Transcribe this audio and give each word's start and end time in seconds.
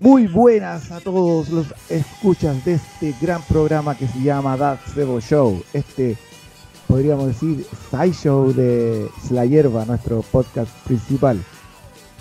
Muy 0.00 0.28
buenas 0.28 0.90
a 0.92 1.00
todos 1.00 1.50
los 1.50 1.66
escuchas 1.90 2.64
de 2.64 2.74
este 2.74 3.14
gran 3.20 3.42
programa 3.42 3.94
que 3.94 4.08
se 4.08 4.22
llama 4.22 4.56
That 4.56 4.78
Zero 4.94 5.20
Show. 5.20 5.62
Este, 5.74 6.16
podríamos 6.88 7.26
decir, 7.26 7.66
side 7.90 8.14
show 8.14 8.50
de 8.50 9.10
La 9.30 9.44
Hierba, 9.44 9.84
nuestro 9.84 10.22
podcast 10.22 10.70
principal. 10.86 11.38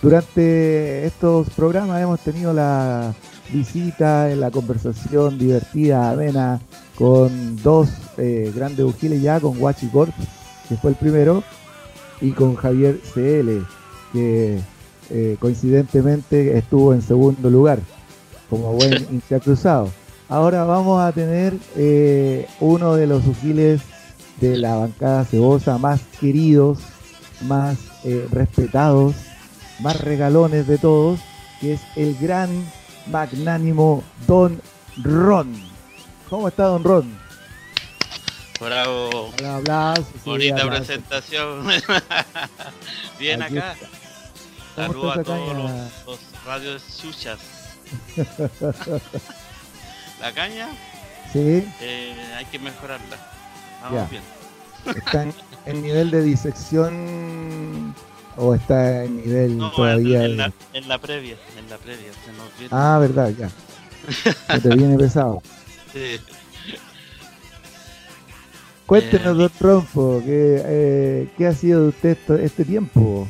Durante 0.01 1.05
estos 1.05 1.49
programas 1.51 2.01
hemos 2.01 2.19
tenido 2.19 2.53
la 2.53 3.13
visita, 3.49 4.27
la 4.27 4.51
conversación 4.51 5.39
divertida, 5.39 6.11
amena, 6.11 6.59
con 6.95 7.55
dos 7.63 7.89
eh, 8.17 8.51
grandes 8.53 8.85
ujiles 8.85 9.21
ya, 9.21 9.39
con 9.39 9.57
Guachi 9.57 9.87
Corp, 9.87 10.13
que 10.67 10.75
fue 10.75 10.91
el 10.91 10.97
primero, 10.97 11.45
y 12.21 12.31
con 12.31 12.55
Javier 12.55 12.99
CL, 13.13 13.65
que 14.13 14.59
eh, 15.09 15.37
coincidentemente 15.39 16.57
estuvo 16.57 16.93
en 16.93 17.01
segundo 17.01 17.49
lugar 17.49 17.79
como 18.49 18.73
buen 18.73 18.93
hincha 19.11 19.39
cruzado. 19.39 19.91
Ahora 20.27 20.63
vamos 20.63 21.01
a 21.01 21.11
tener 21.11 21.55
eh, 21.75 22.47
uno 22.59 22.95
de 22.95 23.07
los 23.07 23.25
ujiles 23.25 23.81
de 24.39 24.57
la 24.57 24.75
bancada 24.75 25.25
cebosa 25.25 25.77
más 25.77 26.01
queridos, 26.19 26.79
más 27.47 27.77
eh, 28.03 28.27
respetados, 28.31 29.15
más 29.81 29.99
regalones 30.01 30.67
de 30.67 30.77
todos, 30.77 31.19
que 31.59 31.73
es 31.73 31.81
el 31.95 32.15
gran 32.15 32.49
magnánimo 33.11 34.03
Don 34.27 34.61
Ron. 35.03 35.51
¿Cómo 36.29 36.47
está 36.47 36.65
Don 36.65 36.83
Ron? 36.83 37.28
Bravo. 38.59 39.31
Hola, 39.39 39.93
Bonita 40.25 40.67
presentación. 40.67 41.65
Bien 43.19 43.41
acá. 43.41 43.75
Saludos 44.75 45.17
a 45.17 45.23
todos 45.23 45.55
los, 45.57 45.71
los 46.05 46.19
radios 46.45 46.83
chuchas. 47.01 47.39
La 50.21 50.31
caña, 50.33 50.67
Sí, 51.31 51.63
eh, 51.79 52.13
hay 52.37 52.45
que 52.45 52.59
mejorarla. 52.59 53.17
Vamos 53.83 53.99
Ya. 54.01 54.07
bien. 54.09 54.23
está 54.97 55.23
en, 55.23 55.33
en 55.65 55.81
nivel 55.81 56.11
de 56.11 56.21
disección 56.23 57.95
o 58.35 58.53
está 58.55 59.03
en 59.05 59.17
nivel 59.17 59.57
No, 59.57 59.71
todavía. 59.71 60.25
en, 60.25 60.37
la, 60.37 60.51
en 60.73 60.87
la 60.89 60.97
previa, 60.97 61.37
en 61.57 61.69
la 61.69 61.77
previa. 61.77 62.11
Se 62.25 62.31
nos 62.33 62.49
viene. 62.57 62.69
Ah, 62.71 62.97
verdad, 62.99 63.29
ya. 63.37 63.49
Se 64.53 64.59
te 64.59 64.75
viene 64.75 64.97
pesado. 64.99 65.41
Sí. 65.93 66.19
Cuéntenos, 68.89 69.27
Eh, 69.35 69.37
Don 69.37 69.49
Trompo, 69.51 70.19
¿qué, 70.25 70.63
eh, 70.65 71.27
¿qué 71.37 71.45
ha 71.45 71.53
sido 71.53 71.83
de 71.83 71.89
usted 71.89 72.09
esto- 72.17 72.35
este 72.37 72.65
tiempo? 72.65 73.27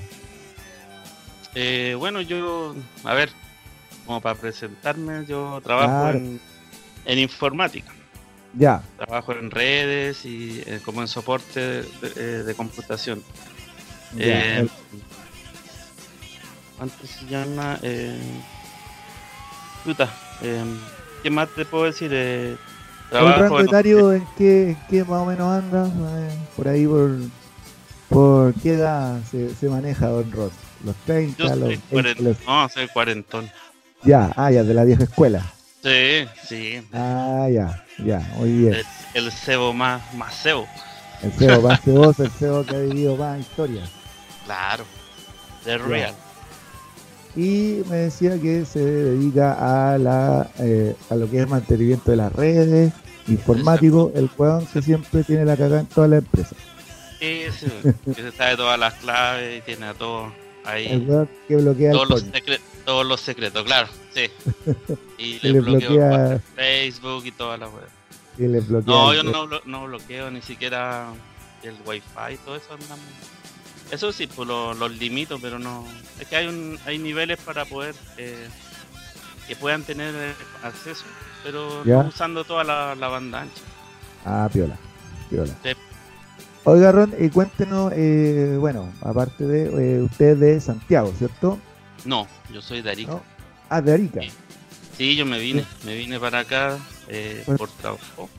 Eh, 1.53 1.95
bueno, 1.99 2.21
yo, 2.21 2.73
a 3.03 3.13
ver, 3.13 3.29
como 4.05 4.21
para 4.21 4.35
presentarme, 4.35 5.25
yo 5.27 5.59
trabajo 5.61 5.89
Claro. 5.89 6.17
en, 6.17 6.39
en 7.03 7.19
informática. 7.19 7.91
Ya, 8.53 8.81
Trabajo 8.95 9.33
en 9.33 9.51
redes 9.51 10.23
y 10.25 10.63
eh, 10.65 10.79
como 10.85 11.01
en 11.01 11.09
soporte 11.09 11.59
de, 11.59 12.09
de- 12.15 12.43
de 12.45 12.55
computación. 12.55 13.21
ya. 14.15 14.23
Eh, 14.25 14.59
el- 14.61 14.71
antes 16.79 17.09
se 17.09 17.25
llama. 17.25 17.77
Eh, 17.83 18.17
puta, 19.83 20.09
eh, 20.41 20.63
¿qué 21.21 21.29
más 21.29 21.49
te 21.53 21.65
puedo 21.65 21.83
decir? 21.83 22.11
¿El 23.11 23.33
rango 23.35 23.59
etario 23.61 24.13
en 24.13 24.27
qué, 24.37 24.69
en 24.71 24.77
qué 24.89 25.03
más 25.03 25.19
o 25.21 25.25
menos 25.25 25.47
anda? 25.51 25.87
Eh, 25.87 26.29
por 26.55 26.67
ahí, 26.67 26.85
por, 26.85 27.11
por 28.09 28.53
qué 28.55 28.73
edad 28.73 29.19
se, 29.29 29.53
se 29.55 29.67
maneja 29.69 30.07
Don 30.07 30.31
Ross? 30.31 30.51
¿Los 30.83 30.95
30? 31.05 31.37
Yo 31.37 31.43
los 31.49 31.57
soy 31.59 31.67
20, 31.69 31.87
cuarentón. 31.91 32.25
los- 32.25 32.45
No, 32.45 32.69
soy 32.69 32.87
cuarentón. 32.87 33.51
Ya, 34.03 34.31
ah, 34.35 34.49
ya, 34.51 34.63
de 34.63 34.73
la 34.73 34.83
vieja 34.85 35.03
escuela. 35.03 35.43
Sí, 35.83 36.25
sí. 36.47 36.81
Ah, 36.93 37.47
ya, 37.51 37.83
ya, 38.05 38.19
muy 38.37 38.51
bien. 38.51 38.73
El, 38.75 38.85
el 39.25 39.31
cebo 39.31 39.73
más, 39.73 40.01
más 40.13 40.33
cebo. 40.41 40.67
El 41.21 41.31
CEO 41.33 41.61
más 41.61 41.81
ceboso, 41.81 42.23
el 42.23 42.31
CEO 42.31 42.65
que 42.65 42.75
ha 42.75 42.79
vivido 42.79 43.15
más 43.15 43.39
historias. 43.39 43.89
Claro. 44.45 44.83
De 45.63 45.77
real. 45.77 46.15
Y 47.35 47.83
me 47.89 47.95
decía 47.97 48.39
que 48.41 48.65
se 48.65 48.79
dedica 48.83 49.93
a 49.93 49.97
la 49.97 50.49
eh, 50.59 50.95
a 51.09 51.15
lo 51.15 51.29
que 51.29 51.41
es 51.41 51.47
mantenimiento 51.47 52.11
de 52.11 52.17
las 52.17 52.33
redes, 52.33 52.91
informático, 53.27 54.11
el 54.15 54.29
weón 54.37 54.65
que 54.67 54.81
siempre 54.81 55.23
tiene 55.23 55.45
la 55.45 55.55
cagada 55.55 55.81
en 55.81 55.85
toda 55.87 56.07
la 56.07 56.17
empresa. 56.17 56.55
Sí, 57.19 57.41
sí, 57.57 57.67
que 58.05 58.21
se 58.21 58.31
sabe 58.31 58.55
todas 58.57 58.79
las 58.79 58.93
claves 58.95 59.59
y 59.59 59.61
tiene 59.61 59.87
a 59.87 59.93
todo 59.93 60.31
El 60.63 60.69
ahí. 60.69 61.05
weón 61.07 61.29
que 61.47 61.55
bloquea 61.57 61.91
Todos 61.91 62.03
el 62.03 62.09
los, 62.09 62.21
coño. 62.23 62.33
secre- 62.33 62.59
todos 62.85 63.05
los 63.05 63.21
secretos, 63.21 63.63
claro. 63.63 63.87
Sí. 64.13 64.29
Y 65.19 65.37
le, 65.47 65.59
bloquea- 65.59 66.39
Facebook 66.55 67.25
y 67.25 67.31
toda 67.31 67.57
la 67.57 67.67
web. 67.67 67.83
que 68.37 68.47
le 68.47 68.61
bloquea 68.61 68.93
No, 68.93 69.13
yo 69.13 69.21
no, 69.23 69.47
blo- 69.47 69.61
no 69.65 69.85
bloqueo 69.85 70.31
ni 70.31 70.41
siquiera 70.41 71.09
el 71.61 71.75
wifi 71.85 72.33
y 72.33 72.37
todo 72.37 72.55
eso. 72.55 72.73
andamos- 72.73 72.99
Eso 73.91 74.11
sí, 74.11 74.27
pues 74.27 74.47
lo- 74.47 74.73
los 74.73 74.91
limito, 74.97 75.39
pero 75.39 75.57
no. 75.59 75.85
Es 76.19 76.27
que 76.27 76.35
hay 76.35 76.47
un, 76.47 76.77
hay 76.85 76.97
niveles 76.99 77.39
para 77.39 77.65
poder 77.65 77.95
eh, 78.17 78.47
que 79.47 79.55
puedan 79.55 79.83
tener 79.83 80.13
eh, 80.15 80.33
acceso, 80.63 81.05
pero 81.43 81.83
Ya. 81.85 82.03
no 82.03 82.09
usando 82.09 82.43
toda 82.43 82.63
la, 82.63 82.93
la 82.95 83.07
banda 83.07 83.41
ancha. 83.41 83.61
Ah, 84.25 84.47
piola, 84.51 84.77
piola. 85.29 85.53
Sí. 85.63 85.69
Oiga, 86.65 86.91
Ron, 86.91 87.15
y 87.17 87.29
cuéntenos, 87.29 87.91
eh, 87.95 88.57
bueno, 88.59 88.93
aparte 89.01 89.45
de 89.45 89.97
eh, 89.97 90.01
usted 90.03 90.37
de 90.37 90.59
Santiago, 90.61 91.11
¿cierto? 91.17 91.57
No, 92.05 92.27
yo 92.53 92.61
soy 92.61 92.81
de 92.81 92.91
Arica. 92.91 93.11
¿No? 93.13 93.23
Ah, 93.69 93.81
de 93.81 93.93
Arica. 93.93 94.21
Sí. 94.21 94.31
Sí, 94.97 95.15
yo 95.15 95.25
me 95.25 95.39
vine, 95.39 95.65
me 95.85 95.95
vine 95.95 96.19
para 96.19 96.39
acá 96.39 96.77
eh, 97.07 97.43
por 97.57 97.69
trabajo. 97.71 98.29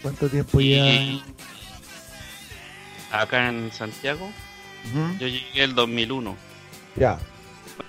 ¿Cuánto 0.00 0.28
tiempo 0.28 0.60
Y 0.60 0.76
ya? 3.10 3.20
acá 3.20 3.48
en 3.48 3.72
Santiago, 3.72 4.30
Yo 5.18 5.26
llegué 5.26 5.64
el 5.64 5.74
2001. 5.74 6.36
Ya, 6.96 7.18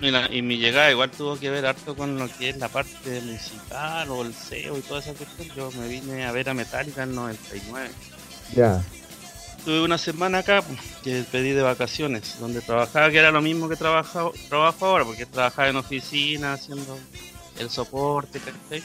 y, 0.01 0.09
la- 0.11 0.31
y 0.33 0.41
mi 0.41 0.57
llegada 0.57 0.89
igual 0.91 1.11
tuvo 1.11 1.37
que 1.39 1.49
ver 1.49 1.65
harto 1.65 1.95
con 1.95 2.17
lo 2.17 2.27
que 2.37 2.49
es 2.49 2.57
la 2.57 2.69
parte 2.69 3.21
musical 3.21 4.09
o 4.09 4.23
el 4.23 4.33
SEO 4.33 4.77
y 4.77 4.81
toda 4.81 4.99
esa 4.99 5.13
cuestión. 5.13 5.47
Yo 5.55 5.71
me 5.79 5.87
vine 5.87 6.25
a 6.25 6.31
ver 6.31 6.49
a 6.49 6.53
Metallica 6.53 7.03
en 7.03 7.13
99. 7.15 7.89
ya, 8.55 8.81
Tuve 9.63 9.81
una 9.83 9.97
semana 9.97 10.39
acá 10.39 10.61
pues, 10.61 10.79
que 11.03 11.23
pedí 11.31 11.49
de 11.51 11.63
vacaciones, 11.63 12.37
donde 12.39 12.61
trabajaba, 12.61 13.09
que 13.09 13.17
era 13.17 13.31
lo 13.31 13.41
mismo 13.41 13.67
que 13.67 13.75
trabajo, 13.75 14.31
trabajo 14.47 14.85
ahora, 14.85 15.05
porque 15.05 15.25
trabajaba 15.25 15.69
en 15.69 15.75
oficina 15.77 16.53
haciendo 16.53 16.97
el 17.59 17.69
soporte, 17.71 18.39
¿cachai? 18.39 18.83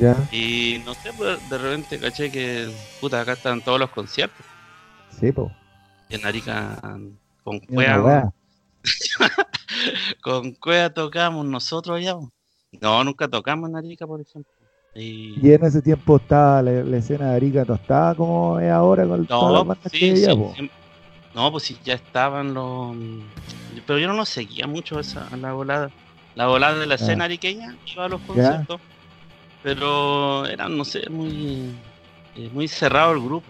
ya. 0.00 0.16
Y 0.32 0.82
no 0.84 0.94
sé, 0.94 1.12
pues, 1.16 1.38
de 1.48 1.58
repente 1.58 1.98
caché 2.00 2.30
que, 2.30 2.68
puta, 3.00 3.20
acá 3.20 3.34
están 3.34 3.60
todos 3.62 3.78
los 3.78 3.90
conciertos. 3.90 4.44
Sí, 5.20 5.30
po. 5.30 5.52
En 6.14 6.24
Arica, 6.24 6.80
con 7.42 7.58
Cuea, 7.58 8.32
con 10.22 10.52
Cuea 10.52 10.94
tocamos 10.94 11.44
nosotros 11.44 11.98
allá. 11.98 12.14
No, 12.80 13.02
nunca 13.02 13.26
tocamos 13.26 13.68
en 13.68 13.74
Arica, 13.74 14.06
por 14.06 14.20
ejemplo. 14.20 14.52
Y, 14.94 15.44
Y 15.44 15.52
en 15.52 15.64
ese 15.64 15.82
tiempo 15.82 16.18
estaba 16.18 16.62
la, 16.62 16.84
la 16.84 16.96
escena 16.98 17.30
de 17.30 17.36
Arica, 17.36 17.64
no 17.66 17.74
estaba 17.74 18.14
como 18.14 18.60
es 18.60 18.70
ahora 18.70 19.08
con 19.08 19.26
no, 19.28 19.64
bandas 19.64 19.90
sí, 19.90 19.98
que 19.98 20.16
sí, 20.16 20.70
no, 21.34 21.50
pues 21.50 21.64
sí, 21.64 21.76
ya 21.82 21.94
estaban 21.94 22.54
los. 22.54 22.96
Pero 23.84 23.98
yo 23.98 24.06
no 24.06 24.14
lo 24.14 24.24
seguía 24.24 24.68
mucho 24.68 25.00
esa, 25.00 25.28
la 25.36 25.52
volada. 25.52 25.90
La 26.36 26.46
volada 26.46 26.78
de 26.78 26.86
la 26.86 26.94
escena 26.94 27.24
ariqueña 27.24 27.76
iba 27.92 28.04
a 28.04 28.08
los 28.08 28.20
conciertos. 28.20 28.80
Pero 29.64 30.46
era, 30.46 30.68
no 30.68 30.84
sé, 30.84 31.10
muy, 31.10 31.74
eh, 32.36 32.50
muy 32.52 32.68
cerrado 32.68 33.14
el 33.14 33.20
grupo. 33.20 33.48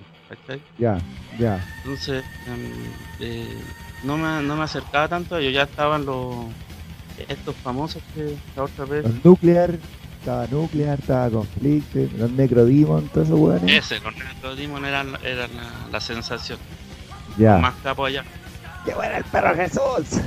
Ya, 0.79 0.99
ya. 1.39 1.65
Entonces, 1.79 2.25
em, 2.47 2.73
eh, 3.21 3.59
no, 4.03 4.17
me, 4.17 4.43
no 4.43 4.57
me 4.57 4.63
acercaba 4.65 5.09
tanto 5.09 5.37
ellos, 5.39 5.53
ya 5.53 5.63
estaban 5.63 6.05
los 6.05 6.47
estos 7.29 7.55
famosos 7.63 8.03
que 8.15 8.37
la 8.57 8.65
otra 8.65 8.85
vez. 8.87 9.05
Los 9.05 9.25
Nuclear, 9.25 9.71
estaba 10.19 10.47
Nuclear, 10.49 10.99
estaba 10.99 11.31
Conflict, 11.31 11.95
los 12.19 12.31
Necrodemon, 12.33 13.09
todos 13.11 13.29
esos 13.29 13.39
weones. 13.39 13.71
Ese, 13.85 14.01
con 14.01 14.15
Retro 14.15 14.57
Demon 14.57 14.85
era, 14.85 15.05
la- 15.05 16.01
sensación. 16.01 16.59
Ya. 17.39 17.59
Más 17.59 17.75
capo 17.83 18.05
allá. 18.05 18.25
¡Qué 18.85 18.95
bueno 18.95 19.17
el 19.17 19.25
perro 19.25 19.55
Jesús! 19.55 20.21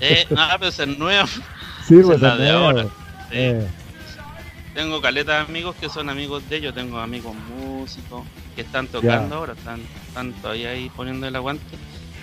Eh, 0.00 0.26
no, 0.30 0.42
pero 0.60 0.68
es 0.70 0.86
nuevo. 0.98 1.26
Sí, 1.88 1.96
Esa 1.98 2.02
pues 2.06 2.16
es 2.16 2.22
la 2.22 2.32
es 2.34 2.38
de 2.38 2.44
nuevo. 2.52 2.64
ahora. 2.66 2.86
Eh, 3.30 3.66
Tengo 4.74 5.00
caleta 5.00 5.32
de 5.32 5.38
amigos 5.40 5.74
que 5.80 5.88
son 5.88 6.08
amigos 6.10 6.48
de 6.48 6.56
ellos, 6.56 6.74
tengo 6.74 6.98
amigos 6.98 7.34
músicos 7.86 8.24
que 8.56 8.62
están 8.62 8.88
tocando 8.88 9.36
ahora, 9.36 9.52
están, 9.52 9.80
están 10.08 10.32
todavía 10.34 10.70
ahí 10.70 10.90
poniendo 10.96 11.26
el 11.26 11.36
aguante. 11.36 11.64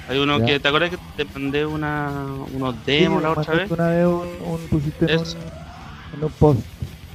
Hay 0.09 0.17
uno 0.17 0.45
que, 0.45 0.59
¿te 0.59 0.67
acuerdas 0.67 0.89
que 0.89 0.97
te 1.15 1.25
mandé 1.33 1.65
una, 1.65 2.11
unos 2.53 2.75
sí, 2.75 2.91
demos 2.91 3.23
la 3.23 3.31
otra 3.31 3.53
vez? 3.55 3.71
una 3.71 3.87
vez 3.87 4.05
un, 4.05 4.27
un 4.45 4.67
pusiste 4.69 5.05
en 5.05 5.17
un, 5.17 5.23
Eso. 5.23 5.37
en 6.13 6.23
un 6.23 6.31
post. 6.31 6.59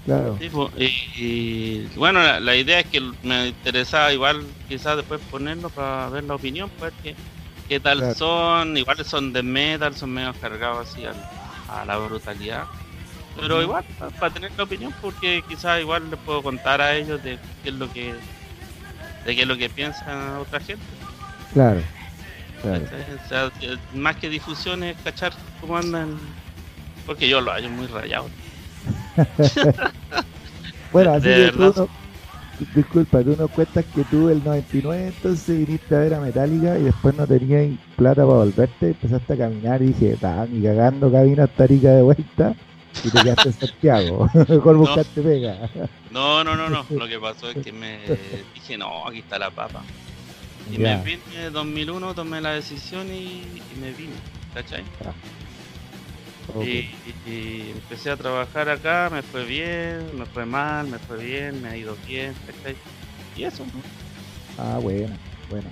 Claro. 0.06 0.38
Sí, 0.40 0.50
y, 0.78 1.22
y, 1.22 1.90
bueno, 1.96 2.22
la, 2.22 2.40
la 2.40 2.56
idea 2.56 2.80
es 2.80 2.86
que 2.86 3.02
me 3.22 3.48
interesaba 3.48 4.10
igual 4.10 4.42
quizás 4.66 4.96
después 4.96 5.20
ponerlo 5.30 5.68
para 5.68 6.08
ver 6.08 6.24
la 6.24 6.34
opinión, 6.34 6.70
pues 6.78 6.94
que 7.02 7.14
qué 7.68 7.78
tal 7.78 8.16
son, 8.16 8.74
igual 8.78 9.04
son 9.04 9.34
de 9.34 9.42
metal, 9.42 9.94
son 9.94 10.10
medio 10.10 10.32
cargados 10.40 10.88
así 10.88 11.02
a 11.04 11.84
la 11.84 11.98
brutalidad. 11.98 12.64
Pero 13.40 13.62
igual, 13.62 13.84
para 14.18 14.32
tener 14.32 14.50
la 14.56 14.64
opinión, 14.64 14.92
porque 15.00 15.42
quizás 15.48 15.80
igual 15.80 16.10
les 16.10 16.18
puedo 16.20 16.42
contar 16.42 16.80
a 16.80 16.94
ellos 16.96 17.22
de 17.22 17.38
qué 17.62 17.68
es 17.68 17.74
lo 17.74 17.92
que 17.92 18.14
de 19.28 19.36
qué 19.36 19.42
es 19.42 19.48
lo 19.48 19.58
que 19.58 19.68
piensa 19.68 20.40
otra 20.40 20.58
gente. 20.58 20.82
Claro. 21.52 21.80
O 22.64 23.28
sea, 23.28 23.50
más 23.94 24.16
que 24.16 24.30
difusiones, 24.30 24.96
cachar 25.04 25.34
cómo 25.60 25.76
andan. 25.76 26.18
Porque 27.04 27.28
yo 27.28 27.42
lo 27.42 27.50
hallo 27.52 27.68
muy 27.68 27.86
rayado. 27.88 28.30
bueno, 30.92 31.12
así 31.12 31.26
que 31.26 31.52
tú 31.52 31.88
disculpa, 32.74 33.22
tú 33.22 33.36
nos 33.38 33.50
cuentas 33.50 33.84
que 33.94 34.02
tú 34.04 34.30
el 34.30 34.42
99 34.42 35.08
entonces 35.08 35.58
viniste 35.58 35.94
a 35.94 35.98
ver 35.98 36.14
a 36.14 36.20
Metallica 36.20 36.78
y 36.78 36.84
después 36.84 37.14
no 37.14 37.26
tenías 37.26 37.78
plata 37.96 38.22
para 38.22 38.38
volverte, 38.38 38.88
empezaste 38.88 39.34
a 39.34 39.36
caminar 39.36 39.82
y 39.82 39.88
dije, 39.88 40.12
está 40.14 40.46
ni 40.46 40.62
cagando 40.62 41.12
camino 41.12 41.44
hasta 41.44 41.66
Rica 41.66 41.90
de 41.90 42.02
vuelta 42.02 42.54
y 43.04 43.10
te 43.10 43.22
quedaste 43.22 43.48
en 43.48 43.54
Santiago. 43.54 44.30
Mejor 44.48 44.76
buscaste 44.76 45.22
pega. 45.22 45.70
No, 46.10 46.42
no, 46.44 46.56
no, 46.56 46.68
no. 46.68 46.84
Lo 46.90 47.06
que 47.06 47.18
pasó 47.18 47.50
es 47.50 47.64
que 47.64 47.72
me 47.72 48.00
dije, 48.54 48.78
no, 48.78 49.06
aquí 49.06 49.18
está 49.18 49.38
la 49.38 49.50
papa. 49.50 49.82
Y 50.72 50.78
me 50.78 50.96
vine 51.02 51.46
en 51.46 51.52
2001, 51.52 52.14
tomé 52.14 52.40
la 52.40 52.52
decisión 52.52 53.06
y, 53.12 53.42
me 53.80 53.92
vine, 53.92 54.12
¿cachai? 54.54 54.84
Y, 56.62 57.70
empecé 57.70 58.10
a 58.10 58.16
trabajar 58.16 58.68
acá, 58.68 59.08
me 59.10 59.22
fue 59.22 59.44
bien, 59.44 60.18
me 60.18 60.26
fue 60.26 60.44
mal, 60.46 60.86
me 60.88 60.98
fue 60.98 61.22
bien, 61.24 61.62
me 61.62 61.68
ha 61.68 61.76
ido 61.76 61.96
bien, 62.06 62.34
¿cachai? 62.46 62.76
Y 63.36 63.44
eso. 63.44 63.64
Ah, 64.58 64.78
bueno, 64.82 65.14
bueno. 65.50 65.68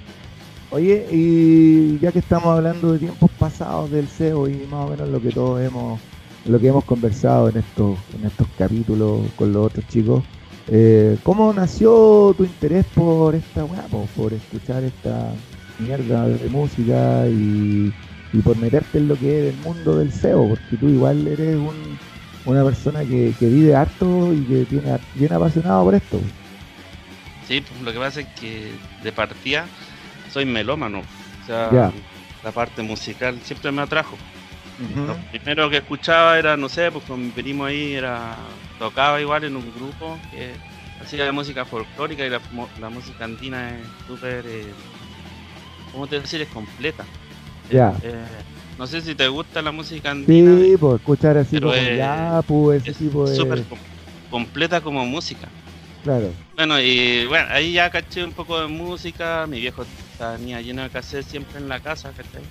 Oye, 0.70 1.06
y 1.12 1.99
ya 1.99 2.11
que 2.11 2.19
estamos 2.19 2.56
hablando 2.56 2.93
de 2.93 2.99
tiempos 2.99 3.31
pasados 3.38 3.90
del 3.90 4.08
SEO 4.08 4.49
y 4.49 4.67
más 4.70 4.87
o 4.87 4.90
menos 4.90 5.08
lo 5.08 5.20
que 5.20 5.31
todos 5.31 5.61
hemos, 5.61 6.00
lo 6.49 6.61
que 6.61 6.69
hemos 6.69 6.85
conversado 6.85 7.49
en 7.49 7.59
estos, 7.59 7.99
en 8.15 8.27
estos 8.27 8.47
capítulos 8.57 9.31
con 9.37 9.53
los 9.53 9.67
otros 9.67 9.87
chicos, 9.89 10.25
eh, 10.69 11.17
¿cómo 11.23 11.53
nació 11.53 12.35
tu 12.37 12.45
interés 12.45 12.85
por 12.87 13.35
esta 13.35 13.63
guapo, 13.63 14.09
por 14.17 14.33
escuchar 14.33 14.85
esta 14.85 15.33
mierda 15.79 16.29
de 16.29 16.49
música 16.49 17.29
y 17.29 17.93
y 18.37 18.43
por 18.43 18.57
meterte 18.59 18.99
en 18.99 19.09
lo 19.09 19.19
que 19.19 19.49
es 19.49 19.55
el 19.55 19.61
mundo 19.61 19.97
del 19.97 20.13
SEO, 20.13 20.49
porque 20.49 20.77
tú 20.77 20.89
igual 20.91 21.27
eres 21.27 21.57
un, 21.57 21.99
una 22.45 22.63
persona 22.65 23.01
que, 23.01 23.35
vive 23.41 23.75
harto 23.75 24.33
y 24.35 24.45
que 24.45 24.65
tiene 24.67 24.99
bien 25.15 25.33
apasionado 25.33 25.85
por 25.85 25.95
esto. 25.95 26.21
Sí, 27.49 27.63
pues 27.63 27.81
lo 27.81 27.93
que 27.93 27.99
pasa 27.99 28.21
es 28.21 28.27
que 28.39 28.75
de 29.03 29.13
partida 29.13 29.67
soy 30.31 30.45
melómano, 30.45 31.01
o 31.01 31.47
sea, 31.47 31.93
la 32.43 32.53
parte 32.53 32.83
musical 32.83 33.41
siempre 33.43 33.73
me 33.73 33.83
atrajo. 33.83 34.17
Lo 34.78 35.17
primero 35.31 35.70
que 35.70 35.78
escuchaba 35.78 36.38
era, 36.38 36.56
no 36.56 36.69
sé, 36.69 36.90
pues 36.93 37.05
con 37.05 37.25
mi 37.25 37.31
primo 37.31 37.64
ahí 37.64 37.94
era 37.94 38.37
tocaba 38.78 39.20
igual 39.20 39.44
en 39.44 39.56
un 39.56 39.73
grupo 39.75 40.19
que 40.31 40.52
hacía 41.00 41.32
música 41.32 41.64
folclórica 41.64 42.26
y 42.26 42.31
la, 42.31 42.40
música 42.90 43.25
andina 43.25 43.70
es 43.78 43.87
súper, 44.06 44.44
eh, 44.46 44.67
¿cómo 45.93 46.06
te 46.06 46.20
decir? 46.20 46.43
Es 46.43 46.49
completa. 46.49 47.05
Ya. 47.70 47.94
Eh, 48.02 48.26
no 48.78 48.87
sé 48.87 49.00
si 49.00 49.14
te 49.14 49.28
gusta 49.28 49.62
la 49.62 49.73
música 49.73 50.11
andina. 50.11 50.58
Sí, 50.58 50.76
pues 50.78 50.96
escuchar 50.96 51.38
así 51.38 51.58
como 51.58 51.75
ya, 51.75 52.43
pues, 52.46 52.87
ese 52.87 53.05
tipo 53.05 53.28
de. 53.28 53.37
Súper 53.37 53.64
completa 54.31 54.81
como 54.82 55.06
música. 55.06 55.49
Claro. 56.02 56.32
Bueno, 56.55 56.78
y 56.81 57.26
bueno, 57.26 57.46
ahí 57.50 57.73
ya 57.73 57.90
caché 57.90 58.23
un 58.23 58.32
poco 58.32 58.61
de 58.61 58.69
música. 58.69 59.46
Mi 59.49 59.61
viejo 59.61 59.84
tenía 60.19 60.61
lleno 60.61 60.82
de 60.82 60.90
cassette 60.90 61.26
siempre 61.26 61.58
en 61.58 61.69
la 61.69 61.81
casa, 61.81 62.11
¿cachai? 62.11 62.43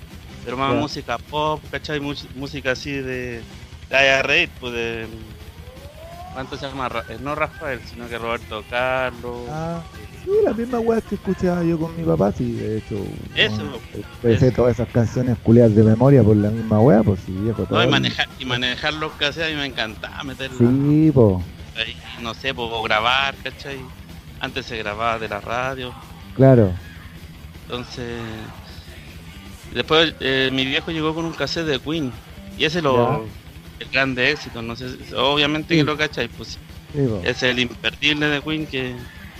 Pero 0.45 0.57
más 0.57 0.75
música 0.75 1.17
pop, 1.17 1.59
¿cachai? 1.71 1.99
música 1.99 2.71
así 2.71 2.91
de. 2.91 3.41
De 3.89 4.21
Raid, 4.21 4.49
pues 4.59 4.73
de. 4.73 5.07
¿Cuánto 6.33 6.57
se 6.57 6.67
llama? 6.67 6.89
Eh, 7.09 7.17
no 7.21 7.33
Rafael, 7.33 7.79
sino 7.89 8.07
que 8.07 8.17
Roberto 8.17 8.63
Carlos. 8.69 9.47
Ah. 9.49 9.81
Sí, 10.25 10.31
la 10.43 10.53
misma 10.53 10.79
weá 10.79 11.01
que 11.01 11.15
escuchaba 11.15 11.63
yo 11.63 11.79
con 11.79 11.95
mi 11.95 12.03
papá, 12.03 12.31
sí, 12.31 12.53
de 12.53 12.77
hecho. 12.79 12.95
Eso. 13.35 13.79
Empecé 14.23 14.51
todas 14.51 14.73
esas 14.73 14.89
canciones 14.89 15.37
culiadas 15.43 15.75
de 15.75 15.83
memoria 15.83 16.23
por 16.23 16.35
la 16.35 16.49
misma 16.49 16.79
weá, 16.79 17.03
pues 17.03 17.19
sí, 17.25 17.31
viejo. 17.31 17.63
Todo 17.63 17.77
no, 17.77 17.83
y 17.83 17.87
manejar, 17.87 18.27
y 18.39 18.45
manejar 18.45 18.93
los 18.95 19.11
cassettes 19.13 19.49
a 19.49 19.49
mí 19.51 19.55
me 19.55 19.67
encantaba 19.67 20.23
meterlo. 20.23 20.57
Sí, 20.57 21.11
po. 21.13 21.43
no 22.21 22.33
sé, 22.33 22.55
po, 22.55 22.81
grabar, 22.81 23.35
¿cachai? 23.43 23.77
Antes 24.39 24.65
se 24.65 24.77
grababa 24.77 25.19
de 25.19 25.29
la 25.29 25.39
radio. 25.41 25.93
Claro. 26.35 26.71
Entonces. 27.63 28.19
Después 29.75 30.15
eh, 30.21 30.49
mi 30.53 30.65
viejo 30.65 30.89
llegó 30.89 31.13
con 31.13 31.25
un 31.25 31.33
cassette 31.33 31.65
de 31.65 31.79
Queen. 31.79 32.11
Y 32.57 32.63
ese 32.63 32.81
lo. 32.81 33.25
El 33.77 33.89
grande 33.89 34.31
éxito, 34.31 34.61
no 34.61 34.73
sé. 34.73 34.87
Obviamente 35.17 35.75
que 35.75 35.83
lo 35.83 35.97
cachai, 35.97 36.29
pues. 36.29 36.57
Sí, 36.93 37.07
es 37.23 37.43
el 37.43 37.59
imperdible 37.59 38.27
de 38.27 38.41
Queen 38.41 38.65
que 38.65 38.91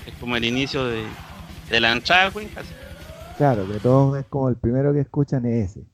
es 0.05 0.13
como 0.19 0.35
el 0.35 0.43
inicio 0.43 0.83
de, 0.85 1.05
la 1.69 1.93
entrada 1.93 2.29
de 2.29 2.47
casi. 2.49 2.73
Claro, 3.37 3.65
que 3.65 3.79
todos 3.79 4.17
es 4.19 4.25
como 4.25 4.49
el 4.49 4.57
primero 4.57 4.93
que 4.93 4.99
escuchan 4.99 5.45
es 5.45 5.71
ese. 5.71 5.85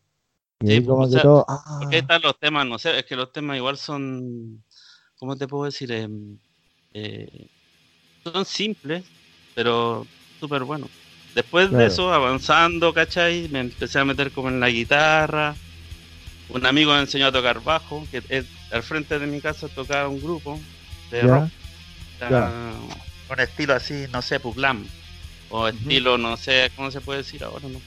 sí, 0.65 0.83
como 0.83 1.07
que 1.07 1.19
todo, 1.19 1.45
ah. 1.47 1.77
Porque 1.79 1.99
están 1.99 2.23
los 2.23 2.39
temas, 2.39 2.65
no 2.65 2.79
sé, 2.79 2.97
es 2.97 3.05
que 3.05 3.15
los 3.15 3.31
temas 3.31 3.57
igual 3.57 3.77
son, 3.77 4.63
¿cómo 5.19 5.35
te 5.35 5.47
puedo 5.47 5.65
decir? 5.65 5.91
Em, 5.91 6.37
eh, 6.95 7.47
son 8.23 8.43
simples, 8.43 9.05
pero 9.53 10.07
súper 10.39 10.63
buenos. 10.63 10.89
Después 11.35 11.71
de 11.71 11.85
eso, 11.85 12.13
avanzando, 12.13 12.93
¿cachai? 12.93 13.47
Me 13.49 13.61
empecé 13.61 13.99
a 13.99 14.05
meter 14.05 14.31
como 14.31 14.49
en 14.49 14.59
la 14.59 14.69
guitarra. 14.69 15.55
Un 16.49 16.65
amigo 16.65 16.93
me 16.93 16.99
enseñó 16.99 17.27
a 17.27 17.31
tocar 17.31 17.63
bajo, 17.63 18.05
que 18.11 18.45
al 18.71 18.83
frente 18.83 19.17
de 19.17 19.27
mi 19.27 19.39
casa 19.39 19.67
tocaba 19.69 20.09
un 20.09 20.21
grupo 20.21 20.59
de 21.09 21.21
rock 21.21 21.49
un 23.31 23.39
estilo 23.39 23.73
así, 23.73 24.05
no 24.11 24.21
sé, 24.21 24.39
Puglam. 24.39 24.85
O 25.49 25.67
estilo, 25.67 26.17
no 26.17 26.37
sé, 26.37 26.71
¿cómo 26.75 26.91
se 26.91 27.01
puede 27.01 27.19
decir 27.19 27.43
ahora? 27.43 27.67
no 27.67 27.79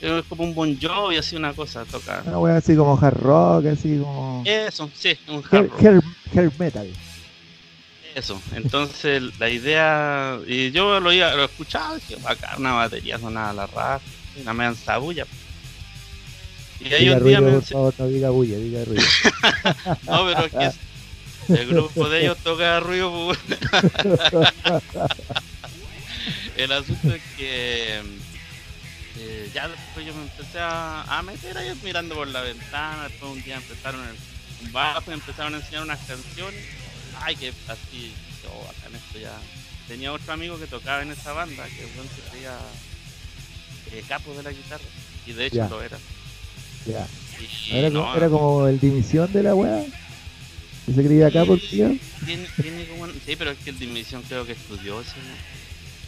Es 0.00 0.24
como 0.26 0.44
un 0.44 0.54
Bon 0.54 0.78
Jovi, 0.80 1.16
así 1.16 1.36
una 1.36 1.52
cosa, 1.52 1.84
toca. 1.84 2.22
Una 2.26 2.38
wea 2.38 2.56
así 2.56 2.74
como 2.74 2.98
hard 2.98 3.18
rock, 3.18 3.66
así 3.66 3.98
como. 3.98 4.42
Eso, 4.46 4.90
sí, 4.94 5.16
un 5.28 5.42
hard 5.50 5.68
rock. 5.68 6.02
Hair, 6.34 6.52
metal. 6.58 6.88
Eso, 8.14 8.40
entonces 8.54 9.22
la 9.38 9.48
idea. 9.48 10.38
Y 10.46 10.70
yo 10.70 11.00
lo, 11.00 11.12
iba, 11.12 11.34
lo 11.34 11.44
escuchaba, 11.44 11.98
acá 12.26 12.54
una 12.58 12.72
batería 12.72 13.18
sonaba 13.18 13.52
la 13.52 13.66
raza, 13.66 14.04
una 14.40 14.52
media 14.52 14.74
sabulla. 14.74 15.26
Y 16.80 16.92
ahí 16.92 17.08
un 17.08 17.24
día 17.24 17.40
me. 17.40 17.52
Por 17.52 17.62
favor, 17.62 17.94
no 17.98 18.08
diga 18.08 18.30
bulla, 18.30 18.56
diga 18.58 18.84
ruido. 18.84 19.02
no, 20.02 20.26
pero 20.26 20.44
es 20.46 20.52
que 20.52 20.70
el 21.54 21.68
grupo 21.68 22.08
de 22.08 22.22
ellos 22.22 22.38
toca 22.38 22.80
ruido. 22.80 23.32
El 26.56 26.70
asunto 26.70 27.14
es 27.14 27.22
que 27.36 28.02
eh, 29.18 29.50
ya 29.54 29.68
después 29.68 30.06
yo 30.06 30.14
me 30.14 30.22
empecé 30.22 30.58
a, 30.60 31.22
meter 31.24 31.56
ahí 31.56 31.72
mirando 31.82 32.14
por 32.14 32.28
la 32.28 32.42
ventana. 32.42 33.04
Después 33.08 33.32
un 33.32 33.42
día 33.42 33.56
empezaron 33.56 34.00
un 34.00 34.72
bajo 34.72 35.10
empezaron 35.10 35.54
a 35.54 35.58
enseñar 35.58 35.82
unas 35.82 36.00
canciones. 36.00 36.62
Ay, 37.22 37.36
que 37.36 37.48
así, 37.48 38.12
acá 38.44 38.88
en 38.88 38.96
esto 38.96 39.18
ya. 39.18 39.38
Tenía 39.88 40.12
otro 40.12 40.32
amigo 40.32 40.58
que 40.58 40.66
tocaba 40.66 41.02
en 41.02 41.10
esa 41.10 41.32
banda, 41.32 41.64
que 41.66 41.86
bueno, 41.96 42.10
se 42.14 42.30
creía 42.30 42.56
eh, 43.92 44.04
capo 44.08 44.32
de 44.34 44.42
la 44.42 44.50
guitarra. 44.50 44.84
Y 45.26 45.32
de 45.32 45.46
hecho 45.46 45.68
lo 45.68 45.82
era. 45.82 45.98
Ya. 46.86 47.06
Era, 47.70 47.88
era, 47.88 48.28
como 48.28 48.66
el 48.66 48.78
división 48.78 49.32
de 49.32 49.42
la 49.42 49.54
weá 49.54 49.84
se 50.86 51.04
creía 51.04 51.28
acá 51.28 51.44
por 51.44 51.60
Tiene, 51.60 52.00
tiene 52.60 52.86
como, 52.88 53.06
sí, 53.06 53.36
pero 53.36 53.52
es 53.52 53.58
que 53.58 53.70
el 53.70 53.78
Dimisión 53.78 54.22
creo 54.28 54.44
que 54.44 54.52
estudió. 54.52 55.02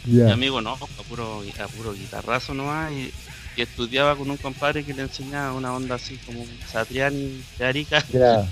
Mi 0.05 0.29
amigo 0.29 0.61
no, 0.61 0.73
a 0.73 1.03
puro, 1.07 1.41
a 1.41 1.67
puro 1.67 1.93
guitarrazo 1.93 2.53
nomás 2.53 2.91
y, 2.91 3.11
y, 3.57 3.61
estudiaba 3.61 4.15
con 4.15 4.29
un 4.29 4.37
compadre 4.37 4.83
que 4.83 4.93
le 4.93 5.03
enseñaba 5.03 5.53
una 5.53 5.73
onda 5.73 5.95
así 5.95 6.17
como 6.25 6.45
Satriani 6.71 7.41
de 7.57 7.65
Arica. 7.65 8.03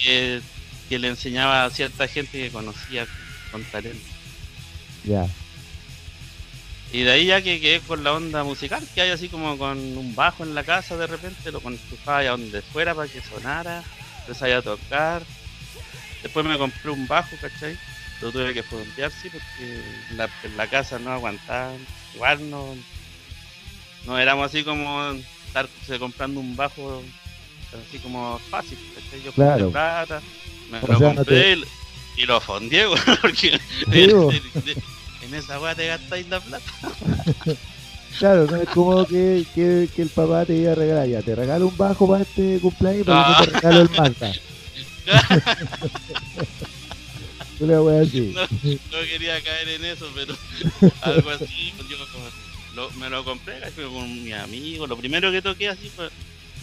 Que, 0.00 0.40
que, 0.90 0.98
le 0.98 1.08
enseñaba 1.08 1.64
a 1.64 1.70
cierta 1.70 2.06
gente 2.06 2.38
que 2.38 2.50
conocía 2.50 3.06
con 3.50 3.64
talento. 3.64 4.04
Ya. 5.04 5.26
Y 6.92 7.02
de 7.02 7.12
ahí 7.12 7.26
ya 7.26 7.40
que 7.40 7.60
quedé 7.60 7.80
con 7.80 8.04
la 8.04 8.12
onda 8.12 8.44
musical, 8.44 8.84
que 8.94 9.00
hay 9.00 9.10
así 9.10 9.28
como 9.28 9.56
con 9.56 9.78
un 9.78 10.14
bajo 10.14 10.42
en 10.42 10.54
la 10.54 10.64
casa 10.64 10.96
de 10.96 11.06
repente, 11.06 11.52
lo 11.52 11.60
constufaba 11.60 12.18
a 12.18 12.24
donde 12.24 12.62
fuera 12.62 12.94
para 12.94 13.08
que 13.08 13.22
sonara, 13.22 13.82
empecé 14.26 14.52
a 14.52 14.60
tocar 14.60 15.22
Después 16.22 16.44
me 16.44 16.58
compré 16.58 16.90
un 16.90 17.06
bajo, 17.06 17.36
¿cachai? 17.40 17.76
Lo 18.20 18.30
tuve 18.30 18.52
que 18.52 18.62
frontear, 18.62 19.10
sí, 19.10 19.30
porque 19.30 19.82
en 20.10 20.56
la, 20.56 20.66
casa 20.66 20.98
no 20.98 21.12
aguantaba. 21.12 21.72
Igual 22.14 22.50
no, 22.50 22.76
no 24.06 24.18
éramos 24.18 24.46
así 24.46 24.62
como 24.62 25.12
estar 25.46 25.68
comprando 25.98 26.40
un 26.40 26.54
bajo 26.54 27.02
así 27.88 27.98
como 27.98 28.38
fácil, 28.50 28.78
¿cachai? 28.94 29.22
Yo 29.22 29.32
claro. 29.32 29.70
plata, 29.70 30.20
me 30.70 30.80
lo 30.80 30.98
compré 30.98 31.58
y 32.16 32.26
lo 32.26 32.40
fondié, 32.40 32.86
porque 33.22 33.58
en 35.22 35.34
esa 35.34 35.60
weá 35.60 35.74
te 35.74 35.86
gastáis 35.86 36.28
la 36.28 36.40
plata. 36.40 36.64
Claro, 38.18 38.46
no 38.46 38.56
es 38.56 38.68
como 38.70 39.06
que, 39.06 39.46
que, 39.54 39.88
que, 39.94 40.02
el 40.02 40.08
papá 40.08 40.44
te 40.44 40.54
iba 40.54 40.72
a 40.72 40.74
regalar, 40.74 41.06
ya 41.08 41.22
te 41.22 41.34
regalo 41.34 41.68
un 41.68 41.76
bajo 41.76 42.06
para 42.06 42.24
este 42.24 42.58
cumpleaños, 42.60 43.06
pero 43.06 43.16
no. 43.16 43.38
te 43.38 43.46
regalo 43.46 43.80
el 43.80 43.88
Mazda. 43.90 44.32
no, 47.60 47.84
no, 47.84 48.06
quería 49.08 49.42
caer 49.42 49.68
en 49.68 49.84
eso, 49.86 50.06
pero 50.14 50.36
algo 51.00 51.30
así, 51.30 51.72
pues 51.76 51.88
yo 51.88 51.96
lo, 52.74 52.90
me 52.92 53.08
lo 53.08 53.24
compré 53.24 53.58
con 53.74 54.24
mi 54.24 54.32
amigo. 54.32 54.86
Lo 54.86 54.98
primero 54.98 55.32
que 55.32 55.40
toqué 55.40 55.68
así 55.68 55.88
fue 55.88 56.10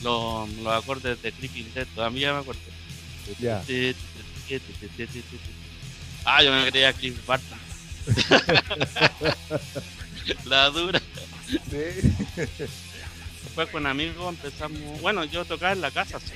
los, 0.03 0.47
los 0.49 0.73
acordes 0.73 1.19
de 1.21 1.31
Creeping 1.31 1.73
Dead, 1.73 1.87
todavía 1.95 2.33
me 2.33 2.39
acuerdo. 2.39 2.61
Ya. 3.39 3.63
Ah, 6.29 6.43
yo 6.43 6.51
me 6.51 6.65
quería 6.65 6.91
Chris 6.91 7.25
Barton. 7.25 7.57
La 10.45 10.69
dura. 10.69 11.01
Después 13.43 13.67
con 13.71 13.87
amigos 13.87 14.29
empezamos. 14.29 15.01
Bueno, 15.01 15.23
yo 15.23 15.45
tocaba 15.45 15.71
en 15.71 15.81
la 15.81 15.91
casa, 15.91 16.19
sí. 16.19 16.33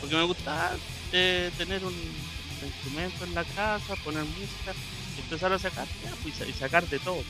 Porque 0.00 0.16
me 0.16 0.22
gustaba 0.22 0.72
eh, 1.12 1.50
tener 1.58 1.84
un 1.84 1.94
instrumento 2.64 3.24
en 3.24 3.34
la 3.34 3.44
casa, 3.44 3.96
poner 3.96 4.24
música, 4.24 4.72
empezar 5.18 5.52
a 5.52 5.58
sacar 5.58 5.86
pues, 6.22 6.40
y 6.48 6.52
sacar 6.52 6.88
de 6.88 6.98
todo. 6.98 7.22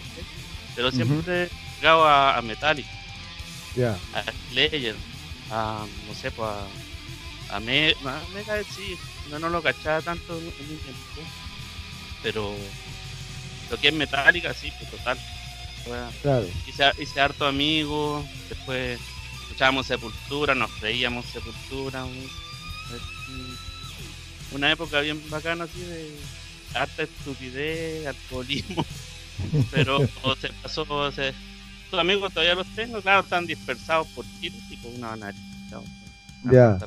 Pero 0.76 0.92
siempre 0.92 1.48
llegado 1.80 2.06
a, 2.06 2.38
a 2.38 2.42
Metallica, 2.42 2.88
a 4.14 4.22
Slayer, 4.50 4.94
a 5.50 5.84
no 6.06 6.14
sé, 6.14 6.30
pues 6.30 6.48
a, 6.48 6.64
a, 7.50 7.60
Me, 7.60 7.90
a 8.04 8.22
Mega 8.34 8.62
sí, 8.64 8.96
no, 9.30 9.38
no 9.38 9.48
lo 9.48 9.62
cachaba 9.62 10.02
tanto 10.02 10.36
en 10.38 10.44
un 10.44 10.78
tiempo. 10.78 11.22
Pero 12.22 12.54
lo 13.70 13.76
que 13.78 13.88
es 13.88 13.94
Metallica, 13.94 14.52
sí, 14.54 14.72
pues 14.78 14.90
total. 14.90 15.18
Claro. 16.22 16.46
Hice, 16.66 16.84
hice 16.98 17.20
harto 17.20 17.46
amigos, 17.46 18.24
después 18.48 19.00
escuchábamos 19.42 19.86
Sepultura, 19.86 20.54
nos 20.54 20.80
reíamos 20.80 21.24
Sepultura. 21.26 22.04
Una 24.52 24.72
época 24.72 25.00
bien 25.00 25.22
bacana 25.30 25.64
así 25.64 25.80
de 25.80 26.14
harta 26.74 27.02
estupidez, 27.02 28.06
alcoholismo. 28.06 28.84
Pero 29.70 30.00
se 30.40 30.48
pasó, 30.62 31.12
se, 31.12 31.32
tus 31.90 31.98
amigos 31.98 32.32
todavía 32.32 32.54
los 32.54 32.66
tengo, 32.74 33.00
claro, 33.00 33.22
están 33.22 33.46
dispersados 33.46 34.06
por 34.08 34.24
Chile 34.40 34.56
y 34.70 34.76
con 34.76 34.94
una 34.96 35.16
nariz. 35.16 35.40
Ya. 36.50 36.78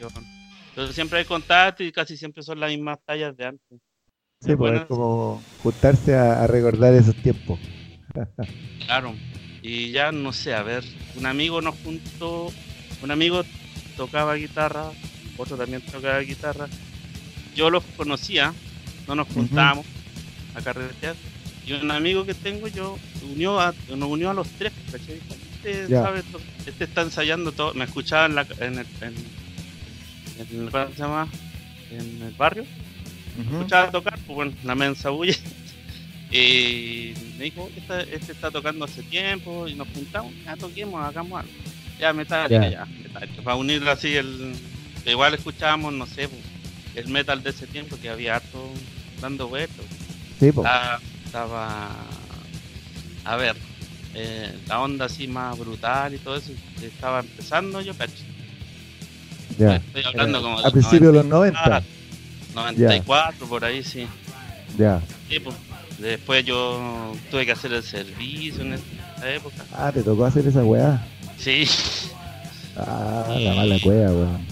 Entonces 0.00 0.94
siempre 0.94 1.18
hay 1.18 1.24
contacto 1.24 1.82
y 1.82 1.92
casi 1.92 2.16
siempre 2.16 2.42
son 2.42 2.60
las 2.60 2.70
mismas 2.70 2.98
tallas 3.04 3.36
de 3.36 3.46
antes. 3.46 3.80
Sí, 4.40 4.54
pues 4.54 4.80
es 4.80 4.86
como 4.86 5.42
juntarse 5.62 6.14
a, 6.14 6.46
recordar 6.46 6.94
esos 6.94 7.16
tiempos. 7.16 7.58
claro. 8.86 9.14
Y 9.62 9.90
ya 9.90 10.12
no 10.12 10.32
sé, 10.32 10.54
a 10.54 10.62
ver, 10.62 10.84
un 11.16 11.26
amigo 11.26 11.60
nos 11.60 11.74
juntó, 11.82 12.52
un 13.02 13.10
amigo 13.10 13.42
tocaba 13.96 14.34
guitarra, 14.36 14.90
otro 15.36 15.56
también 15.56 15.82
tocaba 15.82 16.20
guitarra. 16.20 16.68
Yo 17.56 17.70
los 17.70 17.82
conocía, 17.96 18.54
no 19.08 19.16
nos 19.16 19.26
juntábamos 19.28 19.84
a 20.54 20.62
carretear. 20.62 21.16
Y 21.66 21.72
un 21.72 21.90
amigo 21.90 22.24
que 22.24 22.34
tengo 22.34 22.68
yo 22.68 22.96
unió 23.30 23.60
a, 23.60 23.74
nos 23.94 24.08
unió 24.08 24.30
a 24.30 24.34
los 24.34 24.48
tres, 24.50 24.72
Este, 24.94 25.88
sabe, 25.88 26.22
este 26.64 26.84
está 26.84 27.02
ensayando 27.02 27.52
todo, 27.52 27.74
me 27.74 27.84
escuchaba 27.84 28.26
en, 28.26 28.36
la, 28.36 28.46
en, 28.60 28.78
el, 28.78 28.86
en, 29.00 29.14
el, 30.40 30.70
¿cómo 30.70 30.88
se 30.88 30.98
llama? 30.98 31.28
En 31.90 32.22
el 32.22 32.34
barrio 32.36 32.64
escuchaba 33.40 33.90
tocar, 33.90 34.18
pues 34.26 34.34
bueno, 34.34 34.52
la 34.64 34.74
mensa 34.74 35.10
bulla. 35.10 35.34
y 36.30 37.14
me 37.38 37.44
dijo, 37.44 37.70
este, 37.76 38.14
este, 38.14 38.32
está 38.32 38.50
tocando 38.50 38.84
hace 38.84 39.02
tiempo 39.02 39.68
y 39.68 39.74
nos 39.74 39.88
juntamos, 39.88 40.32
ya 40.44 40.56
toquemos, 40.56 41.02
hagamos 41.04 41.40
algo. 41.40 41.52
Ya, 41.98 42.12
metal, 42.12 42.48
ya, 42.48 42.68
ya 42.68 42.86
Para 43.42 43.56
unir 43.56 43.86
así 43.88 44.14
el. 44.14 44.54
Igual 45.04 45.34
escuchábamos, 45.34 45.92
no 45.94 46.06
sé, 46.06 46.28
pues, 46.28 46.42
el 46.94 47.08
metal 47.08 47.42
de 47.42 47.50
ese 47.50 47.66
tiempo 47.66 47.96
que 48.00 48.08
había 48.08 48.36
harto 48.36 48.70
dando 49.20 49.48
vueltas. 49.48 49.84
Sí, 50.38 50.48
estaba, 51.24 51.90
A 53.24 53.36
ver, 53.36 53.56
eh, 54.14 54.54
la 54.68 54.80
onda 54.80 55.06
así 55.06 55.26
más 55.26 55.58
brutal 55.58 56.14
y 56.14 56.18
todo 56.18 56.36
eso, 56.36 56.52
estaba 56.82 57.20
empezando 57.20 57.80
yo, 57.80 57.94
cacho. 57.94 58.24
Ya. 59.58 59.76
Estoy 59.76 60.04
hablando 60.04 60.42
como. 60.42 60.58
A 60.60 60.70
principios 60.70 61.12
de 61.12 61.18
los 61.18 61.26
90. 61.26 61.82
94, 62.54 63.46
por 63.46 63.64
ahí 63.64 63.82
sí. 63.82 64.06
Ya. 64.76 65.00
pues, 65.42 65.56
después 65.98 66.44
yo 66.44 67.12
tuve 67.30 67.46
que 67.46 67.52
hacer 67.52 67.72
el 67.72 67.82
servicio 67.82 68.62
en 68.62 68.74
esa 68.74 69.34
época. 69.34 69.64
Ah, 69.72 69.90
¿te 69.92 70.02
tocó 70.02 70.24
hacer 70.24 70.46
esa 70.46 70.64
weá? 70.64 71.04
Sí. 71.36 71.68
Ah, 72.76 73.36
la 73.38 73.54
mala 73.54 73.76
cueva, 73.82 74.12
weón. 74.12 74.46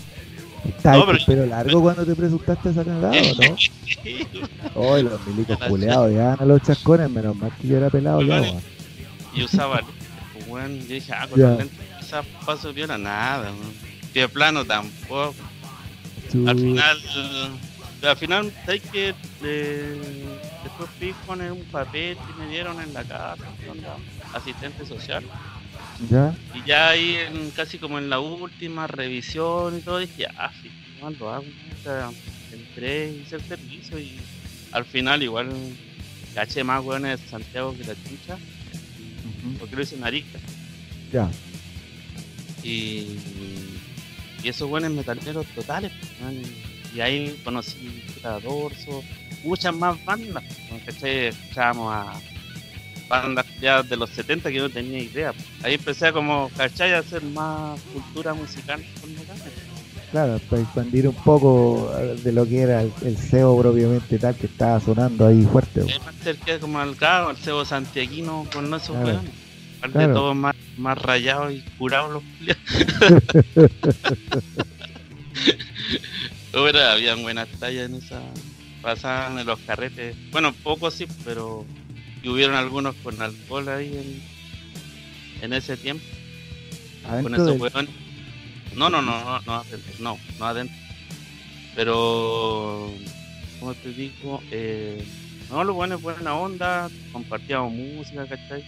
Está 0.67 0.97
no, 0.97 1.07
pero... 1.07 1.47
largo 1.47 1.81
cuando 1.81 2.05
te 2.05 2.17
presentaste 2.17 2.71
esa 2.71 2.85
cagada, 2.85 3.13
¿no? 3.13 3.57
sí. 4.03 4.27
Oh, 4.75 4.97
los 4.99 5.25
milicos 5.27 5.59
culeados, 5.69 6.13
ya 6.13 6.35
a 6.35 6.45
los 6.45 6.61
chascones, 6.63 7.09
menos 7.09 7.37
mal 7.37 7.53
que 7.61 7.69
yo 7.69 7.77
era 7.77 7.89
pelado 7.89 8.23
ya, 8.23 8.41
weón. 8.41 8.61
Y 9.33 9.45
usaba, 9.45 9.83
bueno, 10.49 10.75
yo 10.75 10.87
dije, 10.87 11.13
ah, 11.13 11.29
con 11.29 11.41
los 11.41 11.59
lentes, 11.59 11.79
paso 12.45 12.73
viola 12.73 12.99
nada, 12.99 13.53
weón. 13.53 13.96
De 14.21 14.29
plano 14.29 14.65
tampoco. 14.65 15.35
Al 16.47 16.59
final 16.59 16.99
al 18.03 18.17
final, 18.17 18.53
hay 18.67 18.81
que 18.81 19.15
eh, 19.43 20.01
después 20.63 20.89
fui 20.99 21.15
con 21.27 21.41
un 21.41 21.65
papel 21.65 22.17
que 22.17 22.43
me 22.43 22.49
dieron 22.49 22.81
en 22.81 22.93
la 22.93 23.05
casa, 23.05 23.45
asistente 24.33 24.87
social. 24.87 25.25
¿Ya? 26.11 26.35
Y 26.55 26.67
ya 26.67 26.91
ahí, 26.91 27.19
casi 27.55 27.79
como 27.79 27.99
en 27.99 28.11
la 28.11 28.21
última 28.21 28.87
revisión 28.87 29.79
y 29.79 29.81
todo, 29.81 29.99
dije, 29.99 30.27
ah, 30.37 30.51
sí, 30.63 30.71
lo 31.19 31.33
hago. 31.33 31.45
entré, 32.53 33.11
hice 33.13 33.37
el 33.37 33.43
servicio 33.43 33.99
y 33.99 34.19
al 34.73 34.85
final, 34.85 35.23
igual, 35.23 35.51
caché 36.35 36.65
más 36.65 36.85
hueones 36.85 37.21
de 37.21 37.29
Santiago 37.29 37.75
que 37.77 37.85
la 37.85 37.95
chucha, 37.95 38.39
porque 39.59 39.77
lo 39.77 39.83
hice 39.83 39.97
en 39.97 40.05
Arica. 40.05 40.39
Ya. 41.13 41.31
Y, 42.63 43.17
y 44.47 44.51
esos 44.51 44.69
buenos 44.69 44.93
metaleros 44.93 45.45
totales, 45.57 45.91
y 46.95 47.01
ahí 47.01 47.37
conocí 47.43 48.01
a 48.23 48.39
Dorso, 48.39 49.03
muchas 49.43 49.75
más 49.75 50.03
bandas, 50.05 50.45
¿cachai? 50.85 51.27
Escuchábamos 51.27 51.93
a 51.93 52.13
bandas 53.09 53.45
ya 53.61 53.83
de 53.83 53.97
los 53.97 54.09
70 54.11 54.49
que 54.53 54.61
no 54.61 54.71
tenía 54.71 55.01
idea. 55.01 55.35
Ahí 55.65 55.75
empecé 55.75 56.07
a 56.07 56.13
como, 56.13 56.49
¿cachai? 56.57 56.93
A 56.95 57.01
hacer 57.01 57.25
más 57.25 57.81
cultura 57.93 58.35
musical 58.35 58.81
con 59.01 59.11
Claro, 60.13 60.41
para 60.49 60.63
expandir 60.63 61.09
un 61.09 61.15
poco 61.17 61.93
de 62.23 62.31
lo 62.31 62.47
que 62.47 62.61
era 62.61 62.83
el, 62.83 63.17
CEO 63.17 63.59
propiamente 63.59 64.17
tal 64.17 64.37
que 64.37 64.47
estaba 64.47 64.79
sonando 64.79 65.27
ahí 65.27 65.43
fuerte. 65.43 65.81
Es 65.81 66.01
más 66.05 66.15
cerca 66.23 66.61
como 66.61 66.81
el 66.81 66.95
cabo, 66.95 67.31
el 67.31 67.37
CEO 67.37 67.65
santiaguino 67.65 68.47
con 68.53 68.73
esos 68.73 68.97
claro. 68.97 69.23
Aparte 69.79 69.99
de 69.99 70.09
todos 70.09 70.35
más, 70.35 70.57
más 70.77 70.99
rayados 70.99 71.53
y 71.53 71.61
curados 71.79 72.13
los 72.13 72.23
Había 76.53 76.93
habían 76.93 77.23
buenas 77.23 77.49
tallas 77.61 77.89
en 77.91 77.97
esa. 77.97 78.21
Pasaban 78.83 79.39
en 79.39 79.47
los 79.47 79.59
carretes. 79.61 80.17
Bueno, 80.31 80.53
pocos 80.53 80.95
sí, 80.95 81.07
pero 81.25 81.65
hubieron 82.25 82.57
algunos 82.57 82.95
con 82.97 83.21
alcohol 83.21 83.69
ahí 83.69 83.97
en, 83.97 84.23
en 85.45 85.53
ese 85.53 85.77
tiempo. 85.77 86.05
con 87.23 87.35
esos 87.35 87.61
hueones. 87.61 87.91
No, 88.75 88.91
no, 88.91 89.01
no, 89.01 89.25
no, 89.25 89.41
no 89.41 89.55
adentro. 89.55 89.93
No, 90.01 90.19
no 90.39 90.47
adentro. 90.47 90.77
Pero, 91.75 92.91
como 93.61 93.75
te 93.75 93.93
digo, 93.93 94.43
eh, 94.51 95.05
no, 95.51 95.65
lo 95.65 95.75
bueno 95.75 95.97
es 95.97 96.03
buena 96.03 96.35
onda. 96.35 96.89
Compartíamos 97.13 97.73
música, 97.73 98.27
¿cachai? 98.27 98.65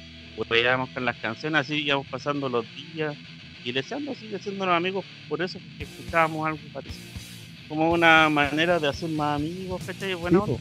Veíamos 0.49 0.91
con 0.91 1.05
las 1.05 1.17
canciones, 1.17 1.61
así 1.61 1.85
íbamos 1.85 2.07
pasando 2.09 2.49
los 2.49 2.65
días 2.75 3.17
y 3.65 3.73
deseando 3.73 4.13
así, 4.13 4.33
haciéndonos 4.35 4.75
amigos 4.75 5.05
por 5.29 5.43
eso, 5.43 5.59
porque 5.59 5.85
escuchábamos 5.85 6.47
algo 6.47 6.61
parecido 6.73 7.19
como 7.69 7.93
una 7.93 8.29
manera 8.31 8.79
de 8.79 8.89
hacer 8.89 9.11
más 9.11 9.37
amigos, 9.37 9.83
¿cachai? 9.87 10.15
Bueno, 10.15 10.47
sí, 10.47 10.57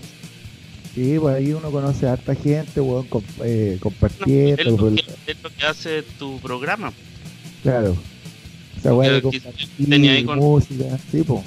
sí, 0.94 1.20
pues 1.20 1.36
ahí 1.36 1.54
uno 1.54 1.72
conoce 1.72 2.08
a 2.08 2.14
harta 2.14 2.36
gente, 2.36 2.82
weón, 2.82 3.08
eh, 3.44 3.78
compartiendo. 3.80 4.90
es, 4.90 5.42
lo 5.42 5.50
que, 5.50 5.66
hace 5.66 6.04
tu 6.04 6.40
programa. 6.40 6.92
Claro. 7.64 7.96
Esa 8.78 8.94
weá 8.94 9.14
de 9.14 9.22
compartir 9.22 9.70
tenía 9.90 10.12
ahí 10.12 10.26
con, 10.26 10.40
música, 10.40 10.98
sí, 11.12 11.24
pues. 11.24 11.44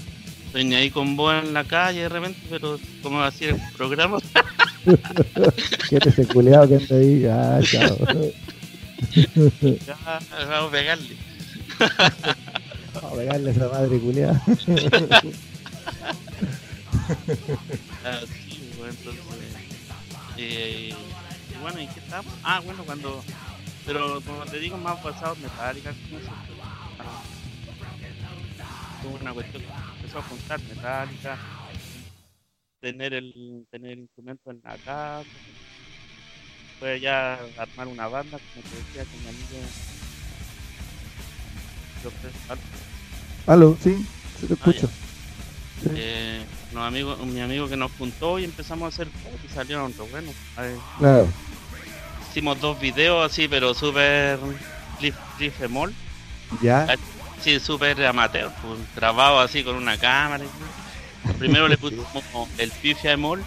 Tenía 0.53 0.79
ahí 0.79 0.91
con 0.91 1.15
vos 1.15 1.33
en 1.45 1.53
la 1.53 1.65
calle 1.65 2.01
de 2.01 2.09
repente, 2.09 2.41
pero 2.49 2.81
¿cómo 3.03 3.21
a 3.21 3.29
el 3.29 3.57
programa? 3.77 4.19
¿Qué 5.89 6.01
te 6.01 6.09
ese 6.09 6.27
culeado 6.27 6.69
que 6.69 6.77
anda 6.77 6.97
ahí? 6.97 7.27
Ah, 7.27 7.61
chao. 7.63 7.97
vamos 10.49 10.69
a 10.69 10.71
pegarle. 10.71 11.17
Vamos 12.95 13.13
a 13.13 13.17
pegarle 13.17 13.51
a 13.51 13.53
esa 13.53 13.69
madre 13.69 13.99
culeada. 13.99 14.43
Así, 14.47 14.71
ah, 18.05 18.21
bueno, 18.79 18.95
entonces. 18.99 19.25
Eh, 20.39 20.95
bueno, 21.61 21.81
¿y 21.81 21.87
qué 21.89 22.01
estamos? 22.01 22.33
Ah, 22.43 22.61
bueno, 22.65 22.83
cuando. 22.85 23.23
Pero 23.85 24.23
como 24.23 24.45
te 24.45 24.59
digo, 24.59 24.79
más 24.79 24.99
pasado 25.01 25.37
metálica 25.37 25.91
con 25.91 26.21
eso. 26.21 26.31
Fue 29.03 29.11
una 29.21 29.33
cuestión 29.33 29.63
que 29.63 29.69
empezó 29.97 30.19
a 30.19 30.23
juntar 30.23 30.61
metálica, 30.63 31.39
tener 32.81 33.15
el, 33.15 33.67
tener 33.71 33.99
instrumento 33.99 34.51
en 34.51 34.61
la 34.65 34.77
casa. 34.79 35.29
Fue 36.79 36.99
ya 36.99 37.39
armar 37.59 37.89
una 37.89 38.09
banda, 38.09 38.39
como 38.39 38.69
te 38.69 38.77
decía, 38.77 39.05
con 39.05 39.23
mi 39.23 39.29
amigo. 39.29 39.67
Aló, 43.47 43.77
sí, 43.83 44.07
se 44.41 44.47
te 44.47 44.55
ah, 44.55 44.57
escucho. 44.57 44.89
Eh, 45.95 46.43
no, 46.73 46.85
amigo, 46.85 47.17
mi 47.27 47.41
amigo 47.41 47.69
que 47.69 47.77
nos 47.77 47.93
juntó 47.93 48.39
y 48.39 48.45
empezamos 48.45 48.87
a 48.87 48.89
hacer 48.89 49.09
y 49.45 49.53
salieron 49.53 49.93
otros 49.93 50.11
buenos. 50.11 50.35
Claro. 50.99 51.29
Hicimos 52.31 52.61
dos 52.61 52.81
videos 52.81 53.31
así, 53.31 53.49
pero 53.49 53.75
súper 53.75 54.39
cliff, 54.99 55.61
emol. 55.61 55.93
Ya. 56.63 56.87
Ah, 56.89 56.97
sí, 57.41 57.61
súper 57.61 58.05
amateur, 58.07 58.51
pues, 58.63 58.79
grabado 58.95 59.41
así 59.41 59.63
con 59.65 59.77
una 59.77 59.99
cámara. 59.99 60.45
Primero 61.39 61.69
le 61.69 61.79
pusimos 61.79 62.15
el 62.59 62.71
pifia 62.71 63.13
emol 63.13 63.43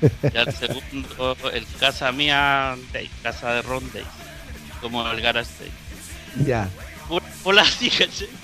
y 0.00 0.36
al 0.36 0.54
segundo 0.54 1.36
el 1.52 1.66
casa 1.80 2.12
mía 2.12 2.76
Day, 2.92 3.10
casa 3.22 3.54
de 3.54 3.62
Ron 3.62 3.90
Day, 3.92 4.04
como 4.80 5.08
el 5.10 5.20
Garage 5.20 5.50
Day. 5.58 5.72
Ya 6.46 6.68
hola 7.46 7.62
así, 7.62 7.90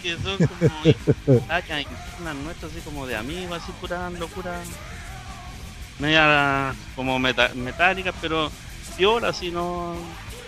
Que 0.02 0.16
son 0.22 0.38
como 0.38 0.70
internas 0.84 2.36
nuestras, 2.36 2.72
así 2.72 2.80
como 2.84 3.06
de 3.06 3.16
amigos, 3.16 3.60
así 3.62 3.72
pura 3.80 4.08
locura. 4.10 4.60
Media 5.98 6.74
como 6.96 7.18
metálica, 7.18 8.12
pero 8.20 8.50
viola, 8.96 9.28
así, 9.28 9.50
no, 9.50 9.94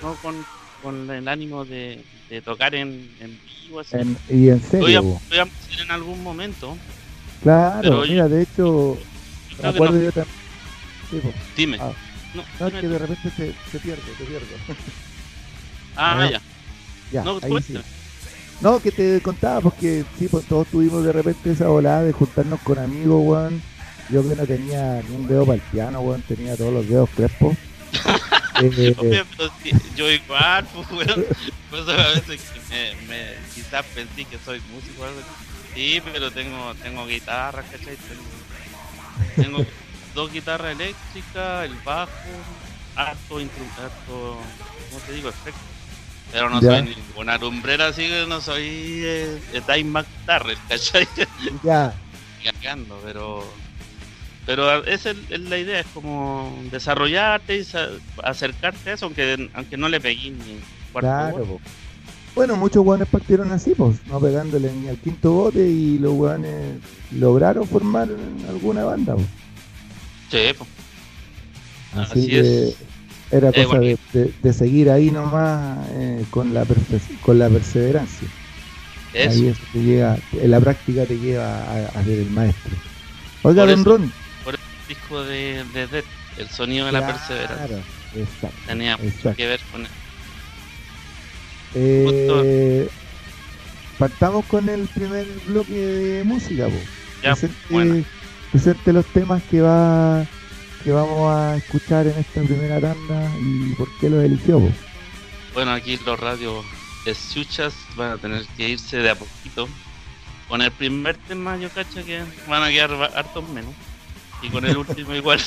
no 0.03 0.15
con, 0.17 0.45
con 0.83 1.11
el 1.11 1.29
ánimo 1.29 1.65
de, 1.65 2.03
de 2.31 2.43
tocar 2.43 2.75
en, 2.75 3.11
en 3.21 3.39
vivo, 3.63 3.81
así. 3.81 3.97
y 4.31 4.49
en 4.49 4.61
serio. 4.61 5.03
Voy 5.03 5.39
a, 5.39 5.43
hacer 5.43 5.81
en 5.81 5.91
algún 5.91 6.23
momento. 6.23 6.77
Claro, 7.45 8.03
mira, 8.09 8.27
de 8.27 8.43
hecho, 8.43 8.97
me 9.63 9.69
acuerdo 9.69 10.01
yo 10.01 10.11
también. 10.11 11.35
Dime. 11.55 11.79
Ah, 11.79 11.93
no, 12.59 12.71
que 12.71 12.89
de 12.89 12.99
repente 12.99 13.31
se, 13.37 13.55
se 13.71 13.79
pierde, 13.79 14.03
se 14.19 14.25
pierde. 14.25 14.47
Ah, 15.95 16.27
ya. 16.29 16.41
Ya, 17.13 17.23
no, 17.23 17.39
ahí 17.43 17.63
sí. 17.63 17.79
No, 18.63 18.81
que 18.81 18.91
te 18.91 19.21
contaba, 19.21 19.61
porque 19.61 20.05
sí, 20.19 20.27
pues 20.27 20.47
todos 20.47 20.67
tuvimos 20.69 21.05
de 21.05 21.13
repente 21.13 21.53
esa 21.53 21.69
volada 21.69 22.03
de 22.03 22.13
juntarnos 22.13 22.61
con 22.61 22.79
amigos, 22.79 23.23
weón. 23.23 23.63
Yo 24.09 24.27
que 24.27 24.37
no 24.37 24.47
tenía 24.47 25.03
ni 25.03 25.15
un 25.15 25.29
dedo 25.29 25.45
para 25.45 25.57
el 25.57 25.61
piano, 25.61 26.01
weón, 26.01 26.23
tenía 26.23 26.57
todos 26.57 26.73
los 26.73 26.89
dedos 26.89 27.11
crespos. 27.15 27.57
eh, 28.63 29.25
yo 29.95 30.11
igual, 30.11 30.67
pues, 30.75 30.91
weón. 30.91 31.27
Pues 31.71 31.89
a 31.89 32.09
veces 32.09 32.41
me, 32.71 32.95
me, 33.07 33.35
quizás 33.55 33.85
pensé 33.95 34.25
que 34.25 34.39
soy 34.43 34.63
músico 34.73 35.03
o 35.03 35.05
algo 35.05 35.21
Sí, 35.75 36.03
pero 36.13 36.31
tengo, 36.31 36.75
tengo 36.83 37.07
guitarra, 37.07 37.63
¿cachai? 37.63 37.97
Tengo, 37.97 38.23
tengo 39.37 39.67
dos 40.15 40.33
guitarras 40.33 40.73
eléctricas, 40.73 41.65
el 41.65 41.75
bajo, 41.85 42.11
harto, 42.97 43.39
harto, 43.39 44.39
¿cómo 44.91 45.01
te 45.07 45.13
digo? 45.13 45.29
Efecto 45.29 45.75
pero 46.35 46.51
no 46.51 46.61
soy 46.61 46.83
ninguna 46.83 47.39
lumbrera, 47.39 47.87
así 47.87 48.09
que 48.09 48.27
no 48.27 48.41
soy 48.41 48.67
eh, 49.05 49.41
Dave 49.69 49.85
McTarrell, 49.85 50.59
¿cachai? 50.69 51.07
Ya. 51.63 51.95
Cagando, 52.43 53.01
pero. 53.05 53.45
Pero 54.45 54.85
esa 54.85 55.13
es 55.13 55.41
la 55.41 55.57
idea, 55.57 55.81
es 55.81 55.87
como 55.95 56.59
desarrollarte 56.73 57.57
y 57.57 57.67
acercarte 58.25 58.91
a 58.91 58.95
eso, 58.95 59.07
aunque, 59.07 59.49
aunque 59.55 59.77
no 59.77 59.89
le 59.89 60.01
pegué 60.01 60.31
ni 60.31 60.61
cuarto 60.93 61.09
Claro, 61.09 61.61
Bueno, 62.35 62.57
muchos 62.57 62.83
guanes 62.83 63.09
partieron 63.09 63.53
así, 63.53 63.75
pues, 63.77 64.05
no 64.07 64.19
pegándole 64.19 64.73
ni 64.73 64.89
al 64.89 64.99
quinto 64.99 65.33
bote 65.33 65.69
y 65.69 65.99
los 65.99 66.15
guanes 66.15 66.79
lograron 67.13 67.67
formar 67.67 68.09
alguna 68.49 68.85
banda. 68.85 69.15
Pues. 69.15 69.27
Sí, 70.31 70.55
pues. 70.57 70.71
Así, 71.95 72.21
así 72.23 72.37
es 72.37 72.77
era 73.31 73.51
eh, 73.51 73.65
cosa 73.65 73.79
de, 73.79 74.53
seguir 74.53 74.91
ahí 74.91 75.11
nomás 75.11 75.89
eh, 75.93 76.25
con, 76.31 76.55
la 76.55 76.65
con 77.23 77.39
la 77.39 77.49
perseverancia. 77.49 78.29
Ahí 79.15 79.49
eso 79.49 79.63
te 79.73 79.79
llega, 79.81 80.19
en 80.33 80.51
la 80.51 80.61
práctica 80.61 81.05
te 81.05 81.19
lleva 81.19 81.63
a, 81.63 82.05
ser 82.05 82.19
el 82.19 82.31
maestro. 82.31 82.73
Oiga, 83.43 83.67
Don 83.67 83.85
Ron. 83.85 84.13
Por 84.45 84.55
el 84.55 84.61
disco 84.89 85.23
de, 85.23 85.65
de 85.73 86.05
el 86.39 86.49
sonido 86.49 86.87
de 86.87 86.93
la 86.93 87.07
perseverancia. 87.07 87.83
Exacto, 88.17 88.57
Tenía 88.67 88.97
mucho 88.97 89.35
que 89.35 89.47
ver 89.47 89.61
con 89.73 89.83
él. 89.83 89.89
Eh, 91.75 92.89
partamos 93.99 94.45
con 94.47 94.69
el 94.69 94.87
primer 94.89 95.27
bloque 95.47 95.75
de 95.75 96.25
música. 96.25 96.69
Ya, 97.23 97.37
presente 98.51 98.93
los 98.93 99.07
temas 99.07 99.43
que 99.51 99.61
va 99.61 100.27
que 100.85 100.93
vamos 100.93 101.33
a 101.35 101.57
escuchar 101.57 102.07
en 102.07 102.19
esta 102.19 102.43
primera 102.43 102.79
tanda 102.79 103.33
y 103.41 103.73
por 103.75 103.89
qué 103.99 104.11
lo 104.11 104.21
eligió. 104.21 104.61
Bueno, 105.55 105.73
aquí 105.73 105.99
los 106.05 106.21
radios 106.21 106.65
escuchas 107.07 107.75
van 107.97 108.13
a 108.13 108.19
tener 108.19 108.45
que 108.57 108.69
irse 108.69 108.99
de 108.99 109.11
a 109.11 109.15
poquito. 109.15 109.67
Con 110.47 110.61
el 110.61 110.71
primer 110.71 111.17
tema 111.17 111.57
yo 111.57 111.71
cacho 111.71 112.05
que 112.05 112.23
van 112.47 112.63
a 112.63 112.69
quedar 112.69 112.93
hartos 113.17 113.49
menos. 113.49 113.73
Y 114.43 114.51
con 114.51 114.67
el 114.67 114.77
último 114.77 115.15
igual. 115.15 115.41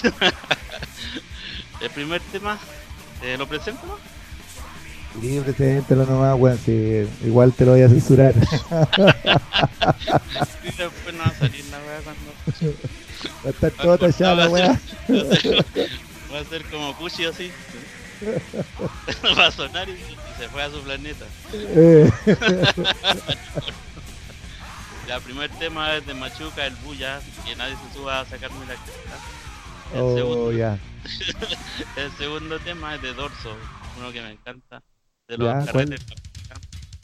el 1.82 1.90
primer 1.92 2.22
tema, 2.32 2.58
¿te 3.22 3.38
lo 3.38 3.48
presento? 3.48 4.00
Sí, 5.21 5.41
preséntelo 5.43 6.06
nomás, 6.06 6.36
weón, 6.39 6.58
si 6.60 7.08
igual 7.23 7.51
te 7.53 7.65
lo 7.65 7.71
voy 7.71 7.82
a 7.82 7.89
censurar. 7.89 8.34
y 8.36 8.39
después 10.65 11.13
no 11.13 11.23
va 11.23 11.30
a 11.30 11.34
salir 11.34 11.65
la 11.65 11.80
weá 11.80 12.01
cuando... 12.03 12.32
Va 13.43 13.47
a 13.47 13.49
estar 13.49 13.71
todo 13.71 13.97
tallado 13.97 14.36
la 14.36 14.49
weá. 14.49 14.80
Va 16.34 16.39
a 16.39 16.43
ser 16.43 16.63
como 16.65 16.95
Kushi 16.97 17.25
así. 17.25 17.51
Va 19.38 19.47
a 19.47 19.51
sonar 19.51 19.89
y, 19.89 19.97
se 20.38 20.49
fue 20.49 20.63
a 20.63 20.71
su 20.71 20.82
planeta. 20.82 21.25
Eh. 21.53 22.12
el 25.08 25.21
primer 25.21 25.49
tema 25.51 25.95
es 25.95 26.06
de 26.06 26.13
Machuca, 26.13 26.65
el 26.65 26.75
Buya, 26.75 27.21
que 27.45 27.56
nadie 27.56 27.75
se 27.75 27.97
suba 27.97 28.21
a 28.21 28.25
sacarme 28.25 28.65
la 28.65 28.75
cresta. 28.75 29.17
El, 29.93 30.01
oh, 30.01 30.15
segundo, 30.15 30.51
el 30.51 32.12
segundo 32.17 32.60
tema 32.60 32.95
es 32.95 33.01
de 33.01 33.13
Dorso, 33.13 33.56
uno 33.97 34.12
que 34.12 34.21
me 34.21 34.32
encanta, 34.32 34.84
de 35.28 35.38
los 35.38 35.66
carretes 35.66 36.02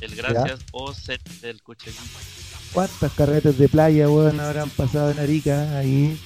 el 0.04 0.16
gracias 0.16 0.60
o 0.72 0.94
set 0.94 1.22
del 1.42 1.62
coche. 1.62 1.92
¿Cuántas 2.74 3.12
carretas 3.14 3.58
de 3.58 3.70
playa, 3.70 4.10
weón, 4.10 4.40
habrán 4.40 4.70
pasado 4.70 5.12
en 5.12 5.20
Arica 5.20 5.78
ahí, 5.78 6.20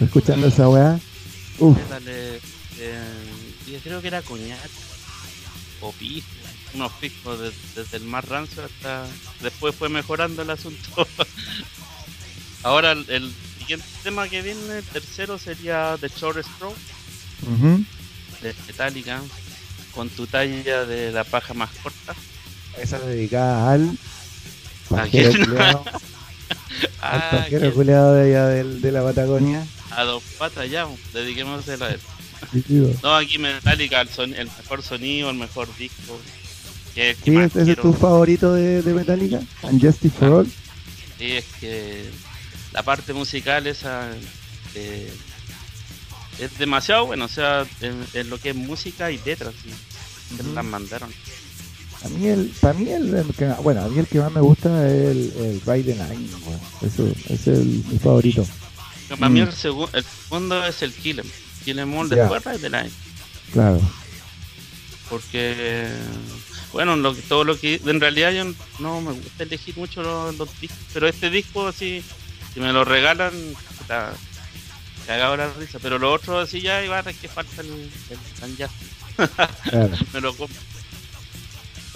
escuchando 0.00 0.48
esa 0.48 0.68
weá? 0.68 0.98
Uf. 1.58 1.78
Dale, 1.88 2.36
eh, 2.78 3.02
yo 3.68 3.78
creo 3.80 4.00
que 4.00 4.08
era 4.08 4.22
coñac 4.22 4.58
o 5.80 5.92
pisco, 5.92 6.30
unos 6.74 6.92
piscos 6.92 7.38
desde 7.76 7.98
el 7.98 8.04
más 8.04 8.24
rancio 8.24 8.64
hasta 8.64 9.06
después 9.40 9.74
fue 9.74 9.88
mejorando 9.88 10.42
el 10.42 10.50
asunto. 10.50 11.06
Ahora 12.62 12.92
el, 12.92 13.32
siguiente 13.58 13.86
tema 14.02 14.28
que 14.28 14.42
viene, 14.42 14.78
el 14.78 14.84
tercero 14.84 15.38
sería 15.38 15.96
The 16.00 16.08
Short 16.08 16.44
Stroke 16.44 16.76
de 18.40 18.54
Metallica 18.66 19.20
con 19.94 20.08
tu 20.08 20.26
talla 20.26 20.84
de 20.84 21.12
la 21.12 21.24
paja 21.24 21.54
más 21.54 21.70
corta. 21.82 22.14
Esa 22.78 22.98
dedicada 22.98 23.72
al 23.72 23.96
Pajero 24.88 25.32
culeado. 25.44 25.84
al 27.00 27.20
ah, 27.20 27.28
pajero 27.30 27.72
culeado 27.72 28.14
de 28.14 28.22
allá 28.22 28.46
de, 28.48 28.92
la 28.92 29.02
Patagonia. 29.02 29.66
A 29.90 30.04
dos 30.04 30.22
patas 30.38 30.70
ya, 30.70 30.86
dediquemos 31.12 31.68
a 31.68 31.74
él. 31.74 32.00
no, 33.02 33.14
aquí 33.14 33.38
Metallica, 33.38 34.02
el, 34.02 34.34
el, 34.34 34.46
mejor 34.46 34.82
sonido, 34.82 35.30
el 35.30 35.36
mejor 35.36 35.74
disco. 35.76 36.20
Que, 36.94 37.16
sí, 37.24 37.36
¿ese 37.36 37.72
es 37.72 37.78
tu 37.78 37.92
favorito 37.92 38.52
de, 38.52 38.82
de 38.82 38.94
Metallica? 38.94 39.40
¿And 39.62 39.80
Justice 39.80 40.16
for 40.16 40.28
All? 40.28 40.46
Sí, 41.18 41.32
es 41.32 41.44
que 41.60 42.10
la 42.72 42.82
parte 42.82 43.12
musical 43.12 43.66
esa 43.66 44.10
eh, 44.74 45.12
es 46.38 46.58
demasiado 46.58 47.06
bueno, 47.06 47.24
o 47.26 47.28
sea, 47.28 47.66
en, 47.80 48.30
lo 48.30 48.38
que 48.38 48.50
es 48.50 48.56
música 48.56 49.10
y 49.10 49.18
letras, 49.24 49.54
sí, 49.62 49.70
uh 49.70 50.38
-huh. 50.38 50.54
las 50.54 50.64
mandaron. 50.64 51.10
A 52.04 52.08
mí 52.08 52.26
el, 52.26 52.52
para 52.60 52.74
mí 52.74 52.90
el, 52.90 53.24
bueno, 53.62 53.82
a 53.82 53.88
mí 53.88 53.98
el 53.98 54.06
que 54.06 54.18
más 54.18 54.30
me 54.30 54.40
gusta 54.40 54.86
es 54.86 54.92
el, 54.92 55.32
el 55.38 55.60
Ride 55.62 55.94
the 55.94 55.94
Night, 55.94 56.30
eso, 56.82 57.08
es 57.30 57.46
el, 57.46 57.82
mi 57.90 57.98
favorito. 57.98 58.46
para 59.08 59.28
mí 59.30 59.40
mm. 59.40 59.42
el, 59.42 59.48
el 59.48 60.04
segundo 60.04 60.66
es 60.66 60.82
el 60.82 60.92
Kill 60.92 61.22
Kill 61.64 61.78
Em 61.78 61.94
All 61.94 62.08
después 62.08 62.44
Ride 62.44 62.58
the 62.58 62.70
Night. 62.70 62.92
Claro. 63.52 63.80
Porque, 65.08 65.86
bueno, 66.72 66.96
lo, 66.96 67.14
todo 67.14 67.44
lo 67.44 67.58
que, 67.58 67.80
en 67.84 68.00
realidad 68.00 68.32
yo 68.32 68.44
no 68.80 69.00
me 69.00 69.12
gusta 69.12 69.44
elegir 69.44 69.76
mucho 69.76 70.02
los, 70.02 70.36
discos, 70.60 70.78
pero 70.92 71.08
este 71.08 71.30
disco 71.30 71.68
así, 71.68 72.02
si 72.52 72.60
me 72.60 72.72
lo 72.72 72.84
regalan, 72.84 73.32
está 73.80 74.12
cagado 75.06 75.36
la 75.36 75.52
risa, 75.52 75.78
pero 75.80 75.98
lo 75.98 76.12
otro 76.12 76.38
así 76.38 76.60
ya 76.60 76.82
igual 76.84 77.06
es 77.06 77.16
que 77.16 77.28
falta 77.28 77.60
el, 77.60 77.90
el 78.10 78.68
me 80.12 80.20
lo 80.20 80.34
compro. 80.34 80.60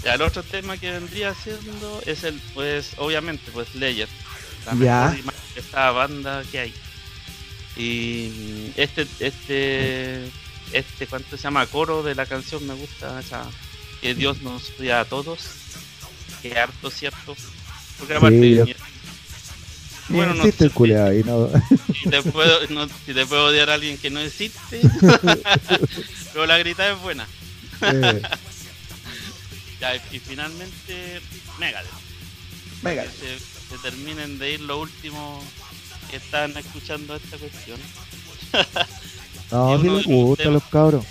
Ya, 0.05 0.15
el 0.15 0.23
otro 0.23 0.43
tema 0.43 0.77
que 0.77 0.93
vendría 0.93 1.35
siendo 1.35 2.01
es 2.07 2.23
el, 2.25 2.41
pues, 2.55 2.93
obviamente, 2.99 3.51
pues 3.53 3.69
Slayer. 3.71 4.09
La 4.67 4.75
ya. 4.75 5.11
mejor 5.17 5.35
esta 5.57 5.91
banda 5.91 6.43
que 6.51 6.59
hay. 6.61 6.75
Y 7.77 8.73
este, 8.77 9.07
este, 9.19 10.25
este, 10.73 11.07
¿cuánto 11.09 11.37
se 11.37 11.43
llama? 11.43 11.67
Coro 11.67 12.03
de 12.03 12.15
la 12.15 12.27
canción 12.27 12.67
me 12.67 12.75
gusta, 12.75 13.19
esa, 13.21 13.45
que 14.01 14.15
Dios 14.15 14.43
nos 14.43 14.71
cuida 14.71 15.01
a 15.01 15.05
todos. 15.05 15.41
Que 16.43 16.57
harto, 16.57 16.91
¿cierto? 16.91 17.37
Porque 17.99 18.15
aparte, 18.15 18.77
bueno, 20.09 20.35
no 20.35 20.43
existe 20.43 20.65
el 20.65 20.73
culiado 20.73 21.13
y 21.13 21.23
no. 21.23 21.51
Si 21.93 22.09
te, 22.09 22.23
puedo, 22.23 22.67
no, 22.69 22.89
si 23.07 23.15
te 23.15 23.27
puedo 23.27 23.47
odiar 23.47 23.71
a 23.71 23.75
alguien 23.75 23.99
que 23.99 24.11
no 24.11 24.21
existe, 24.21 24.81
pero 26.33 26.47
la 26.47 26.59
grita 26.59 26.91
es 26.91 27.01
buena. 27.01 27.27
Eh. 27.83 28.23
ya, 29.81 29.97
y 29.97 30.19
finalmente, 30.19 31.21
Megadeth. 31.59 31.91
Megadeth. 32.83 33.21
Que 33.21 33.39
se, 33.39 33.79
terminen 33.83 34.39
de 34.39 34.53
ir 34.55 34.61
los 34.61 34.79
últimos 34.79 35.45
que 36.11 36.17
están 36.17 36.57
escuchando 36.57 37.17
esta 37.17 37.37
cuestión. 37.37 37.79
no, 39.51 39.81
si 39.81 39.89
les 39.89 40.07
gusta 40.07 40.45
los 40.45 40.65
cabros. 40.65 41.05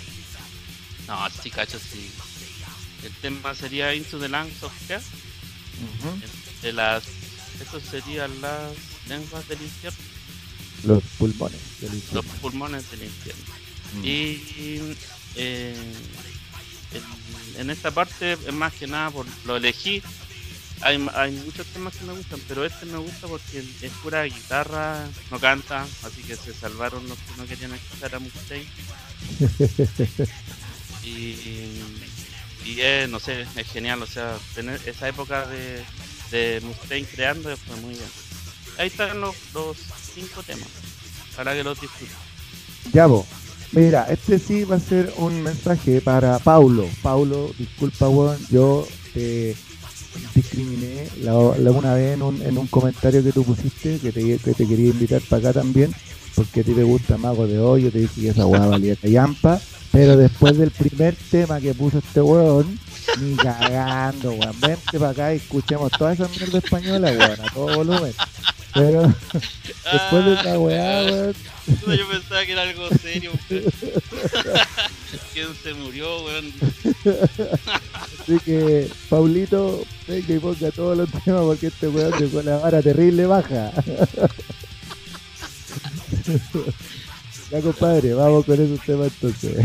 No, 1.06 1.16
sí, 1.42 1.50
cacho, 1.50 1.78
sí. 1.78 2.10
El 3.04 3.12
tema 3.14 3.54
sería 3.54 3.94
Into 3.94 4.18
the 4.18 4.28
Lands 4.28 4.62
of 4.62 4.72
Care. 4.86 5.02
De 6.62 6.72
las. 6.72 7.04
Eso 7.60 7.80
serían 7.80 8.40
las 8.40 8.72
lenguas 9.08 9.46
del 9.48 9.62
infierno. 9.62 9.98
Los 10.84 11.02
pulmones 11.18 11.60
del 11.80 11.94
infierno. 11.94 12.22
Los 12.22 12.40
pulmones 12.40 12.90
del 12.90 13.02
infierno. 13.02 13.44
Mm. 13.94 14.04
Y 14.04 14.96
eh, 15.36 15.74
en, 17.56 17.70
esta 17.70 17.90
parte, 17.90 18.32
es 18.32 18.52
más 18.52 18.72
que 18.74 18.86
nada, 18.86 19.10
por 19.10 19.26
lo 19.44 19.56
elegí. 19.56 20.02
Hay, 20.80 21.04
hay 21.14 21.32
muchos 21.32 21.66
temas 21.66 21.96
que 21.96 22.04
me 22.04 22.12
gustan, 22.12 22.40
pero 22.46 22.64
este 22.64 22.86
me 22.86 22.98
gusta 22.98 23.26
porque 23.26 23.58
es 23.58 23.92
pura 24.00 24.22
guitarra, 24.22 25.08
no 25.30 25.40
canta, 25.40 25.84
así 26.04 26.22
que 26.22 26.36
se 26.36 26.54
salvaron 26.54 27.08
los 27.08 27.18
que 27.18 27.36
no 27.36 27.46
querían 27.46 27.74
escuchar 27.74 28.14
a 28.14 28.18
Mustaine. 28.20 28.66
y, 31.04 31.34
y 32.64 32.80
es, 32.80 33.08
no 33.08 33.18
sé, 33.18 33.44
es 33.56 33.66
genial, 33.66 34.02
o 34.02 34.06
sea, 34.06 34.38
tener 34.54 34.80
esa 34.86 35.08
época 35.08 35.48
de, 35.48 35.82
de 36.30 36.60
Mustaine 36.62 37.06
creando 37.06 37.56
fue 37.56 37.76
muy 37.76 37.94
bien 37.94 38.28
ahí 38.78 38.86
están 38.86 39.20
los, 39.20 39.34
cinco 40.14 40.42
temas 40.42 40.68
para 41.36 41.52
que 41.54 41.62
los 41.62 41.80
disfruten. 41.80 42.16
Ya 42.92 43.06
vos. 43.06 43.26
Mira, 43.72 44.06
este 44.08 44.38
sí 44.38 44.64
va 44.64 44.76
a 44.76 44.80
ser 44.80 45.12
un 45.18 45.42
mensaje 45.42 46.00
para 46.00 46.38
Paulo. 46.38 46.88
Paulo, 47.02 47.52
disculpa, 47.58 48.08
weón, 48.08 48.38
yo 48.50 48.88
te 49.12 49.54
discriminé 50.34 51.06
la, 51.20 51.34
una 51.36 51.94
vez 51.94 52.14
en 52.14 52.22
un, 52.22 52.40
en 52.40 52.56
un 52.56 52.66
comentario 52.68 53.22
que 53.22 53.30
tú 53.30 53.44
pusiste 53.44 53.98
que 53.98 54.10
te, 54.10 54.38
que 54.38 54.54
te 54.54 54.66
quería 54.66 54.88
invitar 54.88 55.20
para 55.28 55.50
acá 55.50 55.60
también, 55.60 55.94
porque 56.34 56.60
a 56.60 56.64
ti 56.64 56.72
te 56.72 56.82
gusta 56.82 57.18
Mago 57.18 57.46
de 57.46 57.58
Hoy, 57.58 57.82
yo 57.82 57.92
te 57.92 57.98
dije 57.98 58.22
que 58.22 58.28
esa 58.30 58.46
weá 58.46 58.66
valía 58.66 58.96
yampa, 59.02 59.60
pero 59.92 60.16
después 60.16 60.56
del 60.56 60.70
primer 60.70 61.14
tema 61.30 61.60
que 61.60 61.74
puso 61.74 61.98
este 61.98 62.22
weón, 62.22 62.78
ni 63.16 63.36
cagando, 63.36 64.32
weón, 64.32 64.60
vente 64.60 64.98
para 64.98 65.10
acá 65.10 65.34
y 65.34 65.38
escuchemos 65.38 65.90
toda 65.92 66.12
esa 66.12 66.28
mierda 66.28 66.58
española, 66.58 67.10
weón, 67.10 67.40
a 67.40 67.52
todo 67.52 67.74
volumen. 67.76 68.14
Pero 68.74 69.02
después 69.92 70.24
de 70.24 70.34
esa 70.34 70.58
weá, 70.58 71.04
weón. 71.04 71.34
Yo 71.66 72.08
pensaba 72.08 72.44
que 72.46 72.52
era 72.52 72.62
algo 72.62 72.88
serio, 73.00 73.32
weón. 73.50 73.64
¿Quién 75.32 75.48
se 75.62 75.74
murió, 75.74 76.22
weón? 76.24 76.52
Así 78.20 78.38
que, 78.44 78.90
Paulito, 79.08 79.84
venga 80.06 80.34
y 80.34 80.38
ponga 80.38 80.70
todos 80.70 80.96
los 80.96 81.10
temas 81.24 81.42
porque 81.42 81.68
este 81.68 81.88
weón 81.88 82.12
dejó 82.18 82.42
la 82.42 82.58
vara 82.58 82.82
terrible 82.82 83.26
baja. 83.26 83.72
ya, 87.50 87.60
compadre, 87.62 88.12
vamos 88.14 88.44
con 88.44 88.62
esos 88.62 88.80
temas 88.84 89.10
entonces. 89.20 89.64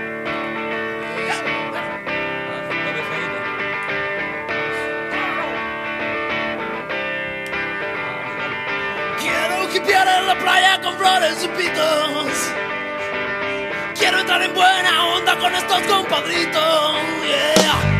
En 9.87 10.27
la 10.27 10.37
playa 10.37 10.79
con 10.81 10.95
flores 10.95 11.43
y 11.43 11.47
pitos. 11.47 12.53
Quiero 13.97 14.19
entrar 14.19 14.41
en 14.43 14.53
buena 14.53 15.05
onda 15.15 15.37
con 15.39 15.53
estos 15.55 15.81
compadritos. 15.83 16.95
Yeah. 17.25 17.90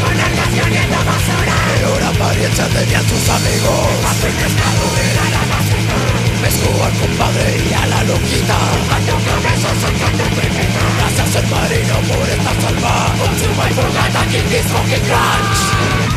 Monarcas 0.00 0.50
cayendo 0.56 0.98
basura 1.04 1.56
Peor 1.74 2.02
apariencia 2.02 2.66
tenían 2.68 3.04
sus 3.08 3.24
amigos 3.28 3.86
Papeles 4.02 4.52
madurera 4.60 5.24
la 5.34 5.42
basura 5.52 5.96
Me 6.42 6.48
escudo 6.48 6.84
al 6.84 6.94
compadre 7.00 7.46
y 7.68 7.72
a 7.72 7.86
la 7.86 8.04
loquita 8.04 8.58
Cuando 8.88 9.12
cabezas 9.24 9.76
sacando 9.80 10.24
criminal 10.36 10.90
Gracias 11.00 11.36
el 11.36 11.50
marino 11.50 11.94
por 12.08 12.28
esta 12.28 12.60
salva. 12.60 13.14
Consumo 13.18 13.62
y 13.68 13.74
furgata, 13.74 14.26
King 14.26 14.48
Disco, 14.50 14.78
King 14.88 15.04
Crunch. 15.06 16.09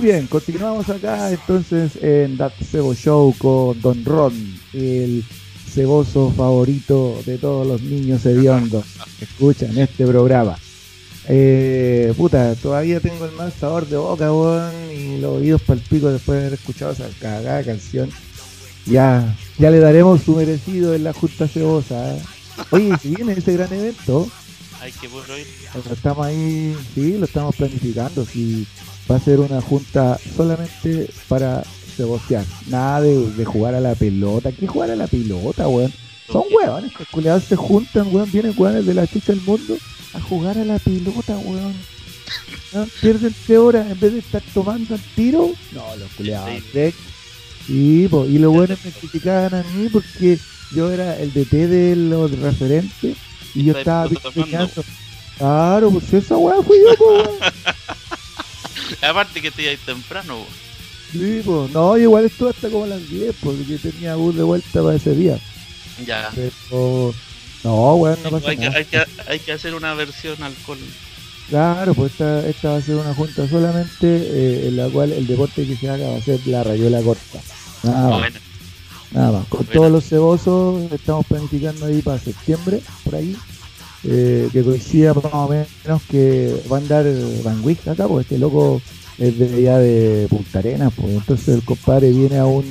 Muy 0.00 0.12
bien, 0.12 0.28
continuamos 0.28 0.88
acá 0.88 1.30
entonces 1.30 1.92
en 2.02 2.38
That 2.38 2.52
Cebo 2.70 2.94
Show 2.94 3.34
con 3.36 3.78
Don 3.82 4.02
Ron, 4.02 4.32
el 4.72 5.22
ceboso 5.68 6.32
favorito 6.34 7.20
de 7.26 7.36
todos 7.36 7.66
los 7.66 7.82
niños 7.82 8.24
hediondos 8.24 8.86
que 9.18 9.26
escuchan 9.26 9.76
este 9.76 10.06
programa. 10.06 10.56
Eh, 11.28 12.14
puta, 12.16 12.54
todavía 12.54 12.98
tengo 13.00 13.26
el 13.26 13.32
mal 13.32 13.52
sabor 13.52 13.86
de 13.86 13.98
boca, 13.98 14.32
weón, 14.32 14.72
y 14.90 15.20
los 15.20 15.36
oídos 15.36 15.60
palpico 15.60 16.10
después 16.10 16.38
de 16.38 16.46
haber 16.46 16.58
escuchado 16.58 16.92
esa 16.92 17.06
cagada 17.20 17.62
canción. 17.62 18.08
Ya, 18.86 19.36
ya 19.58 19.70
le 19.70 19.80
daremos 19.80 20.22
su 20.22 20.34
merecido 20.34 20.94
en 20.94 21.04
la 21.04 21.12
Junta 21.12 21.46
Cebosa. 21.46 22.16
¿eh? 22.16 22.22
Oye, 22.70 22.90
si 23.02 23.14
viene 23.16 23.34
ese 23.34 23.52
gran 23.52 23.70
evento, 23.70 24.26
Hay 24.80 24.92
que 24.92 25.08
ir. 25.08 25.46
estamos 25.92 26.26
ahí, 26.26 26.74
sí, 26.94 27.18
lo 27.18 27.26
estamos 27.26 27.54
planificando. 27.54 28.24
Si 28.24 28.66
va 29.10 29.16
a 29.16 29.20
ser 29.20 29.40
una 29.40 29.60
junta 29.60 30.18
solamente 30.36 31.10
para 31.28 31.62
cebosear. 31.96 32.44
Nada 32.68 33.00
de, 33.00 33.30
de 33.32 33.44
jugar 33.44 33.74
a 33.74 33.80
la 33.80 33.94
pelota. 33.94 34.52
¿Qué 34.52 34.66
jugar 34.66 34.90
a 34.90 34.96
la 34.96 35.06
pelota, 35.06 35.66
weón? 35.68 35.92
Son 36.30 36.44
huevones, 36.52 36.94
que 36.96 37.04
culiados 37.06 37.44
se 37.44 37.56
juntan, 37.56 38.14
weón. 38.14 38.30
Vienen 38.30 38.54
huevones 38.56 38.86
de 38.86 38.94
la 38.94 39.06
chucha 39.06 39.32
del 39.32 39.42
mundo 39.42 39.76
a 40.14 40.20
jugar 40.20 40.58
a 40.58 40.64
la 40.64 40.78
pelota, 40.78 41.36
weón. 41.38 41.74
¿No? 42.72 42.86
Pierden 43.00 43.34
tres 43.46 43.58
horas 43.58 43.90
en 43.90 43.98
vez 43.98 44.12
de 44.12 44.18
estar 44.20 44.42
tomando 44.54 44.94
el 44.94 45.00
tiro. 45.16 45.50
No, 45.72 45.96
los 45.96 46.10
culiados. 46.12 46.50
Sí. 46.72 46.94
Sí, 47.66 48.08
po, 48.08 48.24
y 48.24 48.38
los 48.38 48.52
buenos 48.52 48.78
me 48.84 48.90
criticaban 48.90 49.54
a 49.54 49.62
mí 49.74 49.88
porque 49.88 50.38
yo 50.74 50.90
era 50.90 51.18
el 51.18 51.32
DT 51.32 51.52
de 51.68 51.96
los 51.96 52.30
referentes 52.38 53.16
y 53.54 53.64
yo 53.64 53.76
estaba. 53.76 54.08
Claro, 55.36 55.90
pues 55.90 56.12
esa 56.12 56.36
weá 56.36 56.62
fui 56.62 56.76
yo, 56.78 56.94
po, 56.96 57.12
weón. 57.12 57.28
Aparte 59.02 59.40
que 59.42 59.50
te 59.50 59.62
ibas 59.62 59.78
temprano, 59.84 60.38
bo. 60.38 60.46
Sí, 61.12 61.42
pues, 61.44 61.70
no, 61.72 61.98
igual 61.98 62.24
estuve 62.26 62.50
hasta 62.50 62.68
como 62.70 62.86
las 62.86 63.08
10, 63.10 63.34
porque 63.42 63.78
tenía 63.78 64.14
bus 64.14 64.36
de 64.36 64.42
vuelta 64.44 64.82
para 64.82 64.94
ese 64.96 65.14
día. 65.14 65.38
ya. 66.06 66.30
Pero, 66.34 67.12
no, 67.64 67.94
weón, 67.96 68.18
no 68.22 68.30
pasa 68.30 68.50
hay, 68.50 68.56
que, 68.56 68.66
nada. 68.66 68.78
hay, 68.78 68.84
que, 68.84 69.04
hay 69.26 69.38
que 69.40 69.52
hacer 69.52 69.74
una 69.74 69.92
versión 69.94 70.40
alcohol. 70.42 70.78
Claro, 71.48 71.94
pues 71.94 72.12
esta, 72.12 72.46
esta 72.46 72.70
va 72.70 72.76
a 72.76 72.80
ser 72.80 72.94
una 72.94 73.12
junta 73.12 73.48
solamente 73.48 74.06
eh, 74.06 74.68
en 74.68 74.76
la 74.76 74.88
cual 74.88 75.10
el 75.12 75.26
deporte 75.26 75.66
que 75.66 75.74
se 75.76 75.90
haga 75.90 76.08
va 76.10 76.16
a 76.18 76.22
ser 76.22 76.38
la 76.46 76.62
rayola 76.62 77.02
corta. 77.02 77.40
Nada 77.82 78.08
más, 78.10 78.18
Bueno, 78.20 78.38
nada 79.10 79.32
más. 79.32 79.46
Con 79.48 79.66
Bueno. 79.66 79.72
todos 79.80 79.90
los 79.92 80.04
cebosos 80.08 80.92
estamos 80.92 81.26
planificando 81.26 81.86
ahí 81.86 82.02
para 82.02 82.20
septiembre, 82.20 82.80
por 83.02 83.16
ahí. 83.16 83.36
Eh, 84.04 84.48
que 84.52 84.62
coincida 84.62 85.14
más 85.14 85.32
o 85.32 85.48
menos 85.48 86.02
que 86.08 86.62
va 86.70 86.78
a 86.78 86.80
andar 86.80 87.06
Van 87.44 87.62
Wick 87.64 87.86
acá, 87.88 88.08
pues 88.08 88.26
este 88.26 88.38
loco 88.38 88.80
es 89.18 89.38
de 89.38 89.54
allá 89.54 89.78
de 89.78 90.26
Punta 90.28 90.60
Arenas, 90.60 90.92
pues 90.96 91.12
entonces 91.12 91.48
el 91.48 91.62
compadre 91.62 92.10
viene 92.10 92.38
a 92.38 92.46
un, 92.46 92.64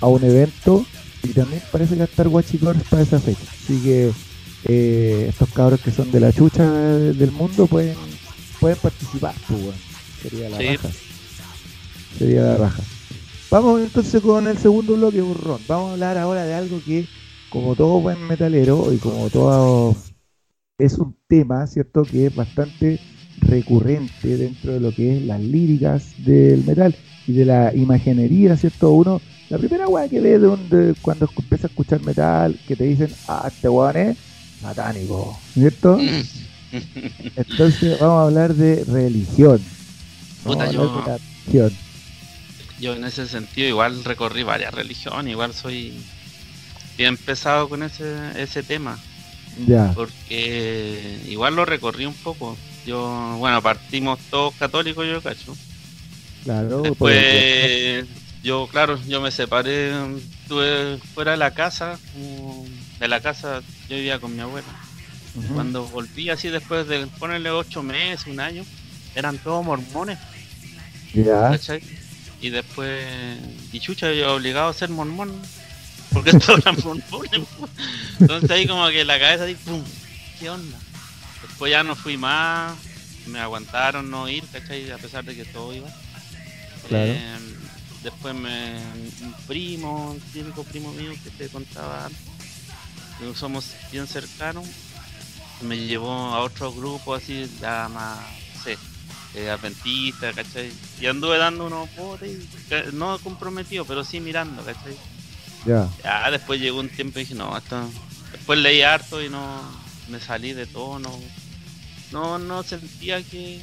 a 0.00 0.06
un 0.06 0.22
evento 0.22 0.84
y 1.22 1.28
también 1.28 1.62
parece 1.72 1.94
que 1.94 1.98
va 1.98 2.04
a 2.04 2.08
estar 2.08 2.28
Guachicores 2.28 2.82
para 2.84 3.02
esa 3.02 3.18
fecha. 3.18 3.42
Así 3.64 3.80
que 3.82 4.12
eh, 4.64 5.26
estos 5.28 5.48
cabros 5.50 5.80
que 5.80 5.90
son 5.90 6.10
de 6.10 6.20
la 6.20 6.32
chucha 6.32 6.64
del 6.70 7.32
mundo 7.32 7.66
pueden 7.66 7.96
pueden 8.58 8.78
participar, 8.78 9.34
pues, 9.48 9.60
Sería 10.22 10.48
la 10.48 10.58
raja. 10.58 10.88
Sería 12.18 12.42
la 12.42 12.56
raja. 12.56 12.82
Vamos 13.50 13.80
entonces 13.80 14.20
con 14.20 14.46
el 14.48 14.58
segundo 14.58 14.94
bloque, 14.94 15.20
burrón. 15.20 15.60
Vamos 15.68 15.90
a 15.90 15.92
hablar 15.92 16.18
ahora 16.18 16.44
de 16.44 16.54
algo 16.54 16.80
que, 16.84 17.06
como 17.50 17.76
todo 17.76 18.00
buen 18.00 18.26
metalero 18.26 18.92
y 18.92 18.98
como 18.98 19.30
todo, 19.30 19.96
es 20.78 20.96
un 20.98 21.16
tema, 21.26 21.66
¿cierto?, 21.66 22.04
que 22.04 22.26
es 22.26 22.34
bastante 22.34 23.00
recurrente 23.40 24.36
dentro 24.36 24.72
de 24.72 24.80
lo 24.80 24.92
que 24.92 25.16
es 25.16 25.22
las 25.22 25.40
líricas 25.40 26.12
del 26.24 26.64
metal 26.64 26.94
y 27.26 27.32
de 27.32 27.44
la 27.44 27.74
imaginería, 27.74 28.56
¿cierto? 28.56 28.92
Uno, 28.92 29.20
la 29.50 29.58
primera 29.58 29.88
weá 29.88 30.08
que 30.08 30.20
ve 30.20 30.38
de, 30.38 30.94
cuando 31.02 31.28
empieza 31.36 31.66
a 31.66 31.70
escuchar 31.70 32.00
metal, 32.02 32.58
que 32.66 32.76
te 32.76 32.84
dicen, 32.84 33.12
ah, 33.26 33.44
este 33.48 33.68
weón 33.68 33.96
es 33.96 34.16
satánico, 34.60 35.38
¿cierto? 35.52 35.98
Entonces 37.36 37.98
vamos 37.98 38.20
a 38.20 38.22
hablar 38.24 38.54
de 38.54 38.84
religión. 38.84 39.60
Puta, 40.44 40.70
yo, 40.70 41.04
religión. 41.06 41.72
yo 42.80 42.94
en 42.94 43.04
ese 43.04 43.26
sentido 43.26 43.68
igual 43.68 44.04
recorrí 44.04 44.44
varias 44.44 44.72
religiones, 44.72 45.32
igual 45.32 45.54
soy 45.54 45.92
bien 46.96 47.16
pesado 47.16 47.68
con 47.68 47.82
ese, 47.82 48.14
ese 48.40 48.62
tema. 48.62 48.98
Ya. 49.66 49.92
Porque 49.94 51.20
igual 51.26 51.56
lo 51.56 51.64
recorrí 51.64 52.06
un 52.06 52.14
poco. 52.14 52.56
Yo, 52.86 53.36
bueno, 53.38 53.60
partimos 53.62 54.18
todos 54.30 54.54
católicos, 54.54 55.06
yo 55.06 55.20
cacho. 55.20 55.56
Claro. 56.44 56.82
Después, 56.82 58.06
yo, 58.42 58.68
claro, 58.68 58.98
yo 59.06 59.20
me 59.20 59.30
separé, 59.30 59.92
estuve 60.16 60.98
fuera 61.14 61.32
de 61.32 61.36
la 61.36 61.52
casa, 61.52 61.98
de 63.00 63.08
la 63.08 63.20
casa, 63.20 63.60
yo 63.88 63.96
vivía 63.96 64.18
con 64.18 64.34
mi 64.34 64.40
abuela 64.40 64.66
cuando 65.54 65.86
volví 65.86 66.30
así 66.30 66.48
después 66.48 66.86
de 66.88 67.06
ponerle 67.18 67.50
ocho 67.50 67.82
meses, 67.82 68.26
un 68.26 68.40
año, 68.40 68.64
eran 69.14 69.38
todos 69.38 69.64
mormones. 69.64 70.18
Ya. 71.14 71.58
Y 72.40 72.50
después, 72.50 73.04
y 73.72 73.80
chucha, 73.80 74.12
yo 74.12 74.34
obligado 74.34 74.68
a 74.68 74.74
ser 74.74 74.90
mormón, 74.90 75.32
porque 76.12 76.32
todos 76.32 76.60
eran 76.60 76.76
mormones. 76.82 77.48
Entonces 78.20 78.50
ahí 78.50 78.66
como 78.66 78.88
que 78.88 79.04
la 79.04 79.18
cabeza, 79.18 79.44
ahí, 79.44 79.54
¡pum! 79.54 79.82
¿Qué 80.38 80.50
onda? 80.50 80.78
Después 81.42 81.70
ya 81.70 81.82
no 81.82 81.94
fui 81.94 82.16
más, 82.16 82.76
me 83.26 83.40
aguantaron 83.40 84.10
no 84.10 84.28
ir, 84.28 84.44
¿cachai? 84.52 84.90
A 84.90 84.98
pesar 84.98 85.24
de 85.24 85.36
que 85.36 85.44
todo 85.44 85.74
iba. 85.74 85.88
Claro. 86.88 87.12
Em, 87.12 87.54
después 88.02 88.34
me, 88.34 88.76
un 89.22 89.34
primo, 89.46 90.12
un 90.12 90.20
típico 90.20 90.64
primo 90.64 90.92
mío 90.92 91.12
que 91.22 91.30
te 91.30 91.48
contaba 91.48 92.06
antes, 92.06 93.38
somos 93.38 93.72
bien 93.90 94.06
cercanos, 94.06 94.66
me 95.62 95.76
llevó 95.76 96.12
a 96.12 96.40
otro 96.40 96.72
grupo 96.72 97.14
así, 97.14 97.50
ya 97.60 97.88
más, 97.88 98.18
no 98.54 98.62
sé, 98.62 98.78
eh, 99.34 99.50
adventista, 99.50 100.32
¿cachai? 100.32 100.70
Y 101.00 101.06
anduve 101.06 101.38
dando 101.38 101.66
unos 101.66 101.94
botes, 101.96 102.38
no 102.92 103.18
comprometido, 103.18 103.84
pero 103.84 104.04
sí 104.04 104.20
mirando, 104.20 104.62
¿cachai? 104.64 104.96
Ya. 105.66 105.88
Ya 106.02 106.30
después 106.30 106.60
llegó 106.60 106.80
un 106.80 106.88
tiempo 106.88 107.18
y 107.18 107.22
dije, 107.22 107.34
no, 107.34 107.56
esto... 107.56 107.88
Después 108.32 108.58
leí 108.58 108.82
harto 108.82 109.22
y 109.22 109.28
no 109.28 109.60
me 110.08 110.20
salí 110.20 110.52
de 110.52 110.66
todo, 110.66 110.98
no, 110.98 112.38
no, 112.38 112.62
sentía 112.62 113.22
que... 113.22 113.60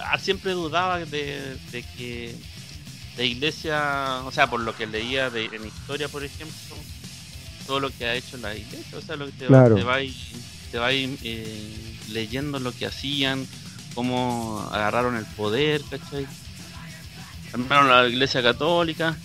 Ah, 0.00 0.18
siempre 0.18 0.52
dudaba 0.52 0.98
de, 0.98 1.56
que 1.96 2.34
de 3.16 3.26
iglesia, 3.26 4.22
o 4.24 4.32
sea, 4.32 4.50
por 4.50 4.60
lo 4.60 4.76
que 4.76 4.88
leía 4.88 5.30
de, 5.30 5.44
en 5.44 5.66
historia, 5.66 6.08
por 6.08 6.24
ejemplo, 6.24 6.76
todo 7.66 7.78
lo 7.78 7.90
que 7.90 8.06
ha 8.06 8.14
hecho 8.14 8.36
la 8.38 8.56
iglesia, 8.56 8.98
o 8.98 9.00
sea, 9.00 9.14
lo 9.14 9.26
que 9.26 9.32
te, 9.32 9.46
va, 9.46 9.72
te 9.72 9.84
va 9.84 9.98
te 10.72 10.78
vas 10.78 10.92
eh, 10.92 11.96
leyendo 12.10 12.58
lo 12.58 12.72
que 12.72 12.86
hacían, 12.86 13.46
cómo 13.94 14.68
agarraron 14.72 15.16
el 15.16 15.24
poder, 15.24 15.80
¿cachai? 15.88 16.26
Armaron 17.52 17.88
la 17.88 18.08
iglesia 18.08 18.42
católica, 18.42 19.16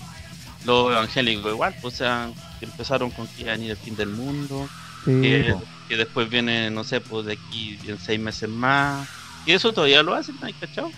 los 0.65 0.91
evangélicos 0.91 1.51
igual, 1.51 1.75
o 1.81 1.91
sea, 1.91 2.29
que 2.59 2.65
empezaron 2.65 3.11
con 3.11 3.27
que 3.27 3.41
iba 3.43 3.51
a 3.51 3.55
venir 3.55 3.71
el 3.71 3.77
fin 3.77 3.95
del 3.95 4.09
mundo, 4.09 4.67
que, 5.05 5.55
después 5.89 6.29
viene, 6.29 6.69
no 6.69 6.83
sé, 6.83 7.01
pues 7.01 7.25
de 7.25 7.33
aquí 7.33 7.79
en 7.87 7.97
seis 7.99 8.19
meses 8.19 8.49
más, 8.49 9.07
y 9.45 9.53
eso 9.53 9.73
todavía 9.73 10.03
lo 10.03 10.13
hacen, 10.13 10.35
¿hay 10.41 10.53
cachado? 10.53 10.91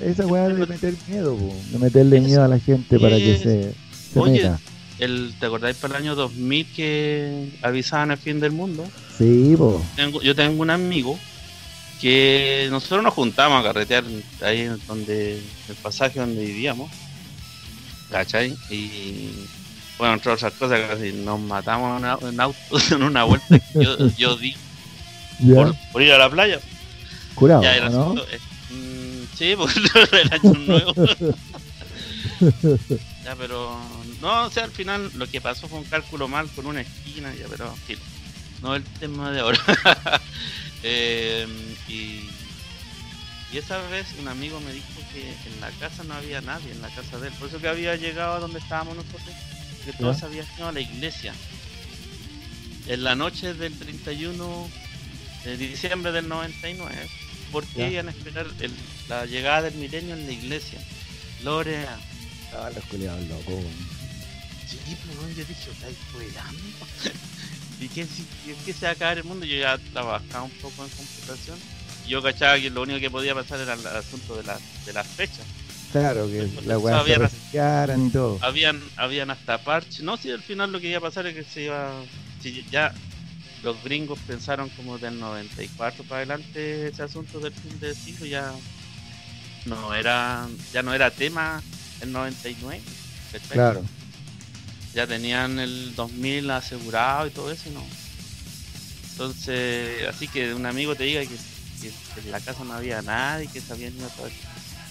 Esa 0.00 0.26
weá 0.26 0.48
de 0.48 0.66
meter 0.66 0.94
miedo, 1.08 1.36
de 1.70 1.78
meterle 1.78 2.20
miedo 2.20 2.44
a 2.44 2.48
la 2.48 2.60
gente 2.60 3.00
para 3.00 3.16
que 3.16 3.36
se, 3.36 3.74
se 4.12 4.20
Oye, 4.20 4.50
El, 5.00 5.34
¿Te 5.40 5.46
acordáis 5.46 5.76
para 5.76 5.96
el 5.96 6.04
año 6.04 6.14
2000 6.14 6.72
que 6.72 7.58
avisaban 7.62 8.12
el 8.12 8.18
fin 8.18 8.38
del 8.38 8.52
mundo? 8.52 8.84
Sí, 9.16 9.56
yo 10.22 10.34
tengo 10.36 10.62
un 10.62 10.70
amigo 10.70 11.18
que 12.00 12.68
nosotros 12.70 13.02
nos 13.02 13.14
juntamos 13.14 13.60
a 13.60 13.66
carretear 13.66 14.04
ahí 14.42 14.68
donde 14.86 15.42
el 15.68 15.74
pasaje 15.82 16.20
donde 16.20 16.44
vivíamos, 16.44 16.90
¿cachai? 18.10 18.56
Y 18.70 19.30
bueno, 19.98 20.14
entre 20.14 20.32
otras 20.32 20.54
cosas, 20.54 20.80
casi 20.88 21.12
nos 21.12 21.38
matamos 21.40 22.02
en 22.22 22.40
auto 22.40 22.58
en 22.90 23.02
una 23.02 23.24
vuelta 23.24 23.58
que 23.58 24.12
yo, 24.16 24.36
di 24.36 24.56
por, 25.92 26.02
ir 26.02 26.12
a 26.12 26.18
la 26.18 26.30
playa. 26.30 26.60
Curado, 27.34 27.90
¿no? 27.90 28.14
Mm, 28.14 29.26
sí, 29.36 29.54
por 29.56 29.70
el 29.70 30.32
año 30.32 30.54
nuevo. 30.54 30.94
ya, 33.24 33.34
pero 33.36 33.78
no, 34.20 34.46
o 34.46 34.50
sea, 34.50 34.64
al 34.64 34.70
final 34.70 35.10
lo 35.14 35.26
que 35.26 35.40
pasó 35.40 35.68
fue 35.68 35.78
un 35.78 35.84
cálculo 35.84 36.28
mal 36.28 36.48
con 36.54 36.66
una 36.66 36.80
esquina, 36.80 37.32
ya, 37.34 37.46
pero 37.48 37.74
no 38.62 38.74
el 38.74 38.84
tema 38.84 39.30
de 39.32 39.40
ahora. 39.40 39.60
Y, 41.88 42.20
esa 43.56 43.78
vez 43.88 44.06
un 44.18 44.28
amigo 44.28 44.60
me 44.60 44.72
dijo 44.72 44.86
que 45.12 45.30
en 45.30 45.60
la 45.60 45.70
casa 45.70 46.04
no 46.04 46.14
había 46.14 46.42
nadie, 46.42 46.70
en 46.70 46.82
la 46.82 46.88
casa 46.88 47.18
de 47.18 47.28
él. 47.28 47.34
Por 47.38 47.48
eso 47.48 47.58
que 47.58 47.68
había 47.68 47.96
llegado 47.96 48.34
a 48.34 48.40
donde 48.40 48.58
estábamos 48.58 48.96
nosotros, 48.96 49.22
que 49.86 49.92
todos 49.94 50.22
habían 50.22 50.46
ido 50.56 50.68
a 50.68 50.72
la 50.72 50.80
iglesia. 50.80 51.32
En 52.86 53.04
la 53.04 53.14
noche 53.14 53.54
del 53.54 53.72
31 53.78 54.70
de 55.44 55.56
diciembre 55.56 56.12
del 56.12 56.28
99, 56.28 57.08
porque 57.50 57.90
iban 57.90 58.08
a 58.08 58.10
esperar 58.10 58.46
la 59.08 59.24
llegada 59.24 59.62
del 59.62 59.74
milenio 59.74 60.14
en 60.14 60.26
la 60.26 60.32
iglesia. 60.32 60.80
Lorea. 61.42 61.98
Ah, 62.52 62.70
los 62.74 62.84
culiados 62.84 63.26
locos. 63.28 63.64
Sí, 64.68 64.76
pues 64.86 65.36
yo 65.36 65.44
dije, 65.44 65.70
¿y 67.80 67.88
qué, 67.88 68.06
qué 68.66 68.72
se 68.74 68.84
va 68.84 68.90
a 68.90 68.92
acabar 68.92 69.16
el 69.16 69.24
mundo? 69.24 69.46
Yo 69.46 69.56
ya 69.56 69.78
trabajaba 69.92 70.44
un 70.44 70.50
poco 70.50 70.84
en 70.84 70.90
computación. 70.90 71.58
Yo 72.08 72.22
cachaba 72.22 72.58
que 72.58 72.70
lo 72.70 72.82
único 72.82 72.98
que 72.98 73.10
podía 73.10 73.34
pasar 73.34 73.60
era 73.60 73.74
el 73.74 73.86
asunto 73.86 74.36
de, 74.36 74.44
la, 74.44 74.58
de 74.86 74.92
las 74.92 75.06
fechas. 75.06 75.44
Claro, 75.92 76.26
que 76.26 76.48
la 76.66 76.78
weá 76.78 77.28
se 77.28 77.96
y 77.98 78.10
todo. 78.10 78.38
Habían, 78.42 78.82
habían 78.96 79.30
hasta 79.30 79.58
parches. 79.58 80.00
No, 80.02 80.16
si 80.16 80.30
al 80.30 80.42
final 80.42 80.72
lo 80.72 80.80
que 80.80 80.88
iba 80.88 80.98
a 80.98 81.02
pasar 81.02 81.26
es 81.26 81.34
que 81.34 81.44
se 81.44 81.62
iba. 81.62 81.90
Si 82.42 82.64
ya 82.70 82.92
los 83.62 83.82
gringos 83.82 84.18
pensaron 84.26 84.68
como 84.70 84.98
del 84.98 85.18
94 85.18 86.04
para 86.04 86.18
adelante 86.18 86.88
ese 86.88 87.02
asunto 87.02 87.40
del 87.40 87.52
fin 87.52 87.80
de 87.80 87.92
siglo 87.92 88.24
ya 88.24 88.52
no 89.64 89.92
era 89.92 90.46
ya 90.72 90.80
no 90.84 90.94
era 90.94 91.10
tema 91.10 91.60
el 92.00 92.12
99 92.12 92.80
claro 93.50 93.82
ya 94.94 95.06
tenían 95.06 95.58
el 95.58 95.94
2000 95.94 96.50
asegurado 96.50 97.26
y 97.26 97.30
todo 97.30 97.52
eso, 97.52 97.70
¿no? 97.70 97.84
Entonces, 99.12 100.06
así 100.08 100.28
que 100.28 100.54
un 100.54 100.66
amigo 100.66 100.94
te 100.94 101.04
diga 101.04 101.20
que, 101.22 101.36
en 101.86 102.30
la 102.30 102.40
casa 102.40 102.64
no 102.64 102.74
había 102.74 103.02
nadie, 103.02 103.48
que 103.48 103.60
sabían 103.60 103.94
ido 103.94 104.08
todo 104.10 104.28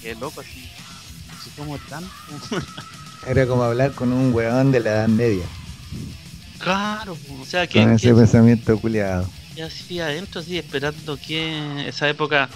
Qué 0.01 0.15
loco, 0.15 0.41
así, 0.41 0.69
así 1.31 1.49
como 1.57 1.77
tanto. 1.89 2.09
Era 3.27 3.47
como 3.47 3.63
hablar 3.63 3.91
con 3.93 4.13
un 4.13 4.33
weón 4.33 4.71
de 4.71 4.79
la 4.79 4.91
Edad 4.91 5.07
Media. 5.07 5.45
Claro, 6.59 7.17
o 7.41 7.45
sea 7.45 7.67
que. 7.67 7.81
Con 7.81 7.93
ese 7.93 8.13
pensamiento 8.13 8.79
culiado. 8.79 9.27
Y 9.55 9.61
así 9.61 9.99
adentro, 9.99 10.41
así 10.41 10.57
esperando 10.57 11.17
que 11.17 11.88
esa 11.88 12.07
época 12.07 12.47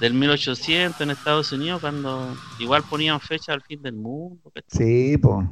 del 0.00 0.14
1800 0.14 1.00
en 1.00 1.10
Estados 1.10 1.52
Unidos, 1.52 1.80
cuando 1.80 2.36
igual 2.58 2.82
ponían 2.88 3.20
fecha 3.20 3.52
al 3.52 3.62
fin 3.62 3.82
del 3.82 3.94
mundo. 3.94 4.52
Sí, 4.66 5.16
pues. 5.18 5.46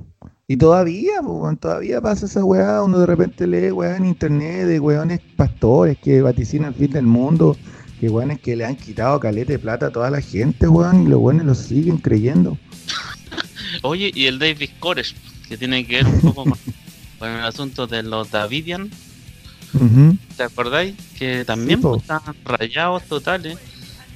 Y 0.49 0.57
todavía, 0.57 1.21
pues, 1.23 1.59
todavía 1.59 2.01
pasa 2.01 2.27
esa 2.27 2.45
weá, 2.45 2.83
uno 2.83 3.01
de 3.01 3.07
repente 3.07 3.47
lee 3.47 3.73
weá 3.73 3.97
en 3.97 4.05
internet 4.05 4.67
de 4.67 4.79
weones 4.79 5.21
pastores 5.37 5.99
que 5.99 6.23
vaticinan 6.23 6.73
el 6.73 6.79
fin 6.79 6.91
del 6.93 7.07
mundo, 7.07 7.57
que 8.01 8.09
weones 8.09 8.41
que 8.41 8.57
le 8.57 8.65
han 8.65 8.77
quitado 8.77 9.19
calete 9.21 9.53
de 9.53 9.59
plata 9.59 9.87
a 9.87 9.91
toda 9.91 10.11
la 10.11 10.21
gente, 10.21 10.69
weón, 10.69 11.03
y 11.03 11.09
los 11.09 11.21
weones 11.21 11.47
lo 11.47 11.55
siguen 11.55 11.99
creyendo. 11.99 12.59
Oye, 13.83 14.11
y 14.15 14.27
el 14.27 14.39
David 14.39 14.71
Koresh, 14.79 15.15
que 15.49 15.57
tiene 15.57 15.87
que 15.87 15.97
ver 15.97 16.07
un 16.07 16.21
poco 16.21 16.47
más 16.47 16.59
con 17.19 17.31
el 17.31 17.45
asunto 17.45 17.87
de 17.87 18.03
los 18.03 18.31
Davidian. 18.31 18.91
¿Te 20.37 20.43
acordáis? 20.43 20.95
Que 21.19 21.45
también 21.45 21.83
pues, 21.83 22.01
estaban 22.01 22.35
rayados 22.45 23.03
totales 23.03 23.59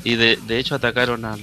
y 0.04 0.14
de, 0.14 0.38
de 0.46 0.58
hecho 0.58 0.74
atacaron 0.74 1.26
al 1.26 1.40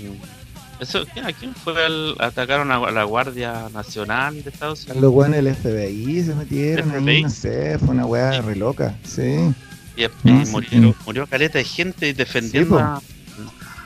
eso, 0.80 1.04
¿A 1.24 1.34
quién 1.34 1.56
fue 1.56 1.74
el, 1.86 2.16
atacaron 2.20 2.72
a 2.72 2.92
la 2.92 3.04
Guardia 3.04 3.68
Nacional 3.74 4.44
de 4.44 4.50
Estados 4.52 4.86
Unidos? 4.86 5.02
Los 5.02 5.12
weones 5.12 5.44
del 5.44 5.56
FBI 5.56 6.24
se 6.24 6.36
metieron 6.36 6.92
ahí, 6.92 7.24
no 7.24 7.30
sé, 7.30 7.80
fue 7.80 7.90
una 7.90 8.06
weá 8.06 8.42
re 8.42 8.56
loca, 8.56 8.96
sí. 9.04 9.54
Y, 9.98 10.30
murió, 10.30 10.96
murió 11.06 11.28
caleta 11.28 11.58
de 11.58 11.64
gente 11.64 12.14
defendiendo 12.14 13.02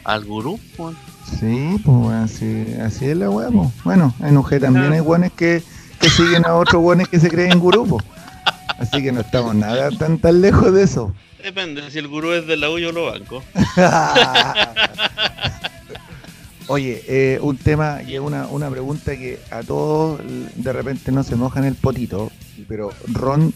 al 0.04 0.26
gurú, 0.26 0.60
Sí, 1.40 1.82
pues 1.86 2.16
así, 2.16 2.66
así 2.84 3.06
es 3.06 3.18
la 3.18 3.30
weá, 3.30 3.50
Bueno, 3.86 4.14
en 4.20 4.36
UG 4.38 4.60
también 4.60 4.92
hay 4.92 5.00
guanes 5.00 5.32
que, 5.32 5.64
que 6.00 6.10
siguen 6.10 6.46
a 6.46 6.56
otros 6.56 6.82
guanes 6.82 7.08
que 7.08 7.20
se 7.20 7.30
creen 7.30 7.60
gurú, 7.60 7.98
Así 8.78 9.02
que 9.02 9.12
no 9.12 9.22
estamos 9.22 9.56
nada 9.56 9.90
tan 9.92 10.18
tan 10.18 10.42
lejos 10.42 10.74
de 10.74 10.84
eso. 10.84 11.14
Depende, 11.42 11.90
si 11.90 12.00
el 12.00 12.08
gurú 12.08 12.34
es 12.34 12.46
de 12.48 12.58
la 12.58 12.70
U 12.70 12.78
yo 12.80 12.92
lo 12.92 13.06
banco. 13.06 13.44
Oye, 16.68 17.04
eh, 17.08 17.40
un 17.42 17.58
tema 17.58 18.02
y 18.04 18.18
una, 18.18 18.48
una 18.48 18.70
pregunta 18.70 19.16
que 19.18 19.40
a 19.52 19.62
todos 19.62 20.22
de 20.56 20.74
repente 20.74 21.12
no 21.12 21.24
se 21.24 21.36
mojan 21.36 21.66
el 21.66 21.76
potito, 21.76 22.32
pero 22.68 22.92
Ron 23.08 23.54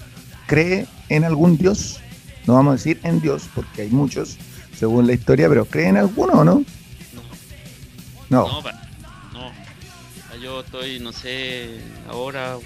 cree 0.48 0.86
en 1.10 1.24
algún 1.24 1.58
dios, 1.58 2.00
no 2.48 2.54
vamos 2.54 2.72
a 2.72 2.76
decir 2.76 3.00
en 3.04 3.22
Dios, 3.22 3.50
porque 3.54 3.84
hay 3.84 3.90
muchos, 3.90 4.38
según 4.78 5.08
la 5.08 5.14
historia, 5.14 5.50
pero 5.50 5.66
¿cree 5.66 5.88
en 5.88 5.98
alguno 5.98 6.34
o 6.34 6.44
no? 6.44 6.64
No. 8.30 8.48
No, 8.48 8.62
no. 9.34 9.52
Yo 10.42 10.62
estoy, 10.62 11.00
no 11.00 11.12
sé, 11.12 11.80
ahora 12.10 12.58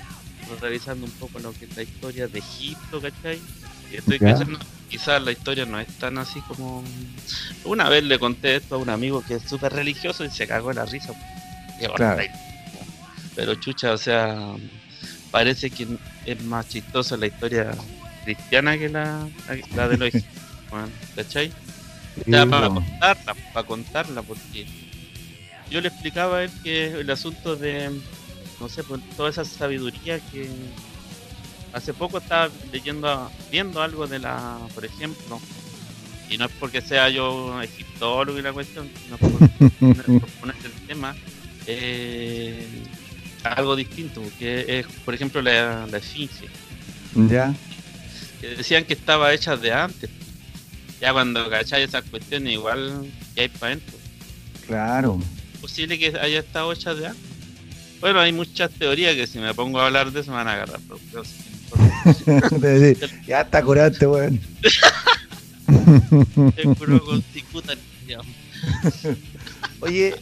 revisando 0.61 1.05
un 1.05 1.11
poco 1.13 1.39
lo 1.39 1.53
que 1.53 1.65
es 1.65 1.75
la 1.75 1.83
historia 1.83 2.27
de 2.27 2.39
Egipto, 2.39 3.01
¿cachai? 3.01 3.39
Estoy 3.91 4.19
quizás 4.89 5.21
la 5.21 5.31
historia 5.31 5.65
no 5.65 5.79
es 5.79 5.87
tan 5.99 6.17
así 6.17 6.41
como... 6.41 6.83
Una 7.63 7.89
vez 7.89 8.03
le 8.03 8.17
conté 8.19 8.55
esto 8.55 8.75
a 8.75 8.77
un 8.79 8.89
amigo 8.89 9.23
que 9.25 9.35
es 9.35 9.43
súper 9.43 9.71
religioso 9.73 10.25
y 10.25 10.31
se 10.31 10.47
cagó 10.47 10.71
en 10.71 10.77
la 10.77 10.85
risa. 10.85 11.13
Pero 13.35 13.55
chucha, 13.55 13.93
o 13.93 13.97
sea, 13.97 14.55
parece 15.31 15.69
que 15.69 15.87
es 16.25 16.43
más 16.43 16.67
chistosa 16.67 17.15
la 17.17 17.27
historia 17.27 17.71
cristiana 18.23 18.77
que 18.77 18.89
la, 18.89 19.27
la 19.75 19.87
de 19.87 19.97
los 19.97 20.11
¿cachai? 21.15 21.51
para 22.25 22.69
contarla, 22.69 23.35
para 23.53 23.67
contarla, 23.67 24.21
porque 24.21 24.65
yo 25.69 25.81
le 25.81 25.87
explicaba 25.87 26.37
a 26.37 26.43
él 26.43 26.51
que 26.63 26.87
el 26.87 27.09
asunto 27.09 27.55
de, 27.55 27.89
no 28.59 28.69
sé, 28.69 28.83
pues 28.83 29.01
toda 29.15 29.29
esa 29.29 29.45
sabiduría 29.45 30.19
que 30.19 30.49
hace 31.73 31.93
poco 31.93 32.17
estaba 32.17 32.49
leyendo, 32.71 33.31
viendo 33.51 33.81
algo 33.81 34.07
de 34.07 34.19
la, 34.19 34.57
por 34.73 34.85
ejemplo, 34.85 35.39
y 36.29 36.37
no 36.37 36.45
es 36.45 36.51
porque 36.59 36.81
sea 36.81 37.09
yo 37.09 37.61
egiptólogo 37.61 38.37
y 38.37 38.41
la 38.41 38.53
cuestión, 38.53 38.89
sino 39.03 39.17
por, 39.17 39.31
poner 40.39 40.55
el 40.63 40.87
tema, 40.87 41.15
eh, 41.65 42.65
algo 43.43 43.75
distinto, 43.75 44.21
que 44.37 44.79
es, 44.79 44.87
por 45.05 45.13
ejemplo, 45.13 45.41
la, 45.41 45.87
la 45.87 45.97
esfinge. 45.97 46.47
Ya. 47.15 47.53
Que 48.41 48.55
decían 48.55 48.85
que 48.85 48.93
estaba 48.93 49.33
hecha 49.33 49.57
de 49.57 49.71
antes. 49.71 50.09
Ya 51.01 51.13
cuando 51.13 51.49
cacháis 51.49 51.87
esas 51.87 52.03
cuestiones, 52.05 52.53
igual 52.53 53.09
que 53.35 53.41
hay 53.41 53.49
para 53.49 53.73
adentro. 53.73 53.97
Claro. 54.67 55.19
Es 55.53 55.59
posible 55.59 55.97
que 55.97 56.17
haya 56.19 56.39
estado 56.39 56.71
hecha 56.71 56.93
de 56.93 57.07
antes. 57.07 57.23
Bueno, 58.01 58.19
hay 58.19 58.31
muchas 58.31 58.71
teorías 58.71 59.15
que 59.15 59.27
si 59.27 59.39
me 59.39 59.53
pongo 59.53 59.79
a 59.79 59.87
hablar 59.87 60.11
de 60.11 60.21
eso 60.21 60.31
me 60.31 60.37
van 60.37 60.47
a 60.47 60.53
agarrar. 60.53 60.79
Pero, 62.61 63.07
ya 63.27 63.41
está 63.41 63.61
curado 63.61 63.91
este 63.91 64.07
weón. 64.07 64.39
Oye, 69.81 70.15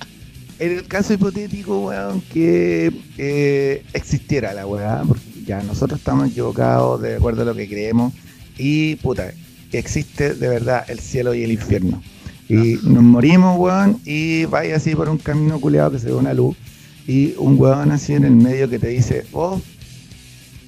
en 0.59 0.77
el 0.77 0.87
caso 0.87 1.13
hipotético, 1.13 1.87
weón, 1.87 2.21
que 2.21 2.91
eh, 3.17 3.83
existiera 3.93 4.53
la 4.53 4.65
weá, 4.65 5.03
porque 5.07 5.21
ya 5.47 5.63
nosotros 5.63 5.99
estamos 5.99 6.29
equivocados 6.29 7.01
de 7.01 7.15
acuerdo 7.15 7.41
a 7.41 7.45
lo 7.45 7.55
que 7.55 7.67
creemos, 7.67 8.13
y 8.57 8.95
puta, 8.97 9.33
existe 9.71 10.35
de 10.35 10.47
verdad 10.47 10.85
el 10.89 10.99
cielo 10.99 11.33
y 11.33 11.43
el 11.43 11.51
infierno. 11.51 12.03
Y 12.49 12.77
nos 12.83 13.03
morimos, 13.03 13.57
weón, 13.57 13.99
y 14.05 14.45
vaya 14.45 14.75
así 14.75 14.95
por 14.95 15.09
un 15.09 15.17
camino 15.17 15.59
culeado 15.59 15.91
que 15.91 15.99
se 15.99 16.07
ve 16.07 16.13
una 16.13 16.33
luz, 16.33 16.55
y 17.07 17.33
un 17.37 17.57
weón 17.57 17.91
así 17.91 18.13
en 18.13 18.25
el 18.25 18.35
medio 18.35 18.69
que 18.69 18.77
te 18.77 18.89
dice, 18.89 19.25
oh, 19.31 19.61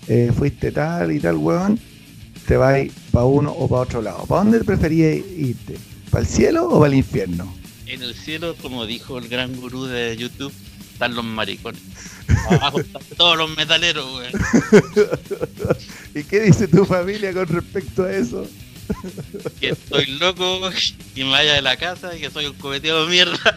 eh, 0.07 0.31
fuiste 0.35 0.71
tal 0.71 1.11
y 1.11 1.19
tal 1.19 1.35
weón, 1.35 1.79
te 2.47 2.57
vas 2.57 2.79
para 3.11 3.25
uno 3.25 3.51
o 3.51 3.67
para 3.67 3.81
otro 3.81 4.01
lado. 4.01 4.25
¿Para 4.25 4.43
dónde 4.43 4.63
preferías 4.63 5.17
irte? 5.37 5.77
¿Para 6.09 6.23
el 6.23 6.27
cielo 6.27 6.67
o 6.69 6.79
para 6.79 6.91
el 6.91 6.97
infierno? 6.97 7.53
En 7.85 8.01
el 8.01 8.15
cielo, 8.15 8.55
como 8.61 8.85
dijo 8.85 9.17
el 9.17 9.27
gran 9.27 9.55
gurú 9.55 9.85
de 9.85 10.15
YouTube, 10.15 10.53
están 10.99 11.15
los 11.15 11.23
maricones. 11.23 11.81
Abajo 12.49 12.81
están 12.81 13.01
todos 13.15 13.37
los 13.37 13.55
metaleros, 13.55 14.05
weón. 14.13 14.33
¿Y 16.13 16.23
qué 16.25 16.41
dice 16.41 16.67
tu 16.67 16.83
familia 16.83 17.31
con 17.31 17.47
respecto 17.47 18.03
a 18.03 18.11
eso? 18.11 18.45
que 19.61 19.69
estoy 19.69 20.07
loco 20.17 20.71
y 21.15 21.23
me 21.23 21.29
vaya 21.29 21.53
de 21.53 21.61
la 21.61 21.77
casa 21.77 22.13
y 22.15 22.19
que 22.19 22.31
soy 22.31 22.47
un 22.47 22.53
cometido 22.53 23.05
de 23.05 23.11
mierda. 23.11 23.39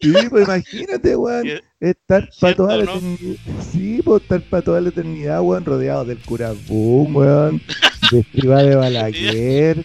Sí, 0.00 0.12
pues 0.30 0.44
imagínate, 0.44 1.14
weón. 1.14 1.60
Estar 1.78 2.28
para 2.40 2.56
toda 2.56 2.76
la 2.76 2.84
eternidad. 2.84 3.36
Sí, 3.70 4.00
pues 4.04 4.22
estar 4.22 4.42
para 4.42 4.64
toda 4.64 4.80
la 4.80 4.88
eternidad, 4.88 5.40
weón, 5.42 5.64
rodeado 5.64 6.04
del 6.04 6.18
cura 6.18 6.52
Boom, 6.66 7.14
weón. 7.14 7.62
De 8.10 8.18
Escriba 8.18 8.64
de 8.64 8.74
Balaguer. 8.74 9.84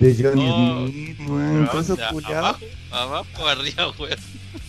De 0.00 0.14
Johnny 0.14 0.48
Smith, 0.90 1.28
weón. 1.28 1.68
Todos 1.70 1.90
Abajo, 1.90 2.58
abajo, 2.90 3.48
arriba, 3.48 3.92
weón. 3.98 4.18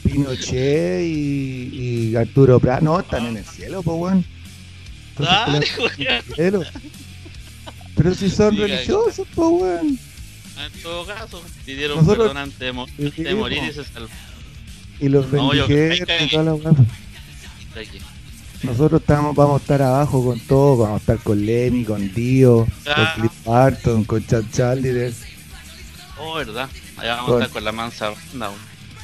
Pinochet 0.03 1.01
y, 1.01 2.09
y 2.11 2.15
Arturo 2.15 2.59
Prat. 2.59 2.81
No, 2.81 2.99
están 2.99 3.25
en 3.27 3.37
el 3.37 3.45
cielo, 3.45 3.81
pues, 3.81 3.97
weón. 3.97 4.25
Dale, 5.17 5.65
weón. 6.37 6.65
Pero 7.95 8.13
si 8.13 8.29
son 8.29 8.57
religiosos, 8.57 9.25
pues, 9.33 9.49
weón. 9.49 9.99
En 10.65 10.81
todo 10.83 11.05
caso, 11.05 11.41
pidieron 11.65 11.97
Nosotros, 11.97 12.27
perdón 12.27 12.37
antes 12.37 12.59
de, 12.59 12.73
mo 12.73 12.85
de 12.97 13.35
morir 13.35 13.63
y 13.63 13.73
se 13.73 13.85
salvó. 13.85 14.09
Y 14.99 15.09
los 15.09 15.31
no, 15.31 15.53
y 15.55 16.29
toda 16.29 16.43
la 16.43 16.53
Nosotros 18.63 19.01
estamos, 19.01 19.35
vamos 19.35 19.59
a 19.59 19.63
estar 19.63 19.81
abajo 19.81 20.23
con 20.23 20.39
todo, 20.41 20.77
vamos 20.77 20.97
a 20.97 20.99
estar 21.01 21.19
con 21.19 21.43
Lemmy, 21.43 21.83
con 21.83 22.13
Dio, 22.13 22.67
con 22.83 23.05
Cliff 23.15 23.45
Barton, 23.45 24.03
con 24.03 24.25
Chad 24.25 24.43
Chaldider. 24.51 25.13
Oh, 26.19 26.35
verdad. 26.35 26.69
Allá 26.97 27.15
vamos 27.15 27.31
a 27.31 27.33
estar 27.35 27.49
con 27.49 27.63
la 27.63 27.71
mansa 27.71 28.13
no. 28.33 28.53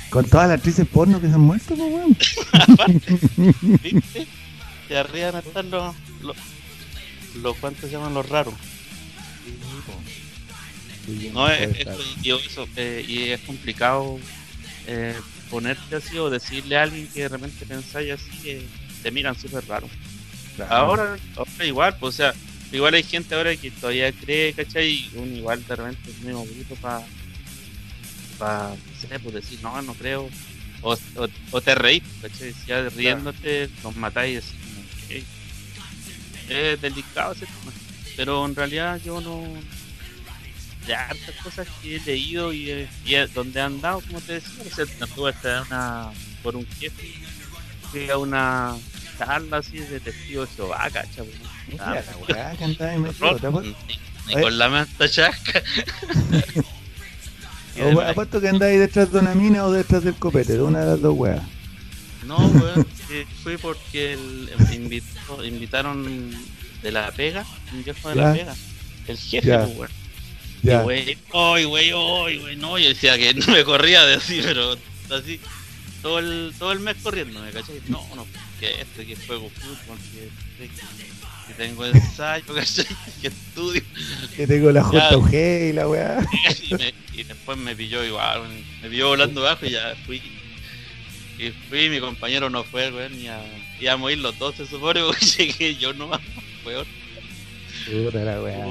Con 0.09 0.25
todas 0.25 0.47
las 0.47 0.57
actrices 0.57 0.87
porno 0.87 1.19
que 1.19 1.27
se 1.27 1.33
han 1.33 1.41
muerto, 1.41 1.75
pues 1.75 1.91
weón. 1.91 2.17
¿Viste? 3.83 4.27
Y 4.89 4.93
arriba 4.93 5.39
están 5.39 5.69
los, 5.69 5.95
los, 6.21 6.37
los 7.41 7.57
cuantos 7.57 7.89
se 7.89 7.91
llaman 7.91 8.13
los 8.13 8.29
raros. 8.29 8.53
no, 11.33 11.49
es, 11.49 11.79
es, 11.79 11.87
eso, 12.23 12.67
eh, 12.75 13.03
y 13.07 13.23
es 13.29 13.41
complicado 13.41 14.19
eh, 14.85 15.15
ponerte 15.49 15.95
así 15.97 16.17
o 16.17 16.29
decirle 16.29 16.77
a 16.77 16.83
alguien 16.83 17.07
que 17.07 17.21
de 17.21 17.29
repente 17.29 17.65
pensáis 17.65 18.11
así 18.13 18.29
que 18.43 18.65
te 19.03 19.11
miran 19.11 19.39
súper 19.39 19.65
raro. 19.67 19.87
Ahora, 20.69 21.17
igual, 21.63 21.95
pues, 21.99 22.15
o 22.15 22.17
sea, 22.17 22.33
igual 22.71 22.93
hay 22.95 23.03
gente 23.03 23.35
ahora 23.35 23.55
que 23.55 23.71
todavía 23.71 24.11
cree, 24.11 24.53
¿cachai? 24.53 24.89
Y 24.89 25.11
uno 25.15 25.35
igual 25.35 25.65
de 25.65 25.75
repente 25.75 26.09
es 26.09 26.19
muy 26.21 26.33
bonito 26.33 26.75
para, 26.75 28.69
no 28.69 29.19
pues 29.21 29.33
decir, 29.33 29.59
no, 29.61 29.81
no 29.81 29.93
creo. 29.93 30.29
O, 30.81 30.95
o, 31.51 31.61
te 31.61 31.75
reís, 31.75 32.03
¿cachai? 32.21 32.53
Ya 32.65 32.89
riéndote, 32.89 33.69
los 33.83 33.95
matáis 33.95 34.39
así 34.39 35.25
Es 36.49 36.81
delicado 36.81 37.33
ese 37.33 37.45
tema. 37.45 37.71
Pero 38.15 38.45
en 38.45 38.55
realidad 38.55 38.99
yo 39.03 39.21
no, 39.21 39.43
de 40.87 40.95
hartas 40.95 41.35
cosas 41.43 41.67
que 41.81 41.97
he 41.97 41.99
leído 41.99 42.53
y, 42.53 42.71
eh, 42.71 42.87
y 43.05 43.15
donde 43.33 43.61
han 43.61 43.79
dado, 43.81 44.01
como 44.01 44.21
te 44.21 44.33
decía, 44.33 44.63
o 44.65 44.75
sea, 44.75 44.85
no 44.99 45.07
tuve 45.07 45.29
hasta 45.31 45.61
una, 45.63 46.11
por 46.41 46.55
un 46.55 46.65
jefe, 46.79 47.13
que 47.91 48.11
a 48.11 48.17
una 48.17 48.75
charla 49.17 49.57
así 49.57 49.79
de 49.79 49.99
testigo 49.99 50.45
de 50.45 50.51
Jehová, 50.55 50.89
cacha, 50.91 51.23
ah, 51.79 52.01
Ni 54.27 54.33
con 54.33 54.57
la 54.57 54.69
manta 54.69 55.09
chasca. 55.09 55.63
o, 57.95 58.01
apuesto 58.01 58.41
que 58.41 58.49
andáis 58.49 58.79
detrás 58.79 59.11
de 59.11 59.19
una 59.19 59.33
mina 59.33 59.65
o 59.65 59.71
detrás 59.71 60.03
del 60.03 60.15
copete, 60.15 60.53
de 60.53 60.61
una 60.61 60.81
de 60.81 60.85
las 60.91 61.01
dos 61.01 61.15
weas. 61.17 61.41
No, 62.25 62.37
weón, 62.37 62.85
fue 63.41 63.57
porque 63.57 64.13
el, 64.13 64.49
invitó, 64.73 65.45
invitaron 65.45 66.31
de 66.83 66.91
la 66.91 67.11
pega, 67.11 67.45
un 67.73 67.83
viejo 67.83 68.09
de 68.09 68.15
la 68.15 68.33
pega, 68.33 68.55
el 69.07 69.17
jefe, 69.17 69.55
weón. 69.55 69.89
Y 70.63 70.69
güey, 70.83 71.17
hoy, 71.31 71.63
güey, 71.65 71.91
hoy, 71.93 72.39
güey, 72.39 72.55
no, 72.55 72.77
yo 72.77 72.89
decía 72.89 73.17
que 73.17 73.33
no 73.47 73.47
me 73.47 73.63
corría 73.63 74.05
de 74.05 74.15
así, 74.15 74.41
pero 74.43 74.75
así, 75.09 75.39
todo 76.07 76.19
el, 76.19 76.53
todo 76.57 76.71
el 76.71 76.79
mes 76.79 76.95
corriendo, 77.03 77.41
¿me 77.41 77.51
cachai? 77.51 77.81
No, 77.89 78.01
no, 78.15 78.25
que 78.61 78.79
este, 78.79 79.05
que 79.05 79.17
juego 79.17 79.49
fútbol, 79.49 79.97
que, 80.57 80.69
que, 80.69 81.53
tengo 81.57 81.85
ensayo, 81.85 82.45
¿cachai? 82.55 82.85
Que 83.21 83.27
estudio. 83.27 83.81
Que 84.37 84.47
tengo 84.47 84.71
la 84.71 84.83
JUG 84.83 85.33
y 85.33 85.73
la 85.73 85.85
weá. 85.89 86.25
Y, 87.13 87.23
después 87.23 87.57
me 87.57 87.75
pilló 87.75 88.05
igual, 88.05 88.43
me 88.81 88.89
pilló 88.89 89.07
volando 89.09 89.41
bajo 89.41 89.65
y 89.65 89.71
ya 89.71 89.95
fui. 90.05 90.21
Y 91.39 91.49
fui, 91.67 91.89
mi 91.89 91.99
compañero 91.99 92.49
no 92.49 92.63
fue, 92.63 92.89
güey, 92.91 93.09
ni 93.09 93.27
a, 93.27 93.41
íbamos 93.81 94.09
a 94.09 94.11
ir 94.13 94.19
los 94.19 94.37
dos, 94.39 94.55
se 94.55 94.65
supone, 94.65 95.01
porque 95.05 95.25
llegué 95.25 95.75
yo 95.75 95.93
no 95.93 96.09
peor. 96.63 96.85
Puta 97.85 98.19
la 98.19 98.41
weá. 98.41 98.65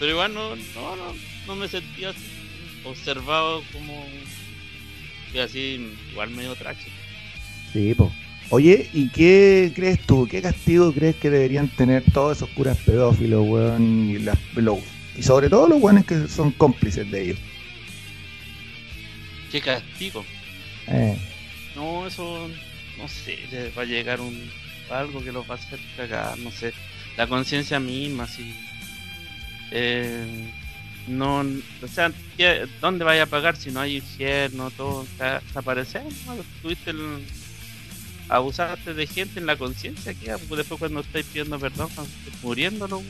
Pero 0.00 0.10
igual 0.10 0.34
no, 0.34 0.56
no, 0.56 0.96
no, 0.96 1.14
no 1.46 1.56
me 1.56 1.68
sentía 1.68 2.12
observado 2.84 3.62
como 3.72 4.06
que 5.32 5.40
así, 5.42 5.92
igual 6.12 6.30
medio 6.30 6.54
trache. 6.54 6.88
Sí, 7.72 7.94
po. 7.94 8.12
Oye, 8.50 8.88
¿y 8.94 9.08
qué 9.10 9.72
crees 9.74 10.00
tú? 10.06 10.26
¿Qué 10.30 10.40
castigo 10.40 10.92
crees 10.92 11.16
que 11.16 11.28
deberían 11.30 11.68
tener 11.68 12.02
todos 12.12 12.38
esos 12.38 12.48
curas 12.50 12.78
pedófilos, 12.78 13.46
weón? 13.46 14.10
Y, 14.10 14.18
las, 14.20 14.38
los- 14.54 14.78
y 15.16 15.22
sobre 15.22 15.50
todo 15.50 15.68
los 15.68 15.82
weones 15.82 16.06
que 16.06 16.28
son 16.28 16.50
cómplices 16.52 17.10
de 17.10 17.22
ellos. 17.22 17.38
Qué 19.52 19.60
castigo. 19.60 20.24
Eh, 20.86 21.16
No, 21.76 22.06
eso, 22.06 22.48
no 22.96 23.06
sé, 23.08 23.38
va 23.76 23.82
a 23.82 23.84
llegar 23.84 24.20
un 24.20 24.50
algo 24.90 25.22
que 25.22 25.32
los 25.32 25.48
va 25.48 25.54
a 25.54 25.58
hacer 25.58 25.78
cagar, 25.96 26.38
no 26.38 26.50
sé. 26.50 26.72
La 27.16 27.26
conciencia 27.26 27.78
misma, 27.78 28.26
sí. 28.26 28.54
Eh, 29.70 30.24
no, 31.08 31.40
o 31.40 31.88
sea, 31.92 32.12
¿qué- 32.36 32.66
¿dónde 32.80 33.04
vaya 33.04 33.24
a 33.24 33.26
pagar 33.26 33.56
si 33.56 33.70
no 33.70 33.80
hay 33.80 33.96
infierno, 33.96 34.70
todo 34.70 35.02
está 35.04 35.40
desapareciendo? 35.40 36.10
Tuviste 36.62 36.90
el, 36.90 37.24
abusaste 38.28 38.94
de 38.94 39.06
gente 39.06 39.40
en 39.40 39.46
la 39.46 39.56
conciencia, 39.56 40.14
que 40.14 40.30
después 40.32 40.66
cuando 40.78 41.00
estáis 41.00 41.26
pidiendo 41.26 41.58
perdón, 41.58 41.88
muriéndolo, 42.42 43.02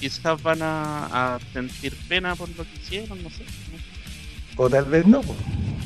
quizás 0.00 0.42
van 0.42 0.60
a, 0.62 1.34
a 1.34 1.40
sentir 1.52 1.94
pena 2.08 2.34
por 2.36 2.48
lo 2.50 2.64
que 2.64 2.76
hicieron, 2.82 3.22
no 3.22 3.30
sé. 3.30 3.44
¿no? 3.44 4.64
o 4.64 4.70
tal 4.70 4.86
vez 4.86 5.06
no, 5.06 5.20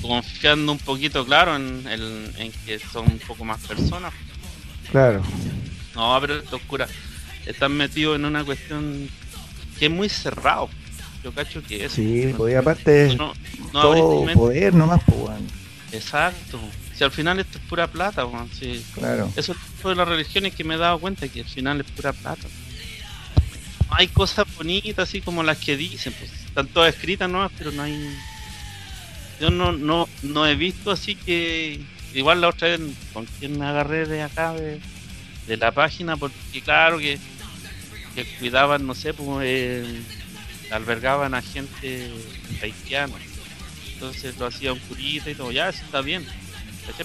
confiando 0.01 0.73
un 0.73 0.79
poquito, 0.79 1.25
claro, 1.27 1.57
en, 1.57 1.85
en- 1.89 2.33
en 2.39 2.53
que 2.65 2.79
son 2.79 3.07
un 3.07 3.19
poco 3.19 3.45
más 3.45 3.59
personas. 3.67 4.13
Claro. 4.91 5.23
No, 5.95 6.17
pero 6.21 6.37
estos 6.39 6.61
curas 6.63 6.89
están 7.47 7.73
metidos 7.73 8.17
en 8.17 8.25
una 8.25 8.45
cuestión 8.45 9.09
que 9.81 9.87
es 9.87 9.91
muy 9.91 10.09
cerrado. 10.11 10.69
Yo 11.25 11.33
cacho 11.33 11.63
que 11.63 11.87
eso. 11.87 11.97
Sí, 11.97 12.27
no, 12.27 12.37
pues 12.37 12.57
aparte 12.57 13.07
es 13.07 13.17
no, 13.17 13.33
no 13.73 13.83
todo 13.83 14.33
poder 14.35 14.75
nomás, 14.75 15.03
pues, 15.05 15.19
weón. 15.19 15.47
Exacto. 15.91 16.61
Si 16.95 17.03
al 17.03 17.11
final 17.11 17.41
esto 17.41 17.59
es 17.59 17.65
pura 17.65 17.87
plata, 17.87 18.27
sí. 18.59 18.85
Claro. 18.95 19.33
Eso 19.37 19.53
es 19.53 19.59
todas 19.81 19.97
las 19.97 20.07
religiones 20.07 20.55
que 20.55 20.65
me 20.65 20.75
he 20.75 20.79
dado 20.79 20.99
cuenta 20.99 21.29
que 21.29 21.41
al 21.41 21.49
final 21.49 21.81
es 21.81 21.91
pura 21.91 22.13
plata. 22.13 22.47
No 23.89 23.97
hay 23.97 24.09
cosas 24.09 24.47
bonitas 24.55 25.09
así 25.09 25.21
como 25.23 25.43
las 25.43 25.59
que 25.59 25.77
dicen, 25.77 26.13
pues 26.19 26.31
están 26.31 26.69
todas 26.69 26.95
escritas, 26.95 27.29
¿no? 27.29 27.51
Pero 27.57 27.73
no 27.73 27.83
hay. 27.83 28.17
Yo 29.41 29.51
no, 29.51 29.73
no, 29.73 30.09
no 30.23 30.47
he 30.47 30.55
visto 30.55 30.91
así 30.91 31.15
que. 31.15 31.81
Igual 32.13 32.41
la 32.41 32.49
otra 32.49 32.69
vez 32.69 32.81
con 33.15 33.25
quien 33.39 33.59
me 33.59 33.67
agarré 33.67 34.05
de 34.05 34.23
acá, 34.23 34.53
de, 34.53 34.81
de 35.47 35.57
la 35.57 35.71
página, 35.73 36.17
porque 36.17 36.61
claro 36.63 36.99
que, 36.99 37.19
que 38.15 38.25
cuidaban, 38.39 38.87
no 38.87 38.95
sé, 38.95 39.15
pues 39.15 39.41
eh, 39.43 40.03
albergaban 40.71 41.35
a 41.35 41.43
gente 41.43 42.11
haitiana. 42.63 43.15
Entonces 43.95 44.37
lo 44.39 44.47
hacía 44.47 44.73
un 44.73 44.79
curita 44.81 45.31
y 45.31 45.35
todo, 45.35 45.53
ya, 45.53 45.69
eso 45.69 45.85
está 45.85 46.01
bien. 46.01 46.25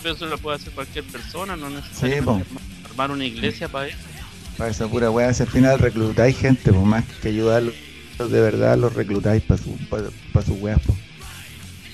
Pero 0.01 0.16
eso 0.16 0.26
lo 0.26 0.38
puede 0.38 0.58
hacer 0.58 0.72
cualquier 0.74 1.03
persona, 1.06 1.56
no 1.56 1.70
necesariamente 1.70 2.32
armar- 2.32 2.86
armar 2.89 3.12
una 3.12 3.26
iglesia 3.26 3.68
para 3.68 3.88
eso. 3.88 3.97
Para 4.58 4.72
esa 4.72 4.88
pura 4.88 5.12
weá, 5.12 5.34
si 5.34 5.43
al 5.43 5.49
final 5.49 5.78
reclutáis 5.80 6.38
gente, 6.38 6.72
pues 6.72 6.86
más 6.86 7.03
que 7.22 7.28
ayudarlos 7.28 7.74
de 8.18 8.39
verdad, 8.41 8.78
los 8.78 8.93
reclutáis 8.93 9.43
para 9.43 9.62
su, 9.62 9.78
para, 9.89 10.45
su 10.45 10.53
weá, 10.53 10.78
pues. 10.78 10.97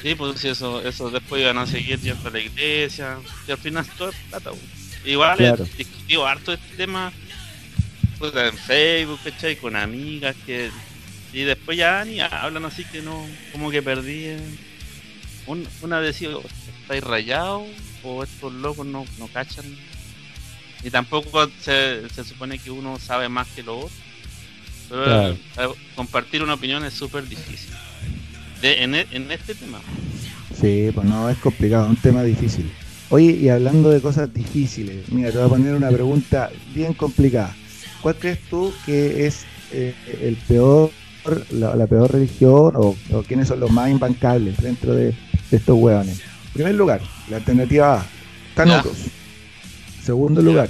Sí, 0.04 0.14
pues 0.16 0.40
sí, 0.40 0.48
eso, 0.50 0.82
eso 0.88 1.10
después 1.10 1.42
iban 1.42 1.58
a 1.58 1.66
seguir 1.68 2.00
yendo 2.00 2.28
a 2.30 2.32
la 2.32 2.40
iglesia. 2.40 3.18
Y 3.48 3.52
al 3.52 3.58
final 3.58 3.86
todo 3.98 4.10
es 4.10 4.16
plata. 4.30 4.52
Igual 5.04 5.38
Claro. 5.38 5.64
he 5.66 5.78
discutido 5.78 6.26
harto 6.28 6.54
este 6.54 6.76
tema 6.78 7.12
puta, 8.22 8.48
en 8.48 8.58
Facebook, 8.58 9.20
¿cachai? 9.24 9.56
Con 9.58 9.76
amigas 9.76 10.36
que. 10.46 10.70
Y 11.34 11.42
después 11.44 11.78
ya 11.78 12.04
ni 12.06 12.20
hablan 12.20 12.66
así 12.66 12.84
que 12.86 13.02
no. 13.02 13.26
Como 13.52 13.72
que 13.72 13.82
perdí. 13.82 14.26
eh, 14.26 14.40
un- 15.48 15.68
una 15.82 16.00
decía, 16.02 16.30
¿estáis 16.82 17.04
rayados? 17.04 17.64
O 18.04 18.24
estos 18.24 18.54
locos 18.54 18.86
no, 18.86 19.06
no 19.20 19.28
cachan. 19.28 19.66
Y 20.84 20.90
tampoco 20.90 21.48
se, 21.62 22.08
se 22.10 22.24
supone 22.24 22.58
que 22.58 22.72
uno 22.72 22.98
sabe 23.00 23.30
más 23.30 23.48
que 23.50 23.64
los 23.64 23.78
otros. 23.86 23.92
Pero 24.90 25.04
Claro. 25.06 25.34
eh, 25.74 25.76
compartir 25.96 26.44
una 26.44 26.56
opinión 26.56 26.84
es 26.86 26.94
súper 26.94 27.28
difícil. 27.28 27.70
De, 28.62 28.84
en, 28.84 28.96
en 28.96 29.32
este 29.32 29.56
tema. 29.56 29.80
Sí, 30.60 30.90
pues 30.94 31.08
no, 31.08 31.30
es 31.30 31.38
complicado, 31.38 31.88
un 31.88 31.96
tema 31.96 32.24
difícil. 32.24 32.70
Oye, 33.10 33.32
y 33.32 33.50
hablando 33.50 33.90
de 33.90 34.02
cosas 34.02 34.34
difíciles, 34.34 35.10
mira, 35.10 35.32
te 35.32 35.38
voy 35.38 35.46
a 35.48 35.50
poner 35.50 35.74
una 35.74 35.90
pregunta 35.90 36.50
bien 36.74 36.94
complicada. 36.94 37.56
¿Cuál 38.02 38.16
crees 38.16 38.40
tú 38.50 38.74
que 38.86 39.28
es 39.28 39.46
eh, 39.72 39.94
el 40.22 40.36
peor, 40.48 40.92
la, 41.52 41.76
la 41.76 41.88
peor 41.88 42.12
religión 42.12 42.74
o, 42.76 42.96
o 43.12 43.24
quiénes 43.24 43.48
son 43.48 43.60
los 43.60 43.72
más 43.72 43.90
imbancables 43.90 44.58
dentro 44.62 44.94
de, 44.94 45.14
de 45.52 45.58
estos 45.58 45.78
hueones? 45.78 46.20
En 46.48 46.54
primer 46.54 46.76
lugar, 46.76 47.02
la 47.30 47.38
alternativa 47.38 48.02
A, 48.02 48.06
canutos. 48.56 48.98
Segundo 50.04 50.42
lugar, 50.42 50.70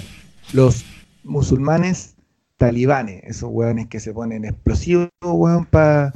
los 0.54 0.84
musulmanes 1.24 2.16
talibanes, 2.58 3.24
esos 3.24 3.50
hueones 3.52 3.88
que 3.88 4.00
se 4.00 4.14
ponen 4.14 4.46
explosivos, 4.46 5.10
hueón, 5.22 5.66
para 5.66 6.14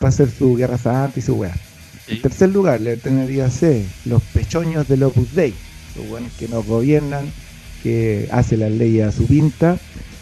hacer 0.00 0.30
su 0.30 0.54
guerra 0.54 0.78
santa 0.78 1.18
y 1.18 1.22
su 1.22 1.34
hueá. 1.34 1.54
En 2.06 2.22
tercer 2.22 2.50
lugar, 2.50 2.80
la 2.80 2.90
alternativa 2.90 3.50
C, 3.50 3.84
los 4.04 4.22
pechoños 4.22 4.86
del 4.86 5.02
Opus 5.02 5.34
Dei, 5.34 5.54
los 5.96 6.08
buenos 6.08 6.32
que 6.34 6.46
nos 6.48 6.64
gobiernan, 6.66 7.26
que 7.82 8.28
hacen 8.30 8.60
las 8.60 8.70
leyes 8.70 9.08
a 9.08 9.12
su 9.12 9.26
pinta. 9.26 9.78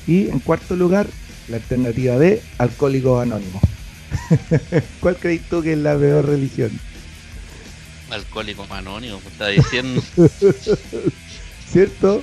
Y 0.07 0.29
en 0.29 0.39
cuarto 0.41 0.77
lugar, 0.77 1.07
la 1.49 1.57
alternativa 1.57 2.19
D, 2.19 2.43
alcohólicos 2.59 3.23
anónimos. 3.23 3.63
¿Cuál 5.01 5.17
crees 5.17 5.43
tú 5.49 5.63
que 5.63 5.73
es 5.73 5.79
la 5.79 5.99
peor 5.99 6.27
religión? 6.27 6.71
Alcohólico 8.11 8.67
anónimo, 8.71 9.19
pues, 9.19 9.33
está 9.33 9.49
diciendo. 9.49 10.03
¿Cierto? 11.73 12.23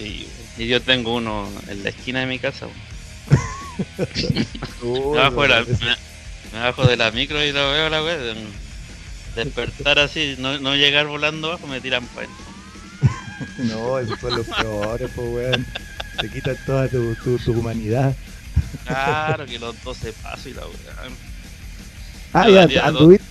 y, 0.00 0.26
y 0.58 0.66
yo 0.66 0.82
tengo 0.82 1.14
uno 1.14 1.48
en 1.68 1.82
la 1.84 1.90
esquina 1.90 2.20
de 2.20 2.26
mi 2.26 2.38
casa. 2.38 2.66
Me 4.82 5.16
bajo, 5.16 5.42
de 5.42 5.48
la, 5.48 5.64
me, 5.64 6.58
bajo 6.60 6.84
de 6.86 6.96
la 6.96 7.10
micro 7.10 7.42
y 7.42 7.52
lo 7.52 7.70
veo 7.70 7.88
la 7.88 8.02
wea. 8.02 8.18
Despertar 9.34 9.98
así, 9.98 10.36
no, 10.38 10.58
no 10.58 10.74
llegar 10.76 11.06
volando 11.06 11.48
abajo, 11.48 11.66
me 11.66 11.80
tiran 11.80 12.06
para 12.08 12.28
No, 13.58 13.98
esos 13.98 14.20
son 14.20 14.36
los 14.36 14.46
peores, 14.46 15.10
pues, 15.14 15.28
weón. 15.28 15.66
Te 16.20 16.30
quitan 16.30 16.56
toda 16.66 16.88
tu, 16.88 17.14
tu, 17.16 17.38
tu 17.38 17.52
humanidad. 17.52 18.14
Claro 18.84 19.46
que 19.46 19.58
los 19.58 19.82
12 19.82 20.12
pasos 20.14 20.46
y 20.46 20.54
la 20.54 20.66
wea. 20.66 21.10
Ah, 22.32 22.48
ya, 22.48 22.86
anduviste, 22.86 23.24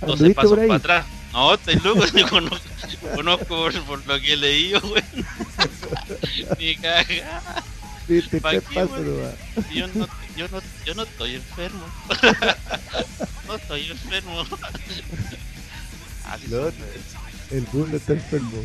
12 0.00 0.12
anduviste 0.12 0.34
pasos 0.34 0.58
para 0.58 0.74
atrás. 0.74 1.06
No, 1.32 1.54
estoy 1.54 1.74
loco, 1.76 2.04
yo 2.16 2.28
conozco, 2.28 2.68
conozco 3.14 3.46
por, 3.46 3.82
por 3.82 4.06
lo 4.06 4.20
que 4.20 4.32
he 4.32 4.36
leído, 4.36 4.80
weón. 4.80 5.04
Ni 6.58 6.76
cagada. 6.76 7.62
Diste 8.08 8.40
¿pa' 8.40 8.50
tres 8.50 8.64
qué. 8.70 9.74
Yo 9.74 9.86
no, 9.88 10.08
yo 10.36 10.48
no, 10.48 10.62
yo 10.86 10.94
no 10.94 11.02
estoy 11.02 11.34
enfermo. 11.34 11.84
No 13.46 13.54
estoy 13.54 13.90
enfermo. 13.90 14.44
Así 16.26 16.52
otro, 16.52 16.84
El 17.50 17.66
mundo 17.72 17.96
está 17.96 18.12
enfermo. 18.12 18.62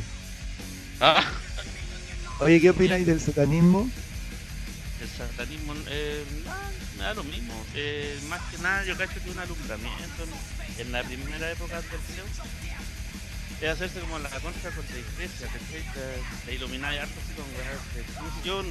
Ah, 0.99 1.23
Oye, 2.39 2.59
¿qué 2.59 2.69
opináis 2.71 3.05
del 3.05 3.19
satanismo? 3.19 3.89
el 5.03 5.09
satanismo 5.09 5.73
eh, 5.87 6.23
nada, 6.45 6.71
me 6.97 7.03
da 7.03 7.13
lo 7.13 7.23
mismo. 7.25 7.53
Eh, 7.75 8.17
más 8.29 8.41
que 8.49 8.57
nada, 8.59 8.83
yo 8.85 8.97
cacho 8.97 9.21
que 9.23 9.31
un 9.31 9.39
alumbramiento 9.39 10.23
en, 10.77 10.91
la 10.91 11.03
primera 11.03 11.51
época 11.51 11.75
del 11.75 11.99
Zeus 11.99 12.47
es 13.61 13.69
hacerse 13.69 13.99
como 13.99 14.19
la 14.19 14.29
contra 14.29 14.71
con 14.71 14.85
la 14.85 14.97
iglesia, 14.97 15.47
¿cachai? 15.47 15.83
Te, 16.45 16.55
ilumináis 16.55 17.01
harto 17.01 17.19
así 17.19 17.33
con 17.33 17.45
de. 17.51 18.47
Yo, 18.47 18.63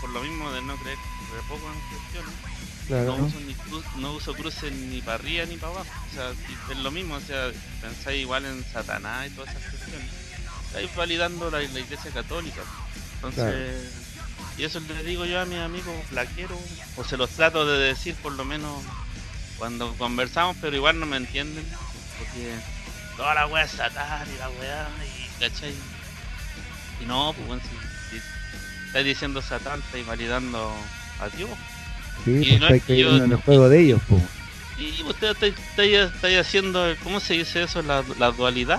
por 0.00 0.10
lo 0.10 0.22
mismo 0.22 0.50
de 0.52 0.62
no 0.62 0.76
creer 0.76 0.98
re 0.98 1.40
poco 1.48 1.66
en 1.72 1.80
cuestiones, 1.90 2.34
Claro. 2.88 3.18
no 3.18 3.26
uso 3.26 3.40
ni 3.40 4.00
no 4.00 4.12
uso 4.14 4.34
cruces 4.34 4.72
ni 4.72 5.02
para 5.02 5.16
arriba 5.16 5.44
ni 5.44 5.56
para 5.56 5.72
abajo. 5.72 5.90
O 6.10 6.14
sea, 6.14 6.32
es 6.70 6.78
lo 6.78 6.90
mismo, 6.90 7.14
o 7.14 7.20
sea, 7.20 7.50
pensáis 7.82 8.22
igual 8.22 8.46
en 8.46 8.64
Satanás 8.72 9.26
y 9.26 9.30
todas 9.30 9.50
esas 9.50 9.70
cuestiones. 9.70 10.10
Estáis 10.68 10.94
validando 10.96 11.50
la, 11.50 11.58
la 11.58 11.80
iglesia 11.80 12.10
católica. 12.12 12.60
Entonces, 13.16 13.90
y 14.56 14.64
eso 14.64 14.80
le 14.80 15.02
digo 15.02 15.24
yo 15.24 15.40
a 15.40 15.44
mis 15.44 15.58
amigos 15.58 15.94
flaqueros, 16.08 16.58
o 16.96 17.04
se 17.04 17.16
los 17.16 17.30
trato 17.30 17.66
de 17.66 17.78
decir 17.78 18.14
por 18.16 18.32
lo 18.32 18.44
menos 18.44 18.72
cuando 19.58 19.92
conversamos, 19.94 20.56
pero 20.60 20.76
igual 20.76 21.00
no 21.00 21.06
me 21.06 21.16
entienden, 21.16 21.64
porque 22.18 22.54
toda 23.16 23.34
la 23.34 23.46
weá 23.46 23.64
es 23.64 23.72
Satán 23.72 24.26
y 24.34 24.38
la 24.38 24.48
weá, 24.50 24.88
y 25.04 25.40
¿cachai? 25.42 25.74
Y 27.02 27.06
no, 27.06 27.32
pues 27.34 27.46
bueno, 27.46 27.62
si, 28.10 28.16
si 28.18 28.22
estáis 28.86 29.06
diciendo 29.06 29.42
Satán, 29.42 29.80
estáis 29.80 30.06
validando 30.06 30.72
a 31.20 31.28
Dios. 31.36 31.50
Sí, 32.24 32.30
y 32.32 32.38
pues 32.40 32.60
no 32.60 32.66
estáis 32.66 32.82
es 32.82 32.86
que 32.86 32.98
yo- 32.98 33.06
cayendo 33.06 33.24
en 33.24 33.32
el 33.32 33.38
juego 33.38 33.68
de 33.68 33.80
ellos, 33.80 34.00
pues. 34.08 34.22
Y 34.78 35.02
usted 35.02 35.30
está, 35.30 35.46
está- 35.46 35.82
está 35.84 36.40
haciendo, 36.40 36.84
¿cómo 37.02 37.18
se 37.18 37.34
dice 37.34 37.64
eso? 37.64 37.82
La, 37.82 38.04
la 38.18 38.30
dualidad. 38.30 38.78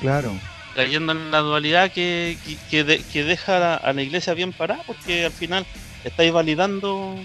Claro. 0.00 0.38
Cayendo 0.84 1.12
en 1.12 1.30
la 1.30 1.38
dualidad 1.40 1.92
que, 1.92 2.38
que, 2.70 3.24
deja 3.24 3.76
a 3.76 3.92
la, 3.92 4.02
iglesia 4.02 4.32
bien 4.32 4.52
parada, 4.52 4.82
porque 4.86 5.26
al 5.26 5.32
final 5.32 5.66
estáis 6.04 6.32
validando 6.32 7.16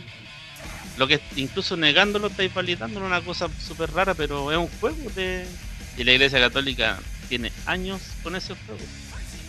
lo 0.98 1.08
que 1.08 1.22
incluso 1.38 1.78
negándolo 1.78 2.28
estáis 2.28 2.54
validando 2.54 3.00
una 3.00 3.22
cosa 3.22 3.48
súper 3.66 3.92
rara, 3.92 4.14
pero 4.14 4.52
es 4.52 4.58
un 4.58 4.68
juego 4.80 5.10
de 5.16 5.46
y 5.98 6.04
la 6.04 6.12
iglesia 6.12 6.40
católica 6.40 7.00
tiene 7.30 7.52
años 7.66 8.02
con 8.24 8.36
ese 8.36 8.56
juego. 8.66 8.82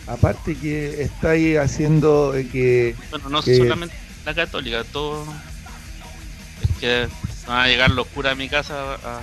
Aparte 0.07 0.55
que 0.55 1.01
estáis 1.01 1.57
haciendo 1.57 2.33
que 2.51 2.95
bueno 3.09 3.29
no 3.29 3.41
solamente 3.41 3.95
la 4.25 4.33
católica, 4.33 4.85
todo 4.85 5.25
es 6.63 6.79
que 6.79 7.07
van 7.45 7.59
a 7.59 7.67
llegar 7.67 7.91
los 7.91 8.07
curas 8.07 8.33
a 8.33 8.35
mi 8.35 8.47
casa 8.47 8.95
a, 8.95 9.21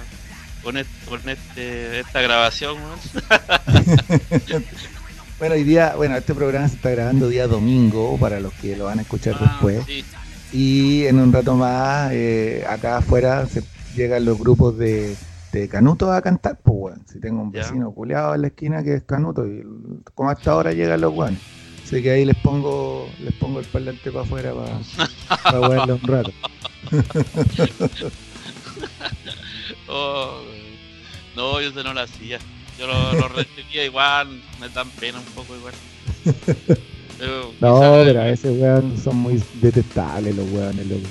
con, 0.64 0.76
este, 0.76 2.00
esta 2.00 2.20
grabación. 2.22 2.76
bueno, 5.38 5.54
hoy 5.54 5.62
día, 5.62 5.94
bueno, 5.96 6.16
este 6.16 6.34
programa 6.34 6.68
se 6.68 6.74
está 6.76 6.90
grabando 6.90 7.28
día 7.28 7.46
domingo 7.46 8.18
para 8.18 8.40
los 8.40 8.52
que 8.54 8.76
lo 8.76 8.86
van 8.86 8.98
a 8.98 9.02
escuchar 9.02 9.36
ah, 9.38 9.44
después. 9.44 9.86
Y 10.52 11.06
en 11.06 11.20
un 11.20 11.32
rato 11.32 11.54
más, 11.54 12.10
eh, 12.12 12.64
acá 12.68 12.96
afuera 12.98 13.46
se 13.46 13.62
llegan 13.94 14.24
los 14.24 14.36
grupos 14.38 14.76
de, 14.78 15.14
de 15.52 15.68
Canuto 15.68 16.10
a 16.10 16.20
cantar, 16.22 16.58
pues, 16.62 16.78
bueno, 16.78 16.98
Si 17.06 17.20
tengo 17.20 17.42
un 17.42 17.52
vecino 17.52 17.92
culeado 17.92 18.34
en 18.34 18.40
la 18.42 18.48
esquina 18.48 18.82
que 18.82 18.94
es 18.94 19.04
Canuto, 19.04 19.46
y 19.46 19.64
como 20.14 20.30
hasta 20.30 20.50
ahora 20.52 20.72
llegan 20.72 21.00
los 21.00 21.12
guanes. 21.12 21.40
Así 21.84 22.02
que 22.02 22.10
ahí 22.10 22.24
les 22.24 22.36
pongo 22.36 23.08
les 23.20 23.34
pongo 23.34 23.60
el 23.60 23.66
parlante 23.66 24.10
para 24.10 24.24
afuera 24.24 24.54
para, 24.54 24.80
para 25.60 25.94
un 25.94 26.00
rato. 26.00 26.32
oh, 29.88 30.40
no, 31.36 31.60
yo 31.60 31.68
eso 31.68 31.82
no 31.82 31.94
lo 31.94 32.00
hacía. 32.00 32.38
Yo 32.78 32.86
lo, 32.86 33.28
recibía 33.28 33.84
igual, 33.90 34.42
me 34.60 34.68
dan 34.68 34.88
pena 34.90 35.18
un 35.18 35.24
poco 35.26 35.54
igual. 35.56 35.74
no, 37.60 38.02
pero 38.04 38.20
a 38.20 38.24
veces 38.24 38.58
weón 38.58 38.98
son 39.02 39.16
muy 39.16 39.42
detestables 39.54 40.34
los 40.34 40.50
weones, 40.50 40.86
loco. 40.86 41.06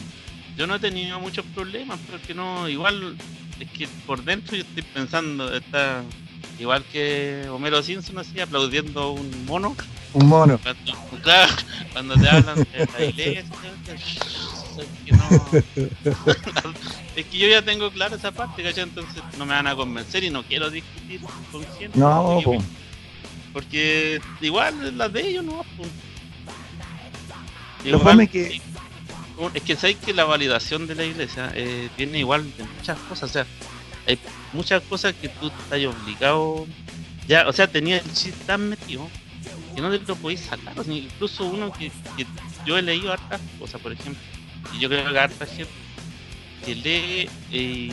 Yo 0.58 0.68
no 0.68 0.76
he 0.76 0.80
tenido 0.80 1.20
muchos 1.20 1.46
problemas, 1.56 2.00
porque 2.10 2.34
no, 2.34 2.70
igual 2.70 3.18
es 3.60 3.70
que 3.72 3.88
por 4.06 4.24
dentro 4.24 4.56
yo 4.56 4.64
estoy 4.64 4.84
pensando, 4.84 5.54
está 5.56 6.04
igual 6.60 6.84
que 6.92 7.48
Homero 7.50 7.82
Simpson 7.82 8.20
así 8.20 8.40
aplaudiendo 8.40 9.12
un 9.12 9.46
mono. 9.46 9.76
Un 10.14 10.28
mono. 10.28 10.60
Cuando, 11.94 12.14
te 12.22 12.30
hablan 12.30 12.56
de 12.58 12.88
la 12.98 13.06
iglesia, 13.06 13.46
es 17.16 17.26
que 17.26 17.38
yo 17.38 17.48
ya 17.48 17.62
tengo 17.62 17.92
claro 17.92 18.16
esa 18.16 18.32
parte, 18.32 18.64
¿cachai? 18.64 18.84
Entonces 18.84 19.22
no 19.38 19.46
me 19.46 19.54
van 19.54 19.68
a 19.68 19.76
convencer 19.76 20.24
y 20.24 20.30
no 20.30 20.44
quiero 20.44 20.70
discutir 20.70 21.22
con 21.52 21.64
gente. 21.78 21.98
No, 21.98 22.42
porque, 22.44 22.64
porque 23.54 24.22
igual 24.42 24.98
las 24.98 25.14
de 25.14 25.28
ellos 25.28 25.44
no. 25.44 25.64
Igual, 27.86 28.30
que... 28.30 28.62
Es 29.54 29.64
que 29.64 29.76
sabéis 29.76 29.98
que 29.98 30.14
la 30.14 30.26
validación 30.26 30.88
de 30.88 30.96
la 30.96 31.06
iglesia 31.06 31.52
eh, 31.56 31.90
tiene 31.98 32.20
igual 32.20 32.46
de 32.56 32.64
muchas 32.64 32.98
cosas, 33.00 33.30
o 33.30 33.34
sea, 33.34 33.46
hay 34.08 34.18
muchas 34.54 34.82
cosas 34.84 35.14
que 35.16 35.28
tú 35.28 35.48
estás 35.48 35.84
obligado, 35.86 36.68
ya, 37.28 37.48
o 37.48 37.54
sea, 37.54 37.68
tenía 37.68 37.98
el 37.98 38.14
chip 38.14 38.36
tan 38.46 38.70
metido 38.70 39.10
que 39.76 39.82
no 39.82 39.90
te 39.90 40.06
lo 40.06 40.16
podéis 40.16 40.42
sacar, 40.42 40.80
o 40.80 40.84
sea, 40.84 40.94
incluso 40.94 41.46
uno 41.46 41.74
que, 41.74 41.92
que, 42.16 42.28
yo 42.66 42.78
he 42.78 42.84
leído 42.84 43.12
hartas 43.12 43.42
cosas, 43.60 43.82
por 43.82 43.92
ejemplo, 43.92 44.22
y 44.72 44.80
yo 44.80 44.90
creo 44.90 45.12
que 45.12 45.20
harta 45.20 45.46
gente 45.46 45.72
que 46.64 46.76
lee, 46.76 47.30
eh, 47.52 47.92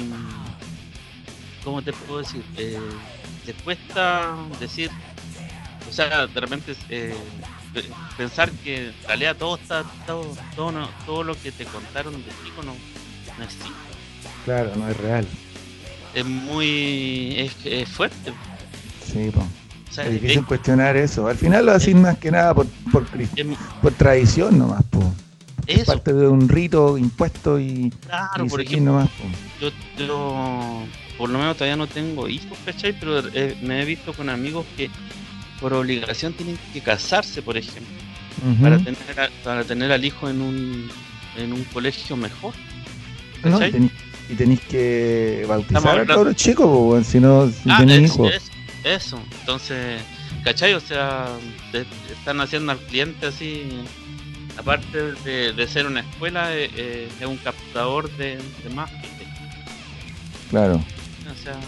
¿cómo 1.64 1.82
te 1.82 1.92
puedo 1.92 2.20
decir? 2.20 2.42
Eh, 2.56 2.78
le 3.46 3.52
cuesta 3.54 4.34
decir, 4.60 4.90
o 5.88 5.92
sea, 5.92 6.26
de 6.26 6.40
repente 6.40 6.76
eh, 6.88 7.14
pensar 8.16 8.50
que 8.50 8.88
en 8.88 8.94
realidad 9.06 9.36
todo 9.36 9.56
está, 9.56 9.84
todo, 10.06 10.36
todo, 10.54 10.88
todo 11.04 11.24
lo 11.24 11.40
que 11.40 11.50
te 11.52 11.64
contaron 11.64 12.14
de 12.14 12.30
chico 12.44 12.62
no, 12.64 12.74
no 13.38 13.44
existe. 13.44 13.70
Claro, 14.44 14.72
no 14.76 14.88
es 14.88 14.96
real. 14.96 15.26
Es 16.14 16.24
muy, 16.24 17.34
es, 17.38 17.54
es 17.64 17.88
fuerte. 17.88 18.32
Sí, 19.04 19.30
pues. 19.32 20.06
es 20.06 20.12
difícil 20.12 20.44
cuestionar 20.44 20.96
eso. 20.96 21.26
Al 21.26 21.36
final 21.36 21.66
lo 21.66 21.72
hacen 21.72 22.00
más 22.00 22.18
que 22.18 22.30
nada 22.30 22.54
por, 22.54 22.66
por, 22.92 23.06
por 23.82 23.92
tradición 23.92 24.58
nomás, 24.58 24.84
pues 24.90 25.06
es 25.72 25.84
parte 25.84 26.12
de 26.12 26.28
un 26.28 26.48
rito 26.48 26.98
impuesto 26.98 27.58
y. 27.58 27.92
Claro, 28.06 28.46
por 28.46 28.60
ejemplo. 28.60 29.08
Yo, 29.60 29.70
yo, 29.98 30.84
por 31.18 31.30
lo 31.30 31.38
menos 31.38 31.56
todavía 31.56 31.76
no 31.76 31.86
tengo 31.86 32.28
hijos, 32.28 32.58
¿cachai? 32.64 32.98
Pero 32.98 33.20
eh, 33.34 33.56
me 33.62 33.82
he 33.82 33.84
visto 33.84 34.12
con 34.12 34.28
amigos 34.28 34.66
que 34.76 34.90
por 35.60 35.74
obligación 35.74 36.32
tienen 36.32 36.58
que 36.72 36.80
casarse, 36.80 37.42
por 37.42 37.56
ejemplo, 37.56 37.94
para, 38.60 38.78
tener 38.78 39.30
para 39.44 39.64
tener 39.64 39.92
al 39.92 40.04
hijo 40.04 40.28
en 40.28 40.40
un, 40.40 40.90
en 41.36 41.52
un 41.52 41.64
colegio 41.64 42.16
mejor. 42.16 42.54
y, 44.28 44.34
tenéis, 44.34 44.60
que 44.60 45.44
bautizar 45.46 46.00
a 46.00 46.06
todos 46.06 46.26
los 46.28 46.36
chicos, 46.36 47.06
si 47.06 47.20
no 47.20 47.48
si 47.48 47.70
ah, 47.70 47.84
hijos. 47.84 48.32
eso, 48.84 49.20
entonces, 49.40 50.00
¿cachai? 50.44 50.74
O 50.74 50.80
sea, 50.80 51.28
están 52.10 52.40
haciendo 52.40 52.72
al 52.72 52.78
cliente 52.78 53.26
así 53.26 53.64
aparte 54.60 55.12
de, 55.24 55.66
ser 55.66 55.86
una 55.86 56.00
escuela, 56.00 56.54
eh, 56.54 56.70
eh, 56.76 57.08
es 57.18 57.26
un 57.26 57.38
captador 57.38 58.10
de, 58.16 58.38
más 58.74 58.90
gente. 58.90 59.26
Claro. 60.50 60.74
O 60.74 61.42
sea, 61.42 61.58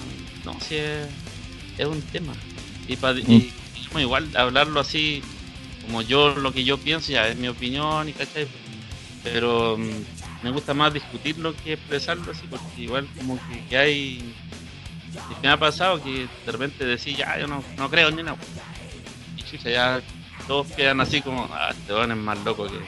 no, 0.44 0.58
sí 0.60 0.76
es, 0.76 1.86
un 1.86 2.02
tema. 2.02 2.34
Y, 2.86 2.96
para 2.96 3.14
mm. 3.14 3.98
igual 3.98 4.28
hablarlo 4.36 4.80
así, 4.80 5.22
como 5.82 6.02
yo, 6.02 6.34
lo 6.34 6.52
que 6.52 6.64
yo 6.64 6.78
pienso, 6.78 7.12
ya 7.12 7.28
es 7.28 7.36
mi 7.36 7.48
opinión, 7.48 8.08
y 8.08 8.12
¿cachai? 8.12 8.46
Pero 9.22 9.78
mm, 9.78 10.44
me 10.44 10.50
gusta 10.50 10.74
más 10.74 10.92
discutirlo 10.92 11.54
que 11.56 11.74
expresarlo 11.74 12.30
así, 12.30 12.42
porque 12.48 12.82
igual 12.82 13.08
como 13.16 13.38
que, 13.68 13.76
hay... 13.76 14.34
Y 15.12 15.42
me 15.42 15.48
ha 15.48 15.58
pasado 15.58 16.02
que 16.02 16.26
de 16.46 16.52
repente 16.52 16.84
decís, 16.84 17.16
ya, 17.16 17.38
yo 17.38 17.46
no, 17.46 17.62
no 17.76 17.90
creo 17.90 18.10
ni 18.10 18.22
nada. 18.22 18.38
Y 19.36 19.42
chucha, 19.42 19.68
ya 19.68 20.02
todos 20.46 20.66
quedan 20.68 21.00
así 21.00 21.20
como, 21.20 21.48
ah, 21.52 21.70
este 21.70 21.92
weón 21.92 22.12
es 22.12 22.16
más 22.16 22.38
loco 22.44 22.66
que. 22.66 22.78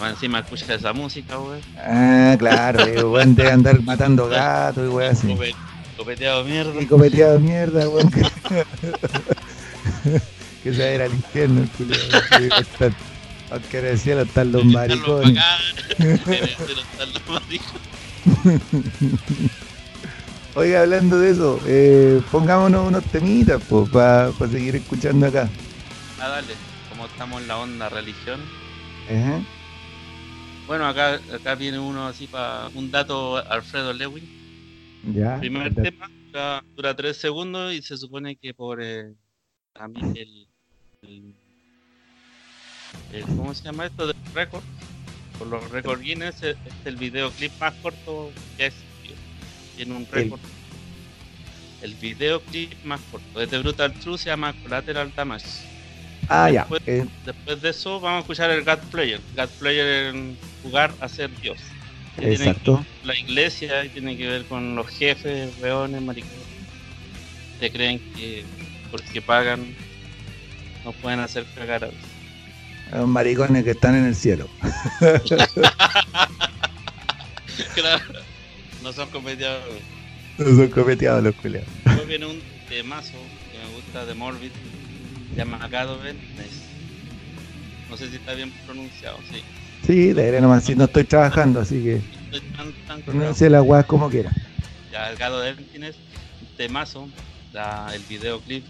Más 0.00 0.12
encima 0.12 0.40
escucha 0.40 0.74
esa 0.74 0.92
música, 0.92 1.38
weón. 1.38 1.60
Ah, 1.78 2.36
claro, 2.38 3.10
weón 3.10 3.34
debe 3.34 3.50
andar 3.50 3.80
matando 3.82 4.28
gatos 4.28 4.84
y 4.84 4.88
weón 4.88 5.12
así. 5.12 5.34
copeteado 5.96 6.44
mierda. 6.44 6.82
Y 6.82 6.86
copeteado 6.86 7.40
mierda, 7.40 7.88
weón. 7.88 8.10
que 10.62 10.74
se 10.74 10.94
era 10.94 11.06
el 11.06 11.14
infierno 11.14 11.62
el 11.62 11.68
culo. 11.70 11.96
Aunque 13.50 13.78
en 13.78 13.86
el 13.86 13.98
cielo 13.98 14.22
están 14.22 14.52
los 14.52 14.64
maricones. 14.64 15.38
Oiga, 20.56 20.80
hablando 20.80 21.18
de 21.18 21.30
eso, 21.30 21.60
eh, 21.66 22.20
pongámonos 22.32 22.88
unos 22.88 23.04
temitas 23.04 23.62
pues, 23.68 23.88
para 23.90 24.32
seguir 24.50 24.76
escuchando 24.76 25.26
acá. 25.26 25.48
Ah, 26.18 26.28
dale, 26.28 26.54
como 26.88 27.06
estamos 27.06 27.42
en 27.42 27.48
la 27.48 27.58
onda 27.58 27.88
religión. 27.88 28.40
Bueno, 30.66 30.86
acá, 30.86 31.20
acá 31.32 31.54
viene 31.54 31.78
uno 31.78 32.06
así 32.06 32.26
para 32.26 32.68
un 32.74 32.90
dato 32.90 33.36
Alfredo 33.36 33.92
Lewin. 33.92 34.24
Ya. 35.14 35.38
Primer 35.38 35.74
tema 35.74 36.10
dura, 36.74 36.96
tres 36.96 37.18
segundos 37.18 37.72
y 37.72 37.82
se 37.82 37.96
supone 37.96 38.36
que 38.36 38.52
por 38.54 38.82
eh, 38.82 39.14
el, 40.14 40.48
el, 43.12 43.24
¿cómo 43.36 43.54
se 43.54 43.64
llama 43.64 43.86
esto? 43.86 44.06
del 44.06 44.16
récord. 44.34 44.64
Por 45.38 45.48
los 45.48 45.70
récord 45.70 46.00
Guinness 46.00 46.42
es, 46.42 46.56
el 46.86 46.96
videoclip 46.96 47.52
más 47.60 47.74
corto 47.74 48.32
que 48.56 48.64
ha 48.64 48.66
existido. 48.68 49.14
Tiene 49.76 49.94
un 49.94 50.06
récord. 50.10 50.40
El, 51.82 51.92
el 51.92 51.96
videoclip 51.98 52.72
más 52.84 53.00
corto. 53.12 53.38
Desde 53.38 53.58
Brutal 53.58 53.92
Truth 54.00 54.20
se 54.20 54.30
llama 54.30 54.54
Collateral 54.62 55.12
Damage. 55.14 55.75
Ah, 56.28 56.50
ya. 56.50 56.66
Después, 57.24 57.62
de 57.62 57.70
eso 57.70 58.00
vamos 58.00 58.18
a 58.18 58.20
escuchar 58.20 58.50
el 58.50 58.64
God 58.64 58.78
Player. 58.90 59.20
God 59.36 59.48
Player 59.58 60.14
en 60.14 60.36
jugar 60.62 60.92
a 61.00 61.08
ser 61.08 61.30
Dios. 61.40 61.58
Exacto. 62.18 62.84
la 63.04 63.14
iglesia 63.14 63.84
y 63.84 63.90
tiene 63.90 64.16
que 64.16 64.26
ver 64.26 64.44
con 64.46 64.74
los 64.74 64.88
jefes, 64.88 65.58
reones, 65.60 66.00
maricones. 66.00 66.38
Se 67.60 67.70
creen 67.70 68.00
que 68.14 68.42
porque 68.90 69.20
pagan 69.20 69.74
no 70.84 70.92
pueden 70.92 71.20
hacer 71.20 71.44
cagar 71.54 71.84
a 71.84 72.96
Los 72.96 73.08
maricones 73.08 73.64
que 73.64 73.72
están 73.72 73.96
en 73.96 74.06
el 74.06 74.14
cielo. 74.14 74.48
claro. 77.74 78.04
No 78.82 78.92
son 78.92 79.10
copeteados. 79.10 79.64
No 80.38 80.46
son 80.46 80.68
copeteados 80.68 81.24
los 81.24 81.34
culiados. 81.34 81.68
Luego 81.84 82.04
viene 82.04 82.26
un 82.26 82.40
temazo 82.68 83.18
que 83.50 83.58
me 83.58 83.74
gusta 83.74 84.06
de 84.06 84.14
Morbid 84.14 84.52
llama 85.36 85.68
Gadoven 85.68 86.18
No 87.90 87.96
sé 87.96 88.08
si 88.08 88.16
está 88.16 88.34
bien 88.34 88.52
pronunciado, 88.64 89.18
sí. 89.30 89.42
Sí, 89.86 90.12
leeré 90.12 90.40
nomás, 90.40 90.64
si 90.64 90.74
no 90.74 90.84
estoy 90.84 91.04
trabajando, 91.04 91.60
así 91.60 91.82
que 91.82 92.00
pronuncia 93.04 93.48
la 93.48 93.62
weá 93.62 93.82
como 93.84 94.10
quiera. 94.10 94.32
Ya, 94.92 95.10
el 95.10 95.16
Gado 95.16 95.40
de 95.40 95.50
es 95.50 95.96
temazo, 96.56 97.08
el 97.92 98.02
videoclip 98.08 98.64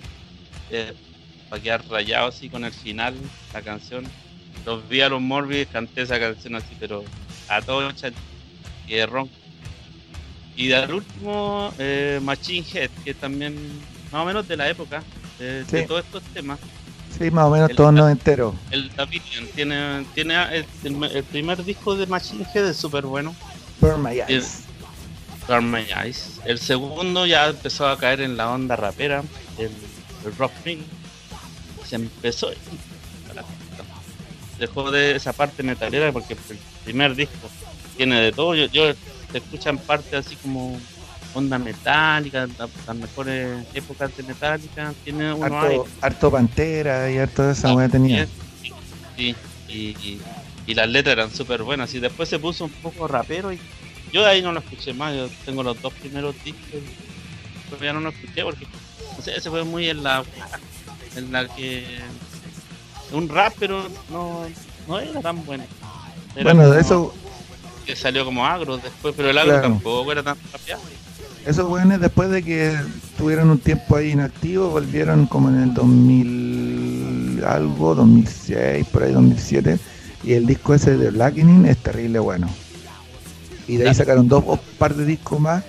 para 1.48 1.62
quedar 1.62 1.88
rayado 1.88 2.28
así 2.28 2.48
con 2.48 2.64
el 2.64 2.72
final, 2.72 3.14
la 3.54 3.62
canción. 3.62 4.04
Los 4.64 4.86
vi 4.88 5.00
a 5.00 5.08
los 5.08 5.20
Morbid, 5.20 5.68
canté 5.72 6.02
esa 6.02 6.18
canción 6.18 6.56
así, 6.56 6.76
pero 6.78 7.04
a 7.48 7.62
todo 7.62 7.88
y 8.88 9.04
ronco. 9.04 9.32
Y 10.56 10.72
al 10.72 10.92
último, 10.92 11.72
eh, 11.78 12.18
Machine 12.22 12.66
Head, 12.72 12.90
que 13.04 13.14
también 13.14 13.54
más 14.10 14.22
o 14.22 14.24
menos 14.24 14.48
de 14.48 14.56
la 14.56 14.68
época 14.68 15.02
de, 15.38 15.82
todos 15.86 16.04
estos 16.04 16.22
temas. 16.24 16.58
Sí, 17.16 17.30
más 17.30 17.46
o 17.46 17.50
menos 17.50 17.70
todos 17.74 17.92
no 17.92 18.08
enteros. 18.08 18.54
El 18.70 18.94
Davidian 18.94 19.46
tiene, 19.54 20.04
tiene 20.14 20.36
el, 20.52 21.24
primer 21.24 21.64
disco 21.64 21.96
de 21.96 22.06
Machine 22.06 22.46
Head 22.54 22.68
es 22.68 22.76
súper 22.76 23.06
bueno. 23.06 23.34
Burn 23.80 24.02
My 24.02 24.20
Eyes. 24.20 24.64
Burn 25.48 25.70
My 25.70 25.86
Eyes. 26.02 26.40
El 26.44 26.58
segundo 26.58 27.24
ya 27.26 27.48
empezó 27.48 27.88
a 27.88 27.98
caer 27.98 28.20
en 28.20 28.36
la 28.36 28.50
onda 28.50 28.76
rapera, 28.76 29.22
el, 29.58 29.70
rock 30.36 30.52
thing. 30.64 30.78
Se 31.86 31.96
empezó 31.96 32.50
dejó 34.58 34.90
de 34.90 35.16
esa 35.16 35.32
parte 35.32 35.62
metalera 35.62 36.10
porque 36.12 36.32
el 36.32 36.58
primer 36.84 37.14
disco 37.14 37.48
tiene 37.96 38.20
de 38.20 38.32
todo. 38.32 38.54
Yo, 38.54 38.66
yo 38.66 38.92
se 39.30 39.38
escuchan 39.38 39.78
partes 39.78 40.26
así 40.26 40.36
como 40.36 40.78
onda 41.36 41.58
metálica, 41.58 42.48
las 42.58 42.96
mejores 42.96 43.66
épocas 43.74 44.16
de 44.16 44.22
metálica. 44.22 44.94
Tiene 45.04 45.30
harto, 45.30 45.86
harto 46.00 46.30
pantera 46.30 47.10
y 47.10 47.18
harto 47.18 47.42
de 47.42 47.52
esa 47.52 47.74
hueá 47.74 47.88
tenía. 47.88 48.26
Sí, 49.16 49.34
y, 49.68 50.18
y, 50.66 50.74
las 50.74 50.88
letras 50.88 51.12
eran 51.12 51.30
súper 51.30 51.62
buenas. 51.62 51.92
Y 51.94 52.00
después 52.00 52.28
se 52.28 52.38
puso 52.38 52.64
un 52.64 52.70
poco 52.70 53.06
rapero 53.06 53.52
y 53.52 53.60
yo 54.12 54.22
de 54.22 54.28
ahí 54.28 54.42
no 54.42 54.52
lo 54.52 54.60
escuché 54.60 54.94
más. 54.94 55.14
Yo 55.14 55.28
tengo 55.44 55.62
los 55.62 55.80
dos 55.80 55.92
primeros 55.94 56.34
discos, 56.42 56.80
pero 57.70 57.84
ya 57.84 57.92
no 57.92 58.00
lo 58.00 58.08
escuché 58.08 58.42
porque 58.42 58.66
no 59.16 59.22
sé, 59.22 59.40
se 59.40 59.50
fue 59.50 59.64
muy 59.64 59.88
en 59.88 60.02
la 60.02 60.24
en 61.16 61.32
la 61.32 61.46
que 61.48 61.84
un 63.12 63.28
rap, 63.28 63.54
pero 63.58 63.86
no, 64.10 64.42
no 64.88 64.98
era 64.98 65.20
tan 65.20 65.44
bueno. 65.44 65.64
bueno, 66.42 66.74
eso. 66.74 67.14
Que 67.84 67.94
salió 67.94 68.24
como 68.24 68.44
agro 68.44 68.78
después, 68.78 69.14
pero 69.16 69.30
el 69.30 69.38
agro 69.38 69.60
tampoco 69.60 70.10
era 70.10 70.22
tan 70.22 70.36
rapeado. 70.52 70.82
Esos 71.46 71.68
buenos 71.68 72.00
después 72.00 72.28
de 72.30 72.42
que 72.42 72.76
tuvieron 73.16 73.50
un 73.50 73.58
tiempo 73.58 73.96
ahí 73.96 74.10
inactivo, 74.10 74.68
volvieron 74.70 75.26
como 75.26 75.48
en 75.48 75.62
el 75.62 75.74
2000 75.74 77.44
algo, 77.44 77.94
2006, 77.94 78.86
por 78.88 79.04
ahí 79.04 79.12
2007. 79.12 79.78
Y 80.24 80.32
el 80.32 80.46
disco 80.46 80.74
ese 80.74 80.96
de 80.96 81.10
Blackening 81.10 81.66
es 81.66 81.76
terrible 81.78 82.18
bueno. 82.18 82.48
Y 83.68 83.76
de 83.76 83.88
ahí 83.88 83.94
sacaron 83.94 84.28
dos 84.28 84.44
un 84.46 84.60
par 84.78 84.94
de 84.94 85.04
discos 85.04 85.38
más. 85.38 85.64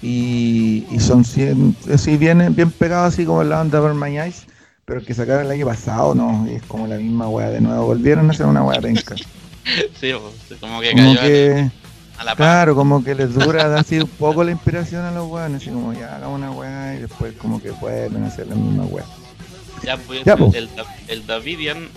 Y, 0.00 0.86
y 0.92 1.00
son 1.00 1.24
100, 1.24 1.76
así 1.92 2.16
bien, 2.16 2.54
bien 2.54 2.70
pegados 2.70 3.14
así 3.14 3.24
como 3.24 3.42
la 3.42 3.56
banda 3.56 3.80
Burn 3.80 3.98
My 3.98 4.16
Eyes 4.16 4.46
pero 4.88 5.00
el 5.00 5.06
que 5.06 5.12
sacaron 5.12 5.44
el 5.44 5.50
año 5.52 5.66
pasado, 5.66 6.14
no, 6.14 6.46
es 6.46 6.62
como 6.62 6.86
la 6.86 6.96
misma 6.96 7.28
weá 7.28 7.50
de 7.50 7.60
nuevo. 7.60 7.88
Volvieron 7.88 8.26
a 8.30 8.32
hacer 8.32 8.46
una 8.46 8.62
weá 8.62 8.80
penca. 8.80 9.16
sí, 10.00 10.12
como 10.60 10.80
que 10.80 10.94
cayó 10.94 11.70
a 12.18 12.24
la 12.24 12.36
Claro, 12.36 12.74
como 12.74 13.02
que 13.02 13.14
les 13.14 13.32
dura 13.32 13.74
así 13.76 13.98
un 13.98 14.08
poco 14.08 14.44
la 14.44 14.50
inspiración 14.50 15.04
a 15.04 15.10
los 15.10 15.28
weones, 15.28 15.62
así 15.62 15.70
como 15.70 15.92
ya 15.92 16.16
hagamos 16.16 16.38
una 16.38 16.50
weá 16.50 16.94
y 16.96 16.98
después 16.98 17.34
como 17.34 17.60
que 17.62 17.70
vuelven 17.70 18.24
a 18.24 18.26
hacer 18.26 18.46
la 18.48 18.54
misma 18.54 18.84
weá. 18.84 19.04
Ya, 19.82 19.96
pues, 19.96 20.26
el, 20.54 20.68
el, 21.06 21.26
Davidian, 21.26 21.88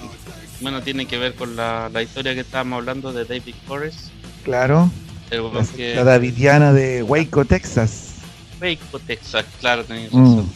bueno, 0.62 0.82
tiene 0.84 1.08
que 1.08 1.18
ver 1.18 1.34
con 1.34 1.56
la, 1.56 1.90
la 1.92 2.04
historia 2.04 2.36
que 2.36 2.42
estábamos 2.42 2.78
hablando 2.78 3.12
de 3.12 3.26
David 3.26 3.56
Forrest. 3.66 4.10
Claro. 4.44 4.90
La, 5.32 6.04
Davidiana 6.04 6.74
de 6.74 7.04
Waco, 7.04 7.46
Texas. 7.46 8.16
Waco, 8.62 9.00
Texas, 9.00 9.46
claro, 9.62 9.86
tenéis 9.86 10.12
mm, 10.12 10.20
razón. 10.20 10.50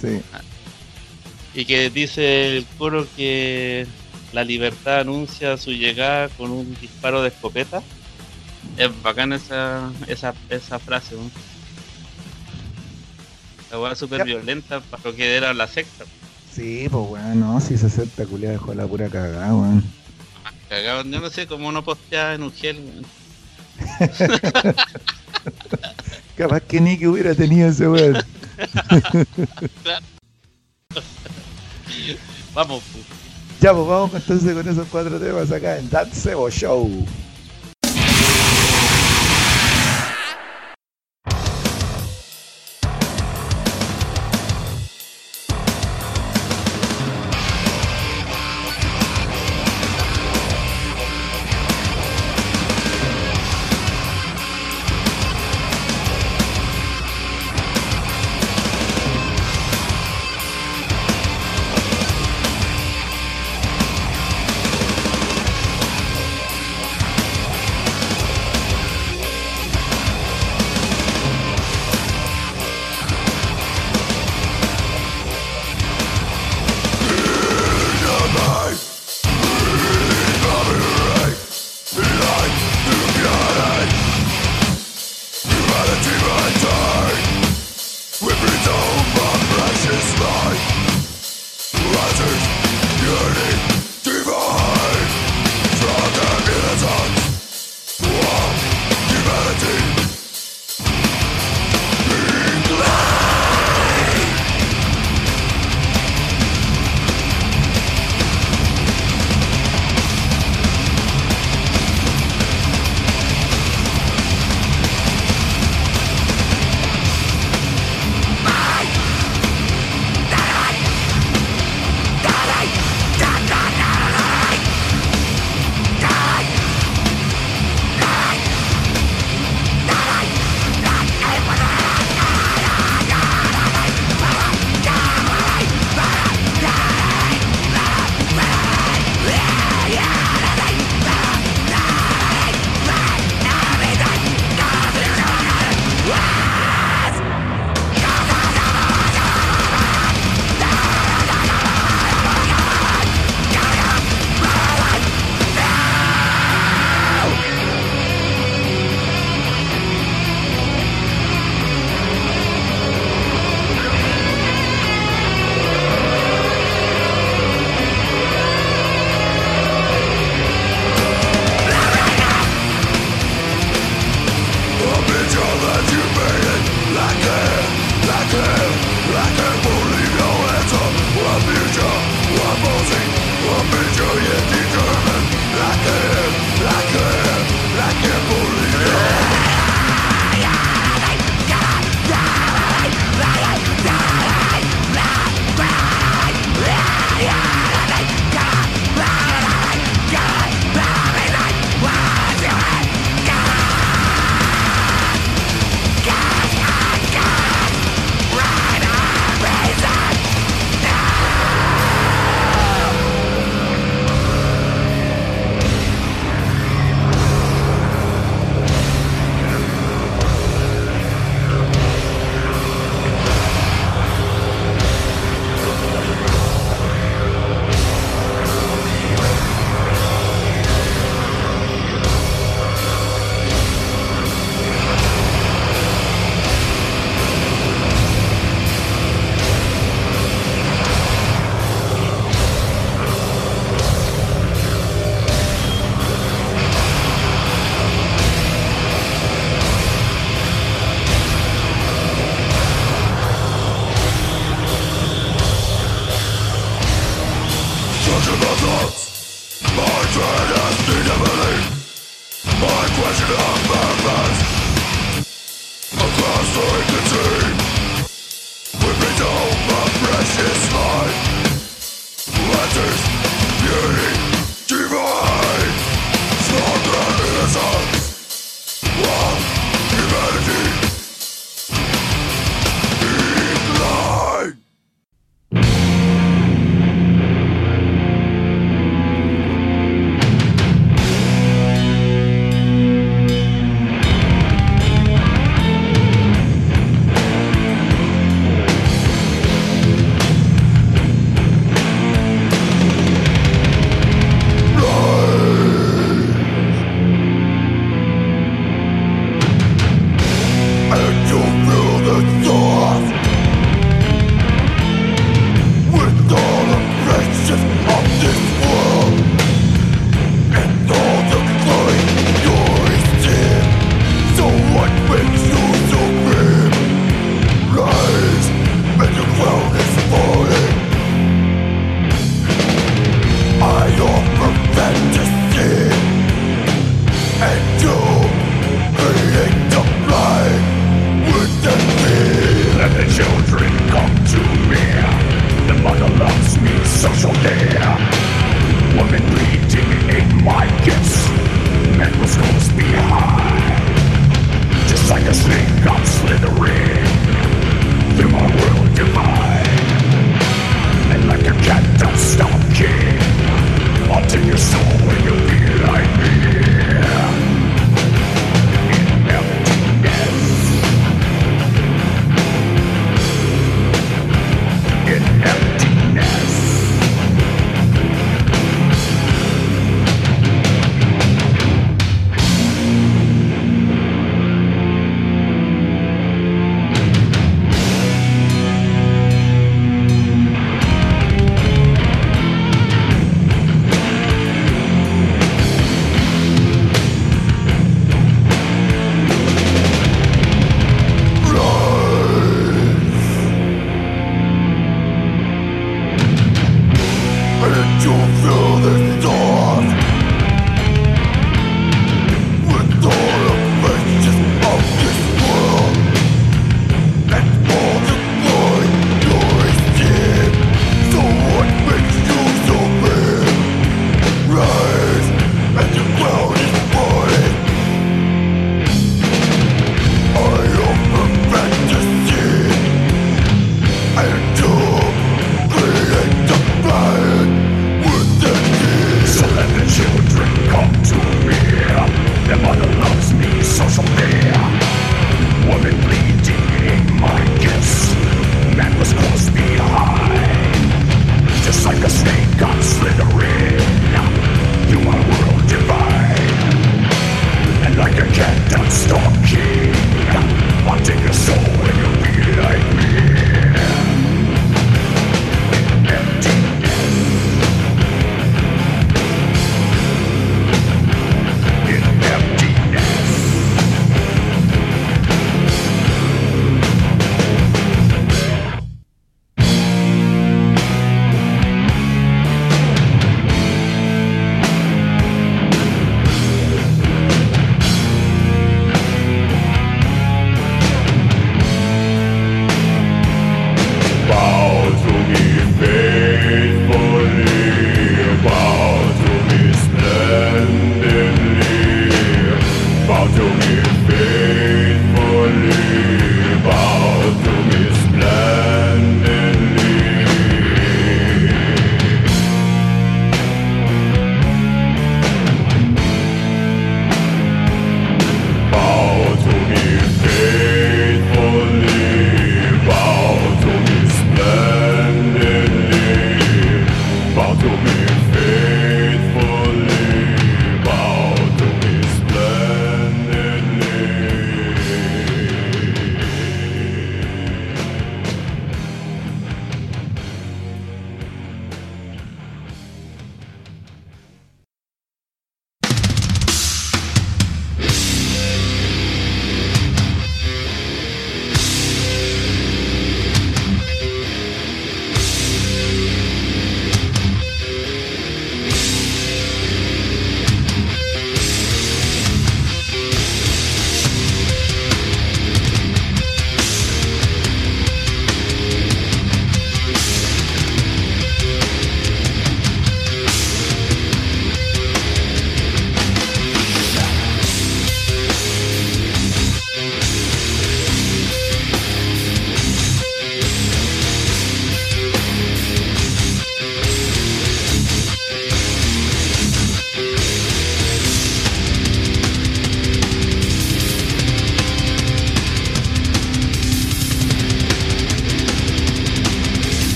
sí. 0.00 0.20
Y 1.54 1.64
que 1.64 1.90
dice 1.90 2.56
el 2.56 2.66
coro 2.76 3.06
que 3.16 3.86
la 4.32 4.42
libertad 4.42 5.00
anuncia 5.00 5.56
su 5.56 5.70
llegada 5.70 6.28
con 6.30 6.50
un 6.50 6.76
disparo 6.80 7.22
de 7.22 7.28
escopeta. 7.28 7.82
Es 8.76 9.02
bacana 9.02 9.36
esa, 9.36 9.90
esa, 10.06 10.34
esa 10.50 10.78
frase. 10.78 11.14
¿no? 11.14 11.30
La 13.70 13.80
hueá 13.80 13.94
súper 13.94 14.24
violenta 14.24 14.80
para 14.80 15.02
lo 15.04 15.14
que 15.14 15.36
era 15.36 15.54
la 15.54 15.66
secta. 15.66 16.04
Sí, 16.52 16.88
pues 16.90 17.08
bueno, 17.08 17.34
no, 17.34 17.60
si 17.60 17.76
se 17.76 17.90
secta 17.90 18.24
culiada 18.24 18.54
dejó 18.54 18.74
la 18.74 18.86
pura 18.86 19.08
cagada, 19.08 19.54
weón. 19.54 19.84
Cagado, 20.68 21.04
yo 21.04 21.20
no 21.20 21.30
sé 21.30 21.46
cómo 21.46 21.70
no 21.70 21.84
posteaba 21.84 22.34
en 22.34 22.42
un 22.42 22.52
gel, 22.52 23.04
Capaz 26.36 26.60
que 26.60 26.80
ni 26.80 26.98
que 26.98 27.08
hubiera 27.08 27.34
tenido 27.34 27.68
ese 27.68 27.88
weón. 27.88 28.22
vamos. 32.54 32.82
Ya, 33.60 33.72
pues 33.72 33.86
vamos 33.86 34.14
entonces 34.14 34.54
con 34.54 34.68
esos 34.68 34.86
cuatro 34.88 35.18
temas 35.18 35.50
acá 35.50 35.78
en 35.78 35.88
Sebo 36.12 36.50
Show. 36.50 37.06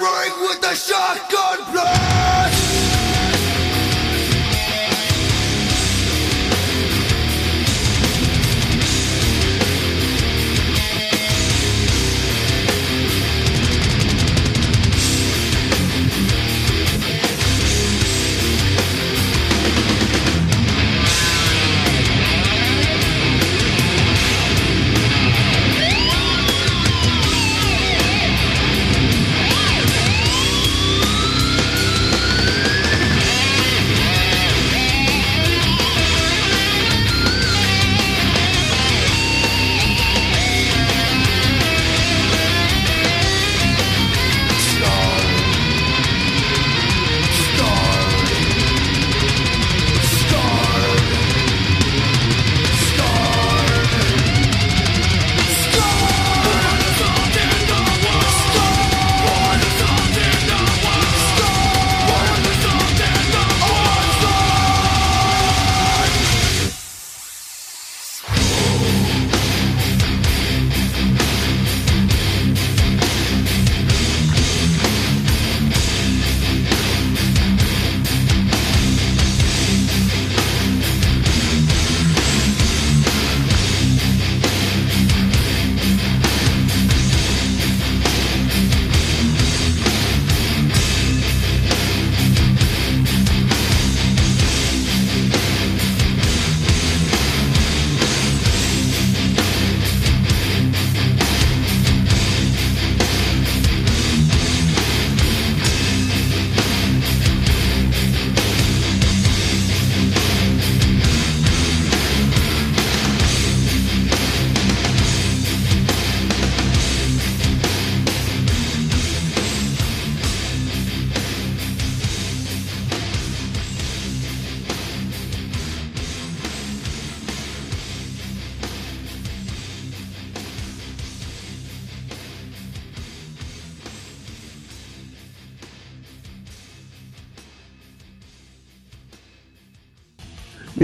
right 0.00 0.32
with 0.42 0.60
the 0.60 0.74
shit. 0.74 0.93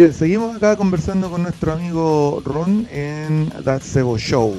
Seguimos 0.09 0.57
acá 0.57 0.77
conversando 0.77 1.31
con 1.31 1.43
nuestro 1.43 1.73
amigo 1.73 2.41
Ron 2.43 2.89
en 2.91 3.53
That 3.65 3.83
Sebo 3.83 4.17
Show. 4.17 4.57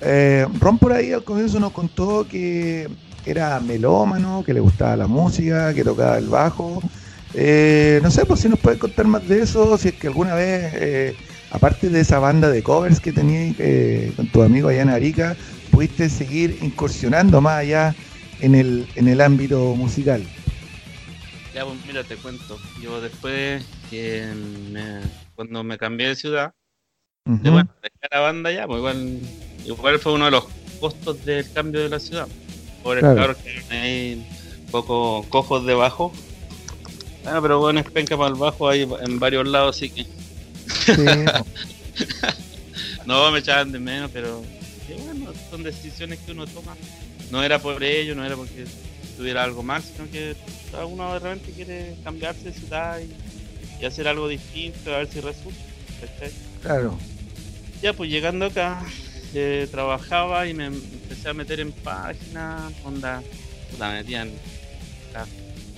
Eh, 0.00 0.46
Ron 0.60 0.78
por 0.78 0.92
ahí 0.92 1.12
al 1.12 1.24
comienzo 1.24 1.58
nos 1.58 1.72
contó 1.72 2.24
que 2.28 2.88
era 3.26 3.58
melómano, 3.58 4.44
que 4.46 4.54
le 4.54 4.60
gustaba 4.60 4.96
la 4.96 5.08
música, 5.08 5.74
que 5.74 5.82
tocaba 5.82 6.16
el 6.18 6.28
bajo. 6.28 6.80
Eh, 7.34 7.98
no 8.04 8.10
sé, 8.12 8.24
pues 8.24 8.38
si 8.38 8.48
nos 8.48 8.60
puedes 8.60 8.78
contar 8.78 9.08
más 9.08 9.26
de 9.26 9.42
eso, 9.42 9.76
si 9.78 9.88
es 9.88 9.94
que 9.94 10.06
alguna 10.06 10.34
vez, 10.34 10.72
eh, 10.74 11.16
aparte 11.50 11.90
de 11.90 11.98
esa 11.98 12.20
banda 12.20 12.48
de 12.48 12.62
covers 12.62 13.00
que 13.00 13.12
tenías 13.12 13.56
con 14.14 14.28
tu 14.28 14.42
amigo 14.42 14.68
allá 14.68 14.82
en 14.82 14.90
Arica, 14.90 15.36
pudiste 15.72 16.08
seguir 16.08 16.56
incursionando 16.62 17.40
más 17.40 17.58
allá 17.58 17.96
en 18.40 18.54
el, 18.54 18.86
en 18.94 19.08
el 19.08 19.20
ámbito 19.20 19.74
musical. 19.74 20.22
Ya, 21.58 21.64
pues 21.64 21.84
mira, 21.88 22.04
te 22.04 22.14
cuento. 22.14 22.56
Yo 22.80 23.00
después, 23.00 23.64
que 23.90 24.32
cuando 25.34 25.64
me 25.64 25.76
cambié 25.76 26.06
de 26.06 26.14
ciudad, 26.14 26.54
de, 27.24 27.50
bueno, 27.50 27.68
dejé 27.82 28.06
la 28.12 28.20
banda 28.20 28.52
ya, 28.52 28.64
pues 28.68 28.78
igual, 28.78 29.20
igual 29.64 29.98
fue 29.98 30.12
uno 30.12 30.26
de 30.26 30.30
los 30.30 30.44
costos 30.78 31.24
del 31.24 31.50
cambio 31.52 31.80
de 31.80 31.88
la 31.88 31.98
ciudad. 31.98 32.28
Por 32.84 32.98
el 32.98 33.36
que 33.38 33.74
hay 33.74 34.24
un 34.66 34.70
poco 34.70 35.26
cojos 35.30 35.66
debajo. 35.66 36.12
Ah, 37.26 37.40
pero 37.42 37.58
bueno, 37.58 37.80
es 37.80 37.90
penca 37.90 38.16
para 38.16 38.28
el 38.28 38.36
bajo 38.36 38.68
hay 38.68 38.88
en 39.00 39.18
varios 39.18 39.48
lados, 39.48 39.74
así 39.74 39.90
que. 39.90 40.06
no, 43.04 43.32
me 43.32 43.40
echaban 43.40 43.72
de 43.72 43.80
menos, 43.80 44.12
pero 44.12 44.44
bueno, 45.04 45.32
son 45.50 45.64
decisiones 45.64 46.20
que 46.20 46.30
uno 46.30 46.46
toma. 46.46 46.76
No 47.32 47.42
era 47.42 47.58
por 47.58 47.82
ello, 47.82 48.14
no 48.14 48.24
era 48.24 48.36
porque 48.36 48.64
tuviera 49.18 49.42
algo 49.42 49.64
mal, 49.64 49.82
sino 49.82 50.08
que 50.10 50.36
uno 50.86 51.12
de 51.12 51.18
repente 51.18 51.52
quiere 51.52 51.96
cambiarse 52.04 52.44
de 52.44 52.52
ciudad 52.52 53.00
y, 53.00 53.84
hacer 53.84 54.08
algo 54.08 54.28
distinto, 54.28 54.94
a 54.94 54.98
ver 54.98 55.08
si 55.08 55.20
resulta. 55.20 55.58
Claro. 56.62 56.98
Ya, 57.82 57.92
pues 57.92 58.10
llegando 58.10 58.46
acá, 58.46 58.82
eh, 59.34 59.68
trabajaba 59.70 60.46
y 60.46 60.54
me 60.54 60.66
empecé 60.66 61.28
a 61.28 61.34
meter 61.34 61.60
en 61.60 61.72
páginas, 61.72 62.72
onda, 62.84 63.22
la 63.78 63.90
metía 63.90 64.22
en. 64.22 64.32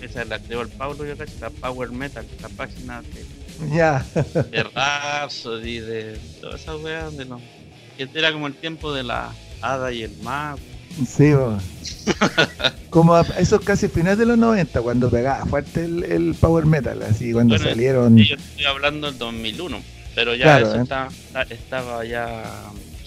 esa 0.01 0.25
la 0.25 0.39
creó 0.39 0.63
el 0.63 0.69
Pablo, 0.69 1.05
yo 1.05 1.17
cacho, 1.17 1.33
la 1.41 1.51
Power 1.51 1.91
Metal, 1.91 2.27
la 2.41 2.49
página 2.51 3.03
de. 3.03 3.27
Ya. 3.75 4.05
de 4.51 4.63
Rhapsody, 4.63 5.81
de 5.81 6.19
todas 6.41 6.63
esas 6.63 6.81
weas, 6.81 7.17
de 7.17 7.25
los. 7.25 7.41
que 7.97 8.09
era 8.15 8.33
como 8.33 8.47
el 8.47 8.55
tiempo 8.55 8.93
de 8.95 9.03
la 9.03 9.33
hada 9.61 9.93
y 9.93 10.03
el 10.03 10.17
mago. 10.23 10.59
Sí, 11.07 11.33
como 12.91 13.15
a 13.15 13.23
esos 13.39 13.61
casi 13.61 13.89
finales 13.89 14.19
de 14.19 14.27
los 14.27 14.39
90, 14.39 14.83
cuando 14.83 15.11
pegaba 15.11 15.45
fuerte 15.47 15.85
el, 15.85 16.35
Power 16.39 16.67
Metal, 16.67 17.01
así 17.03 17.33
cuando 17.33 17.59
salieron. 17.59 18.17
yo 18.17 18.37
estoy 18.37 18.65
hablando 18.65 19.07
del 19.07 19.19
2001, 19.19 19.81
pero 20.15 20.35
ya 20.35 20.59
eso 20.59 20.77
¿eh? 20.77 20.85
estaba 21.51 22.05
ya. 22.05 22.43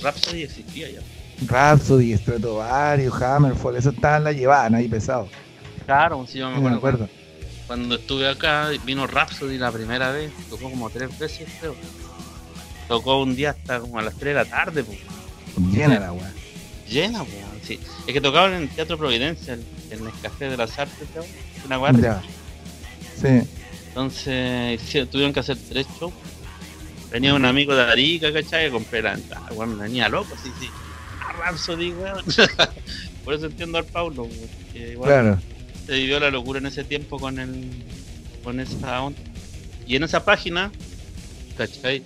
Rhapsody 0.01 0.43
existía 0.43 0.89
ya. 0.89 0.99
Rhapsody, 1.47 2.15
Stratovarius, 2.18 3.22
Hammerfall, 3.22 3.76
eso 3.76 3.89
estaban 3.89 4.23
la 4.23 4.31
llevaban 4.31 4.76
ahí 4.76 4.88
pesado. 4.88 5.27
Claro, 5.85 6.26
sí, 6.27 6.39
yo 6.39 6.49
me 6.49 6.69
acuerdo. 6.69 7.10
Cuando 7.68 7.95
estuve 7.95 8.27
acá, 8.27 8.69
vino 8.85 9.07
Rhapsody 9.07 9.57
la 9.57 9.72
primera 9.72 10.11
vez, 10.11 10.31
tocó 10.49 10.69
como 10.69 10.89
tres 10.89 11.18
veces, 11.19 11.47
creo. 11.60 11.76
Tocó 12.88 13.22
un 13.22 13.35
día 13.35 13.51
hasta 13.51 13.80
como 13.80 13.99
a 13.99 14.01
las 14.01 14.15
3 14.15 14.35
de 14.35 14.43
la 14.43 14.45
tarde, 14.45 14.84
pues. 14.84 14.99
Llena 15.72 15.99
la 15.99 16.11
weá. 16.11 16.31
Llena, 16.89 17.23
pues, 17.23 17.35
sí. 17.65 17.80
Es 18.07 18.14
que 18.14 18.22
tocaban 18.22 18.53
en 18.53 18.64
el 18.64 18.69
Teatro 18.69 18.97
Providencia, 18.97 19.53
en 19.53 20.05
el 20.05 20.11
Café 20.22 20.49
de 20.49 20.57
las 20.57 20.77
Artes, 20.77 21.07
una 21.65 21.77
guardia. 21.77 22.22
Sí. 23.19 23.41
Entonces, 23.88 24.81
tuvieron 25.10 25.34
que 25.34 25.39
hacer 25.39 25.57
tres 25.69 25.88
shows. 25.99 26.14
Venía 27.11 27.35
un 27.35 27.45
amigo 27.45 27.76
de 27.76 27.84
Arica, 27.84 28.34
¿cachai? 28.34 28.65
Que 28.65 28.72
compré 28.72 29.01
la 29.01 29.14
entrada. 29.14 29.47
Bueno, 29.53 29.77
venía 29.77 30.10
loco, 30.10 30.35
sí, 30.43 30.49
sí. 30.60 30.68
Rhapsody, 31.39 31.91
weón. 31.91 32.23
Por 33.23 33.34
eso 33.35 33.45
entiendo 33.45 33.77
al 33.77 33.85
Paulo, 33.85 34.27
que 34.72 34.93
igual 34.93 35.10
claro. 35.10 35.39
se 35.85 35.93
vivió 35.93 36.19
la 36.19 36.31
locura 36.31 36.60
en 36.60 36.65
ese 36.65 36.84
tiempo 36.84 37.19
con 37.19 37.39
el 37.39 37.84
con 38.43 38.60
esa 38.60 39.01
onda. 39.01 39.19
Y 39.88 39.95
en 39.95 40.03
esa 40.03 40.26
página, 40.26 40.72
¿cachai? 41.57 42.03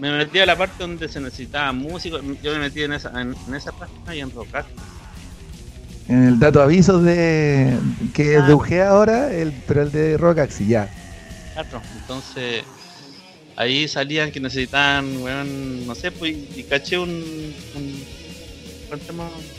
Me 0.00 0.10
metí 0.10 0.38
a 0.38 0.46
la 0.46 0.56
parte 0.56 0.76
donde 0.78 1.08
se 1.08 1.20
necesitaba 1.20 1.72
músicos. 1.72 2.22
Yo 2.42 2.52
me 2.52 2.60
metí 2.60 2.82
en 2.82 2.94
esa, 2.94 3.12
en, 3.20 3.36
esa 3.54 3.70
página 3.70 4.16
y 4.16 4.20
en 4.20 4.30
Rocar. 4.30 4.64
En 6.08 6.24
el 6.24 6.38
dato 6.38 6.62
aviso 6.62 7.02
de 7.02 7.76
que 8.14 8.36
es 8.36 8.46
de 8.46 8.82
ahora, 8.82 9.30
el, 9.30 9.52
pero 9.68 9.82
el 9.82 9.92
de 9.92 10.16
Rocaxi 10.16 10.66
ya. 10.66 10.88
Claro, 11.52 11.82
entonces 12.00 12.64
ahí 13.56 13.86
salían 13.88 14.32
que 14.32 14.40
necesitaban, 14.40 15.18
weón, 15.18 15.86
no 15.86 15.94
sé, 15.94 16.10
pues, 16.10 16.34
y 16.56 16.62
caché 16.62 16.98
un, 16.98 17.10
un, 17.10 18.02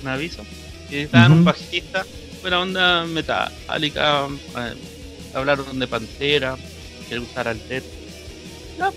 un 0.01 0.07
aviso, 0.07 0.43
que 0.89 0.95
necesitaban 0.95 1.33
un 1.33 1.45
bajista, 1.45 2.03
buena 2.41 2.59
onda 2.59 3.05
metálica, 3.05 4.25
eh, 4.57 4.73
hablaron 5.35 5.77
de 5.77 5.87
Pantera, 5.87 6.57
que 7.07 7.15
le 7.15 7.21
gustara 7.21 7.51
el 7.51 7.59
TED. 7.59 7.83
Ya, 8.79 8.91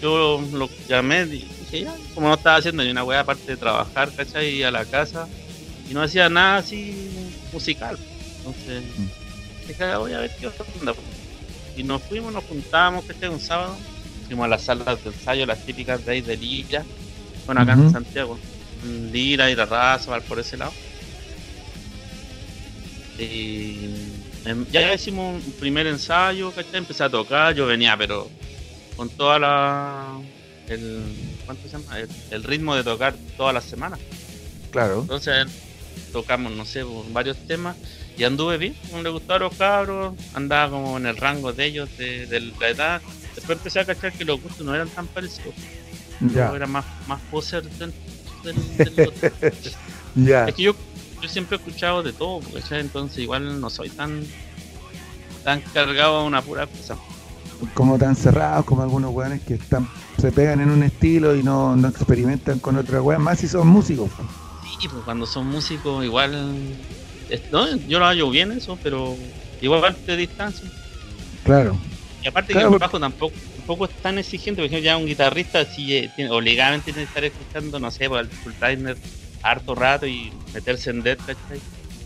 yo 0.00 0.42
lo 0.52 0.68
llamé 0.88 1.22
y 1.22 1.26
dije, 1.26 1.80
ya, 1.82 1.94
como 2.14 2.28
no 2.28 2.34
estaba 2.34 2.56
haciendo 2.56 2.82
ni 2.82 2.90
una 2.90 3.04
weá 3.04 3.20
aparte 3.20 3.52
de 3.52 3.56
trabajar, 3.56 4.12
¿cachai? 4.14 4.56
Y 4.56 4.62
a 4.62 4.70
la 4.70 4.84
casa, 4.84 5.28
y 5.88 5.94
no 5.94 6.02
hacía 6.02 6.28
nada 6.28 6.58
así 6.58 7.10
musical. 7.52 7.98
Entonces, 8.38 8.82
mm. 8.96 9.68
dije, 9.68 9.96
voy 9.96 10.12
a 10.12 10.20
ver 10.20 10.30
qué 10.38 10.46
onda. 10.46 10.94
Y 11.76 11.82
nos 11.82 12.02
fuimos, 12.02 12.32
nos 12.32 12.44
juntamos, 12.44 13.04
que 13.04 13.28
un 13.28 13.40
sábado, 13.40 13.76
fuimos 14.26 14.44
a 14.44 14.48
las 14.48 14.62
salas 14.62 15.02
de 15.04 15.10
ensayo, 15.10 15.46
las 15.46 15.64
típicas 15.64 16.04
de 16.04 16.12
ahí 16.12 16.20
de 16.20 16.36
Lira, 16.36 16.84
bueno, 17.46 17.62
acá 17.62 17.72
en 17.72 17.90
Santiago, 17.90 18.38
Lira, 19.12 19.50
y 19.50 19.56
la 19.56 19.66
raza, 19.66 20.20
por 20.20 20.38
ese 20.38 20.56
lado. 20.56 20.72
Y 23.18 23.90
em, 24.44 24.64
ya 24.70 24.94
hicimos 24.94 25.44
un 25.44 25.52
primer 25.52 25.86
ensayo, 25.86 26.50
¿cachai? 26.52 26.76
Empecé 26.76 27.04
a 27.04 27.10
tocar, 27.10 27.54
yo 27.54 27.66
venía, 27.66 27.96
pero 27.96 28.30
con 28.96 29.08
toda 29.08 29.38
la. 29.38 30.18
El, 30.68 31.02
¿Cuánto 31.46 31.68
se 31.68 31.78
llama? 31.78 31.98
El, 32.30 32.44
ritmo 32.44 32.76
de 32.76 32.84
tocar 32.84 33.14
todas 33.36 33.52
las 33.54 33.64
semanas. 33.64 33.98
Claro. 34.70 35.00
Entonces 35.00 35.46
tocamos, 36.12 36.52
no 36.52 36.64
sé, 36.64 36.84
varios 37.12 37.36
temas 37.46 37.76
y 38.16 38.24
anduve 38.24 38.58
bien, 38.58 38.76
me 38.92 39.02
le 39.02 39.10
gustaron 39.10 39.48
los 39.48 39.56
cabros, 39.56 40.14
andaba 40.34 40.70
como 40.70 40.96
en 40.96 41.06
el 41.06 41.16
rango 41.16 41.52
de 41.52 41.64
ellos, 41.64 41.88
de 41.96 42.52
la 42.58 42.68
edad 42.68 43.02
Después 43.34 43.58
empecé 43.58 43.80
a 43.80 43.84
cachar 43.84 44.12
que 44.12 44.24
los 44.24 44.40
gustos 44.40 44.66
no 44.66 44.74
eran 44.74 44.88
tan 44.88 45.06
parecidos. 45.06 45.54
Ya. 46.34 46.52
Era 46.54 46.66
más, 46.66 46.84
más 47.06 47.20
poser 47.30 47.62
del, 47.62 47.92
del, 48.44 49.12
ya. 50.14 50.48
Es 50.48 50.54
que 50.54 50.62
yo, 50.62 50.74
yo 51.22 51.28
siempre 51.28 51.56
he 51.56 51.58
escuchado 51.58 52.02
de 52.02 52.12
todo, 52.12 52.42
entonces 52.70 53.18
igual 53.18 53.60
no 53.60 53.70
soy 53.70 53.88
tan 53.88 54.26
tan 55.44 55.62
cargado 55.62 56.16
a 56.16 56.24
una 56.24 56.42
pura 56.42 56.66
cosa. 56.66 56.96
Como 57.74 57.98
tan 57.98 58.16
cerrados 58.16 58.64
como 58.64 58.82
algunos 58.82 59.12
weones 59.12 59.42
que 59.42 59.54
están 59.54 59.88
se 60.18 60.32
pegan 60.32 60.60
en 60.60 60.70
un 60.70 60.82
estilo 60.82 61.34
y 61.36 61.42
no, 61.42 61.76
no 61.76 61.88
experimentan 61.88 62.58
con 62.58 62.76
otra 62.76 63.00
weón, 63.00 63.22
más 63.22 63.38
si 63.38 63.48
son 63.48 63.68
músicos. 63.68 64.10
Sí, 64.80 64.88
pues 64.88 65.02
cuando 65.04 65.26
son 65.26 65.46
músicos 65.46 66.04
igual 66.04 66.54
no, 67.52 67.76
yo 67.76 67.98
lo 67.98 68.06
hago 68.06 68.30
bien 68.30 68.52
eso, 68.52 68.78
pero 68.82 69.16
igual 69.60 69.96
te 70.06 70.16
distancia. 70.16 70.68
Claro. 71.44 71.76
Y 72.22 72.28
aparte 72.28 72.52
que 72.52 72.60
el 72.60 72.78
bajo 72.78 73.00
tampoco, 73.00 73.34
tampoco 73.56 73.84
es 73.86 73.90
tan 74.02 74.18
exigente, 74.18 74.60
por 74.60 74.66
ejemplo, 74.66 74.84
ya 74.84 74.96
un 74.96 75.06
guitarrista 75.06 75.64
si 75.64 76.08
tiene, 76.16 76.30
obligadamente 76.30 76.92
tiene 76.92 77.02
que 77.02 77.08
estar 77.08 77.24
escuchando, 77.24 77.78
no 77.78 77.90
sé, 77.90 78.08
pues, 78.08 78.22
el 78.22 78.28
full 78.28 78.52
timer 78.52 78.96
harto 79.42 79.74
rato 79.74 80.06
y 80.06 80.32
meterse 80.52 80.90
en 80.90 81.02
Death, 81.02 81.20
¿cachai? 81.20 81.60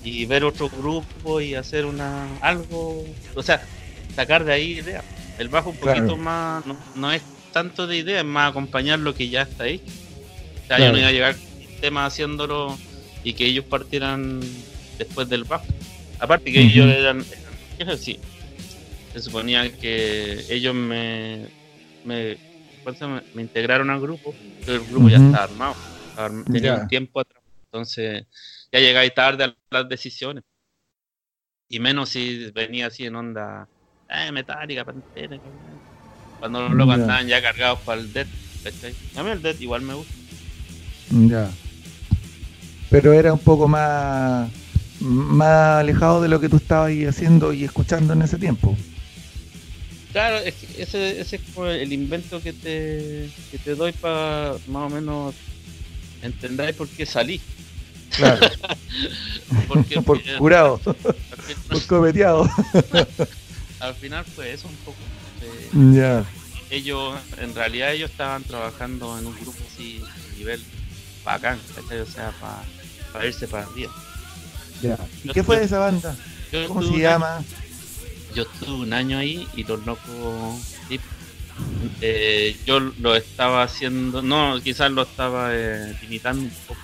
Y 0.04 0.24
ver 0.26 0.44
otro 0.44 0.68
grupo 0.68 1.40
y 1.40 1.54
hacer 1.54 1.86
una 1.86 2.26
algo, 2.40 3.04
o 3.34 3.42
sea, 3.42 3.62
sacar 4.14 4.44
de 4.44 4.52
ahí 4.52 4.78
ideas. 4.78 5.04
El 5.38 5.48
bajo 5.48 5.70
un 5.70 5.76
poquito 5.76 6.16
más, 6.16 6.64
no, 6.94 7.12
es 7.12 7.22
tanto 7.52 7.86
de 7.86 7.96
idea, 7.96 8.20
es 8.20 8.24
más 8.24 8.50
acompañar 8.50 8.98
lo 8.98 9.14
que 9.14 9.28
ya 9.28 9.42
está 9.42 9.64
ahí. 9.64 9.80
O 10.64 10.66
sea, 10.66 10.78
yo 10.78 10.92
no 10.92 10.98
iba 10.98 11.08
a 11.08 11.12
llegar 11.12 11.36
tema 11.80 12.06
haciéndolo 12.06 12.78
y 13.22 13.34
que 13.34 13.46
ellos 13.46 13.64
partieran 13.64 14.40
después 14.98 15.28
del 15.28 15.44
bajo. 15.44 15.66
Aparte 16.18 16.52
que 16.52 16.62
ellos 16.62 16.86
eran, 16.86 17.24
eran 17.78 17.98
sí, 17.98 18.18
se 19.12 19.20
suponía 19.20 19.70
que 19.76 20.44
ellos 20.48 20.74
me, 20.74 21.46
me, 22.04 22.36
me, 23.34 23.42
integraron 23.42 23.90
al 23.90 24.00
grupo, 24.00 24.34
pero 24.64 24.82
el 24.82 24.88
grupo 24.88 25.08
ya 25.08 25.16
estaba 25.16 25.44
armado, 25.44 25.76
tenía 26.50 26.74
un 26.74 26.88
tiempo 26.88 27.20
atrás, 27.20 27.42
entonces 27.66 28.24
ya 28.72 28.80
llegáis 28.80 29.14
tarde 29.14 29.44
a 29.44 29.56
las 29.70 29.88
decisiones. 29.88 30.44
Y 31.68 31.80
menos 31.80 32.10
si 32.10 32.50
venía 32.50 32.86
así 32.86 33.04
en 33.04 33.16
onda 33.16 33.68
eh, 34.08 34.32
metálica, 34.32 34.84
pantera. 34.84 35.38
Cuando 36.38 36.62
los 36.62 36.72
locos 36.72 36.94
andaban 36.94 37.26
ya 37.26 37.40
cargados 37.40 37.80
para 37.80 38.00
el 38.00 38.12
Dead, 38.12 38.26
A 39.16 39.22
mí 39.22 39.30
el 39.30 39.42
Dead 39.42 39.58
igual 39.60 39.82
me 39.82 39.94
gusta. 39.94 40.14
Ya. 41.10 41.50
Pero 42.90 43.12
era 43.12 43.32
un 43.32 43.38
poco 43.38 43.68
más 43.68 44.50
más 45.00 45.80
alejado 45.80 46.22
de 46.22 46.28
lo 46.28 46.40
que 46.40 46.48
tú 46.48 46.56
estabas 46.56 46.92
haciendo 47.08 47.52
y 47.52 47.64
escuchando 47.64 48.12
en 48.12 48.22
ese 48.22 48.38
tiempo. 48.38 48.76
Claro, 50.12 50.38
es 50.38 50.54
que 50.54 50.82
ese, 50.82 51.20
ese 51.20 51.36
es 51.36 51.42
como 51.52 51.66
el 51.66 51.92
invento 51.92 52.40
que 52.40 52.52
te, 52.52 53.28
que 53.50 53.58
te 53.58 53.74
doy 53.74 53.92
para 53.92 54.54
más 54.68 54.90
o 54.90 54.94
menos 54.94 55.34
entendáis 56.22 56.76
por 56.76 56.88
qué 56.88 57.04
salí. 57.04 57.40
Claro. 58.10 58.46
Porque, 59.68 60.00
por 60.02 60.22
curado, 60.38 60.80
al 60.86 61.56
por 61.68 61.86
cometeado. 61.86 62.48
Al 63.86 63.94
final 63.94 64.24
fue 64.24 64.52
eso 64.52 64.68
un 64.68 64.76
poco. 64.76 64.96
eh, 65.42 65.70
Ya. 65.94 66.24
ellos, 66.70 67.18
en 67.38 67.54
realidad 67.54 67.92
ellos 67.92 68.10
estaban 68.10 68.42
trabajando 68.44 69.18
en 69.18 69.26
un 69.26 69.34
grupo 69.40 69.58
así, 69.72 70.02
a 70.02 70.38
nivel 70.38 70.62
bacán, 71.24 71.58
¿cachai? 71.74 72.00
O 72.00 72.06
sea, 72.06 72.32
para 73.12 73.26
irse 73.26 73.46
para 73.46 73.64
arriba. 73.66 73.92
Ya. 74.82 74.98
¿Y 75.22 75.28
qué 75.30 75.42
fue 75.44 75.58
de 75.58 75.64
esa 75.66 75.78
banda? 75.78 76.16
¿Cómo 76.68 76.80
estuve 76.80 76.96
se 76.98 77.02
llama? 77.02 77.36
año- 77.36 77.44
yo 78.34 78.42
estuve 78.42 78.72
un 78.82 78.92
año 78.92 79.18
ahí 79.18 79.46
y 79.54 79.64
los 79.64 79.84
locos, 79.86 80.60
eh, 82.00 82.56
yo 82.66 82.80
lo 82.80 83.14
estaba 83.14 83.62
haciendo, 83.62 84.22
no, 84.22 84.60
quizás 84.62 84.90
lo 84.90 85.02
estaba 85.02 85.50
eh, 85.52 85.96
limitando 86.02 86.42
un 86.42 86.50
poco. 86.66 86.80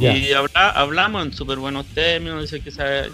Y 0.00 0.32
habla- 0.32 0.70
hablamos 0.70 1.26
en 1.26 1.32
súper 1.32 1.58
buenos 1.58 1.86
términos, 1.86 2.42
dice 2.42 2.60
que 2.60 2.70
sabe... 2.70 3.10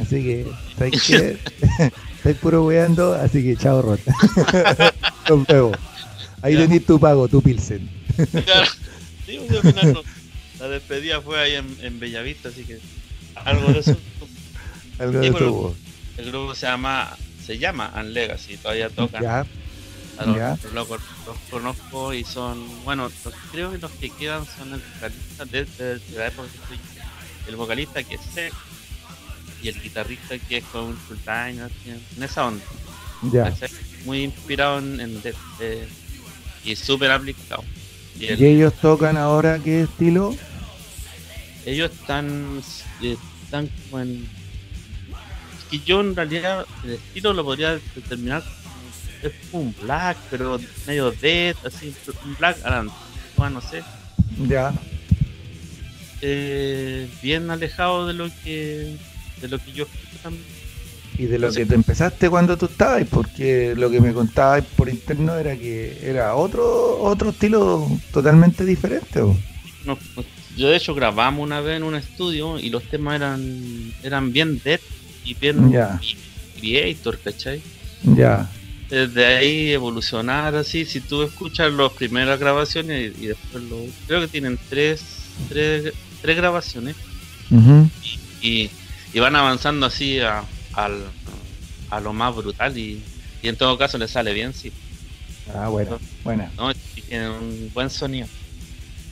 Así 0.00 0.22
que, 0.22 0.46
¿sabes 0.76 1.02
qué? 1.06 1.38
Estáis 2.16 2.36
puro 2.38 2.64
weando, 2.64 3.14
así 3.14 3.42
que 3.42 3.56
chao, 3.56 3.82
Rota. 3.82 4.12
Nos 5.28 5.46
vemos. 5.46 5.76
Ahí 6.42 6.54
Ya. 6.54 6.60
tenés 6.60 6.86
tu 6.86 6.98
pago, 7.00 7.28
tu 7.28 7.42
Pilsen. 7.42 7.88
Claro. 8.44 8.66
Sí, 9.26 9.38
al 9.50 9.60
final 9.72 9.92
no. 9.94 10.02
La 10.60 10.68
despedida 10.68 11.20
fue 11.20 11.40
ahí 11.40 11.54
en, 11.54 11.76
en 11.82 12.00
Bellavista, 12.00 12.48
así 12.48 12.64
que 12.64 12.78
algo 13.36 13.72
de 13.72 13.78
eso. 13.80 13.96
Algo 14.98 15.18
de 15.20 15.30
tu 15.30 15.74
El 16.16 16.30
grupo 16.32 16.54
se 16.54 16.66
llama, 16.66 17.16
se 17.44 17.58
llama 17.58 17.92
An 17.94 18.12
Legacy, 18.12 18.56
todavía 18.56 18.88
tocan. 18.90 19.22
Ya, 19.22 19.46
A 20.18 20.26
los, 20.26 20.36
ya. 20.36 20.58
los 20.74 20.88
conozco 21.50 22.12
y 22.14 22.24
son, 22.24 22.64
bueno, 22.84 23.04
los- 23.24 23.34
creo 23.52 23.70
que 23.70 23.78
los 23.78 23.90
que 23.92 24.10
quedan 24.10 24.44
son 24.46 24.72
el 24.74 24.80
vocalista 24.80 25.44
de, 25.44 25.64
de- 25.64 25.98
de 25.98 26.18
la 26.18 26.26
época 26.26 26.48
que 26.50 26.58
estoy. 26.58 26.78
El 27.48 27.56
vocalista 27.56 28.02
que 28.02 28.14
es 28.16 28.52
y 29.62 29.68
el 29.68 29.80
guitarrista 29.82 30.38
que 30.38 30.58
es 30.58 30.64
con 30.64 30.96
Full 30.96 31.16
Time, 31.24 31.68
en 32.16 32.22
esa 32.22 32.46
onda. 32.46 32.64
ya. 33.32 33.52
Muy 34.04 34.22
inspirado 34.24 34.78
en, 34.78 35.00
en 35.00 35.20
Death, 35.22 35.36
eh, 35.60 35.88
y 36.64 36.76
súper 36.76 37.10
aplicado. 37.10 37.64
Y 38.18 38.26
el- 38.26 38.40
¿Y 38.40 38.46
ellos 38.46 38.72
tocan 38.80 39.16
ahora 39.16 39.58
qué 39.58 39.82
estilo? 39.82 40.34
ellos 41.66 41.90
están, 41.92 42.62
eh, 43.02 43.16
están 43.44 43.68
como 43.90 44.00
en. 44.02 44.26
Es 45.58 45.64
que 45.70 45.78
yo 45.80 46.00
en 46.00 46.16
realidad 46.16 46.64
el 46.84 46.92
estilo 46.94 47.32
lo 47.34 47.44
podría 47.44 47.78
determinar 47.94 48.42
como, 48.42 49.28
es 49.28 49.32
como 49.50 49.62
un 49.64 49.74
black, 49.82 50.16
pero 50.30 50.58
medio 50.86 51.10
dead, 51.10 51.54
así, 51.66 51.94
un 52.24 52.36
black 52.36 52.56
a 52.64 52.70
la 52.70 52.78
antigua, 52.78 53.50
no 53.50 53.60
sé. 53.60 53.82
Ya. 54.48 54.72
Eh, 56.20 57.08
bien 57.22 57.50
alejado 57.50 58.06
de 58.06 58.14
lo 58.14 58.28
que 58.42 58.96
de 59.40 59.48
lo 59.48 59.58
que 59.58 59.72
yo 59.72 59.84
escucho 59.84 60.16
también. 60.22 60.44
Y 61.18 61.26
de 61.26 61.38
lo 61.38 61.50
que 61.52 61.66
te 61.66 61.74
empezaste 61.74 62.30
cuando 62.30 62.56
tú 62.56 62.66
estabas, 62.66 63.04
porque 63.10 63.74
lo 63.76 63.90
que 63.90 64.00
me 64.00 64.12
contabas 64.12 64.64
por 64.76 64.88
interno 64.88 65.36
era 65.36 65.56
que 65.56 65.98
era 66.02 66.36
otro 66.36 66.98
otro 67.00 67.30
estilo 67.30 67.88
totalmente 68.12 68.64
diferente. 68.64 69.20
¿o? 69.22 69.36
No- 69.84 69.98
no- 70.16 70.24
yo 70.56 70.68
de 70.68 70.76
hecho 70.76 70.94
grabamos 70.94 71.42
una 71.44 71.60
vez 71.60 71.76
en 71.76 71.82
un 71.84 71.94
estudio 71.96 72.58
y 72.58 72.70
los 72.70 72.84
temas 72.84 73.16
eran 73.16 73.92
eran 74.02 74.32
bien 74.32 74.60
dead 74.64 74.80
y 75.24 75.34
bien 75.34 75.70
Ya. 75.72 76.00
creator, 76.60 77.18
¿cachai? 77.18 77.60
Ya, 78.02 78.48
desde 78.88 79.26
ahí 79.26 79.72
evolucionar 79.72 80.54
así 80.54 80.84
si 80.84 81.00
tú 81.00 81.22
escuchas 81.22 81.72
las 81.72 81.92
primeras 81.92 82.38
grabaciones 82.38 83.12
y, 83.18 83.24
y 83.24 83.26
después 83.28 83.64
lo 83.64 83.76
creo 84.06 84.20
que 84.20 84.28
tienen 84.28 84.58
tres 84.68 85.02
tres, 85.48 85.92
tres 86.22 86.36
grabaciones 86.36 86.94
y, 88.40 88.48
y 88.48 88.70
van 89.14 89.34
avanzando 89.36 89.86
así 89.86 90.20
a, 90.20 90.44
al- 90.74 91.06
a 91.90 92.00
lo 92.00 92.12
más 92.12 92.34
brutal 92.34 92.76
y, 92.76 93.02
y 93.42 93.48
en 93.48 93.56
todo 93.56 93.78
caso 93.78 93.96
les 93.98 94.10
sale 94.10 94.32
bien 94.34 94.52
sí 94.54 94.72
Ah, 95.54 95.68
bueno, 95.68 95.98
buena. 96.24 96.50
¿no? 96.58 96.70
y 96.70 97.00
tienen 97.02 97.30
un 97.30 97.70
buen 97.72 97.88
sonido 97.88 98.26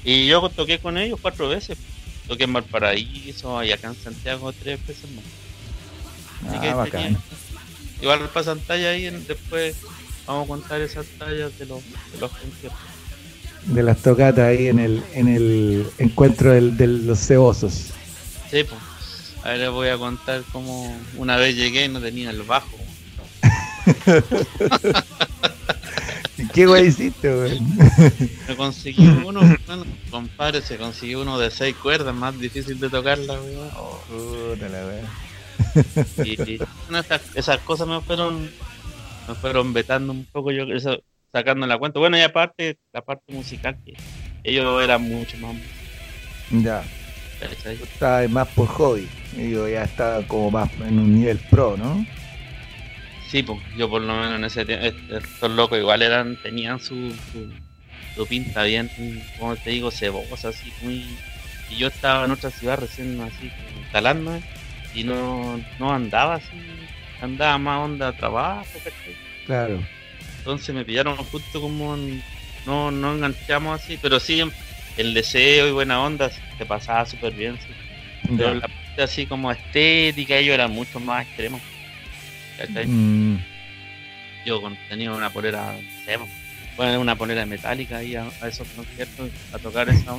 y 0.05 0.27
yo 0.27 0.49
toqué 0.51 0.79
con 0.79 0.99
ellos 0.99 1.19
cuatro 1.21 1.49
veces 1.49 1.79
toqué 2.29 2.45
en 2.45 2.53
Valparaíso 2.53 3.63
y 3.65 3.73
acá 3.73 3.89
en 3.89 3.97
Santiago 3.97 4.53
tres 4.53 4.79
veces 4.87 5.11
más 5.13 5.25
Así 6.51 6.61
que 6.61 6.69
Ah, 6.69 6.75
bacán. 6.75 7.03
tenía- 7.05 7.21
igual 8.03 8.29
pasan 8.29 8.61
tallas 8.61 8.89
ahí 8.95 9.07
en- 9.07 9.27
después 9.27 9.77
vamos 10.27 10.45
a 10.45 10.49
contar 10.49 10.81
esas 10.83 11.07
tallas 11.19 11.59
de 11.59 11.65
los, 11.67 11.83
de 12.13 12.19
los 12.21 12.31
conciertos 12.31 12.79
De 13.65 13.83
las 13.83 13.97
tocatas 14.03 14.45
ahí 14.45 14.67
en 14.69 14.79
el 14.79 15.03
en 15.15 15.29
el 15.29 15.87
encuentro 15.99 16.53
del- 16.53 16.77
de 16.77 16.87
los 16.87 17.19
cebosos. 17.19 17.73
Sí, 18.51 18.63
pues. 18.65 18.81
Ahora 19.47 19.59
les 19.59 19.71
voy 19.71 19.89
a 19.91 19.97
contar 19.97 20.43
cómo 20.51 20.93
una 21.17 21.37
vez 21.37 21.55
llegué 21.55 21.85
y 21.85 21.89
no 21.89 22.01
tenía 22.01 22.31
el 22.31 22.43
bajo. 22.43 22.77
¿Y 26.37 26.49
qué 26.49 26.67
güey 26.67 26.89
hiciste, 26.89 27.33
güey? 27.33 27.61
Me 28.49 28.57
conseguí 28.57 29.07
uno, 29.07 29.41
bueno, 29.69 29.87
compadre, 30.11 30.63
se 30.63 30.77
consiguió 30.77 31.23
uno 31.23 31.39
de 31.39 31.53
seis 31.53 31.77
cuerdas, 31.77 32.13
más 32.13 32.37
difícil 32.41 32.81
de 32.81 32.91
tocarla, 32.91 33.35
la 33.35 33.41
wea. 33.41 33.71
Y, 36.25 36.43
y, 36.43 36.57
bueno, 36.57 36.99
esas, 36.99 37.21
esas 37.37 37.61
cosas 37.61 37.87
me 37.87 38.01
fueron, 38.01 38.51
me 39.29 39.35
fueron 39.37 39.73
vetando 39.73 40.13
un 40.13 40.25
poco, 40.25 40.51
yo 40.51 40.65
eso, 40.65 40.99
sacando 41.31 41.69
la 41.69 41.79
cuenta. 41.79 42.01
Bueno, 42.01 42.19
y 42.19 42.23
aparte, 42.23 42.79
la 42.93 43.01
parte 43.01 43.33
musical, 43.33 43.79
que 43.85 43.95
ellos 44.43 44.83
eran 44.83 45.03
mucho 45.03 45.37
más. 45.37 45.55
Ya, 46.51 46.83
estabas 47.41 48.29
más 48.29 48.49
por 48.49 48.67
hobby. 48.67 49.07
Y 49.37 49.51
yo 49.51 49.69
ya 49.69 49.83
estaba 49.83 50.27
como 50.27 50.51
más 50.51 50.71
en 50.81 50.99
un 50.99 51.15
nivel 51.15 51.39
pro, 51.51 51.77
¿no? 51.77 52.05
Sí, 53.29 53.43
pues, 53.43 53.59
yo 53.77 53.89
por 53.91 54.03
lo 54.03 54.15
menos 54.15 54.37
en 54.37 54.45
ese 54.45 54.65
tiempo, 54.65 54.87
estos 54.87 55.51
locos 55.51 55.79
igual 55.79 56.03
eran, 56.03 56.37
tenían 56.43 56.79
su, 56.81 56.95
su, 57.33 57.47
su 58.15 58.27
pinta 58.27 58.63
bien, 58.63 58.89
como 59.39 59.57
te 59.57 59.71
digo, 59.71 59.91
cebosa, 59.91 60.49
así 60.49 60.73
muy... 60.81 61.19
Y 61.69 61.79
yo 61.79 61.89
estaba 61.89 62.25
en 62.25 62.31
otra 62.31 62.51
ciudad 62.51 62.79
recién 62.79 63.21
así, 63.21 63.51
instalando, 63.81 64.41
y 64.95 65.03
no, 65.05 65.57
no 65.79 65.93
andaba 65.93 66.37
así, 66.37 66.55
andaba 67.21 67.59
más 67.59 67.85
onda 67.85 68.13
trabajo, 68.13 68.65
¿cachai? 68.73 69.15
Claro. 69.45 69.81
Entonces 70.39 70.75
me 70.75 70.85
pillaron 70.85 71.17
justo 71.17 71.61
como 71.61 71.95
en- 71.95 72.23
no, 72.65 72.91
no 72.91 73.15
enganchamos 73.15 73.83
así, 73.83 73.99
pero 73.99 74.21
sí 74.21 74.43
el 74.97 75.15
deseo 75.15 75.69
y 75.69 75.73
buena 75.73 76.01
onda 76.03 76.31
se 76.31 76.67
pasaba 76.67 77.05
súper 77.05 77.33
bien, 77.35 77.59
sí. 77.61 77.73
Pero 78.37 78.49
Ya. 78.51 78.55
la 78.55 78.61
parte 78.61 78.86
así 79.03 79.27
como 79.27 79.51
estética, 79.53 80.37
ellos 80.37 80.55
eran 80.55 80.73
mucho 80.73 80.99
más 81.01 81.27
extremos. 81.27 81.61
Mm, 82.87 83.37
yo 84.47 84.63
tenía 84.89 85.13
una 85.13 85.31
polera, 85.31 85.75
bueno, 86.77 87.01
una 87.01 87.17
polera 87.17 87.45
metálica 87.47 87.99
ahí 87.99 88.15
a, 88.17 88.27
a 88.41 88.49
esos 88.49 88.67
conciertos, 88.69 89.31
a 89.53 89.59
tocar 89.59 89.89
esa. 89.89 90.17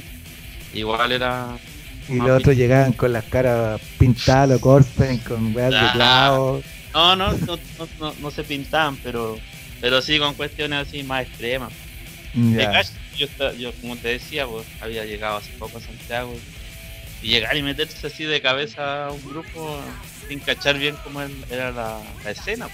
Igual 0.74 1.12
era, 1.14 1.58
y 2.10 2.16
los 2.18 2.30
otros 2.41 2.56
llegaban 2.56 2.94
con 2.94 3.12
las 3.14 3.24
caras 3.26 3.82
pintadas, 3.98 4.49
los 4.49 4.62
Corpen, 4.62 5.18
con 5.20 5.56
weas 5.56 5.72
de 5.72 5.78
Ah. 5.78 5.91
clavos. 5.94 6.66
no, 6.94 7.16
no, 7.16 7.34
no, 7.34 7.58
no, 7.99 8.14
no, 8.22 8.32
se 8.32 8.44
pintaban, 8.44 8.98
pero, 8.98 9.38
pero 9.82 10.02
sí 10.02 10.20
con 10.20 10.34
cuestiones 10.36 10.88
así 10.88 11.04
más 11.04 11.24
extremas. 11.26 11.72
Calle, 12.56 12.90
yo, 13.18 13.54
yo, 13.58 13.72
como 13.82 13.95
te 13.95 14.10
decía, 14.10 14.45
pues 14.45 14.66
había 14.82 15.06
llegado 15.06 15.38
hace 15.38 15.52
poco 15.54 15.80
a 15.80 15.82
Santiago 15.82 16.34
y 16.36 16.56
llegar 17.22 17.56
y 17.57 17.64
meterse 17.64 18.07
así 18.07 18.23
de 18.26 18.41
cabeza 18.41 19.07
a 19.07 19.11
un 19.11 19.22
grupo 19.27 19.81
sin 20.27 20.39
cachar 20.39 20.77
bien 20.77 20.95
cómo 21.03 21.22
era 21.49 21.72
la, 21.72 21.99
la 22.23 22.31
escena. 22.31 22.68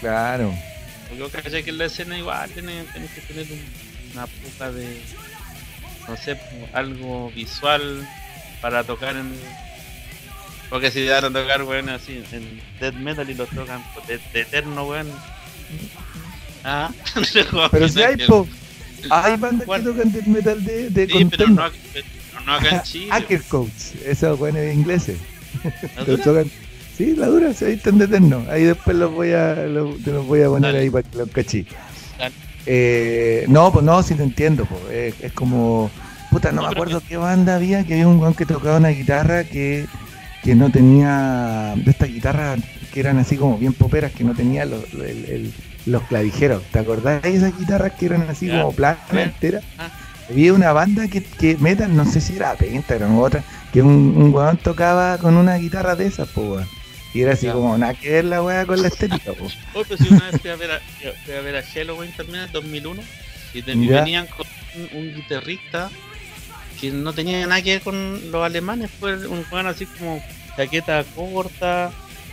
Claro. 0.00 0.54
Yo 1.16 1.28
caché 1.30 1.62
que 1.64 1.70
en 1.70 1.78
la 1.78 1.86
escena 1.86 2.18
igual 2.18 2.50
tenés, 2.50 2.86
tenés 2.92 3.10
que 3.12 3.20
tener 3.22 3.46
un- 3.50 3.88
una 4.12 4.26
poca 4.26 4.70
de, 4.72 5.00
no 6.06 6.16
sé, 6.16 6.38
algo 6.72 7.30
visual 7.34 8.06
para 8.60 8.84
tocar 8.84 9.16
en... 9.16 9.32
Porque 10.70 10.90
si 10.90 11.06
van 11.08 11.24
a 11.24 11.30
tocar, 11.30 11.62
weón, 11.62 11.88
así 11.88 12.22
en 12.32 12.60
death 12.78 12.94
metal 12.94 13.28
y 13.30 13.34
lo 13.34 13.46
tocan 13.46 13.82
pues, 13.94 14.06
de, 14.06 14.18
de 14.34 14.40
eterno, 14.42 14.84
weón. 14.84 15.10
Ah, 16.64 16.90
Pero 17.70 17.88
si 17.88 18.02
hay, 18.02 18.16
po. 18.26 18.46
Hay 19.10 19.36
bandas 19.36 19.60
que 19.60 19.66
Bueno. 19.66 19.90
tocan 19.92 20.12
death 20.12 20.26
metal 20.26 20.64
de, 20.64 20.90
de 20.90 21.06
Sí, 21.06 21.24
pero 21.24 21.48
no, 21.48 21.70
no 22.48 22.54
acá 22.54 22.76
en 22.76 22.82
Chile. 22.82 23.08
Hacker 23.10 23.42
Coats, 23.44 23.94
esos 24.04 24.38
buenos 24.38 24.62
ingleses. 24.72 25.18
Sí, 26.96 27.14
la 27.14 27.28
dura, 27.28 27.54
se 27.54 27.66
ahí 27.66 27.72
están 27.74 27.98
de 27.98 28.06
eterno. 28.06 28.44
Ahí 28.50 28.64
después 28.64 28.96
los 28.96 29.12
voy 29.12 29.30
a, 29.30 29.54
los, 29.54 30.02
te 30.02 30.10
los 30.10 30.26
voy 30.26 30.42
a 30.42 30.48
poner 30.48 30.72
Dale. 30.72 30.84
ahí 30.84 30.90
para 30.90 31.08
que 31.08 31.16
los 31.16 31.30
cachí. 31.30 31.64
Eh, 32.66 33.44
no, 33.48 33.72
pues 33.72 33.84
no, 33.84 34.02
sí 34.02 34.16
te 34.16 34.24
entiendo. 34.24 34.64
Pues. 34.64 34.82
Es, 34.90 35.14
es 35.22 35.32
como, 35.32 35.92
puta, 36.30 36.50
no, 36.50 36.62
No, 36.62 36.68
me 36.68 36.74
acuerdo 36.74 37.00
qué 37.08 37.16
banda 37.16 37.54
había, 37.54 37.84
que 37.84 37.94
había 37.94 38.08
un 38.08 38.18
weón 38.18 38.34
que 38.34 38.46
tocaba 38.46 38.78
una 38.78 38.88
guitarra 38.88 39.44
que 39.44 39.86
que 40.42 40.54
no 40.54 40.70
tenía 40.70 41.74
de 41.76 41.90
estas 41.90 42.08
guitarras 42.08 42.60
que 42.92 43.00
eran 43.00 43.18
así 43.18 43.36
como 43.36 43.58
bien 43.58 43.72
poperas, 43.72 44.12
que 44.12 44.24
no 44.24 44.34
tenía 44.34 44.64
los, 44.64 44.82
los 45.86 46.02
clavijeros. 46.04 46.62
¿Te 46.72 46.78
acordás 46.78 47.22
de 47.22 47.36
esas 47.36 47.56
guitarras 47.58 47.92
que 47.92 48.06
eran 48.06 48.22
así 48.22 48.48
como 48.48 48.72
planas 48.72 48.98
enteras? 49.12 49.64
Ah. 49.78 49.90
Había 50.28 50.52
una 50.52 50.72
banda 50.72 51.08
que, 51.08 51.22
que 51.22 51.56
metal, 51.56 51.96
no 51.96 52.04
sé 52.04 52.20
si 52.20 52.36
era 52.36 52.54
Pentagram 52.54 53.16
o 53.16 53.22
otra, 53.22 53.42
que 53.72 53.80
un, 53.82 54.14
un 54.16 54.34
weón 54.34 54.58
tocaba 54.58 55.18
con 55.18 55.36
una 55.36 55.56
guitarra 55.56 55.96
de 55.96 56.06
esas, 56.06 56.28
pues 56.28 56.66
Y 57.14 57.22
era 57.22 57.32
así 57.32 57.48
como 57.48 57.76
nada 57.78 57.94
que 57.94 58.10
ver 58.10 58.24
la 58.26 58.42
weá 58.42 58.66
con 58.66 58.82
la 58.82 58.88
estética, 58.88 59.32
pues. 59.32 59.56
Otro, 59.74 59.96
si 59.96 60.08
una 60.12 60.30
vez 60.30 60.40
fui 60.40 60.50
a 60.50 60.56
ver 60.56 60.72
a, 60.72 60.80
fui 61.24 61.34
a, 61.34 61.40
ver 61.40 61.56
a 61.56 61.62
Halloween 61.62 62.12
también 62.12 62.44
en 62.44 62.52
2001 62.52 63.02
y 63.54 63.62
venían 63.62 64.26
con 64.26 64.46
un, 64.94 65.14
guitarrista 65.14 65.90
que 66.78 66.90
no 66.90 67.12
tenía 67.12 67.46
nada 67.46 67.62
que 67.62 67.72
ver 67.72 67.82
con 67.82 68.30
los 68.30 68.44
alemanes, 68.44 68.90
fue 69.00 69.26
un 69.26 69.44
weón 69.50 69.66
así 69.66 69.86
como 69.86 70.22
chaqueta 70.56 71.02
corta 71.16 71.90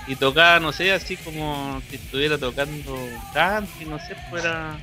y 0.08 0.16
tocaba, 0.16 0.60
no 0.60 0.72
sé, 0.72 0.92
así 0.92 1.16
como 1.18 1.82
si 1.90 1.96
estuviera 1.96 2.38
tocando 2.38 2.98
country, 3.34 3.86
no 3.86 3.98
sé, 4.00 4.16
fuera 4.30 4.78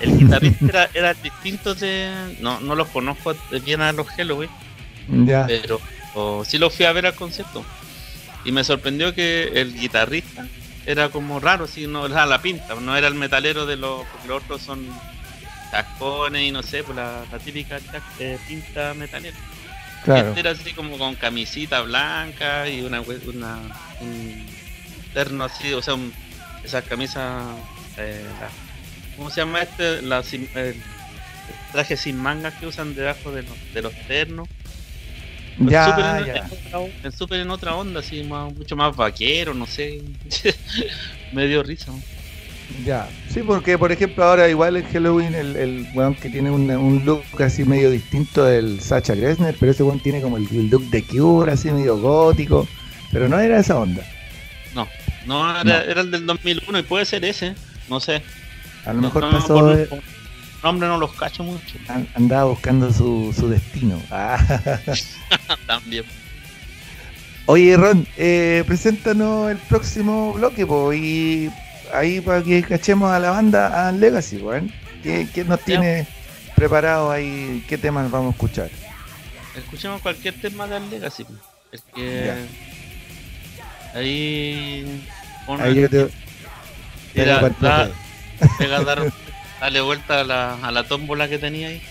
el 0.00 0.18
guitarrista 0.18 0.66
era, 0.66 0.90
era, 0.94 1.14
distinto 1.14 1.74
de. 1.74 2.36
No, 2.40 2.60
no 2.60 2.74
los 2.74 2.88
conozco 2.88 3.34
bien 3.64 3.80
a 3.80 3.92
los 3.92 4.08
Halloween. 4.08 4.50
Ya. 5.08 5.46
Pero 5.46 5.80
sí 6.44 6.58
los 6.58 6.74
fui 6.74 6.86
a 6.86 6.92
ver 6.92 7.06
al 7.06 7.14
concierto. 7.14 7.64
Y 8.44 8.52
me 8.52 8.64
sorprendió 8.64 9.14
que 9.14 9.52
el 9.54 9.74
guitarrista 9.74 10.46
era 10.86 11.08
como 11.08 11.40
raro, 11.40 11.64
así 11.64 11.86
no 11.86 12.06
era 12.06 12.26
la 12.26 12.42
pinta, 12.42 12.74
no 12.74 12.96
era 12.96 13.08
el 13.08 13.14
metalero 13.14 13.66
de 13.66 13.76
los. 13.76 14.04
Porque 14.06 14.28
los 14.28 14.42
otros 14.42 14.62
son 14.62 14.86
cascones 15.70 16.42
y 16.42 16.52
no 16.52 16.62
sé, 16.62 16.84
pues 16.84 16.96
la, 16.96 17.24
típica 17.44 17.78
eh, 18.18 18.38
pinta 18.46 18.94
metalera. 18.94 19.36
Claro. 20.04 20.28
Este 20.28 20.40
era 20.40 20.50
así 20.50 20.72
como 20.72 20.98
con 20.98 21.14
camisita 21.14 21.80
blanca 21.80 22.68
y 22.68 22.82
una, 22.82 23.00
una 23.00 23.58
un 24.00 24.46
terno 25.14 25.44
así, 25.44 25.72
o 25.72 25.80
sea, 25.80 25.96
esas 26.62 26.84
camisas 26.84 27.42
eh, 27.96 28.26
¿Cómo 29.16 29.30
se 29.30 29.40
llama 29.40 29.62
este? 29.62 30.02
La, 30.02 30.22
el 30.54 30.76
traje 31.72 31.96
sin 31.96 32.16
mangas 32.16 32.54
que 32.54 32.66
usan 32.66 32.94
debajo 32.94 33.32
de 33.32 33.42
los, 33.42 33.74
de 33.74 33.82
los 33.82 33.92
ternos. 34.06 34.48
ya, 35.58 35.86
super 35.86 36.26
ya. 36.26 36.48
En, 37.32 37.40
en 37.40 37.50
otra 37.50 37.74
onda, 37.74 38.00
así, 38.00 38.22
mucho 38.22 38.76
más 38.76 38.94
vaquero, 38.94 39.54
no 39.54 39.66
sé. 39.66 40.02
Me 41.32 41.46
dio 41.46 41.62
risa. 41.62 41.92
Ya, 42.84 43.08
sí, 43.28 43.42
porque 43.42 43.76
por 43.76 43.92
ejemplo 43.92 44.24
ahora 44.24 44.48
igual 44.48 44.76
en 44.76 44.84
Halloween 44.84 45.34
el, 45.34 45.54
el 45.56 45.86
weón 45.94 46.14
que 46.14 46.30
tiene 46.30 46.50
un, 46.50 46.70
un, 46.70 47.04
look 47.04 47.22
así 47.38 47.62
medio 47.64 47.90
distinto 47.90 48.44
del 48.44 48.80
Sacha 48.80 49.14
Gressner, 49.14 49.54
pero 49.60 49.72
ese 49.72 49.82
weón 49.82 50.00
tiene 50.00 50.22
como 50.22 50.38
el, 50.38 50.70
look 50.70 50.82
de 50.90 51.04
Cure, 51.04 51.52
así 51.52 51.70
medio 51.70 51.98
gótico, 51.98 52.66
pero 53.12 53.28
no 53.28 53.38
era 53.38 53.58
esa 53.60 53.78
onda. 53.78 54.02
No, 54.74 54.88
no 55.26 55.60
era, 55.60 55.84
era 55.84 56.00
el 56.00 56.10
del 56.10 56.26
2001 56.26 56.78
y 56.78 56.82
puede 56.82 57.04
ser 57.04 57.24
ese, 57.24 57.54
no 57.88 58.00
sé. 58.00 58.22
A 58.86 58.92
lo 58.92 59.02
mejor 59.02 59.30
pasó. 59.30 59.60
No, 59.60 59.86
nombre 60.62 60.88
no 60.88 60.98
los 60.98 61.12
cacho 61.12 61.42
mucho. 61.42 61.78
Andaba 62.14 62.44
buscando 62.44 62.92
su, 62.92 63.34
su 63.36 63.48
destino. 63.48 64.00
Ah. 64.10 64.38
También. 65.66 66.04
Oye, 67.46 67.76
Ron, 67.76 68.06
eh, 68.16 68.64
preséntanos 68.66 69.50
el 69.50 69.58
próximo 69.58 70.32
bloque, 70.32 70.64
po, 70.66 70.92
y 70.94 71.50
ahí 71.92 72.22
para 72.22 72.42
que 72.42 72.62
cachemos 72.62 73.10
a 73.10 73.18
la 73.18 73.30
banda 73.30 73.88
a 73.88 73.92
Legacy, 73.92 74.38
weón. 74.38 74.72
¿Qué, 75.02 75.28
¿Qué, 75.34 75.44
nos 75.44 75.60
tiene 75.60 76.06
preparado 76.56 77.10
ahí? 77.10 77.62
¿Qué 77.68 77.76
temas 77.76 78.10
vamos 78.10 78.28
a 78.28 78.34
escuchar? 78.34 78.70
Escuchemos 79.54 80.00
cualquier 80.00 80.40
tema 80.40 80.66
de 80.66 80.80
Legacy. 80.80 81.26
Es 81.70 81.82
que 81.94 82.32
ahí. 83.94 85.02
Ahí 85.46 85.74
yo 85.74 85.90
te. 85.90 86.08
Pega 88.58 88.82
dar, 88.82 89.12
darle 89.60 89.80
vuelta 89.80 90.20
a 90.20 90.24
la, 90.24 90.54
a 90.54 90.70
la 90.70 90.84
tómbola 90.84 91.28
que 91.28 91.38
tenía 91.38 91.68
ahí. 91.68 91.82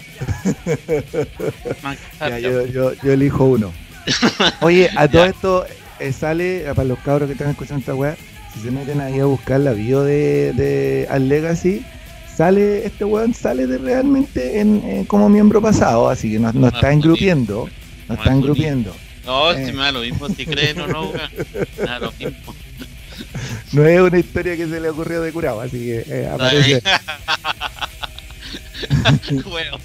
yo, 2.41 2.65
yo, 2.67 2.93
yo, 2.93 3.11
elijo 3.11 3.45
uno. 3.45 3.73
Oye, 4.61 4.89
a 4.95 5.07
todo 5.07 5.25
esto 5.25 5.65
eh, 5.99 6.11
sale, 6.11 6.65
para 6.75 6.83
los 6.83 6.99
cabros 6.99 7.27
que 7.27 7.33
están 7.33 7.49
escuchando 7.49 7.79
esta 7.79 7.95
weá, 7.95 8.15
si 8.53 8.59
se 8.59 8.71
meten 8.71 9.01
ahí 9.01 9.19
a 9.19 9.25
buscar 9.25 9.59
la 9.59 9.73
bio 9.73 10.03
de, 10.03 10.53
de 10.53 11.07
Al 11.09 11.29
Legacy, 11.29 11.85
sale, 12.35 12.85
este 12.85 13.05
weón 13.05 13.33
sale 13.33 13.67
de 13.67 13.77
realmente 13.77 14.59
en, 14.59 15.05
como 15.05 15.29
miembro 15.29 15.61
pasado, 15.61 16.09
así 16.09 16.31
que 16.31 16.39
no, 16.39 16.51
no 16.53 16.67
está 16.67 16.91
engrupiendo, 16.91 17.69
no 18.07 18.15
está 18.15 18.31
engrupiendo. 18.33 18.93
No, 19.25 19.53
si 19.53 19.71
me 19.71 19.83
da 19.83 19.91
lo 19.93 20.01
mismo 20.01 20.27
si 20.29 20.45
creen 20.45 20.81
o 20.81 20.87
no, 20.87 21.11
me 21.13 21.85
da 21.85 21.99
lo 21.99 22.11
mismo 22.19 22.53
no 23.73 23.85
es 23.85 23.99
una 23.99 24.19
historia 24.19 24.55
que 24.55 24.67
se 24.67 24.79
le 24.79 24.89
ocurrió 24.89 25.21
de 25.21 25.31
curado, 25.31 25.61
así 25.61 25.79
que 25.79 26.05
eh, 26.07 26.27
aparece. 26.31 26.81
bueno, 29.45 29.79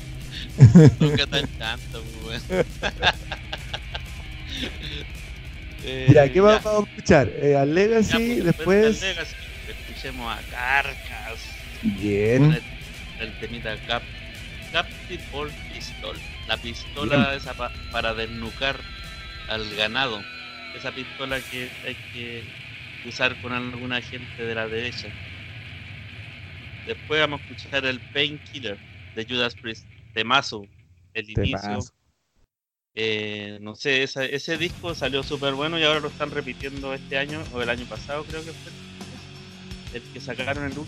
nunca 1.01 1.27
tan 1.27 1.47
tanto, 1.59 2.05
pues, 2.23 2.43
ya, 6.13 6.31
¿qué 6.31 6.41
vamos 6.41 6.67
a 6.67 6.81
escuchar? 6.81 7.31
Eh, 7.41 7.57
al 7.57 7.75
Legacy, 7.75 8.41
después. 8.41 9.01
Legacy, 9.01 9.35
escuchemos 9.69 10.37
a 10.37 10.41
Carcas. 10.51 11.39
Bien. 11.83 12.61
El, 13.21 13.39
temita 13.41 13.77
Cap, 13.87 14.03
Captive 14.73 15.23
Ball 15.33 15.51
Pistol. 15.73 16.17
La 16.47 16.57
pistola 16.57 17.35
esa 17.35 17.55
para 17.91 18.15
desnucar 18.15 18.77
al 19.49 19.75
ganado. 19.77 20.23
Esa 20.77 20.93
pistola 20.93 21.41
que 21.41 21.69
hay 21.87 21.97
que 22.13 22.45
usar 23.05 23.41
con 23.41 23.53
alguna 23.53 24.01
gente 24.01 24.43
de 24.43 24.55
la 24.55 24.69
derecha. 24.69 25.09
Después 26.87 27.21
vamos 27.21 27.41
a 27.41 27.43
escuchar 27.45 27.85
el 27.85 28.01
Painkiller 28.13 28.79
de 29.15 29.27
Judas 29.29 29.55
Priest, 29.55 29.87
temazo, 30.15 30.67
el 31.15 31.31
inicio. 31.31 31.79
Eh, 32.95 33.59
no 33.61 33.75
sé, 33.77 34.03
ese 34.03 34.59
disco 34.59 34.95
salió 34.95 35.23
súper 35.23 35.55
bueno 35.55 35.79
y 35.79 35.85
ahora 35.85 36.01
lo 36.01 36.09
están 36.09 36.31
repitiendo 36.31 36.93
este 36.95 37.19
año 37.19 37.43
o 37.53 37.63
el 37.63 37.69
año 37.69 37.85
pasado 37.87 38.25
creo 38.25 38.45
que 38.45 38.53
fue. 38.53 38.73
El 39.95 40.03
que 40.13 40.21
sacaron 40.21 40.65
el 40.65 40.79
último. 40.79 40.87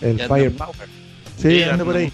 El 0.00 0.18
Firepower. 0.20 0.88
Sí, 1.36 1.62
anda 1.62 1.84
por 1.84 1.96
ahí. 1.96 2.12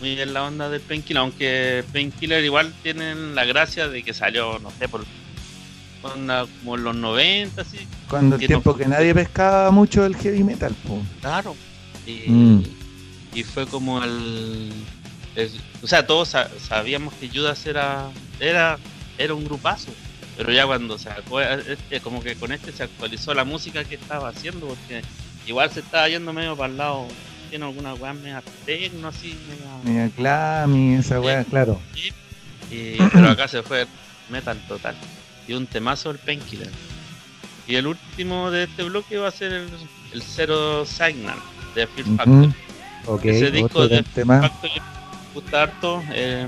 Muy 0.00 0.16
bien 0.16 0.34
la 0.34 0.44
onda 0.44 0.68
del 0.68 0.80
Painkiller, 0.80 1.20
aunque 1.20 1.84
Painkiller 1.92 2.44
igual 2.44 2.72
tienen 2.82 3.34
la 3.34 3.44
gracia 3.44 3.88
de 3.88 4.02
que 4.02 4.12
salió, 4.12 4.58
no 4.58 4.70
sé, 4.72 4.88
por 4.88 5.04
como 6.04 6.76
en 6.76 6.84
los 6.84 6.96
90, 6.96 7.62
así. 7.62 7.78
Cuando 8.08 8.36
el 8.36 8.46
tiempo 8.46 8.76
que 8.76 8.86
nadie 8.86 9.14
pescaba 9.14 9.70
mucho 9.70 10.04
el 10.04 10.16
heavy 10.16 10.44
metal, 10.44 10.74
Claro. 11.20 11.56
Mm. 12.06 12.60
Y, 13.34 13.42
fue 13.42 13.66
como 13.66 14.02
el, 14.02 14.72
O 15.82 15.86
sea, 15.86 16.06
todos 16.06 16.36
sabíamos 16.68 17.14
que 17.14 17.28
Judas 17.28 17.66
era, 17.66 18.10
era, 18.38 18.78
era 19.18 19.34
un 19.34 19.44
grupazo. 19.44 19.90
Pero 20.36 20.52
ya 20.52 20.66
cuando 20.66 20.98
se 20.98 21.10
como 22.02 22.20
que 22.20 22.34
con 22.34 22.52
este 22.52 22.72
se 22.72 22.82
actualizó 22.82 23.34
la 23.34 23.44
música 23.44 23.84
que 23.84 23.94
estaba 23.94 24.28
haciendo, 24.28 24.66
porque 24.66 25.02
igual 25.46 25.70
se 25.70 25.80
estaba 25.80 26.08
yendo 26.08 26.32
medio 26.32 26.56
para 26.56 26.70
el 26.72 26.76
lado 26.76 27.06
tiene 27.50 27.66
alguna 27.66 27.94
weá 27.94 28.12
media 28.14 28.42
tecno 28.66 29.08
así, 29.08 29.38
media. 29.48 30.10
Media 30.10 30.98
esa 30.98 31.20
weá, 31.20 31.44
claro. 31.44 31.80
pero 33.12 33.30
acá 33.30 33.46
se 33.46 33.62
fue 33.62 33.86
metal 34.28 34.60
total 34.66 34.96
y 35.46 35.52
un 35.52 35.66
temazo 35.66 36.10
el 36.10 36.18
Painkiller. 36.18 36.70
Y 37.66 37.76
el 37.76 37.86
último 37.86 38.50
de 38.50 38.64
este 38.64 38.82
bloque 38.82 39.16
va 39.16 39.28
a 39.28 39.30
ser 39.30 39.52
el, 39.52 39.68
el 40.12 40.22
Zero 40.22 40.84
Signal 40.84 41.38
de 41.74 41.86
Fear 41.86 42.06
Factory. 42.16 42.54
Ese 43.24 43.50
disco 43.50 43.88
de 43.88 44.02
tema. 44.02 44.40
Factory 44.40 44.72
me 44.74 45.40
gusta 45.40 45.62
harto, 45.62 46.02
eh, 46.12 46.46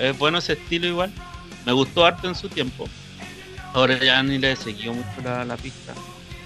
es 0.00 0.18
bueno 0.18 0.38
ese 0.38 0.54
estilo 0.54 0.86
igual. 0.86 1.12
Me 1.64 1.72
gustó 1.72 2.04
harto 2.04 2.28
en 2.28 2.34
su 2.34 2.48
tiempo. 2.48 2.88
Ahora 3.74 3.98
ya 4.02 4.22
ni 4.22 4.38
le 4.38 4.56
seguido 4.56 4.94
mucho 4.94 5.08
la, 5.22 5.44
la 5.44 5.56
pista. 5.56 5.92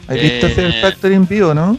¿Has 0.09 0.21
visto 0.21 0.49
Fear 0.49 0.71
eh, 0.71 0.81
Factory 0.83 1.15
en 1.15 1.27
vivo, 1.27 1.55
no? 1.55 1.79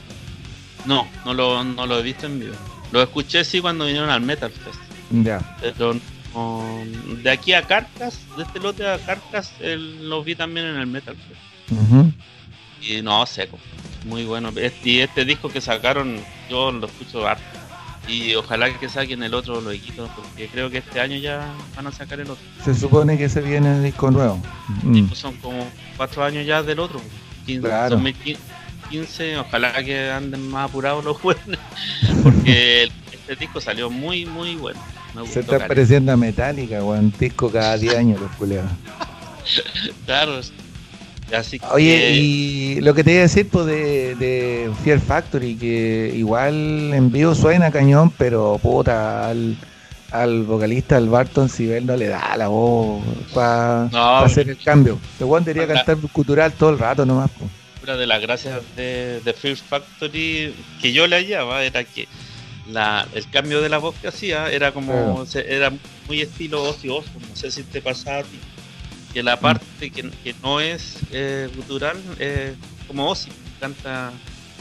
No, 0.85 1.07
no 1.25 1.33
lo, 1.33 1.63
no 1.63 1.85
lo 1.85 1.99
he 1.99 2.01
visto 2.01 2.25
en 2.25 2.39
vivo. 2.39 2.55
Lo 2.91 3.01
escuché 3.01 3.43
sí 3.43 3.61
cuando 3.61 3.85
vinieron 3.85 4.09
al 4.09 4.21
Metal 4.21 4.51
Fest. 4.51 4.79
Ya. 5.11 5.57
Pero 5.61 5.95
de 6.33 7.29
aquí 7.29 7.53
a 7.53 7.63
Carcas, 7.63 8.19
de 8.37 8.43
este 8.43 8.59
lote 8.59 8.87
a 8.87 8.97
Carcas, 8.99 9.53
los 9.59 10.23
vi 10.25 10.35
también 10.35 10.65
en 10.65 10.77
el 10.77 10.87
Metal 10.87 11.15
Y 12.81 13.01
no, 13.01 13.25
seco. 13.25 13.57
Muy 14.05 14.25
bueno. 14.25 14.51
y 14.83 14.99
este 14.99 15.25
disco 15.25 15.49
que 15.49 15.61
sacaron, 15.61 16.19
yo 16.49 16.71
lo 16.71 16.87
escucho 16.87 17.27
harto. 17.27 17.43
Y 18.07 18.33
ojalá 18.33 18.73
que 18.79 18.89
saquen 18.89 19.21
el 19.21 19.33
otro 19.33 19.61
lo 19.61 19.71
equipo 19.71 20.09
porque 20.15 20.47
creo 20.47 20.69
que 20.69 20.79
este 20.79 20.99
año 20.99 21.17
ya 21.17 21.53
van 21.75 21.87
a 21.87 21.91
sacar 21.91 22.19
el 22.19 22.31
otro. 22.31 22.43
Se 22.63 22.73
supone 22.73 23.17
que 23.17 23.29
se 23.29 23.41
viene 23.41 23.75
el 23.75 23.83
disco 23.83 24.09
nuevo. 24.09 24.41
Mm. 24.83 25.05
Pues 25.05 25.19
son 25.19 25.35
como 25.37 25.69
cuatro 25.97 26.23
años 26.23 26.45
ya 26.45 26.63
del 26.63 26.79
otro. 26.79 26.99
15, 27.45 27.67
2015, 27.89 29.37
ojalá 29.37 29.83
que 29.83 30.09
anden 30.09 30.49
más 30.49 30.69
apurados 30.69 31.05
los 31.05 31.17
jóvenes. 31.21 31.59
Porque 32.23 32.91
este 33.11 33.35
disco 33.35 33.61
salió 33.61 33.89
muy, 33.89 34.25
muy 34.25 34.55
bueno. 34.55 34.79
Se 35.31 35.41
está 35.41 35.67
pareciendo 35.67 36.11
a 36.11 36.17
Metallica, 36.17 36.83
weón. 36.83 37.13
Disco 37.19 37.49
cada 37.49 37.77
10 37.77 37.95
años, 37.95 38.21
los 38.21 38.31
culeados. 38.31 38.71
claro, 40.05 40.41
Oye, 41.71 42.11
y 42.11 42.81
lo 42.81 42.93
que 42.93 43.03
te 43.03 43.11
iba 43.11 43.19
a 43.19 43.23
decir 43.23 43.47
pues, 43.49 43.65
de, 43.65 44.15
de 44.15 44.69
Fear 44.83 44.99
Factory, 44.99 45.55
que 45.55 46.11
igual 46.15 46.93
en 46.93 47.11
vivo 47.11 47.33
suena 47.35 47.71
cañón, 47.71 48.11
pero 48.17 48.59
puta, 48.61 49.29
al, 49.29 49.55
al 50.11 50.43
vocalista, 50.43 50.97
al 50.97 51.07
Barton 51.07 51.47
Sibel, 51.47 51.85
no 51.85 51.95
le 51.95 52.07
da 52.07 52.35
la 52.35 52.49
voz 52.49 53.01
para 53.33 53.85
hacer 54.23 54.49
el 54.49 54.57
cambio. 54.57 54.99
Te 55.17 55.23
este 55.23 55.53
debería 55.53 55.73
cantar 55.73 55.97
cultural 56.11 56.51
todo 56.53 56.71
el 56.71 56.79
rato 56.79 57.05
nomás. 57.05 57.31
Una 57.83 57.95
de 57.95 58.07
las 58.07 58.21
gracias 58.21 58.59
de, 58.75 59.21
de 59.23 59.33
Fear 59.33 59.55
Factory 59.55 60.53
que 60.81 60.91
yo 60.91 61.07
le 61.07 61.15
hallaba 61.15 61.63
era 61.63 61.83
que 61.83 62.07
la, 62.67 63.07
el 63.13 63.29
cambio 63.29 63.61
de 63.61 63.69
la 63.69 63.77
voz 63.77 63.95
que 63.95 64.07
hacía 64.07 64.51
era 64.51 64.71
como 64.71 65.25
era 65.33 65.73
muy 66.07 66.21
estilo 66.21 66.63
ocioso, 66.63 67.09
no 67.29 67.35
sé 67.35 67.51
si 67.51 67.63
te 67.63 67.81
pasaba 67.81 68.19
a 68.19 68.23
ti 68.23 68.39
que 69.13 69.23
la 69.23 69.39
parte 69.39 69.89
que, 69.89 70.35
no 70.41 70.59
es 70.59 70.99
eh, 71.11 71.49
gutural 71.55 71.97
es 72.19 72.53
como 72.87 73.09
Ozzy, 73.09 73.31
canta 73.59 74.11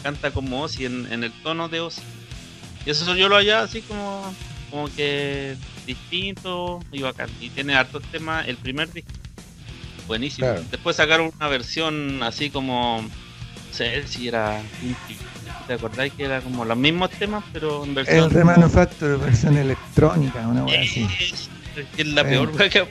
canta 0.03 0.31
como 0.31 0.63
Ozzy 0.63 0.87
en, 0.87 1.25
el 1.25 1.33
tono 1.43 1.69
de 1.69 1.81
Ozzy. 1.81 2.03
Y 2.87 2.91
eso 2.91 3.15
yo 3.15 3.29
lo 3.29 3.37
hallaba 3.37 3.63
así 3.63 3.83
como, 3.83 4.35
como 4.71 4.89
que 4.95 5.57
distinto 5.87 6.83
y 6.91 7.03
bacán. 7.03 7.29
Y 7.41 7.51
tiene 7.51 7.75
hartos 7.75 8.03
temas, 8.05 8.49
el 8.49 8.57
primer 8.57 8.93
disco, 8.93 9.11
buenísimo. 10.07 10.49
Después 10.71 10.97
sacaron 10.97 11.31
una 11.37 11.49
versión 11.49 12.23
así 12.23 12.51
como, 12.51 13.03
no 13.03 13.75
sé 13.75 14.07
si 14.09 14.29
era 14.29 14.61
¿Te 15.67 15.75
acordáis 15.75 16.13
que 16.13 16.25
era 16.25 16.41
como 16.41 16.65
los 16.65 16.77
mismos 16.77 17.11
temas, 17.11 17.45
pero 17.53 17.85
en 17.85 17.95
versión. 17.95 18.25
El 18.25 18.31
Remanufacture, 18.31 19.17
versión 19.17 19.57
electrónica, 19.57 20.47
una 20.47 20.65
wea 20.65 20.81
así. 20.81 21.09
Es, 21.97 22.07
la 22.07 22.25
peor 22.25 22.51
que 22.71 22.87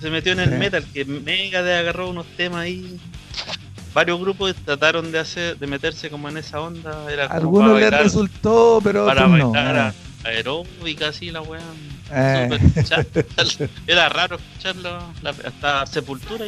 se 0.00 0.10
metió 0.10 0.32
en 0.32 0.40
el 0.40 0.50
metal, 0.58 0.84
que 0.92 1.04
Mega 1.04 1.62
de 1.62 1.74
agarró 1.74 2.10
unos 2.10 2.26
temas 2.36 2.60
ahí. 2.60 2.98
Varios 3.94 4.20
grupos 4.20 4.54
trataron 4.64 5.12
de 5.12 5.20
hacer, 5.20 5.56
de 5.56 5.66
meterse 5.68 6.10
como 6.10 6.28
en 6.28 6.36
esa 6.36 6.60
onda. 6.60 7.10
Era 7.10 7.26
Algunos 7.26 7.78
les 7.78 7.90
resultó, 7.90 8.80
pero 8.82 9.06
para 9.06 9.26
bailar 9.26 9.94
no. 9.94 10.28
aeróbica 10.28 11.08
así 11.08 11.30
la 11.30 11.42
weá. 11.42 11.62
Eh. 12.12 12.58
Era 13.86 14.08
raro 14.08 14.36
escucharlo 14.36 14.98
hasta 15.22 15.86
Sepultura. 15.86 16.46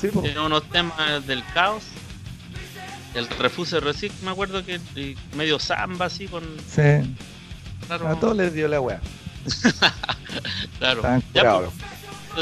Sí, 0.00 0.08
Tiene 0.08 0.40
unos 0.40 0.62
temas 0.70 1.26
del 1.26 1.44
caos. 1.52 1.84
El 3.14 3.28
Refuse 3.28 3.80
Recit, 3.80 4.12
me 4.22 4.30
acuerdo 4.30 4.64
que 4.64 4.80
medio 5.36 5.58
samba 5.58 6.06
así 6.06 6.26
con. 6.28 6.42
Sí. 6.66 7.16
A 7.88 8.14
todos 8.18 8.36
les 8.36 8.54
dio 8.54 8.68
la 8.68 8.80
weá. 8.80 9.00
claro. 10.78 11.02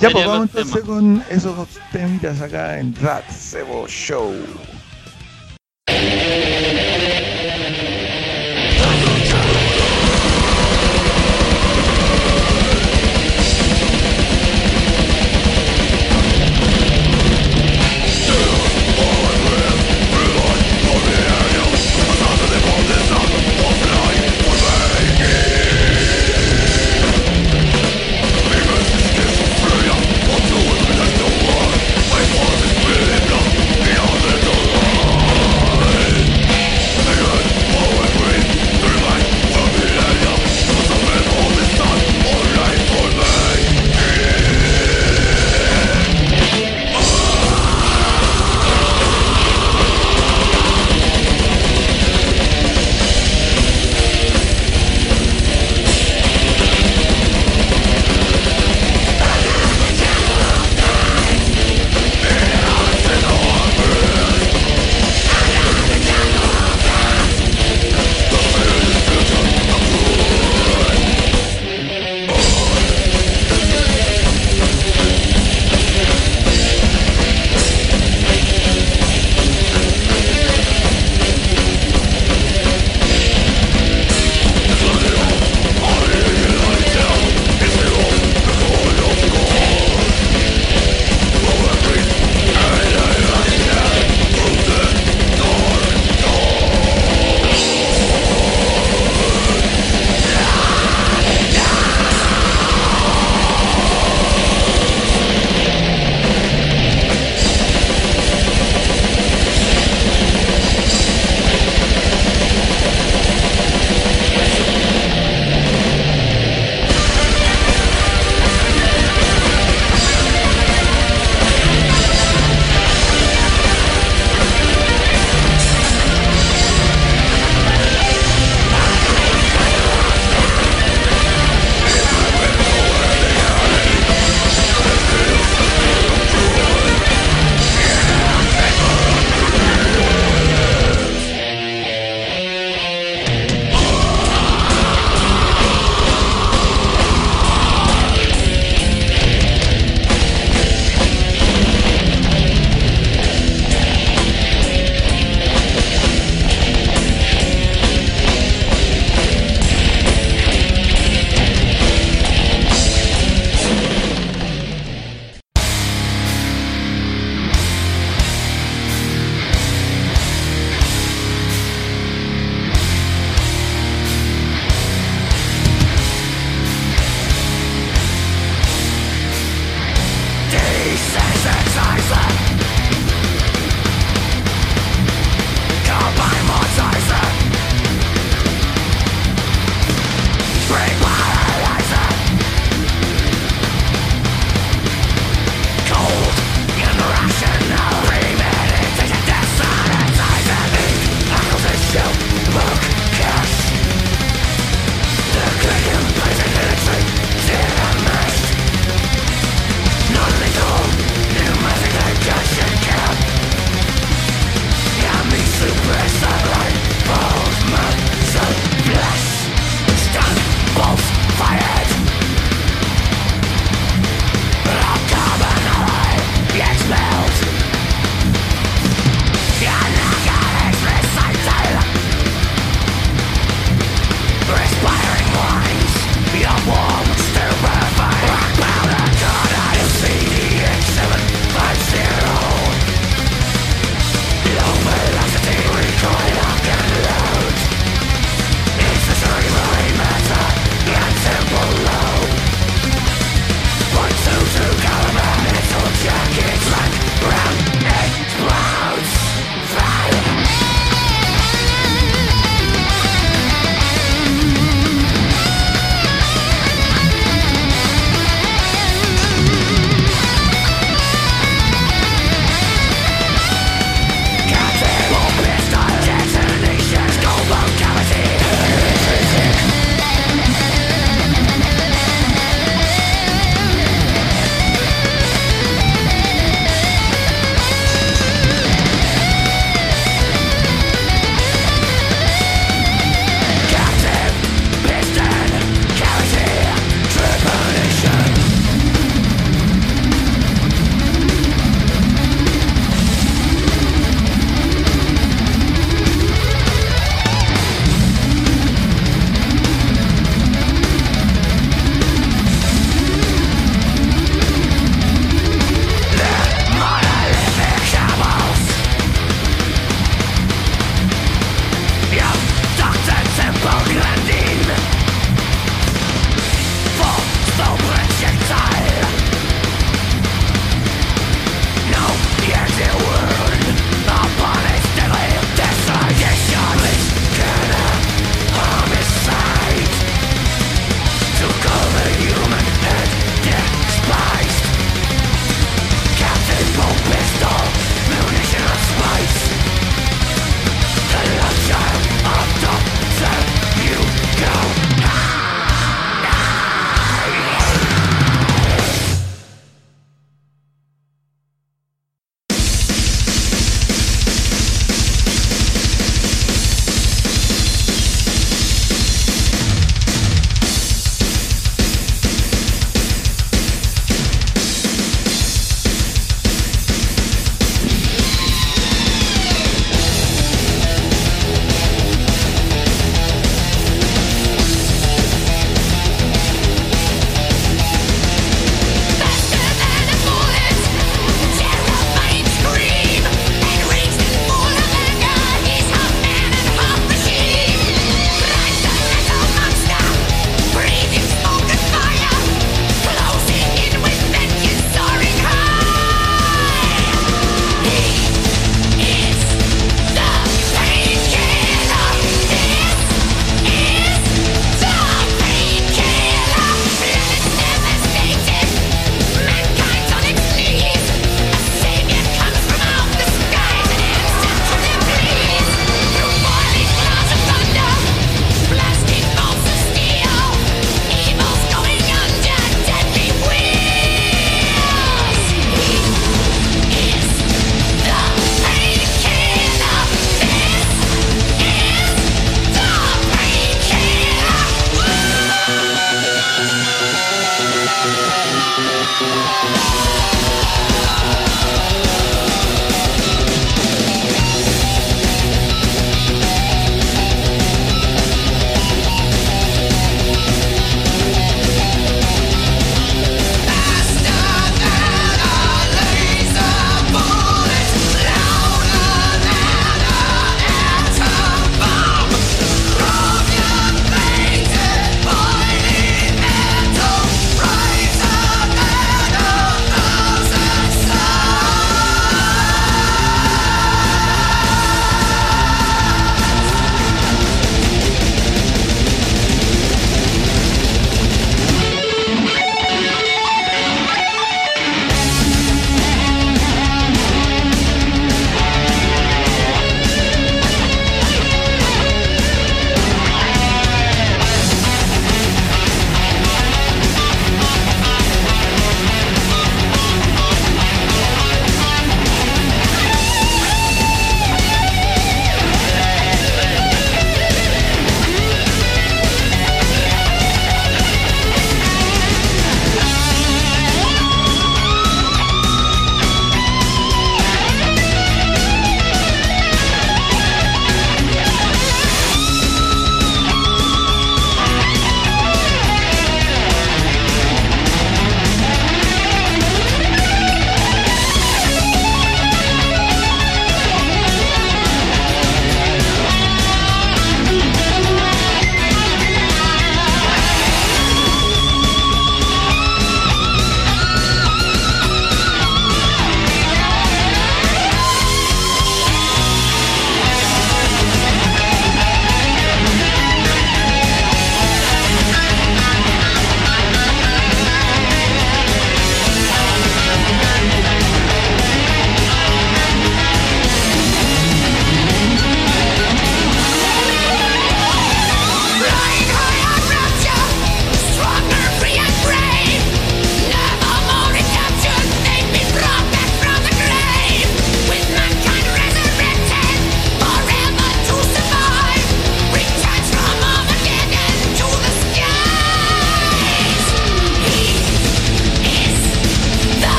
Ya, 0.00 0.10
pues 0.10 0.26
vamos 0.26 0.50
entonces 0.52 0.84
con 0.84 1.22
esos 1.30 1.68
temitas 1.92 2.40
acá 2.40 2.80
en 2.80 2.94
Rat 2.96 3.28
Sebo 3.30 3.86
Show. 3.86 4.34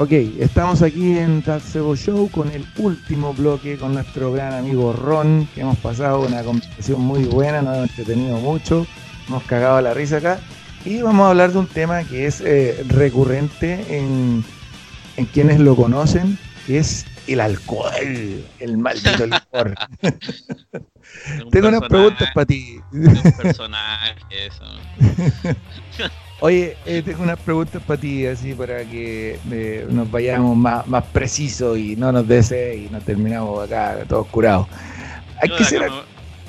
Ok, 0.00 0.12
estamos 0.12 0.80
aquí 0.80 1.18
en 1.18 1.42
Tatsebo 1.42 1.94
Show 1.94 2.30
con 2.30 2.50
el 2.50 2.64
último 2.78 3.34
bloque 3.34 3.76
con 3.76 3.92
nuestro 3.92 4.32
gran 4.32 4.54
amigo 4.54 4.94
Ron, 4.94 5.46
que 5.54 5.60
hemos 5.60 5.76
pasado 5.76 6.22
una 6.22 6.42
conversación 6.42 7.02
muy 7.02 7.24
buena, 7.24 7.60
nos 7.60 7.76
hemos 7.76 7.90
entretenido 7.90 8.38
mucho, 8.38 8.86
hemos 9.28 9.42
cagado 9.42 9.78
la 9.82 9.92
risa 9.92 10.16
acá. 10.16 10.40
Y 10.86 11.02
vamos 11.02 11.26
a 11.26 11.28
hablar 11.28 11.52
de 11.52 11.58
un 11.58 11.66
tema 11.66 12.02
que 12.04 12.24
es 12.24 12.40
eh, 12.40 12.82
recurrente 12.88 13.84
en, 13.94 14.42
en 15.18 15.26
quienes 15.26 15.60
lo 15.60 15.76
conocen, 15.76 16.38
que 16.66 16.78
es 16.78 17.04
el 17.26 17.42
alcohol, 17.42 18.42
el 18.58 18.78
maldito 18.78 19.26
licor. 19.26 19.74
Tengo 21.50 21.68
unas 21.68 21.82
preguntas 21.82 22.30
para 22.32 22.46
ti. 22.46 22.80
Un 22.90 23.32
personaje, 23.36 24.16
eso. 24.30 24.64
Oye, 26.42 26.74
eh, 26.86 27.02
tengo 27.04 27.22
unas 27.22 27.38
preguntas 27.38 27.82
para 27.86 28.00
ti, 28.00 28.26
así 28.26 28.54
para 28.54 28.82
que 28.84 29.38
eh, 29.50 29.86
nos 29.90 30.10
vayamos 30.10 30.56
más, 30.56 30.86
más 30.86 31.04
precisos 31.04 31.76
y 31.76 31.96
no 31.96 32.12
nos 32.12 32.26
dese 32.26 32.76
y 32.76 32.88
nos 32.88 33.04
terminamos 33.04 33.62
acá 33.62 33.98
todos 34.08 34.26
curados. 34.28 34.66
Hay 35.42 35.50
que 35.50 35.64
ser. 35.64 35.82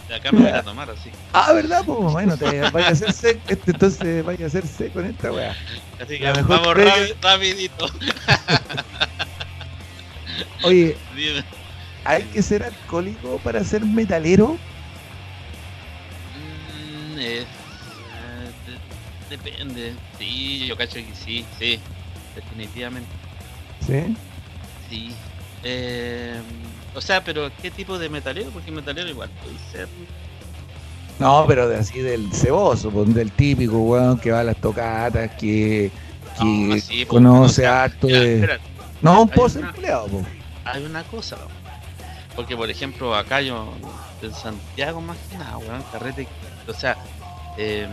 de 0.08 0.16
acá 0.16 0.32
me 0.32 0.40
voy 0.40 0.50
a 0.50 0.64
tomar 0.64 0.90
así. 0.90 1.10
Ah, 1.34 1.52
¿verdad? 1.52 1.84
Pues 1.86 2.14
bueno, 2.14 2.38
te 2.38 2.62
vaya 2.72 2.88
a 2.88 2.92
hacer 2.92 3.12
seco, 3.12 3.42
este, 3.50 3.72
entonces 3.72 4.24
vaya 4.24 4.46
a 4.46 4.48
hacer 4.48 4.66
seco 4.66 5.02
en 5.02 5.08
esta 5.08 5.30
weá. 5.30 5.58
Así 6.02 6.20
que 6.20 6.32
vamos 6.32 6.78
rápido, 6.78 7.16
rapidito. 7.22 7.86
Oye, 10.64 10.96
¿hay 12.06 12.24
que 12.24 12.42
ser 12.42 12.64
alcohólico 12.64 13.42
para 13.44 13.62
ser 13.66 13.84
metalero? 13.84 14.58
Mm, 17.14 17.20
Depende. 19.32 19.94
Sí, 20.20 20.68
yo 20.68 20.76
cacho 20.76 20.96
que 20.96 21.16
sí, 21.16 21.46
sí. 21.58 21.80
Definitivamente. 22.36 23.10
¿Sí? 23.80 24.16
Sí. 24.90 25.16
Eh, 25.64 26.36
o 26.94 27.00
sea, 27.00 27.24
pero 27.24 27.50
¿qué 27.62 27.72
tipo 27.72 27.98
de 27.98 28.10
metalero? 28.10 28.50
Porque 28.52 28.72
metalero 28.72 29.10
igual 29.10 29.30
puede 29.42 29.58
ser. 29.72 29.88
No, 31.18 31.46
pero 31.48 31.70
de 31.70 31.78
así 31.78 32.00
del 32.00 32.30
ceboso, 32.34 32.92
pues, 32.92 33.14
del 33.14 33.32
típico 33.32 33.78
weón 33.78 34.20
que 34.20 34.32
va 34.32 34.42
a 34.42 34.44
las 34.44 34.58
tocatas, 34.58 35.32
que, 35.36 35.92
que 36.38 36.44
no, 36.44 36.76
sí, 36.78 37.06
pues, 37.06 37.08
conoce 37.08 37.66
acto 37.66 38.08
de. 38.08 38.60
No, 39.02 39.22
un 39.22 39.30
pozo 39.30 39.60
empleado, 39.60 40.08
pues. 40.08 40.26
Hay 40.66 40.84
una 40.84 41.04
cosa, 41.04 41.38
porque 42.36 42.56
por 42.58 42.70
ejemplo 42.70 43.16
acá 43.16 43.42
yo 43.42 43.74
en 44.22 44.34
Santiago 44.34 45.00
más 45.00 45.18
que 45.30 45.38
nada, 45.38 45.58
weón, 45.58 45.84
carrete, 45.92 46.28
o 46.68 46.74
sea, 46.74 46.98
eh, 47.58 47.88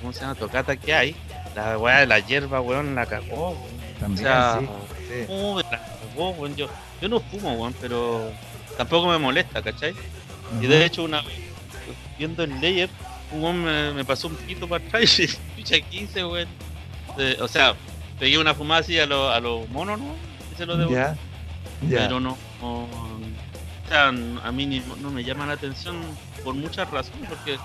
¿cómo 0.00 0.12
se 0.12 0.20
llama? 0.20 0.34
Tocata 0.34 0.76
que 0.76 0.94
hay, 0.94 1.16
la 1.54 1.78
weá 1.78 2.00
de 2.00 2.06
la 2.06 2.18
hierba, 2.18 2.60
weón, 2.60 2.94
la 2.94 3.06
cagó, 3.06 3.50
weón. 3.50 3.76
También, 4.00 4.26
o 4.26 4.28
sea, 4.28 4.60
sí, 4.60 5.26
la 5.70 5.80
cagó, 5.80 6.30
weón. 6.30 6.56
Yo, 6.56 6.68
yo 7.00 7.08
no 7.08 7.20
fumo, 7.20 7.52
weón, 7.54 7.74
pero 7.80 8.30
tampoco 8.76 9.08
me 9.08 9.18
molesta, 9.18 9.62
¿cachai? 9.62 9.94
Y 10.60 10.66
de 10.66 10.84
hecho, 10.84 11.04
una 11.04 11.22
vez, 11.22 11.38
viendo 12.18 12.42
el 12.44 12.60
layer, 12.60 12.88
weón 13.32 13.64
me, 13.64 13.92
me, 13.92 14.04
pasó 14.04 14.28
un 14.28 14.36
pito 14.36 14.68
para 14.68 14.84
atrás 14.84 15.18
y 15.20 15.26
picha 15.56 15.80
15, 15.80 16.24
weón. 16.24 16.48
o 17.40 17.48
sea, 17.48 17.74
pegué 18.18 18.38
una 18.38 18.54
fumada 18.54 18.80
así 18.80 18.98
a 18.98 19.06
los 19.06 19.32
a 19.32 19.40
lo 19.40 19.66
monos, 19.68 19.98
¿no? 19.98 20.14
Y 20.52 20.56
se 20.56 20.66
lo 20.66 20.76
debo. 20.76 20.90
Ya, 20.90 21.16
ya. 21.88 21.98
Pero 22.02 22.20
no, 22.20 22.36
no, 22.60 22.88
o 23.86 23.88
sea, 23.88 24.08
a 24.08 24.52
mí 24.52 24.66
ni, 24.66 24.80
no 25.00 25.10
me 25.10 25.22
llama 25.22 25.46
la 25.46 25.52
atención 25.52 25.96
por 26.42 26.54
muchas 26.54 26.90
razones, 26.90 27.28
porque 27.28 27.56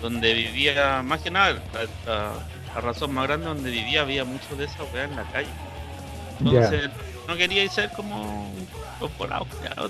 donde 0.00 0.34
vivía, 0.34 1.02
más 1.02 1.20
que 1.20 1.30
nada, 1.30 1.62
la, 2.06 2.32
la, 2.74 2.80
razón 2.80 3.12
más 3.12 3.26
grande 3.26 3.46
donde 3.46 3.70
vivía 3.70 4.02
había 4.02 4.24
mucho 4.24 4.56
de 4.56 4.64
esa 4.64 4.84
weá 4.92 5.04
en 5.04 5.16
la 5.16 5.24
calle. 5.24 5.48
Entonces, 6.38 6.82
yeah. 6.82 6.92
no 7.28 7.36
quería 7.36 7.68
ser 7.68 7.90
como 7.90 8.50
los 9.00 9.16
volados 9.18 9.48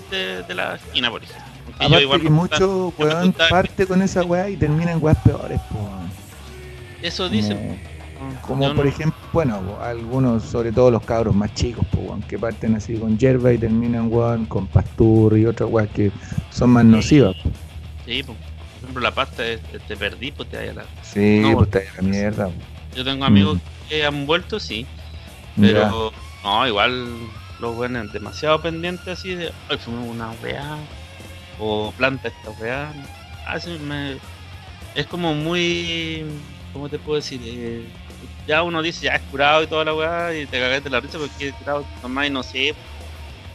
de, 0.09 0.43
de, 0.43 0.55
la 0.55 0.75
esquina, 0.75 1.09
por 1.09 1.23
ejemplo. 1.23 1.43
Aparte 1.75 1.93
yo 1.93 1.99
igual 1.99 2.21
que 2.21 2.29
mucho 2.29 2.93
weón 2.97 3.33
parte 3.33 3.87
con 3.87 4.01
esa 4.01 4.23
weá 4.23 4.49
y 4.49 4.57
termina 4.57 4.91
en 4.91 5.01
weas 5.01 5.17
peores, 5.23 5.59
pues. 5.69 7.13
Eso 7.13 7.29
dicen. 7.29 7.79
Como, 8.41 8.63
como 8.63 8.75
por 8.75 8.87
ejemplo, 8.87 9.19
bueno, 9.33 9.77
algunos, 9.81 10.43
sobre 10.43 10.71
todo 10.71 10.91
los 10.91 11.03
cabros 11.03 11.33
más 11.33 11.53
chicos, 11.55 11.85
pues, 11.91 12.05
weón, 12.05 12.21
que 12.23 12.37
parten 12.37 12.75
así 12.75 12.95
con 12.95 13.17
hierba 13.17 13.53
y 13.53 13.57
terminan, 13.57 14.11
weón, 14.11 14.45
con 14.45 14.67
pastur 14.67 15.37
y 15.37 15.45
otras 15.45 15.69
weas 15.71 15.89
que 15.89 16.11
son 16.51 16.71
más 16.71 16.85
nocivas. 16.85 17.35
Sí, 18.05 18.21
pues 18.23 18.37
ejemplo, 18.83 19.01
la 19.01 19.13
pasta 19.13 19.45
es, 19.45 19.59
te 19.87 19.97
perdí, 19.97 20.31
pues 20.31 20.49
te 20.49 20.57
vaya 20.57 20.73
la. 20.73 20.85
Sí, 21.01 21.39
no, 21.39 21.53
pues 21.53 21.69
te 21.69 21.79
vaya 21.79 21.91
la 21.97 22.01
mierda. 22.01 22.49
Yo 22.95 23.03
tengo 23.03 23.25
amigos 23.25 23.57
mm. 23.57 23.89
que 23.89 24.05
han 24.05 24.25
vuelto, 24.25 24.59
sí. 24.59 24.85
Pero 25.59 26.11
ya. 26.11 26.17
no, 26.43 26.67
igual 26.67 27.07
los 27.59 27.75
buenos 27.75 28.11
demasiado 28.11 28.61
pendientes 28.61 29.07
así 29.07 29.35
de, 29.35 29.51
ay, 29.69 29.77
fumé 29.77 29.99
una 30.09 30.31
weá. 30.43 30.77
O 31.59 31.93
planta 31.97 32.29
esta 32.29 32.49
weá. 32.61 32.91
Ah, 33.45 33.57
me, 33.85 34.17
es 34.95 35.05
como 35.07 35.33
muy. 35.33 36.25
¿Cómo 36.73 36.89
te 36.89 36.97
puedo 36.97 37.17
decir? 37.17 37.41
Eh, 37.43 37.85
ya 38.47 38.63
uno 38.63 38.81
dice, 38.81 39.05
ya 39.05 39.15
es 39.15 39.21
curado 39.23 39.63
y 39.63 39.67
toda 39.67 39.85
la 39.85 39.93
weá, 39.93 40.35
y 40.35 40.45
te 40.45 40.59
cagaste 40.59 40.89
la 40.89 40.99
risa 40.99 41.17
porque 41.19 41.49
es 41.49 41.55
curado, 41.55 41.85
nomás, 42.01 42.31
no 42.31 42.43
sé, 42.43 42.73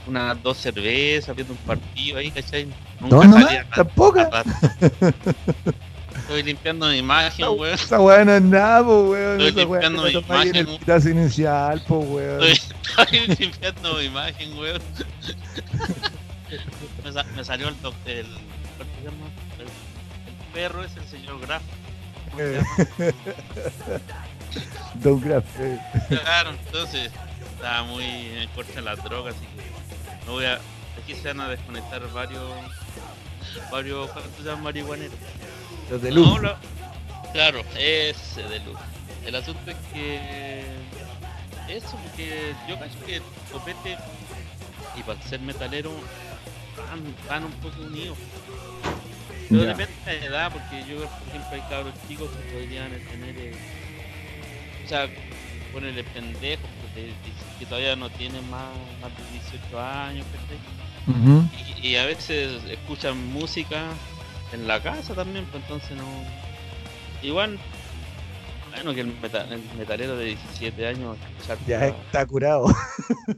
unas 0.07 0.43
dos 0.43 0.59
cervezas, 0.59 1.35
viendo 1.35 1.55
un 1.55 1.59
partido 1.61 2.19
ahí, 2.19 2.31
¿cachai? 2.31 2.67
Nunca 3.01 3.17
no, 3.17 3.25
no, 3.25 3.41
salía 3.41 3.67
tampoco. 3.75 4.21
Estoy 6.17 6.43
limpiando 6.43 6.89
mi 6.89 6.97
imagen, 6.97 7.47
weón. 7.49 7.75
Esa 7.75 8.01
weá 8.01 8.25
no 8.25 8.35
es 8.35 8.43
nada, 8.43 8.83
po, 8.83 9.11
weón. 9.11 9.41
Estoy 9.41 9.63
Esa 9.63 9.71
limpiando 9.71 10.03
mi 10.03 10.11
imagen. 10.13 10.57
En 10.57 10.69
el 10.69 10.79
pitazo 10.79 11.09
inicial, 11.11 11.85
po, 11.87 11.99
weón. 11.99 12.43
Estoy, 12.43 12.75
estoy 12.99 13.37
limpiando 13.39 13.95
mi 13.95 14.05
imagen, 14.05 14.59
weón. 14.59 14.83
me, 17.05 17.13
sa 17.13 17.23
me, 17.25 17.45
salió 17.45 17.69
el, 17.69 17.81
doctor, 17.83 18.11
el. 18.11 18.17
El, 18.17 18.27
el, 18.27 18.33
perro 20.53 20.85
es 20.85 20.97
el 20.97 21.07
señor 21.07 21.41
Graf. 21.41 21.63
Don 24.95 25.21
Graf. 25.21 25.45
Eh. 25.61 25.79
Claro, 26.09 26.51
entonces 26.51 27.13
estaba 27.55 27.85
muy 27.85 28.05
en 28.05 28.49
corta 28.55 28.81
la 28.81 28.97
droga, 28.97 29.31
así 29.31 29.41
que 29.41 29.67
no 30.27 30.33
voy 30.33 30.45
a. 30.45 30.61
Aquí 31.03 31.15
se 31.15 31.29
van 31.29 31.41
a 31.41 31.49
desconectar 31.49 32.03
varios 32.13 32.43
varios 33.71 34.11
¿cuántos 34.11 34.61
marihuaneros? 34.61 35.19
Los 35.91 36.03
de 36.03 36.11
luz. 36.13 36.27
No, 36.27 36.39
lo, 36.39 36.57
claro, 37.33 37.63
ese 37.79 38.43
de 38.43 38.61
luz. 38.61 38.79
El 39.25 39.35
asunto 39.35 39.71
es 39.71 39.77
que 39.93 40.63
eso, 41.69 41.97
porque 42.03 42.55
yo 42.69 42.79
cacho 42.79 42.99
que 43.05 43.21
Copete 43.53 43.97
y 44.97 45.03
para 45.03 45.21
ser 45.23 45.41
metalero 45.41 45.91
van, 46.77 47.15
van 47.29 47.45
un 47.45 47.53
poco 47.53 47.83
unidos. 47.83 48.17
Pero 49.49 49.63
ya. 49.63 49.75
depende 49.75 49.95
de 50.07 50.21
la 50.21 50.27
edad, 50.27 50.53
porque 50.53 50.85
yo, 50.89 50.99
por 50.99 51.29
ejemplo, 51.29 51.51
hay 51.53 51.61
cabros 51.69 51.95
chicos 52.09 52.31
que 52.31 52.53
podrían 52.53 52.91
tener, 52.91 53.37
eh, 53.37 53.55
o 54.85 54.89
sea, 54.89 55.09
ponerle 55.73 56.05
pendejos, 56.05 56.69
que, 57.03 57.59
que 57.59 57.67
todavía 57.67 57.97
no 57.97 58.11
tienen 58.11 58.49
más, 58.51 58.71
más 59.01 59.11
de 59.17 59.23
18 59.51 59.81
años, 59.81 60.27
Uh 61.09 61.13
-huh. 61.13 61.49
y, 61.81 61.89
y, 61.91 61.97
a 61.97 62.05
veces 62.05 62.65
escuchan 62.69 63.17
música 63.29 63.85
en 64.53 64.67
la 64.67 64.83
casa 64.83 65.15
también, 65.15 65.47
pues 65.47 65.63
entonces 65.63 65.97
no. 65.97 66.05
Igual, 67.23 67.61
bueno, 68.75 68.93
que 68.93 69.03
el, 69.03 69.15
meta, 69.21 69.45
el 69.45 69.63
metalero 69.79 70.17
de 70.17 70.25
17 70.27 70.85
años 70.87 71.17
ya 71.67 71.87
está 71.89 72.27
curado. 72.27 72.67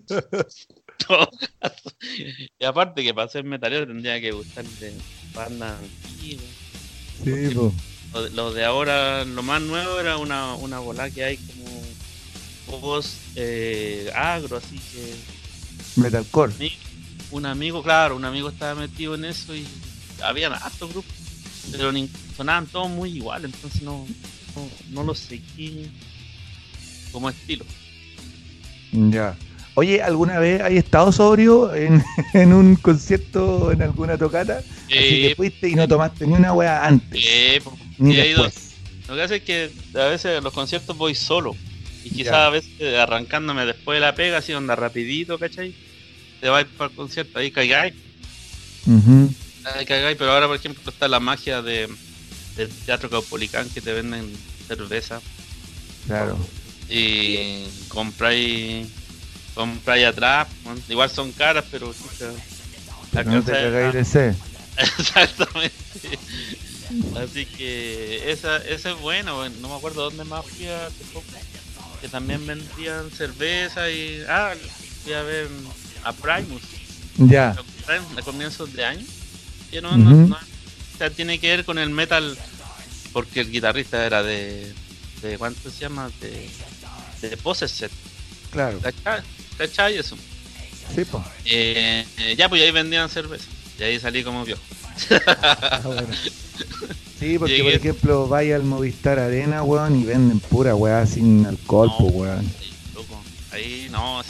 y 2.59 2.65
aparte 2.65 3.03
que 3.03 3.13
para 3.13 3.29
ser 3.29 3.45
metalero 3.45 3.87
tendría 3.87 4.19
que 4.21 4.33
gustarle 4.33 4.95
bandas 5.35 5.79
antiguas. 5.79 6.45
Sí, 7.23 7.51
pues. 7.55 7.75
Lo, 8.15 8.27
lo, 8.31 8.53
de 8.55 8.65
ahora, 8.65 9.27
lo 9.27 9.43
más 9.43 9.61
nuevo 9.61 10.01
era 10.01 10.17
una, 10.17 10.55
una 10.55 10.79
bola 10.79 11.11
que 11.11 11.25
hay 11.25 11.37
como 11.37 11.69
voz 12.77 13.17
eh, 13.37 14.11
agro, 14.15 14.59
así 14.59 14.79
que. 14.79 16.01
Metalcore. 16.01 16.53
Un 17.31 17.47
amigo, 17.47 17.83
claro, 17.83 18.17
un 18.17 18.25
amigo 18.25 18.49
estaba 18.49 18.75
metido 18.75 19.15
en 19.15 19.25
eso 19.25 19.55
y 19.55 19.67
habían 20.23 20.53
hartos 20.53 20.91
grupos, 20.91 21.13
pero 21.71 21.93
ni, 21.93 22.09
sonaban 22.37 22.67
todos 22.67 22.89
muy 22.89 23.17
igual, 23.17 23.45
entonces 23.45 23.83
no, 23.83 24.07
no, 24.57 24.69
no 24.91 25.03
lo 25.03 25.15
seguí 25.15 25.91
como 27.13 27.29
estilo. 27.29 27.65
Ya. 28.93 29.37
Oye, 29.75 30.03
¿alguna 30.03 30.39
vez 30.39 30.61
has 30.61 30.73
estado 30.73 31.13
sobrio 31.13 31.73
en, 31.75 32.03
en, 32.35 32.53
un 32.53 32.75
concierto, 32.77 33.71
en 33.71 33.83
alguna 33.83 34.19
tocata? 34.19 34.61
Eh, 34.89 34.99
Así 34.99 35.23
que 35.23 35.35
fuiste 35.37 35.69
y 35.69 35.75
no 35.75 35.87
tomaste 35.87 36.27
ni 36.27 36.33
una 36.33 36.53
wea 36.53 36.85
antes. 36.85 37.23
Eh, 37.25 37.63
ni 37.99 38.17
después. 38.17 38.75
Lo 39.09 39.15
que 39.15 39.23
hace 39.23 39.37
es 39.37 39.43
que 39.43 39.71
a 39.95 40.07
veces 40.07 40.39
en 40.39 40.45
los 40.45 40.53
conciertos 40.53 40.97
voy 40.97 41.15
solo. 41.15 41.55
Y 42.05 42.11
quizás 42.11 42.35
a 42.35 42.51
veces 42.51 42.95
arrancándome 42.97 43.67
después 43.67 43.97
de 43.97 44.01
la 44.01 44.15
pega, 44.15 44.39
así 44.39 44.53
onda 44.53 44.77
rapidito, 44.77 45.39
¿cachai? 45.39 45.75
Te 46.41 46.49
vas 46.49 46.65
para 46.77 46.91
el 46.91 46.97
concierto, 46.97 47.39
ahí 47.39 47.51
caigáis. 47.51 47.95
Uh 48.87 48.93
-huh. 48.93 49.35
Ahí 49.75 49.85
caigáis, 49.85 50.17
pero 50.17 50.33
ahora 50.33 50.47
por 50.47 50.57
ejemplo 50.57 50.83
está 50.91 51.09
la 51.09 51.21
magia 51.21 51.61
de, 51.63 51.89
del 52.57 52.69
Teatro 52.87 53.11
Caupolicán 53.11 53.69
que 53.71 53.81
te 53.81 53.93
venden 53.93 54.33
cerveza. 54.67 55.21
Claro. 56.07 56.39
Y 56.89 57.65
compráis 57.89 58.89
compráis 59.59 60.07
atrás, 60.07 60.47
igual 60.89 61.11
son 61.11 61.33
caras, 61.33 61.65
pero... 61.69 61.93
La 63.13 63.25
no 63.25 63.43
te 63.43 63.51
cagáis 63.51 63.93
de 63.93 64.05
sed. 64.05 64.35
Exactamente. 64.77 66.19
Así 67.21 67.45
que 67.45 68.31
esa, 68.31 68.59
esa 68.59 68.91
es 68.93 69.01
bueno, 69.01 69.49
no 69.49 69.69
me 69.69 69.75
acuerdo 69.75 70.05
dónde 70.05 70.25
más 70.25 70.45
fui 70.47 70.67
poco, 71.13 71.27
que 72.01 72.09
también 72.09 72.47
vendían 72.47 73.11
cerveza 73.11 73.91
y... 73.91 74.23
Ah, 74.29 74.55
fui 75.03 75.13
a 75.13 75.23
ver 75.23 75.49
a 76.05 76.13
Primus. 76.13 76.63
Ya. 77.17 77.57
A 78.17 78.23
comienzos 78.23 78.73
de 78.73 78.85
año. 78.85 79.05
Y 79.73 79.81
no, 79.81 79.97
no, 79.97 80.35
o 80.35 80.99
sea, 80.99 81.11
tiene 81.11 81.39
que 81.39 81.49
ver 81.49 81.65
con 81.65 81.79
el 81.79 81.91
metal, 81.91 82.37
porque 83.13 83.41
el 83.41 83.51
guitarrista 83.51 84.05
era 84.05 84.23
de... 84.23 84.73
de 85.23 85.39
¿Cuánto 85.39 85.71
se 85.71 85.81
llama? 85.81 86.11
De, 86.21 86.49
de 87.21 87.37
Possessed. 87.37 87.91
Claro. 88.51 88.81
¿Cachai? 89.59 89.99
Eso. 89.99 90.17
Sí, 90.95 91.05
pues. 91.05 91.23
Eh, 91.45 92.35
ya, 92.37 92.49
pues 92.49 92.63
ahí 92.63 92.71
vendían 92.71 93.09
cerveza. 93.09 93.45
Y 93.79 93.83
ahí 93.83 94.01
salí 94.01 94.25
como 94.25 94.45
viejo. 94.45 94.61
Ah, 95.27 95.81
sí, 97.19 97.39
porque 97.39 97.63
por 97.63 97.73
ejemplo, 97.73 98.29
vaya 98.29 98.57
al 98.57 98.65
Movistar 98.65 99.19
Arena, 99.19 99.63
weón, 99.63 100.01
y 100.01 100.05
venden 100.05 100.41
pura 100.41 100.75
weá 100.75 101.07
sin 101.07 101.47
alcohol, 101.47 101.91
pues, 101.99 102.15
weón. 102.15 102.39
Ahí, 102.39 102.75
loco. 102.95 103.21
Ahí 103.53 103.89
no, 103.91 104.23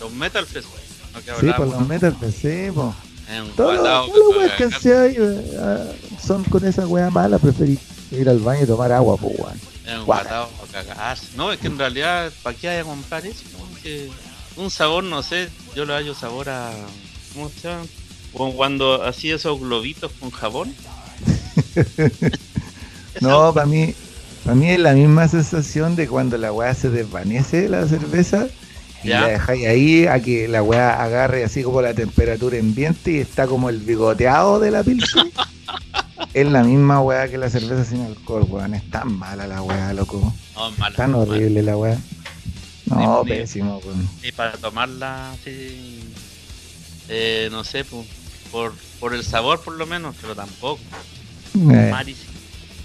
los 0.00 0.12
Metal 0.12 0.46
Fest, 0.46 0.68
weón. 0.68 1.40
Sí, 1.40 1.46
por 1.56 1.68
los 1.68 1.88
Metal 1.88 2.16
Fest, 2.18 2.38
sí, 2.40 2.70
pues. 2.74 2.94
Todos 3.56 4.08
los 4.08 4.36
weas 4.36 4.52
que 4.52 4.70
se 4.70 4.96
hay 4.96 5.16
son 6.22 6.44
con 6.44 6.64
esa 6.64 6.86
weá 6.86 7.10
mala, 7.10 7.38
preferí 7.38 7.78
ir 8.10 8.28
al 8.28 8.38
baño 8.38 8.64
y 8.64 8.66
tomar 8.66 8.92
agua, 8.92 9.16
pues, 9.16 9.38
weón. 9.38 9.60
Es 9.86 9.98
un 9.98 10.04
guardado 10.06 10.48
cagarse. 10.72 11.28
No, 11.36 11.52
es 11.52 11.60
que 11.60 11.66
en 11.66 11.78
realidad, 11.78 12.32
¿para 12.42 12.56
qué 12.56 12.68
hay 12.68 12.78
a 12.78 12.84
comprar 12.84 13.24
eso? 13.26 13.44
un 14.56 14.70
sabor, 14.70 15.04
no 15.04 15.22
sé, 15.22 15.50
yo 15.74 15.84
le 15.84 15.92
hallo 15.94 16.14
sabor 16.14 16.48
a. 16.48 16.72
¿Cómo 17.34 17.50
se 17.50 17.68
llama? 17.68 17.84
cuando 18.34 19.04
hacía 19.04 19.36
esos 19.36 19.60
globitos 19.60 20.10
con 20.18 20.30
jabón. 20.30 20.74
no, 23.20 23.52
para 23.52 23.66
mí, 23.66 23.94
para 24.44 24.54
mí 24.54 24.70
es 24.70 24.78
la 24.78 24.92
misma 24.92 25.28
sensación 25.28 25.96
de 25.96 26.08
cuando 26.08 26.38
la 26.38 26.52
weá 26.52 26.74
se 26.74 26.90
desvanece 26.90 27.68
la 27.68 27.86
cerveza 27.86 28.46
y 29.02 29.08
la 29.08 29.28
dejáis 29.28 29.66
ahí 29.66 30.06
a 30.06 30.20
que 30.20 30.48
la 30.48 30.62
weá 30.62 31.02
agarre 31.02 31.44
así 31.44 31.62
como 31.62 31.82
la 31.82 31.94
temperatura 31.94 32.58
ambiente 32.58 33.12
y 33.12 33.18
está 33.18 33.46
como 33.46 33.68
el 33.68 33.78
bigoteado 33.78 34.58
de 34.60 34.70
la 34.70 34.82
pilsen. 34.82 35.30
es 36.34 36.46
la 36.46 36.62
misma 36.64 37.00
weá 37.00 37.28
que 37.28 37.38
la 37.38 37.50
cerveza 37.50 37.84
sin 37.84 38.02
alcohol, 38.02 38.46
weón. 38.48 38.74
Es 38.74 38.90
tan 38.90 39.16
mala 39.16 39.46
la 39.46 39.62
weá, 39.62 39.92
loco. 39.92 40.32
No, 40.54 40.70
mala, 40.72 40.96
tan 40.96 41.14
horrible 41.14 41.62
la 41.62 41.76
weá. 41.76 41.98
No, 42.86 43.22
pésimo, 43.24 43.78
weón. 43.78 44.08
Y 44.22 44.32
para 44.32 44.52
tomarla 44.52 45.32
así, 45.32 46.00
eh, 47.08 47.48
no 47.50 47.62
sé, 47.62 47.84
pues 47.84 48.06
por, 48.50 48.72
por 49.04 49.12
el 49.12 49.22
sabor 49.22 49.60
por 49.60 49.74
lo 49.74 49.84
menos, 49.84 50.16
pero 50.18 50.34
tampoco. 50.34 50.80
Eh. 51.70 51.92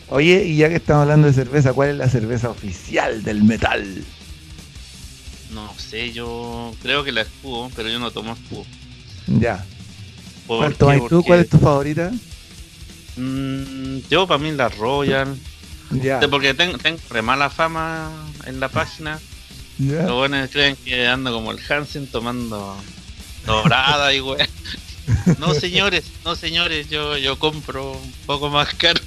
Oye, 0.10 0.44
y 0.44 0.58
ya 0.58 0.68
que 0.68 0.76
estamos 0.76 1.04
hablando 1.04 1.28
de 1.28 1.34
cerveza, 1.34 1.72
¿cuál 1.72 1.92
es 1.92 1.96
la 1.96 2.10
cerveza 2.10 2.50
oficial 2.50 3.24
del 3.24 3.42
metal? 3.42 4.04
No 5.54 5.74
sé, 5.78 6.12
yo 6.12 6.76
creo 6.82 7.06
que 7.06 7.14
la 7.14 7.22
escudo, 7.22 7.72
pero 7.74 7.88
yo 7.88 8.00
no 8.00 8.12
tomo 8.12 8.34
escudo. 8.34 8.66
Ya. 9.28 9.66
¿Cuál 10.46 10.76
tomas 10.76 11.08
tú? 11.08 11.24
¿Cuál 11.24 11.40
es 11.40 11.48
tu 11.48 11.58
favorita? 11.58 12.12
Mm, 13.16 14.00
yo 14.10 14.28
para 14.28 14.40
mí 14.40 14.52
la 14.52 14.68
Royal. 14.68 15.34
Ya. 15.90 16.20
Porque 16.30 16.54
tengo, 16.54 16.78
tengo 16.80 17.00
re 17.12 17.22
mala 17.22 17.50
fama 17.50 18.12
en 18.46 18.60
la 18.60 18.68
página. 18.68 19.22
Los 19.78 20.12
buenos 20.12 20.50
creen 20.50 20.76
que 20.84 21.08
ando 21.08 21.32
como 21.32 21.54
el 21.54 21.60
Hansen 21.66 22.08
tomando 22.08 22.76
dorada 23.46 24.14
y 24.14 24.20
wey. 24.20 24.46
No, 25.40 25.54
señores, 25.54 26.06
no, 26.24 26.36
señores, 26.36 26.90
yo, 26.90 27.18
yo 27.18 27.38
compro 27.40 27.94
un 27.94 28.12
poco 28.26 28.50
más 28.50 28.74
caro. 28.76 29.02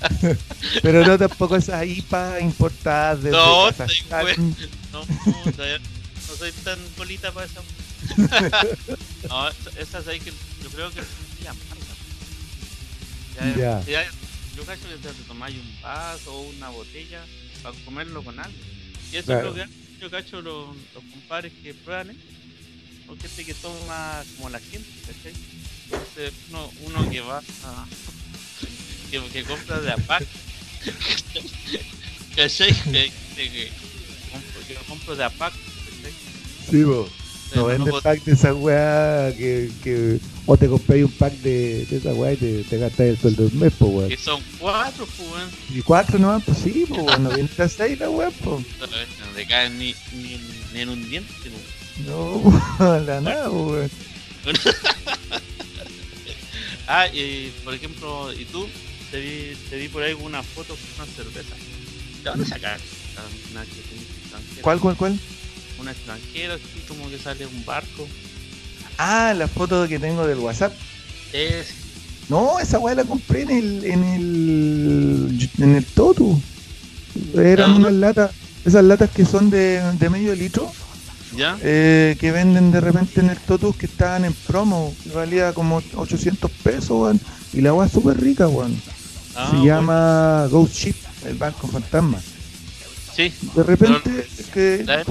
Pero 0.82 1.06
no 1.06 1.18
tampoco 1.18 1.56
esas 1.56 1.86
IPA 1.86 2.40
importadas 2.40 3.22
de 3.22 3.30
No, 3.30 3.68
estoy 3.68 4.02
no, 4.08 4.24
no, 4.92 5.44
no 5.46 6.36
soy 6.40 6.52
tan 6.64 6.78
bolita 6.96 7.32
para 7.32 7.46
esa. 7.46 7.60
no, 9.28 9.48
esas 9.78 10.08
hay 10.08 10.20
que, 10.20 10.32
yo 10.62 10.70
creo 10.70 10.90
que 10.90 11.00
son 11.00 11.48
amargas. 11.48 11.90
Ya, 13.56 13.84
ya. 13.86 14.10
yo 14.56 14.64
cacho 14.64 14.82
que 14.88 14.96
te 14.96 15.22
tomáis 15.28 15.56
un 15.56 15.82
vaso 15.82 16.32
o 16.32 16.40
una 16.42 16.70
botella 16.70 17.22
para 17.62 17.74
comerlo 17.84 18.22
con 18.22 18.38
algo. 18.38 18.58
Y 19.12 19.16
eso 19.16 19.36
es 19.36 19.44
lo 19.44 19.54
que 19.54 19.66
yo 20.00 20.10
cacho 20.10 20.40
los, 20.40 20.68
los 20.94 21.04
compadres 21.12 21.52
que 21.62 21.74
prueban, 21.74 22.10
¿eh? 22.10 22.16
Gente 23.16 23.44
que 23.44 23.54
toma 23.54 24.22
como 24.36 24.50
la 24.50 24.60
gente, 24.60 24.88
¿cachai? 25.06 25.32
Entonces 25.84 26.32
uno, 26.50 26.70
uno 26.82 27.10
que 27.10 27.20
va 27.20 27.38
a, 27.38 27.86
que, 29.10 29.20
que 29.32 29.44
compra 29.44 29.80
de 29.80 29.92
APAC, 29.92 30.24
¿cachai? 32.36 32.72
Que, 32.72 33.12
que, 33.36 33.50
que, 33.50 33.70
compro, 34.30 34.66
que 34.66 34.74
compro 34.86 35.16
de 35.16 35.24
APAC, 35.24 35.52
¿cachai? 35.52 36.12
Sí, 36.70 36.82
vos. 36.84 37.10
No 37.54 37.66
vende 37.66 37.90
pack 38.02 38.24
de 38.24 38.32
esa 38.32 38.54
weá 38.54 39.32
que, 39.36 39.70
que 39.82 40.20
o 40.46 40.56
te 40.56 40.68
compráis 40.68 41.04
un 41.04 41.10
pack 41.10 41.32
de, 41.38 41.84
de 41.86 41.96
esa 41.96 42.14
weá 42.14 42.32
y 42.32 42.36
te, 42.36 42.64
te 42.64 42.78
gastas 42.78 43.06
el 43.06 43.18
sueldo 43.18 43.44
del 43.44 43.54
mes, 43.54 43.72
pues 43.78 43.92
weón. 43.92 44.08
Que 44.08 44.16
son 44.16 44.42
cuatro, 44.58 45.06
pues 45.06 45.30
weón. 45.30 45.50
Y 45.74 45.82
cuatro 45.82 46.18
no, 46.18 46.40
pues 46.40 46.58
sí, 46.58 46.84
pues 46.88 47.02
weón, 47.02 47.24
no 47.24 47.30
viene 47.30 47.50
a 47.58 47.68
seis 47.68 47.98
la 47.98 48.08
weá, 48.08 48.30
pues. 48.30 48.64
No 48.78 48.86
te 49.34 49.46
caen 49.46 49.78
ni, 49.78 49.94
ni, 50.12 50.40
ni 50.72 50.80
en 50.80 50.88
un 50.90 51.10
diente, 51.10 51.32
pues. 51.42 51.79
No, 52.06 52.42
la 53.00 53.20
nada, 53.20 53.50
weón. 53.50 53.90
ah, 56.88 57.06
y 57.08 57.52
por 57.64 57.74
ejemplo, 57.74 58.32
¿y 58.32 58.44
tú? 58.46 58.66
Te 59.10 59.20
vi, 59.20 59.56
te 59.68 59.76
vi 59.76 59.88
por 59.88 60.02
ahí 60.02 60.12
una 60.14 60.42
foto 60.42 60.74
con 60.76 61.04
una 61.04 61.14
cerveza. 61.14 61.54
¿De 62.22 62.30
dónde 62.30 62.46
sacaste? 62.46 62.86
Una 63.52 63.64
¿Cuál, 64.62 64.78
cuál, 64.80 64.96
cuál? 64.96 65.18
Una 65.78 65.92
extranjera, 65.92 66.54
así 66.54 66.64
como 66.86 67.08
que 67.10 67.18
sale 67.18 67.46
un 67.46 67.64
barco. 67.64 68.06
Ah, 68.98 69.34
la 69.36 69.48
foto 69.48 69.88
que 69.88 69.98
tengo 69.98 70.26
del 70.26 70.38
WhatsApp. 70.38 70.72
Es. 71.32 71.68
No, 72.28 72.60
esa 72.60 72.78
weá 72.78 72.94
la 72.94 73.04
compré 73.04 73.42
en 73.42 73.50
el, 73.50 73.84
en 73.84 74.04
el, 74.04 75.50
en 75.58 75.74
el 75.76 75.84
Totu. 75.84 76.40
Eran 77.34 77.72
unas 77.72 77.92
latas, 77.92 78.30
esas 78.64 78.84
latas 78.84 79.10
que 79.10 79.24
son 79.24 79.50
de, 79.50 79.80
de 79.98 80.10
medio 80.10 80.34
litro 80.34 80.70
eh, 81.38 82.16
que 82.18 82.32
venden 82.32 82.72
de 82.72 82.80
repente 82.80 83.20
en 83.20 83.30
el 83.30 83.38
Totus 83.38 83.76
que 83.76 83.86
estaban 83.86 84.24
en 84.24 84.32
promo, 84.32 84.94
que 85.02 85.10
valía 85.10 85.52
como 85.52 85.82
800 85.94 86.50
pesos, 86.50 87.16
y 87.52 87.60
la 87.60 87.70
agua 87.70 87.86
es 87.86 87.92
súper 87.92 88.20
rica, 88.20 88.48
weón. 88.48 88.80
Ah, 89.36 89.48
Se 89.50 89.64
llama 89.64 90.46
Ghost 90.50 90.74
Ship, 90.74 90.96
el 91.26 91.36
banco 91.36 91.68
fantasma. 91.68 92.18
Sí. 93.14 93.32
De 93.54 93.62
repente, 93.62 94.26
que 94.52 94.84
la, 94.84 95.02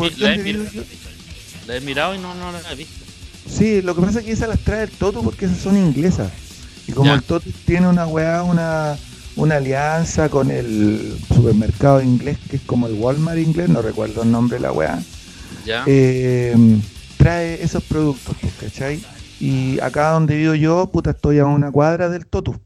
he, 1.75 1.81
mirado 1.81 2.15
y 2.15 2.17
no, 2.17 2.33
no 2.35 2.51
la 2.51 2.71
he 2.71 2.75
visto. 2.75 3.05
Sí, 3.47 3.81
lo 3.81 3.95
que 3.95 4.01
pasa 4.01 4.19
es 4.19 4.25
que 4.25 4.31
esas 4.31 4.49
las 4.49 4.59
trae 4.59 4.83
el 4.83 4.89
Totus 4.89 5.23
porque 5.23 5.45
esas 5.45 5.59
son 5.59 5.77
inglesas. 5.77 6.31
Y 6.87 6.91
como 6.91 7.13
el 7.13 7.23
Totus 7.23 7.53
tiene 7.65 7.87
una 7.87 8.07
weá, 8.07 8.43
una, 8.43 8.97
una 9.35 9.55
alianza 9.55 10.29
con 10.29 10.51
el 10.51 11.17
supermercado 11.27 12.01
inglés, 12.01 12.37
que 12.49 12.57
es 12.57 12.61
como 12.63 12.87
el 12.87 12.93
Walmart 12.93 13.39
inglés, 13.39 13.69
no 13.69 13.81
recuerdo 13.81 14.23
el 14.23 14.31
nombre 14.31 14.57
de 14.57 14.63
la 14.63 14.71
weá 14.71 14.99
eh, 15.65 16.55
trae 17.17 17.61
esos 17.63 17.83
productos, 17.83 18.35
pues, 18.39 18.53
¿cachai? 18.59 19.03
Y 19.39 19.79
acá 19.79 20.11
donde 20.11 20.35
vivo 20.35 20.55
yo, 20.55 20.89
puta, 20.91 21.11
estoy 21.11 21.39
a 21.39 21.45
una 21.45 21.71
cuadra 21.71 22.09
del 22.09 22.25
Totu. 22.25 22.59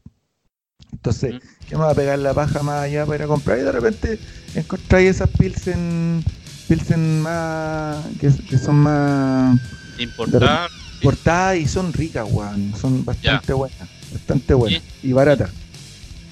Entonces, 0.92 1.34
yo 1.68 1.78
me 1.78 1.84
voy 1.84 1.92
a 1.92 1.96
pegar 1.96 2.18
la 2.18 2.34
paja 2.34 2.62
más 2.62 2.84
allá 2.84 3.04
para 3.04 3.16
ir 3.16 3.22
a 3.22 3.26
comprar 3.26 3.58
y 3.58 3.62
de 3.62 3.72
repente 3.72 4.18
encontráis 4.54 5.10
esas 5.10 5.28
pilsen, 5.30 6.24
pilsen 6.68 7.20
más, 7.20 8.04
que, 8.20 8.58
son 8.58 8.76
más 8.76 9.60
importadas. 9.98 11.58
y 11.58 11.66
son 11.66 11.92
ricas, 11.92 12.26
weón. 12.30 12.74
Son 12.80 13.04
bastante 13.04 13.52
buenas, 13.52 13.88
bastante 14.12 14.54
buenas 14.54 14.82
y 15.02 15.12
baratas. 15.12 15.50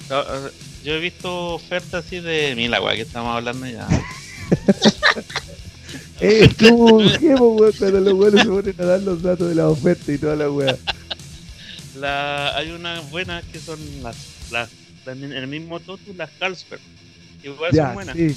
Ah, 0.09 0.23
ah, 0.27 0.49
yo 0.83 0.93
he 0.93 0.99
visto 0.99 1.53
ofertas 1.53 2.05
así 2.05 2.19
de 2.19 2.55
mil 2.55 2.73
agua 2.73 2.93
que 2.93 3.01
estamos 3.01 3.35
hablando 3.35 3.65
ya. 3.67 3.87
Eh, 6.19 6.49
como 6.59 6.97
qué, 7.19 7.35
weón, 7.35 7.71
cuando 7.77 7.99
los 7.99 8.13
weones 8.13 8.41
se 8.41 8.47
ponen 8.47 8.75
a 8.79 8.85
dar 8.85 9.01
los 9.01 9.21
datos 9.21 9.49
de 9.49 9.55
la 9.55 9.69
oferta 9.69 10.11
y 10.11 10.17
toda 10.17 10.35
la 10.35 10.49
weá. 10.49 10.77
La, 11.99 12.55
hay 12.55 12.71
unas 12.71 13.09
buenas 13.11 13.43
que 13.45 13.59
son 13.59 13.79
las, 14.01 14.15
las, 14.51 14.69
en 15.05 15.31
el 15.31 15.47
mismo 15.47 15.79
Totu, 15.79 16.13
las 16.15 16.29
Carlsberg. 16.39 16.81
Igual 17.43 17.75
son 17.75 17.93
buenas. 17.93 18.15
Sí. 18.15 18.35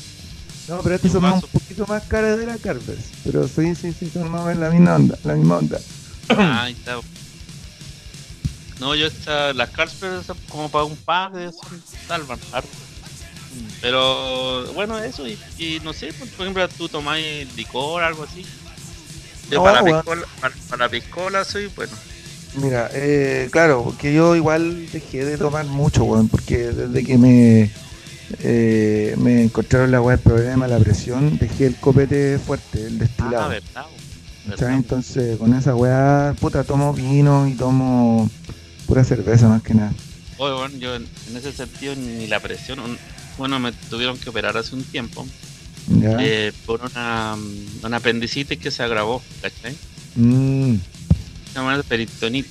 No, 0.68 0.80
pero 0.82 0.96
estas 0.96 1.12
son 1.12 1.22
más, 1.22 1.42
un 1.42 1.48
poquito 1.48 1.86
más 1.86 2.02
caras 2.04 2.38
de 2.38 2.46
la 2.46 2.58
Carlsberg. 2.58 2.98
Pero 3.24 3.46
sí, 3.46 3.74
sí, 3.74 3.92
sí, 3.92 4.10
son 4.10 4.30
más 4.30 4.42
o 4.42 4.46
menos 4.46 4.60
la 4.60 4.70
misma 4.70 4.96
onda. 4.96 5.18
La 5.24 5.34
misma 5.34 5.58
onda. 5.58 5.80
Ah, 6.28 6.64
ahí 6.64 6.72
está. 6.72 6.98
No, 8.80 8.94
yo 8.94 9.06
esta, 9.06 9.52
las 9.54 9.70
Carlsberg 9.70 10.24
son 10.24 10.36
como 10.48 10.68
para 10.68 10.84
un 10.84 10.96
pack 10.96 11.32
de 11.32 11.50
salvan 12.06 12.38
harto. 12.52 12.68
Pero 13.80 14.72
bueno, 14.72 14.98
eso, 14.98 15.26
y, 15.26 15.80
no 15.82 15.92
sé, 15.92 16.12
por 16.12 16.28
ejemplo, 16.46 16.68
tú 16.68 16.88
tomáis 16.88 17.54
licor, 17.56 18.02
algo 18.02 18.24
así. 18.24 18.44
Yo 19.50 19.62
para, 19.62 19.84
piscola, 19.84 20.26
para, 20.68 20.88
piscola 20.88 21.44
soy 21.44 21.66
bueno. 21.76 21.92
Mira, 22.54 22.90
eh, 22.92 23.48
claro, 23.52 23.84
porque 23.84 24.12
yo 24.12 24.34
igual 24.34 24.90
dejé 24.90 25.24
de 25.24 25.38
tomar 25.38 25.66
mucho, 25.66 26.04
weón, 26.04 26.28
porque 26.28 26.72
desde 26.72 27.04
que 27.04 27.18
me 27.18 27.70
eh, 28.40 29.14
me 29.18 29.44
encontraron 29.44 29.90
la 29.90 30.00
weá 30.00 30.16
del 30.16 30.24
problema, 30.24 30.66
la 30.66 30.78
presión, 30.78 31.38
dejé 31.38 31.66
el 31.66 31.76
copete 31.76 32.38
fuerte, 32.38 32.86
el 32.86 32.98
destilado. 32.98 33.44
Ah, 33.44 33.48
verdad, 34.46 34.70
Entonces, 34.74 35.38
con 35.38 35.54
esa 35.54 35.74
weá, 35.74 36.34
puta, 36.40 36.64
tomo 36.64 36.92
vino 36.92 37.46
y 37.46 37.54
tomo 37.54 38.28
pura 38.86 39.04
cerveza 39.04 39.48
más 39.48 39.62
que 39.62 39.74
nada. 39.74 39.92
Oye, 40.38 40.54
bueno, 40.54 40.76
yo 40.76 40.96
en, 40.96 41.06
ese 41.34 41.52
sentido 41.52 41.94
ni 41.94 42.26
la 42.26 42.40
presión, 42.40 42.98
bueno, 43.38 43.58
me 43.58 43.72
tuvieron 43.72 44.18
que 44.18 44.30
operar 44.30 44.56
hace 44.56 44.74
un 44.74 44.84
tiempo 44.84 45.26
eh, 46.02 46.52
por 46.64 46.82
una, 46.82 47.36
una 47.82 47.96
apendicitis 47.96 48.58
que 48.58 48.70
se 48.70 48.82
agravó, 48.82 49.22
¿cachai? 49.40 49.76
Mm. 50.16 50.76
Se 50.76 51.54
llama 51.54 51.82
peritonitis. 51.82 52.50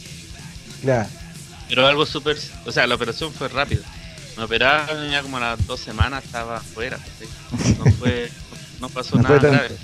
Claro. 0.81 1.09
Pero 1.67 1.87
algo 1.87 2.05
súper, 2.05 2.37
o 2.65 2.71
sea, 2.71 2.87
la 2.87 2.95
operación 2.95 3.33
fue 3.33 3.47
rápida. 3.47 3.81
Me 4.37 4.43
operaron 4.43 5.09
ya 5.09 5.21
como 5.21 5.37
a 5.37 5.39
las 5.39 5.67
dos 5.67 5.79
semanas 5.79 6.23
estaba 6.23 6.57
afuera, 6.57 6.99
no 7.79 7.91
fue, 7.93 8.29
no 8.81 8.89
pasó 8.89 9.17
nada 9.17 9.39
grave. 9.39 9.77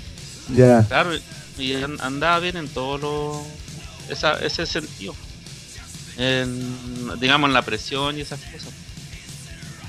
Ya. 0.54 0.84
Claro, 0.86 1.10
y 1.58 1.74
andaba 2.00 2.38
bien 2.38 2.56
en 2.56 2.68
todo 2.68 2.98
lo, 2.98 3.46
esa, 4.08 4.34
ese 4.44 4.66
sentido. 4.66 5.14
En, 6.18 7.18
digamos 7.18 7.48
en 7.48 7.54
la 7.54 7.62
presión 7.62 8.18
y 8.18 8.20
esas 8.20 8.40
cosas. 8.40 8.72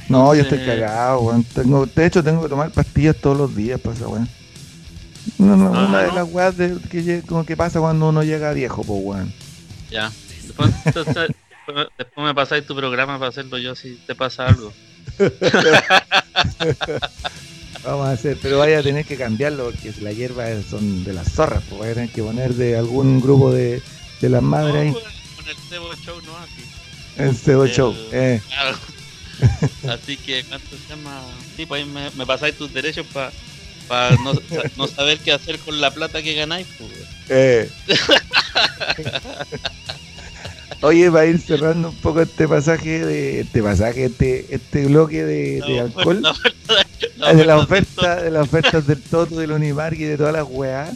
No, 0.10 0.36
yo 0.36 0.42
estoy 0.42 0.60
cagado, 0.60 1.22
weón. 1.22 1.44
Tengo, 1.44 1.86
de 1.86 2.06
hecho, 2.06 2.24
tengo 2.24 2.44
que 2.44 2.50
tomar 2.50 2.72
pastillas 2.72 3.16
todos 3.16 3.38
los 3.38 3.56
días 3.56 3.80
para 3.80 3.96
esa 3.96 4.08
weón. 4.08 4.30
No, 5.38 5.56
no, 5.56 5.72
una 5.72 6.02
de 6.04 6.12
las 6.12 6.28
weas 6.30 6.58
de, 6.58 6.78
que, 6.90 7.22
como 7.22 7.46
que 7.46 7.56
pasa 7.56 7.80
cuando 7.80 8.10
uno 8.10 8.24
llega 8.24 8.52
viejo, 8.54 8.84
pues 8.84 9.00
weón. 9.02 9.34
Ya. 9.90 10.12
Después, 10.46 10.72
después 11.98 12.28
me 12.28 12.36
pasáis 12.36 12.66
tu 12.66 12.76
programa 12.76 13.18
para 13.18 13.30
hacerlo 13.30 13.58
yo 13.58 13.76
si 13.76 13.96
te 14.06 14.16
pasa 14.16 14.48
algo. 14.48 14.74
Vamos 17.84 18.08
a 18.08 18.12
hacer, 18.12 18.38
pero 18.42 18.60
vaya 18.60 18.80
a 18.80 18.84
tener 18.84 19.06
que 19.06 19.18
cambiarlo 19.18 19.66
porque 19.66 19.94
la 20.02 20.14
hierba 20.14 20.46
son 20.70 21.04
de 21.04 21.12
las 21.12 21.34
zorras, 21.34 21.64
pues 21.68 21.82
vaya 21.82 21.92
a 21.92 21.96
tener 21.96 22.12
que 22.12 22.24
poner 22.24 22.54
de 22.54 22.78
algún 22.78 23.20
grupo 23.20 23.52
de, 23.52 23.82
de 24.22 24.30
las 24.30 24.42
madres 24.42 24.76
ahí. 24.76 24.94
Con 24.94 25.02
el 25.50 25.58
Cebo 25.70 25.94
Show, 25.96 26.22
¿no? 26.26 26.38
Así. 26.38 26.64
El 27.18 27.36
Cebo 27.36 27.68
Show, 27.68 27.94
eh. 28.14 28.42
Así 29.90 30.18
que, 30.18 30.44
¿cuánto 30.44 30.70
se 30.70 30.90
llama? 30.90 31.22
Sí, 31.56 31.66
pues 31.66 31.84
ahí 31.84 31.90
me, 31.90 32.10
me 32.12 32.26
pasáis 32.26 32.58
tus 32.58 32.74
derechos 32.74 33.06
para 33.14 33.32
pa 33.88 34.12
no, 34.24 34.34
no, 34.78 34.88
saber 34.88 35.20
qué 35.20 35.32
hacer 35.32 35.60
con 35.60 35.80
la 35.82 35.92
plata 35.92 36.22
que 36.22 36.34
ganáis. 36.36 36.68
Pues. 36.78 36.92
Eh. 37.30 37.70
Oye, 40.82 41.10
va 41.10 41.22
a 41.22 41.26
ir 41.26 41.40
cerrando 41.40 41.90
un 41.90 41.96
poco 41.96 42.22
este 42.22 42.48
pasaje 42.48 43.06
de 43.06 43.42
este 43.42 43.64
pasaje, 43.64 44.06
este, 44.06 44.54
este 44.54 44.86
bloque 44.86 45.24
de, 45.24 45.62
de 45.62 45.80
alcohol. 45.80 46.22
de 46.22 47.46
la 47.46 47.58
oferta, 47.58 48.22
de 48.22 48.32
las 48.32 48.44
ofertas 48.44 48.86
del 48.86 49.02
Toto, 49.02 49.38
del 49.38 49.52
Unimark 49.54 49.98
y 49.98 50.04
de 50.04 50.18
todas 50.18 50.34
las 50.34 50.46
weas. 50.48 50.92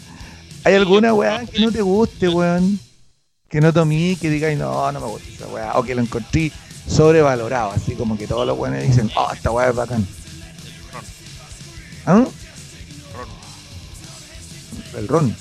¿Hay 0.66 0.76
alguna 0.76 1.14
weá 1.14 1.46
que 1.46 1.60
no 1.62 1.72
te 1.72 1.82
guste, 1.82 2.28
weón? 2.28 2.80
Que 3.50 3.62
no 3.62 3.72
tomí, 3.72 4.18
que 4.18 4.30
digáis, 4.30 4.58
no, 4.58 4.92
no 4.92 5.00
me 5.00 5.08
gusta 5.08 5.30
esa 5.30 5.48
weá. 5.48 5.78
O 5.78 5.84
que 5.84 5.96
lo 5.96 6.02
encontré 6.02 6.52
sobrevalorado, 6.88 7.72
así 7.72 7.96
como 7.96 8.18
que 8.18 8.28
todos 8.28 8.48
los 8.48 8.58
weones 8.58 8.88
dicen, 8.88 9.12
oh, 9.16 9.32
esta 9.34 9.52
weá 9.52 9.70
es 9.70 9.76
bacán. 9.76 10.08
¿Ah? 12.06 12.26
Ron. 13.14 13.30
El 14.96 15.08
ron. 15.08 15.36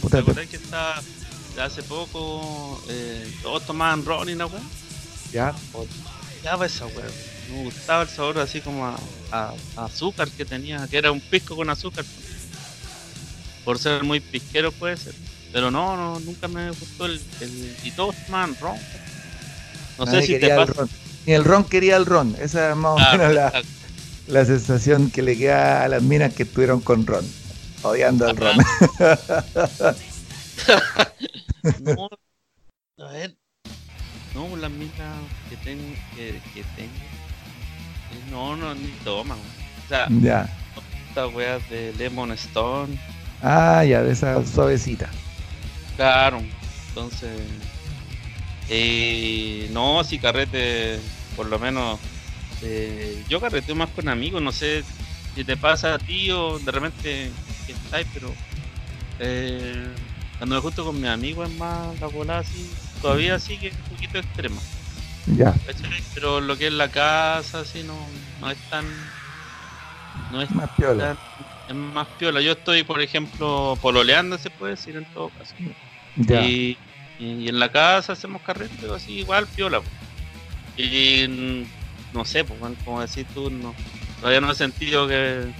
Puta, 0.00 0.22
¿Te 0.22 0.46
que 0.46 0.56
está 0.56 1.02
hace 1.60 1.82
poco 1.82 2.80
eh, 2.88 3.28
todos 3.42 3.66
tomaban 3.66 4.04
ron 4.04 4.28
y 4.28 4.32
una 4.32 4.46
weá. 4.46 4.62
Ya. 5.32 5.54
Ya 6.42 6.54
esa 6.64 6.86
weá. 6.86 7.06
Me 7.50 7.64
gustaba 7.64 8.02
el 8.02 8.08
sabor 8.08 8.38
así 8.38 8.60
como 8.60 8.86
a, 9.32 9.54
azúcar 9.76 10.28
que 10.30 10.44
tenía, 10.44 10.86
que 10.86 10.98
era 10.98 11.10
un 11.10 11.20
pisco 11.20 11.56
con 11.56 11.68
azúcar. 11.70 12.04
Por 13.64 13.78
ser 13.78 14.04
muy 14.04 14.20
pisquero 14.20 14.70
puede 14.72 14.96
ser. 14.96 15.14
Pero 15.52 15.70
no, 15.70 15.96
no 15.96 16.20
nunca 16.20 16.46
me 16.46 16.70
gustó 16.70 17.06
el, 17.06 17.20
el 17.40 17.76
y 17.82 17.90
todos 17.90 18.14
tomaban 18.26 18.56
ron. 18.60 18.76
No 19.98 20.06
sé 20.06 20.22
si 20.22 20.38
te 20.38 20.48
pasa. 20.54 20.86
Ni 21.26 21.32
el 21.34 21.44
ron 21.44 21.64
quería 21.64 21.96
el 21.96 22.06
ron. 22.06 22.34
Esa 22.40 22.70
es 22.70 22.76
más 22.76 22.92
o 22.92 22.98
menos 22.98 23.34
la, 23.34 23.52
la 24.28 24.44
sensación 24.44 25.10
que 25.10 25.22
le 25.22 25.36
queda 25.36 25.82
a 25.84 25.88
las 25.88 26.02
minas 26.02 26.32
que 26.34 26.44
estuvieron 26.44 26.80
con 26.80 27.06
ron. 27.06 27.24
Odiando 27.82 28.26
al 28.28 28.36
ron. 28.36 28.56
no, 31.80 32.08
a 32.98 33.12
ver. 33.12 33.36
No, 34.34 34.56
las 34.56 34.70
minas 34.70 35.18
que 35.50 35.56
tengo, 35.56 35.94
que, 36.14 36.40
que 36.54 36.62
tengo. 36.76 36.92
Eh, 38.12 38.30
no, 38.30 38.56
no, 38.56 38.74
ni 38.74 38.88
toman. 39.04 39.38
O 39.38 39.88
sea, 39.88 40.06
ya. 40.10 40.48
estas 41.08 41.34
weas 41.34 41.68
de 41.70 41.92
Lemon 41.94 42.32
Stone. 42.32 42.98
Ah, 43.42 43.84
ya, 43.84 44.02
de 44.02 44.12
esa 44.12 44.44
suavecita. 44.44 45.08
Claro, 45.96 46.42
entonces. 46.88 47.30
Eh, 48.68 49.68
no, 49.72 50.04
si 50.04 50.18
carrete, 50.18 50.98
por 51.36 51.46
lo 51.46 51.58
menos. 51.58 51.98
Eh, 52.62 53.22
yo 53.28 53.40
carreteo 53.40 53.74
más 53.76 53.88
con 53.90 54.08
amigos, 54.08 54.42
no 54.42 54.50
sé 54.50 54.82
si 55.34 55.44
te 55.44 55.56
pasa 55.56 55.94
a 55.94 55.98
ti 55.98 56.30
o 56.30 56.58
de 56.58 56.72
repente 56.72 57.30
estáis, 57.66 58.06
pero. 58.12 58.32
Eh, 59.20 59.86
cuando 60.38 60.54
me 60.54 60.62
junto 60.62 60.84
con 60.84 61.00
mis 61.00 61.10
amigos 61.10 61.50
es 61.50 61.56
más 61.56 61.98
la 61.98 62.06
volada 62.06 62.40
así, 62.40 62.70
todavía 63.02 63.38
sigue 63.40 63.70
un 63.70 63.96
poquito 63.96 64.18
extrema. 64.18 64.60
Ya. 65.36 65.54
Pero 66.14 66.40
lo 66.40 66.56
que 66.56 66.68
es 66.68 66.72
la 66.72 66.88
casa 66.88 67.60
así 67.60 67.82
no, 67.82 67.96
no 68.40 68.50
es 68.50 68.58
tan. 68.70 68.84
No 70.32 70.40
es 70.40 70.50
más 70.50 70.70
piola. 70.70 71.16
es 71.68 71.74
más 71.74 72.06
piola. 72.18 72.40
Yo 72.40 72.52
estoy, 72.52 72.84
por 72.84 73.00
ejemplo, 73.00 73.76
pololeando, 73.80 74.38
se 74.38 74.50
puede 74.50 74.72
decir 74.72 74.96
en 74.96 75.04
todo 75.06 75.30
caso. 75.30 75.54
Y, 76.44 76.76
y, 77.18 77.48
en 77.48 77.58
la 77.58 77.70
casa 77.70 78.12
hacemos 78.12 78.42
carrete 78.42 78.86
así, 78.94 79.18
igual 79.18 79.46
piola. 79.46 79.80
Y 80.76 81.66
no 82.12 82.24
sé, 82.24 82.44
pues, 82.44 82.60
como 82.84 83.00
decís 83.00 83.26
tú, 83.34 83.50
no, 83.50 83.74
todavía 84.20 84.40
no 84.40 84.52
he 84.52 84.54
sentido 84.54 85.08
que, 85.08 85.52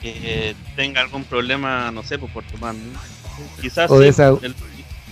que 0.00 0.54
tenga 0.76 1.00
algún 1.00 1.24
problema, 1.24 1.90
no 1.90 2.02
sé, 2.02 2.18
pues 2.18 2.32
por 2.32 2.44
tomar. 2.44 2.74
Quizás 3.60 3.90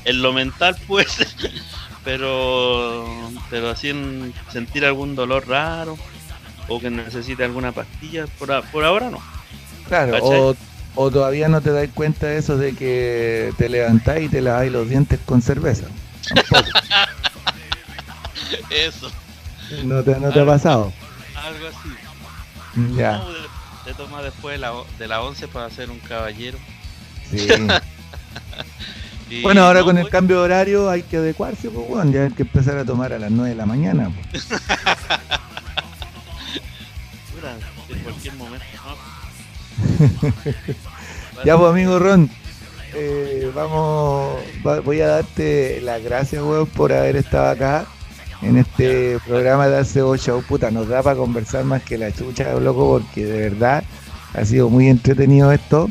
en, 0.05 0.23
lo 0.23 0.33
mental 0.33 0.77
puede 0.87 1.09
ser, 1.09 1.29
pero, 2.05 3.31
pero 3.51 3.71
así 3.71 3.91
en 3.91 4.33
sentir 4.53 4.85
algún 4.85 5.15
dolor 5.15 5.49
raro 5.49 5.99
o 6.69 6.81
que 6.81 6.91
necesite 6.91 7.45
alguna 7.45 7.73
pastilla, 7.73 8.27
por, 8.39 8.65
por 8.69 8.85
ahora 8.85 9.11
no. 9.11 9.21
Claro, 9.89 10.19
o, 10.23 10.57
o, 10.95 11.11
todavía 11.11 11.49
no 11.49 11.61
te 11.61 11.71
das 11.71 11.89
cuenta 11.95 12.27
de 12.27 12.39
eso 12.39 12.57
de 12.57 12.75
que 12.75 13.53
te 13.59 13.69
levantáis 13.69 14.27
y 14.27 14.29
te 14.29 14.41
laváis 14.41 14.73
los 14.73 14.89
dientes 14.89 15.21
con 15.25 15.43
cerveza. 15.43 15.87
eso. 18.71 19.11
¿No 19.85 20.03
te, 20.03 20.19
no 20.21 20.31
te 20.31 20.41
ha 20.41 20.47
pasado? 20.47 20.93
Algo 21.35 21.67
así. 21.69 21.89
Ya. 22.97 23.23
te, 23.85 23.95
toma 23.95 24.23
después 24.23 24.55
de 24.55 24.59
la, 24.59 24.73
de 24.99 25.09
la 25.09 25.23
11 25.23 25.49
para 25.49 25.71
ser 25.71 25.91
un 25.91 25.99
caballero. 26.01 26.59
Sí. 27.31 27.49
bueno, 29.43 29.65
ahora 29.65 29.83
con 29.83 29.97
el 29.99 30.09
cambio 30.09 30.39
de 30.39 30.43
horario 30.43 30.91
hay 30.91 31.03
que 31.03 31.19
adecuarse, 31.19 31.71
pues 31.71 31.89
bueno, 31.89 32.11
ya 32.11 32.25
hay 32.25 32.33
que 32.33 32.43
empezar 32.43 32.77
a 32.79 32.85
tomar 32.85 33.13
a 33.13 33.19
las 33.19 33.31
9 33.31 33.51
de 33.51 33.57
la 33.57 33.67
mañana. 33.67 34.11
Pues. 34.31 34.49
en 37.89 37.99
cualquier 38.01 38.35
momento, 38.35 38.67
ya 41.45 41.57
pues 41.59 41.71
amigo 41.71 41.99
Ron, 41.99 42.31
eh, 42.95 43.51
vamos, 43.55 44.41
voy 44.85 45.01
a 45.01 45.09
darte 45.09 45.81
las 45.81 46.03
gracias, 46.03 46.43
weón, 46.43 46.67
por 46.67 46.93
haber 46.93 47.17
estado 47.17 47.51
acá 47.51 47.87
en 48.43 48.59
este 48.59 49.19
programa 49.27 49.69
de 49.69 49.79
Arcebo 49.79 50.17
Show. 50.17 50.43
Puta, 50.43 50.71
nos 50.71 50.89
da 50.89 51.03
para 51.03 51.17
conversar 51.17 51.65
más 51.65 51.83
que 51.83 51.99
la 51.99 52.13
chucha, 52.13 52.55
loco, 52.55 52.99
porque 52.99 53.25
de 53.25 53.51
verdad 53.51 53.85
ha 54.33 54.45
sido 54.45 54.69
muy 54.69 54.89
entretenido 54.89 55.53
esto 55.53 55.91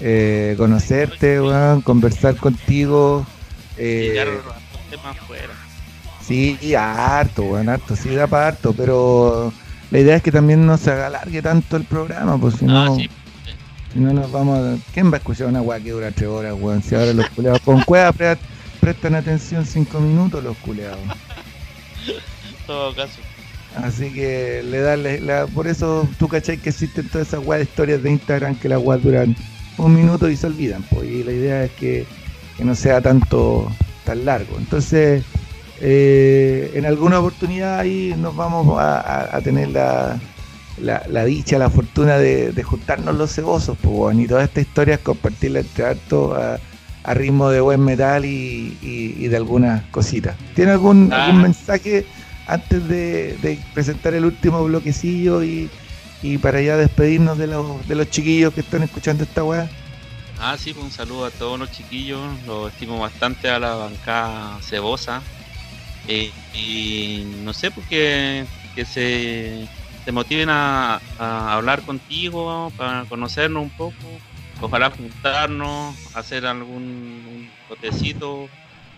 eh, 0.00 0.54
conocerte, 0.58 1.40
conversar 1.84 2.36
contigo. 2.36 3.26
Eh, 3.78 4.26
sí, 6.20 6.74
harto, 6.74 7.42
bueno, 7.44 7.72
harto, 7.72 7.96
sí 7.96 8.10
da 8.14 8.26
para 8.26 8.48
harto, 8.48 8.72
pero 8.74 9.52
la 9.90 9.98
idea 9.98 10.16
es 10.16 10.22
que 10.22 10.32
también 10.32 10.66
no 10.66 10.76
se 10.78 10.90
alargue 10.90 11.42
tanto 11.42 11.76
el 11.76 11.84
programa, 11.84 12.38
pues 12.38 12.56
si 12.56 12.64
no, 12.64 12.94
ah, 12.94 12.96
si 13.92 13.98
no 13.98 14.12
nos 14.12 14.30
vamos 14.30 14.58
a... 14.58 14.76
¿Quién 14.92 15.10
va 15.10 15.14
a 15.14 15.18
escuchar 15.18 15.46
una 15.46 15.62
weá 15.62 15.80
que 15.80 15.92
dura 15.92 16.10
tres 16.10 16.28
horas, 16.28 16.54
weón? 16.58 16.82
Si 16.82 16.94
ahora 16.94 17.12
los 17.12 17.28
culeados 17.30 17.60
con 17.60 17.82
cueva 17.82 18.12
prestan 18.80 19.14
atención 19.14 19.64
cinco 19.64 20.00
minutos 20.00 20.42
los 20.42 20.56
culeados. 20.58 21.00
Todo 22.66 22.94
caso. 22.94 23.18
Así 23.76 24.10
que 24.12 24.62
le 24.64 24.80
da, 24.80 24.96
la, 24.96 25.46
por 25.46 25.66
eso 25.66 26.08
tú 26.18 26.28
cachai 26.28 26.56
que 26.56 26.70
existen 26.70 27.08
todas 27.08 27.28
esas 27.28 27.44
weas 27.44 27.60
de 27.60 27.64
historias 27.64 28.02
de 28.02 28.10
Instagram 28.10 28.56
que 28.56 28.68
las 28.68 28.80
weas 28.82 29.02
duran 29.02 29.36
un 29.78 29.94
minuto 29.94 30.28
y 30.28 30.36
se 30.36 30.46
olvidan, 30.46 30.82
pues, 30.84 31.08
y 31.08 31.22
la 31.22 31.32
idea 31.32 31.64
es 31.64 31.70
que, 31.72 32.06
no 32.58 32.74
sea 32.74 33.02
tanto 33.02 33.70
tan 34.04 34.24
largo. 34.24 34.56
Entonces, 34.58 35.22
eh, 35.80 36.72
en 36.74 36.86
alguna 36.86 37.18
oportunidad 37.18 37.78
ahí 37.78 38.14
nos 38.16 38.34
vamos 38.34 38.78
a, 38.80 39.38
tener 39.42 39.68
la, 39.68 40.18
la, 40.78 41.24
dicha, 41.24 41.58
la 41.58 41.70
fortuna 41.70 42.18
de, 42.18 42.62
juntarnos 42.62 43.14
los 43.16 43.34
cebosos, 43.34 43.76
pues, 43.80 44.18
y 44.18 44.26
todas 44.26 44.44
estas 44.44 44.66
historias 44.66 45.00
compartirla 45.00 45.60
entre 45.60 45.84
harto 45.84 46.34
a, 46.34 46.58
ritmo 47.14 47.50
de 47.50 47.60
buen 47.60 47.84
metal 47.84 48.24
y, 48.24 49.28
de 49.28 49.36
algunas 49.36 49.84
cositas. 49.90 50.36
¿Tiene 50.54 50.72
algún, 50.72 51.12
ah. 51.12 51.26
algún 51.26 51.42
mensaje 51.42 52.04
antes 52.46 52.88
de, 52.88 53.58
presentar 53.74 54.14
el 54.14 54.24
último 54.24 54.64
bloquecillo 54.64 55.42
y, 55.42 55.70
y 56.22 56.38
para 56.38 56.60
ya 56.60 56.76
despedirnos 56.76 57.38
de 57.38 57.46
los, 57.46 57.86
de 57.86 57.94
los 57.94 58.10
chiquillos 58.10 58.54
que 58.54 58.60
están 58.60 58.82
escuchando 58.82 59.24
esta 59.24 59.44
weá. 59.44 59.68
Ah, 60.38 60.56
sí, 60.58 60.74
pues 60.74 60.84
un 60.84 60.92
saludo 60.92 61.24
a 61.24 61.30
todos 61.30 61.58
los 61.58 61.70
chiquillos, 61.70 62.20
los 62.46 62.72
estimo 62.72 62.98
bastante 62.98 63.48
a 63.48 63.58
la 63.58 63.74
bancada 63.74 64.58
cebosa. 64.62 65.22
Eh, 66.08 66.32
y 66.54 67.24
no 67.42 67.52
sé, 67.52 67.70
porque 67.70 68.44
que 68.74 68.84
se, 68.84 69.66
se 70.04 70.12
motiven 70.12 70.48
a, 70.50 71.00
hablar 71.18 71.82
contigo, 71.82 72.72
para 72.76 73.04
conocernos 73.06 73.62
un 73.64 73.70
poco, 73.70 73.94
ojalá 74.60 74.90
juntarnos, 74.90 75.96
hacer 76.14 76.46
algún 76.46 77.50
botecito 77.68 78.48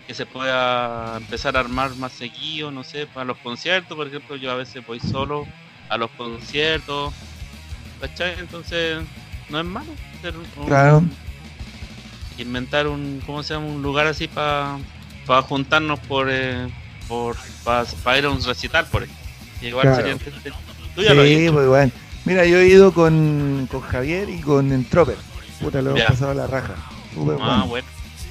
que 0.06 0.14
se 0.14 0.26
pueda 0.26 1.16
empezar 1.16 1.56
a 1.56 1.60
armar 1.60 1.94
más 1.96 2.12
seguido, 2.12 2.70
no 2.70 2.84
sé, 2.84 3.06
para 3.06 3.24
los 3.24 3.38
conciertos, 3.38 3.96
por 3.96 4.06
ejemplo, 4.06 4.36
yo 4.36 4.50
a 4.50 4.56
veces 4.56 4.84
voy 4.84 5.00
solo 5.00 5.46
a 5.88 5.96
los 5.96 6.10
conciertos, 6.12 7.14
¿cachai? 8.00 8.38
Entonces, 8.38 9.02
no 9.48 9.60
es 9.60 9.64
malo 9.64 9.92
hacer 10.18 10.34
claro. 10.66 11.02
inventar 12.36 12.86
un, 12.86 13.22
¿cómo 13.24 13.42
se 13.42 13.54
llama? 13.54 13.66
Un 13.66 13.82
lugar 13.82 14.06
así 14.06 14.28
para 14.28 14.78
para 15.28 15.42
juntarnos 15.42 16.00
por, 16.00 16.28
eh, 16.30 16.66
por 17.08 17.36
para 17.64 18.18
ir 18.18 18.24
a 18.26 18.30
un 18.30 18.42
recital, 18.42 18.86
por 18.86 19.02
ahí. 19.02 19.08
Igual 19.60 19.94
sería 19.96 20.16
Tú 20.94 21.02
ya 21.02 21.10
sí, 21.10 21.46
lo 21.46 21.52
pues 21.52 21.66
bueno. 21.66 21.92
Mira, 22.24 22.44
yo 22.44 22.58
he 22.58 22.68
ido 22.68 22.92
con, 22.92 23.68
con 23.70 23.80
Javier 23.80 24.28
y 24.28 24.40
con 24.40 24.72
Entroper. 24.72 25.16
Puta, 25.60 25.82
lo 25.82 25.96
he 25.96 26.02
pasado 26.02 26.32
a 26.32 26.34
la 26.34 26.46
raja. 26.46 26.74
ah, 27.40 27.64
bueno. 27.66 27.86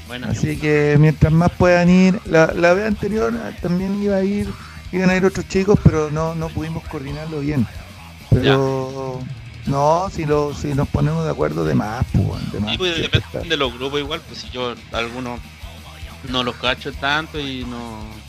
bueno. 0.07 0.27
Así 0.29 0.57
que 0.57 0.95
mientras 0.99 1.33
más 1.33 1.51
puedan 1.51 1.89
ir, 1.89 2.19
la, 2.25 2.53
la 2.53 2.73
vez 2.73 2.85
anterior 2.85 3.33
también 3.61 4.01
iba 4.01 4.17
a 4.17 4.23
ir 4.23 4.47
iban 4.91 5.09
a 5.09 5.15
ir 5.15 5.25
otros 5.25 5.47
chicos, 5.47 5.79
pero 5.83 6.11
no, 6.11 6.35
no 6.35 6.49
pudimos 6.49 6.83
coordinarlo 6.87 7.39
bien. 7.39 7.67
Pero 8.29 9.19
no, 9.65 10.09
si 10.11 10.25
lo, 10.25 10.53
si 10.53 10.73
nos 10.73 10.87
ponemos 10.87 11.25
de 11.25 11.31
acuerdo 11.31 11.65
de 11.65 11.75
más, 11.75 12.05
pues, 12.13 12.51
de 12.51 12.59
más. 12.59 12.77
pues 12.77 13.01
depende 13.01 13.49
de 13.49 13.57
los 13.57 13.73
grupos 13.73 13.99
igual, 13.99 14.21
pues 14.27 14.41
si 14.41 14.49
yo 14.49 14.75
algunos 14.91 15.39
no 16.29 16.43
los 16.43 16.55
cacho 16.55 16.91
tanto 16.93 17.39
y 17.39 17.63
no 17.65 18.01
ah, 18.01 18.26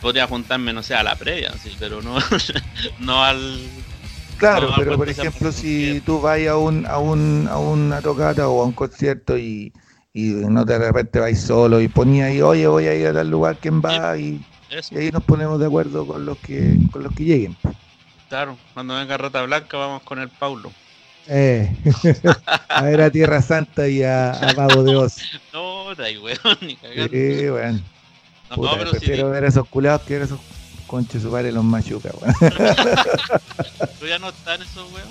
podría 0.00 0.26
juntarme, 0.26 0.72
no 0.72 0.82
sé, 0.82 0.94
a 0.94 1.02
la 1.02 1.16
previa, 1.16 1.52
sí, 1.62 1.74
pero 1.78 2.00
no, 2.02 2.18
no 3.00 3.24
al 3.24 3.58
Claro, 4.36 4.72
pero 4.76 4.96
por 4.96 5.08
ejemplo, 5.08 5.52
si 5.52 6.02
tú 6.04 6.20
vas 6.20 6.40
a 6.46 6.56
un, 6.56 6.86
a 6.86 6.98
un, 6.98 7.48
a 7.48 7.58
una 7.58 8.02
tocata 8.02 8.48
o 8.48 8.62
a 8.62 8.66
un 8.66 8.72
concierto 8.72 9.38
y, 9.38 9.72
y 10.12 10.24
no 10.32 10.64
de 10.64 10.78
repente 10.78 11.20
vais 11.20 11.40
solo 11.40 11.80
y 11.80 11.88
ponía 11.88 12.26
ahí, 12.26 12.42
oye, 12.42 12.66
voy 12.66 12.86
a 12.86 12.94
ir 12.94 13.06
a 13.06 13.12
tal 13.14 13.30
lugar, 13.30 13.56
¿quién 13.60 13.80
va? 13.80 14.16
Y 14.18 14.44
y 14.90 14.98
ahí 14.98 15.10
nos 15.10 15.22
ponemos 15.22 15.60
de 15.60 15.66
acuerdo 15.66 16.06
con 16.06 16.24
los 16.26 16.38
que 16.38 16.76
con 16.90 17.02
los 17.02 17.14
que 17.14 17.24
lleguen. 17.24 17.56
Claro, 18.28 18.56
cuando 18.72 18.96
venga 18.96 19.16
Rata 19.16 19.42
Blanca 19.42 19.76
vamos 19.76 20.02
con 20.02 20.18
el 20.18 20.28
Paulo. 20.28 20.72
Eh, 21.28 21.74
a 22.68 22.82
ver 22.82 23.00
a 23.00 23.10
Tierra 23.10 23.40
Santa 23.40 23.88
y 23.88 24.02
a, 24.02 24.32
a 24.32 24.52
Mago 24.54 24.82
de 24.82 24.96
Oz. 24.96 25.18
No, 25.52 25.94
da 25.94 26.04
weón, 26.04 26.58
ni 26.60 26.76
cagando. 26.76 27.08
Sí, 27.08 27.48
bueno. 27.48 27.80
No, 28.56 28.76
pero 28.76 28.90
prefiero 28.90 29.30
ver 29.30 29.44
a 29.44 29.48
esos 29.48 29.68
culados 29.68 30.02
que 30.02 30.14
ver 30.14 30.22
a 30.22 30.26
esos 30.26 30.40
conches 30.86 31.22
su 31.22 31.30
padre 31.30 31.52
los 31.52 31.64
machucas, 31.64 32.12
weón. 32.20 32.34
Tú 34.00 34.06
ya 34.06 34.18
no 34.18 34.28
están 34.28 34.62
esos 34.62 34.90
weón, 34.92 35.08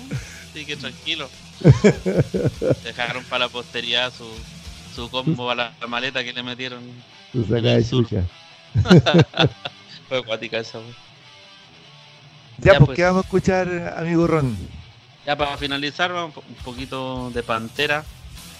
así 0.50 0.64
que 0.64 0.76
tranquilo. 0.76 1.28
Dejaron 2.84 3.24
para 3.24 3.46
la 3.46 3.48
posteridad 3.48 4.12
su, 4.12 4.26
su 4.94 5.10
combo 5.10 5.50
a 5.50 5.54
la, 5.54 5.72
maleta 5.88 6.24
que 6.24 6.32
le 6.32 6.42
metieron. 6.42 6.82
Su 7.32 7.44
saca 7.44 7.70
de 7.70 7.88
chucha. 7.88 8.22
Fue 10.08 10.18
acuática 10.18 10.58
esa, 10.58 10.80
Ya, 12.58 12.74
pues, 12.74 12.78
pues, 12.86 12.96
¿qué 12.96 13.04
vamos 13.04 13.24
a 13.24 13.26
escuchar, 13.26 13.94
amigo 13.96 14.26
Ron? 14.26 14.56
Ya, 15.26 15.36
para 15.36 15.56
finalizar, 15.56 16.12
un 16.12 16.32
poquito 16.64 17.30
de 17.30 17.42
Pantera. 17.42 18.04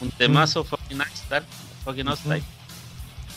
Un 0.00 0.10
temazo, 0.10 0.64
fucking 0.64 1.00
Star, 1.14 1.44
fucking 1.84 2.08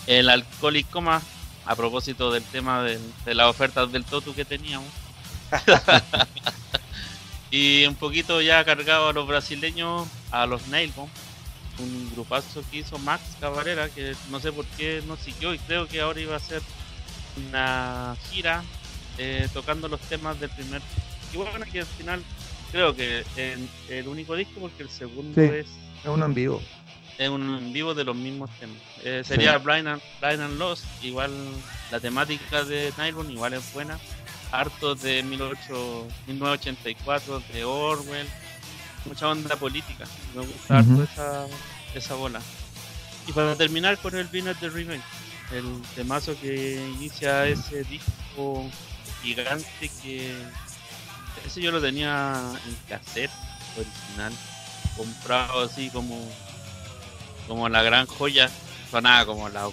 El 0.07 0.30
alcohólico 0.30 1.02
más, 1.02 1.24
a 1.68 1.76
propósito 1.76 2.31
del 2.31 2.44
tema 2.44 2.84
de, 2.84 2.99
de 3.26 3.35
las 3.35 3.48
ofertas 3.48 3.91
del 3.91 4.06
Totu 4.06 4.34
que 4.34 4.45
teníamos. 4.45 4.89
y 7.52 7.85
un 7.85 7.95
poquito 7.95 8.41
ya 8.41 8.64
cargado 8.65 9.10
a 9.10 9.14
los 9.14 9.27
brasileños, 9.27 10.07
a 10.31 10.45
los 10.45 10.68
Nailbomb 10.68 11.10
un 11.80 12.11
grupazo 12.11 12.64
que 12.72 12.77
hizo 12.77 12.98
Max 12.99 13.22
Cabrera, 13.39 13.89
que 13.89 14.15
no 14.31 14.39
sé 14.39 14.52
por 14.52 14.65
qué 14.65 15.03
no 15.07 15.18
siguió 15.18 15.53
y 15.53 15.60
creo 15.60 15.88
que 15.88 16.02
ahora 16.02 16.19
iba 16.19 16.35
a 16.35 16.39
ser 16.39 16.61
una 17.49 18.15
gira 18.30 18.64
eh, 19.18 19.48
tocando 19.53 19.88
los 19.88 20.02
temas 20.02 20.39
del 20.39 20.49
primer. 20.49 20.81
Y 21.34 21.38
bueno, 21.38 21.65
que 21.72 21.81
al 21.81 21.85
final 21.85 22.23
creo 22.72 22.95
que 22.95 23.23
en 23.35 23.69
el 23.89 24.07
único 24.07 24.35
disco, 24.35 24.60
porque 24.60 24.84
el 24.84 24.89
segundo 24.89 25.41
es. 25.41 25.68
Es 26.03 26.10
uno 26.10 26.26
en 26.26 26.34
vivo. 26.34 26.61
Es 27.18 27.27
en 27.27 27.73
vivo 27.73 27.94
de 27.94 28.03
los 28.03 28.15
mismos 28.15 28.49
temas. 28.60 28.77
Eh, 29.03 29.23
sería 29.26 29.57
Blind, 29.57 29.88
and, 29.88 30.02
Blind 30.22 30.41
and 30.41 30.60
Lost, 30.60 30.85
igual 31.02 31.31
la 31.91 31.99
temática 31.99 32.64
de 32.64 32.94
Nylon 32.98 33.31
igual 33.31 33.53
es 33.53 33.73
buena. 33.73 33.99
Harto 34.52 34.95
de 34.95 35.23
18, 35.23 36.07
1984, 36.27 37.41
de 37.52 37.65
Orwell 37.65 38.27
mucha 39.07 39.27
onda 39.27 39.56
política. 39.56 40.06
Me 40.35 40.41
gusta 40.41 40.80
esa, 40.80 41.48
esa 41.95 42.15
bola. 42.15 42.41
Y 43.27 43.31
para 43.31 43.56
terminar 43.56 43.98
con 43.98 44.15
el 44.15 44.27
Venus 44.27 44.60
de 44.61 44.69
Revenge, 44.69 45.03
el 45.52 45.81
temazo 45.95 46.39
que 46.39 46.76
inicia 46.98 47.48
ese 47.48 47.84
disco 47.84 48.69
gigante 49.22 49.89
que 50.02 50.34
ese 51.45 51.61
yo 51.61 51.72
lo 51.72 51.81
tenía 51.81 52.35
en 52.68 52.76
cassette 52.89 53.31
original, 53.77 54.34
comprado 54.95 55.61
así 55.61 55.89
como 55.89 56.30
como 57.48 57.69
la 57.69 57.84
gran 57.84 58.06
joya, 58.06 58.49
sonaba 58.91 59.26
como 59.26 59.49
la 59.49 59.68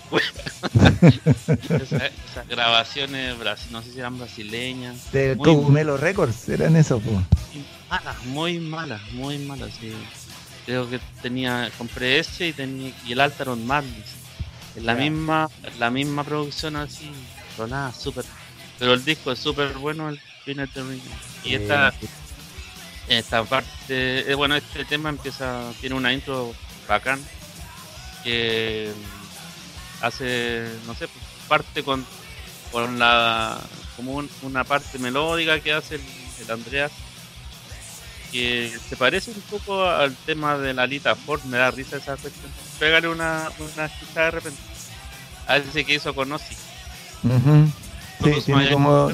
esas, 1.03 1.93
esas 1.93 2.49
grabaciones, 2.49 3.37
no 3.71 3.83
sé 3.83 3.93
si 3.93 3.99
eran 3.99 4.19
brasileñas. 4.19 5.13
De 5.13 5.37
Cogumelo 5.37 5.97
Records, 5.97 6.49
eran 6.49 6.77
eso, 6.77 7.01
pues 7.01 7.19
malas, 7.95 8.25
muy 8.25 8.59
malas, 8.59 9.01
muy 9.13 9.39
malas, 9.39 9.71
sí. 9.81 9.93
Creo 10.67 10.89
que 10.89 10.99
tenía, 11.21 11.71
compré 11.77 12.19
ese 12.19 12.49
y 12.49 12.53
tenía 12.53 12.93
y 13.07 13.13
el 13.13 13.21
Altaron 13.21 13.67
Madness. 13.67 14.15
En 14.77 14.87
la 14.87 14.95
misma, 14.95 15.49
la 15.79 15.91
misma 15.91 16.25
producción 16.25 16.75
así, 16.77 17.13
nada 17.69 17.93
súper. 17.93 18.25
Pero 18.79 18.95
el 18.95 19.05
disco 19.05 19.31
es 19.31 19.39
súper 19.39 19.75
bueno, 19.75 20.09
el 20.09 20.21
Final. 20.45 20.69
Y 21.45 21.55
esta, 21.55 21.95
esta 23.09 23.45
parte, 23.45 24.31
eh, 24.31 24.35
bueno, 24.35 24.57
este 24.57 24.85
tema 24.85 25.11
empieza, 25.11 25.71
tiene 25.81 25.95
una 25.95 26.13
intro 26.13 26.53
bacán 26.89 27.21
que 28.25 28.91
hace, 30.01 30.69
no 30.87 30.95
sé, 30.95 31.07
pues, 31.07 31.25
parte 31.47 31.85
con, 31.85 32.05
con 32.73 32.99
la, 32.99 33.61
como 33.97 34.25
una 34.43 34.65
parte 34.65 34.99
melódica 34.99 35.61
que 35.61 35.73
hace 35.73 35.97
el, 35.97 36.03
el 36.43 36.51
Andreas 36.51 36.91
que 38.35 38.77
se 38.89 38.97
parece 38.97 39.31
un 39.31 39.41
poco 39.43 39.85
al 39.89 40.13
tema 40.27 40.59
de 40.59 40.75
la 40.75 40.89
Lita 40.89 41.15
Ford, 41.15 41.41
me 41.45 41.57
da 41.57 41.71
risa 41.71 41.99
esa 41.99 42.17
cuestión. 42.17 42.51
Pégale 42.81 43.07
una, 43.07 43.49
una 43.61 43.89
de 44.25 44.31
repente. 44.33 44.61
A 45.47 45.59
ese 45.59 45.85
que 45.85 45.95
hizo 45.95 46.13
con 46.17 46.33
Ozzy. 46.33 46.57
Sí, 48.25 48.41
tiene 48.45 48.73
como, 48.73 49.13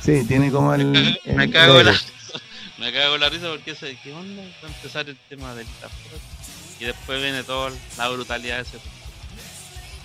sí, 0.00 0.24
tiene 0.24 0.52
como 0.52 0.72
el... 0.72 1.18
me, 1.24 1.50
cago 1.50 1.82
la, 1.82 1.92
me 2.78 2.92
cago 2.92 3.18
la 3.18 3.28
risa 3.28 3.48
porque 3.48 3.74
sé 3.74 3.98
¿qué 4.04 4.12
onda? 4.12 4.42
Va 4.62 4.68
a 4.68 4.72
empezar 4.72 5.08
el 5.08 5.16
tema 5.28 5.52
de 5.54 5.64
Lita 5.64 5.88
Ford. 5.88 6.20
Y 6.80 6.84
después 6.84 7.22
viene 7.22 7.44
toda 7.44 7.70
la 7.96 8.08
brutalidad 8.08 8.56
de 8.56 8.62
ese. 8.62 8.78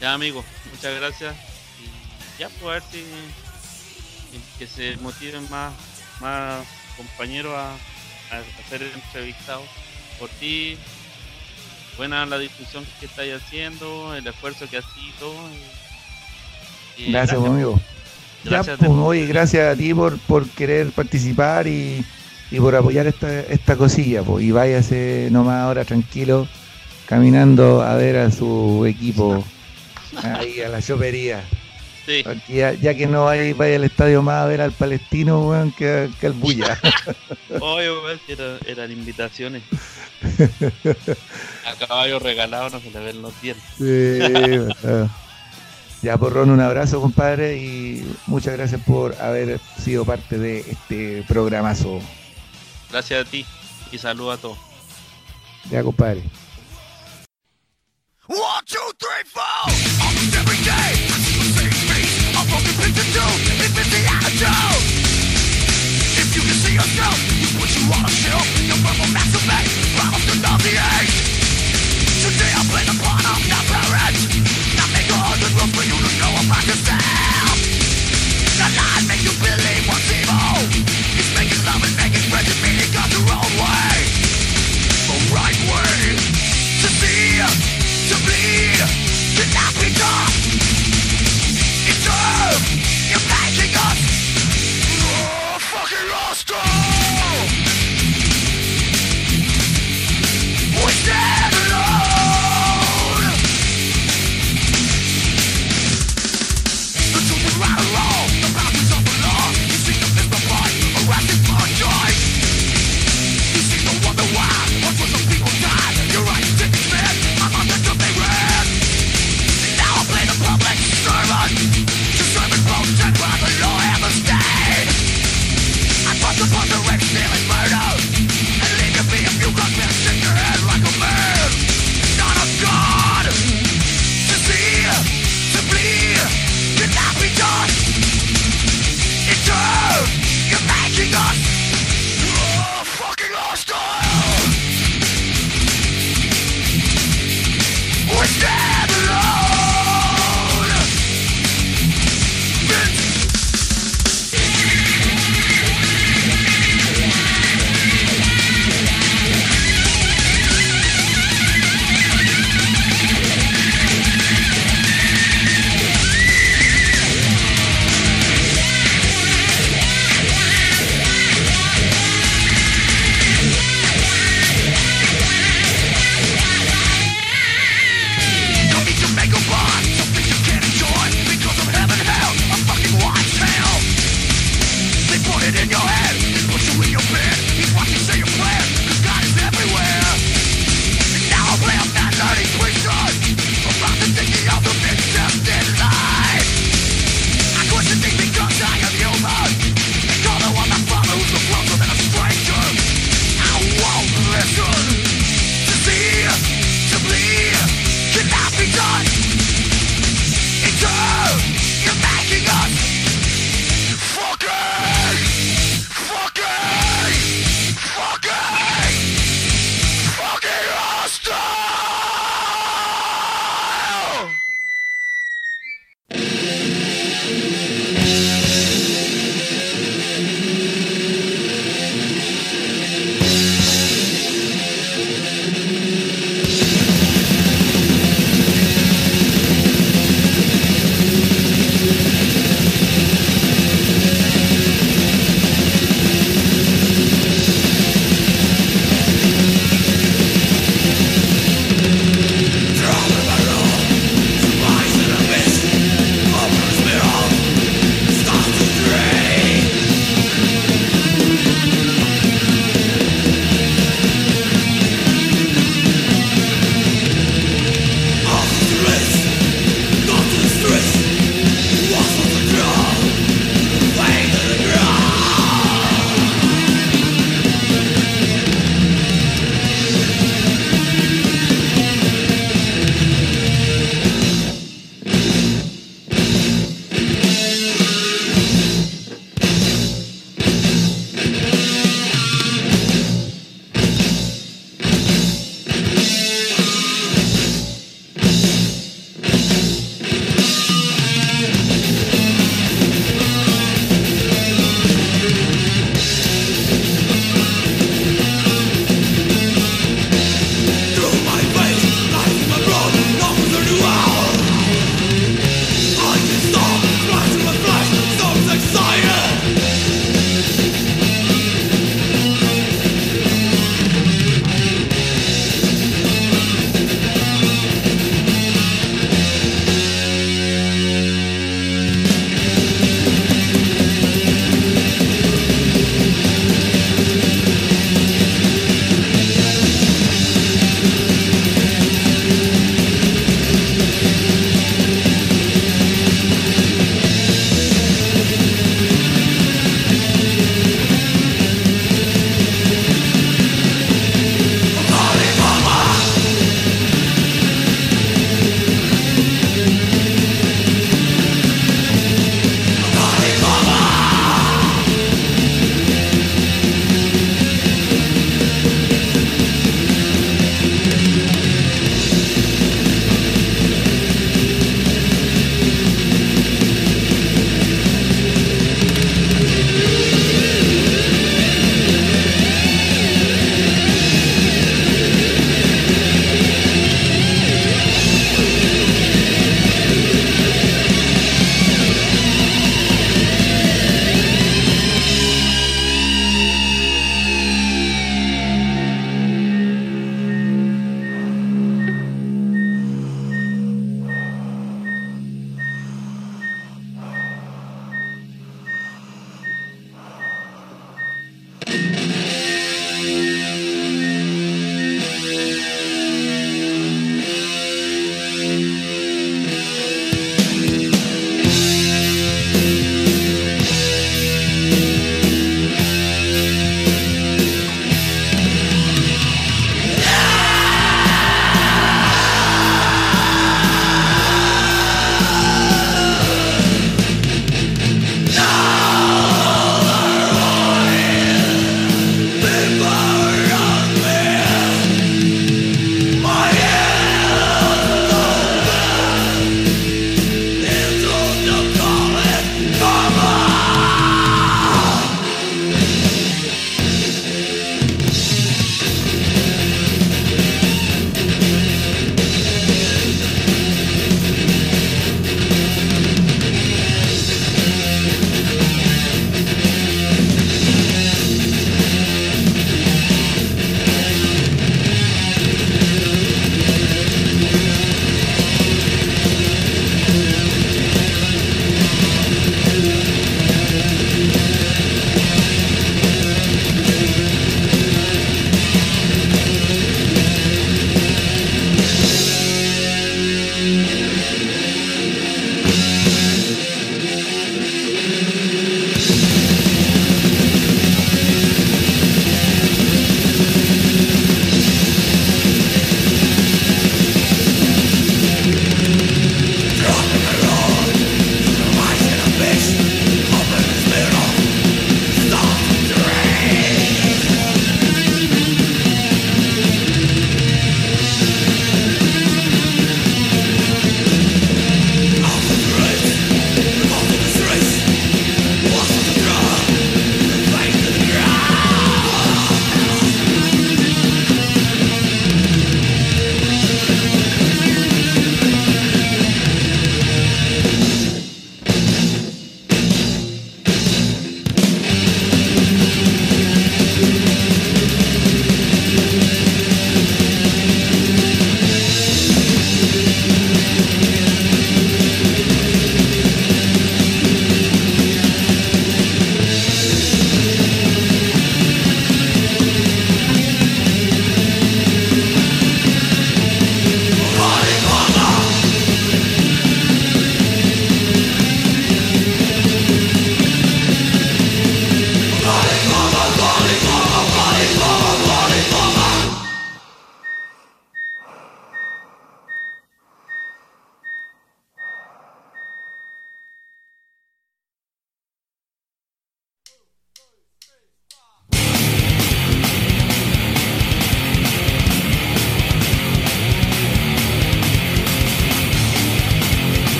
Ya, 0.00 0.14
amigo, 0.14 0.44
muchas 0.70 0.96
gracias. 0.96 1.36
Y 1.78 2.40
ya, 2.40 2.48
pues 2.48 2.62
a 2.64 2.68
ver 2.74 2.82
si 2.90 3.04
que 4.58 4.66
se 4.66 4.96
motiven 4.96 5.48
más, 5.50 5.72
más 6.20 6.66
compañeros 6.96 7.54
a 7.54 7.76
a, 8.32 8.70
ser 8.70 8.82
entrevistado 8.82 9.62
por 10.18 10.28
ti. 10.30 10.76
Buena 11.96 12.24
la 12.24 12.38
discusión 12.38 12.84
que 13.00 13.06
estáis 13.06 13.34
haciendo, 13.34 14.14
el 14.14 14.26
esfuerzo 14.26 14.66
que 14.68 14.78
has 14.78 14.84
hecho. 14.84 15.32
gracias, 16.96 17.12
gracias, 17.12 17.44
amigo. 17.44 17.80
Gracias, 18.44 18.78
ya, 18.80 18.86
pues, 18.88 19.28
gracias 19.28 19.72
a 19.72 19.76
ti 19.76 19.94
por, 19.94 20.18
por 20.18 20.48
querer 20.48 20.90
participar 20.90 21.66
y, 21.66 22.04
y 22.50 22.58
por 22.58 22.74
apoyar 22.74 23.06
esta, 23.06 23.40
esta 23.40 23.76
cosilla, 23.76 24.22
pues, 24.22 24.44
y 24.44 24.50
váyase 24.50 25.28
nomás 25.30 25.60
ahora 25.60 25.84
tranquilo, 25.84 26.48
caminando 27.12 27.82
a 27.82 27.94
ver 27.96 28.16
a 28.16 28.30
su 28.30 28.86
equipo 28.86 29.44
ahí 30.22 30.62
a 30.62 30.70
la 30.70 30.80
chopería. 30.80 31.44
Sí. 32.06 32.24
Ya, 32.48 32.72
ya, 32.72 32.94
que 32.94 33.06
no 33.06 33.26
vaya, 33.26 33.54
vaya 33.54 33.76
al 33.76 33.84
estadio 33.84 34.22
más 34.22 34.42
a 34.42 34.46
ver 34.46 34.62
al 34.62 34.72
palestino, 34.72 35.46
weón, 35.46 35.72
que, 35.72 36.08
que 36.18 36.28
al 36.28 36.32
bulla. 36.32 36.80
Oye, 37.60 37.90
weón, 37.90 38.18
eran 38.64 38.90
invitaciones. 38.90 39.62
a 41.66 41.86
caballo 41.86 42.18
regalado 42.18 42.70
no 42.70 42.80
se 42.80 42.90
le 42.90 43.00
ven 43.00 43.20
los 43.20 43.42
dientes. 43.42 43.62
Sí, 43.76 44.18
Ya, 46.00 46.16
porrón, 46.16 46.48
un 46.48 46.60
abrazo, 46.60 46.98
compadre, 47.02 47.58
y 47.58 48.10
muchas 48.26 48.56
gracias 48.56 48.80
por 48.86 49.20
haber 49.20 49.60
sido 49.78 50.06
parte 50.06 50.38
de 50.38 50.60
este 50.60 51.24
programazo. 51.28 52.00
Gracias 52.90 53.26
a 53.26 53.30
ti 53.30 53.44
y 53.92 53.98
saludo 53.98 54.32
a 54.32 54.38
todos. 54.38 54.56
Ya, 55.70 55.82
compadre. 55.82 56.22
One, 58.32 58.64
two, 58.64 58.80
three, 58.98 59.24
four. 59.26 59.42
Almost 60.00 60.32
every 60.40 60.56
day, 60.64 60.72
I 60.72 61.20
see 61.20 61.36
the 61.36 61.52
same 61.52 61.76
face. 61.84 62.16
A 62.32 62.40
broken 62.48 62.72
picture 62.80 63.04
too. 63.12 63.32
It's 63.60 63.76
the 63.76 64.00
attitude. 64.08 65.02
If 66.16 66.34
you 66.34 66.40
can 66.40 66.56
see 66.64 66.72
yourself, 66.72 67.31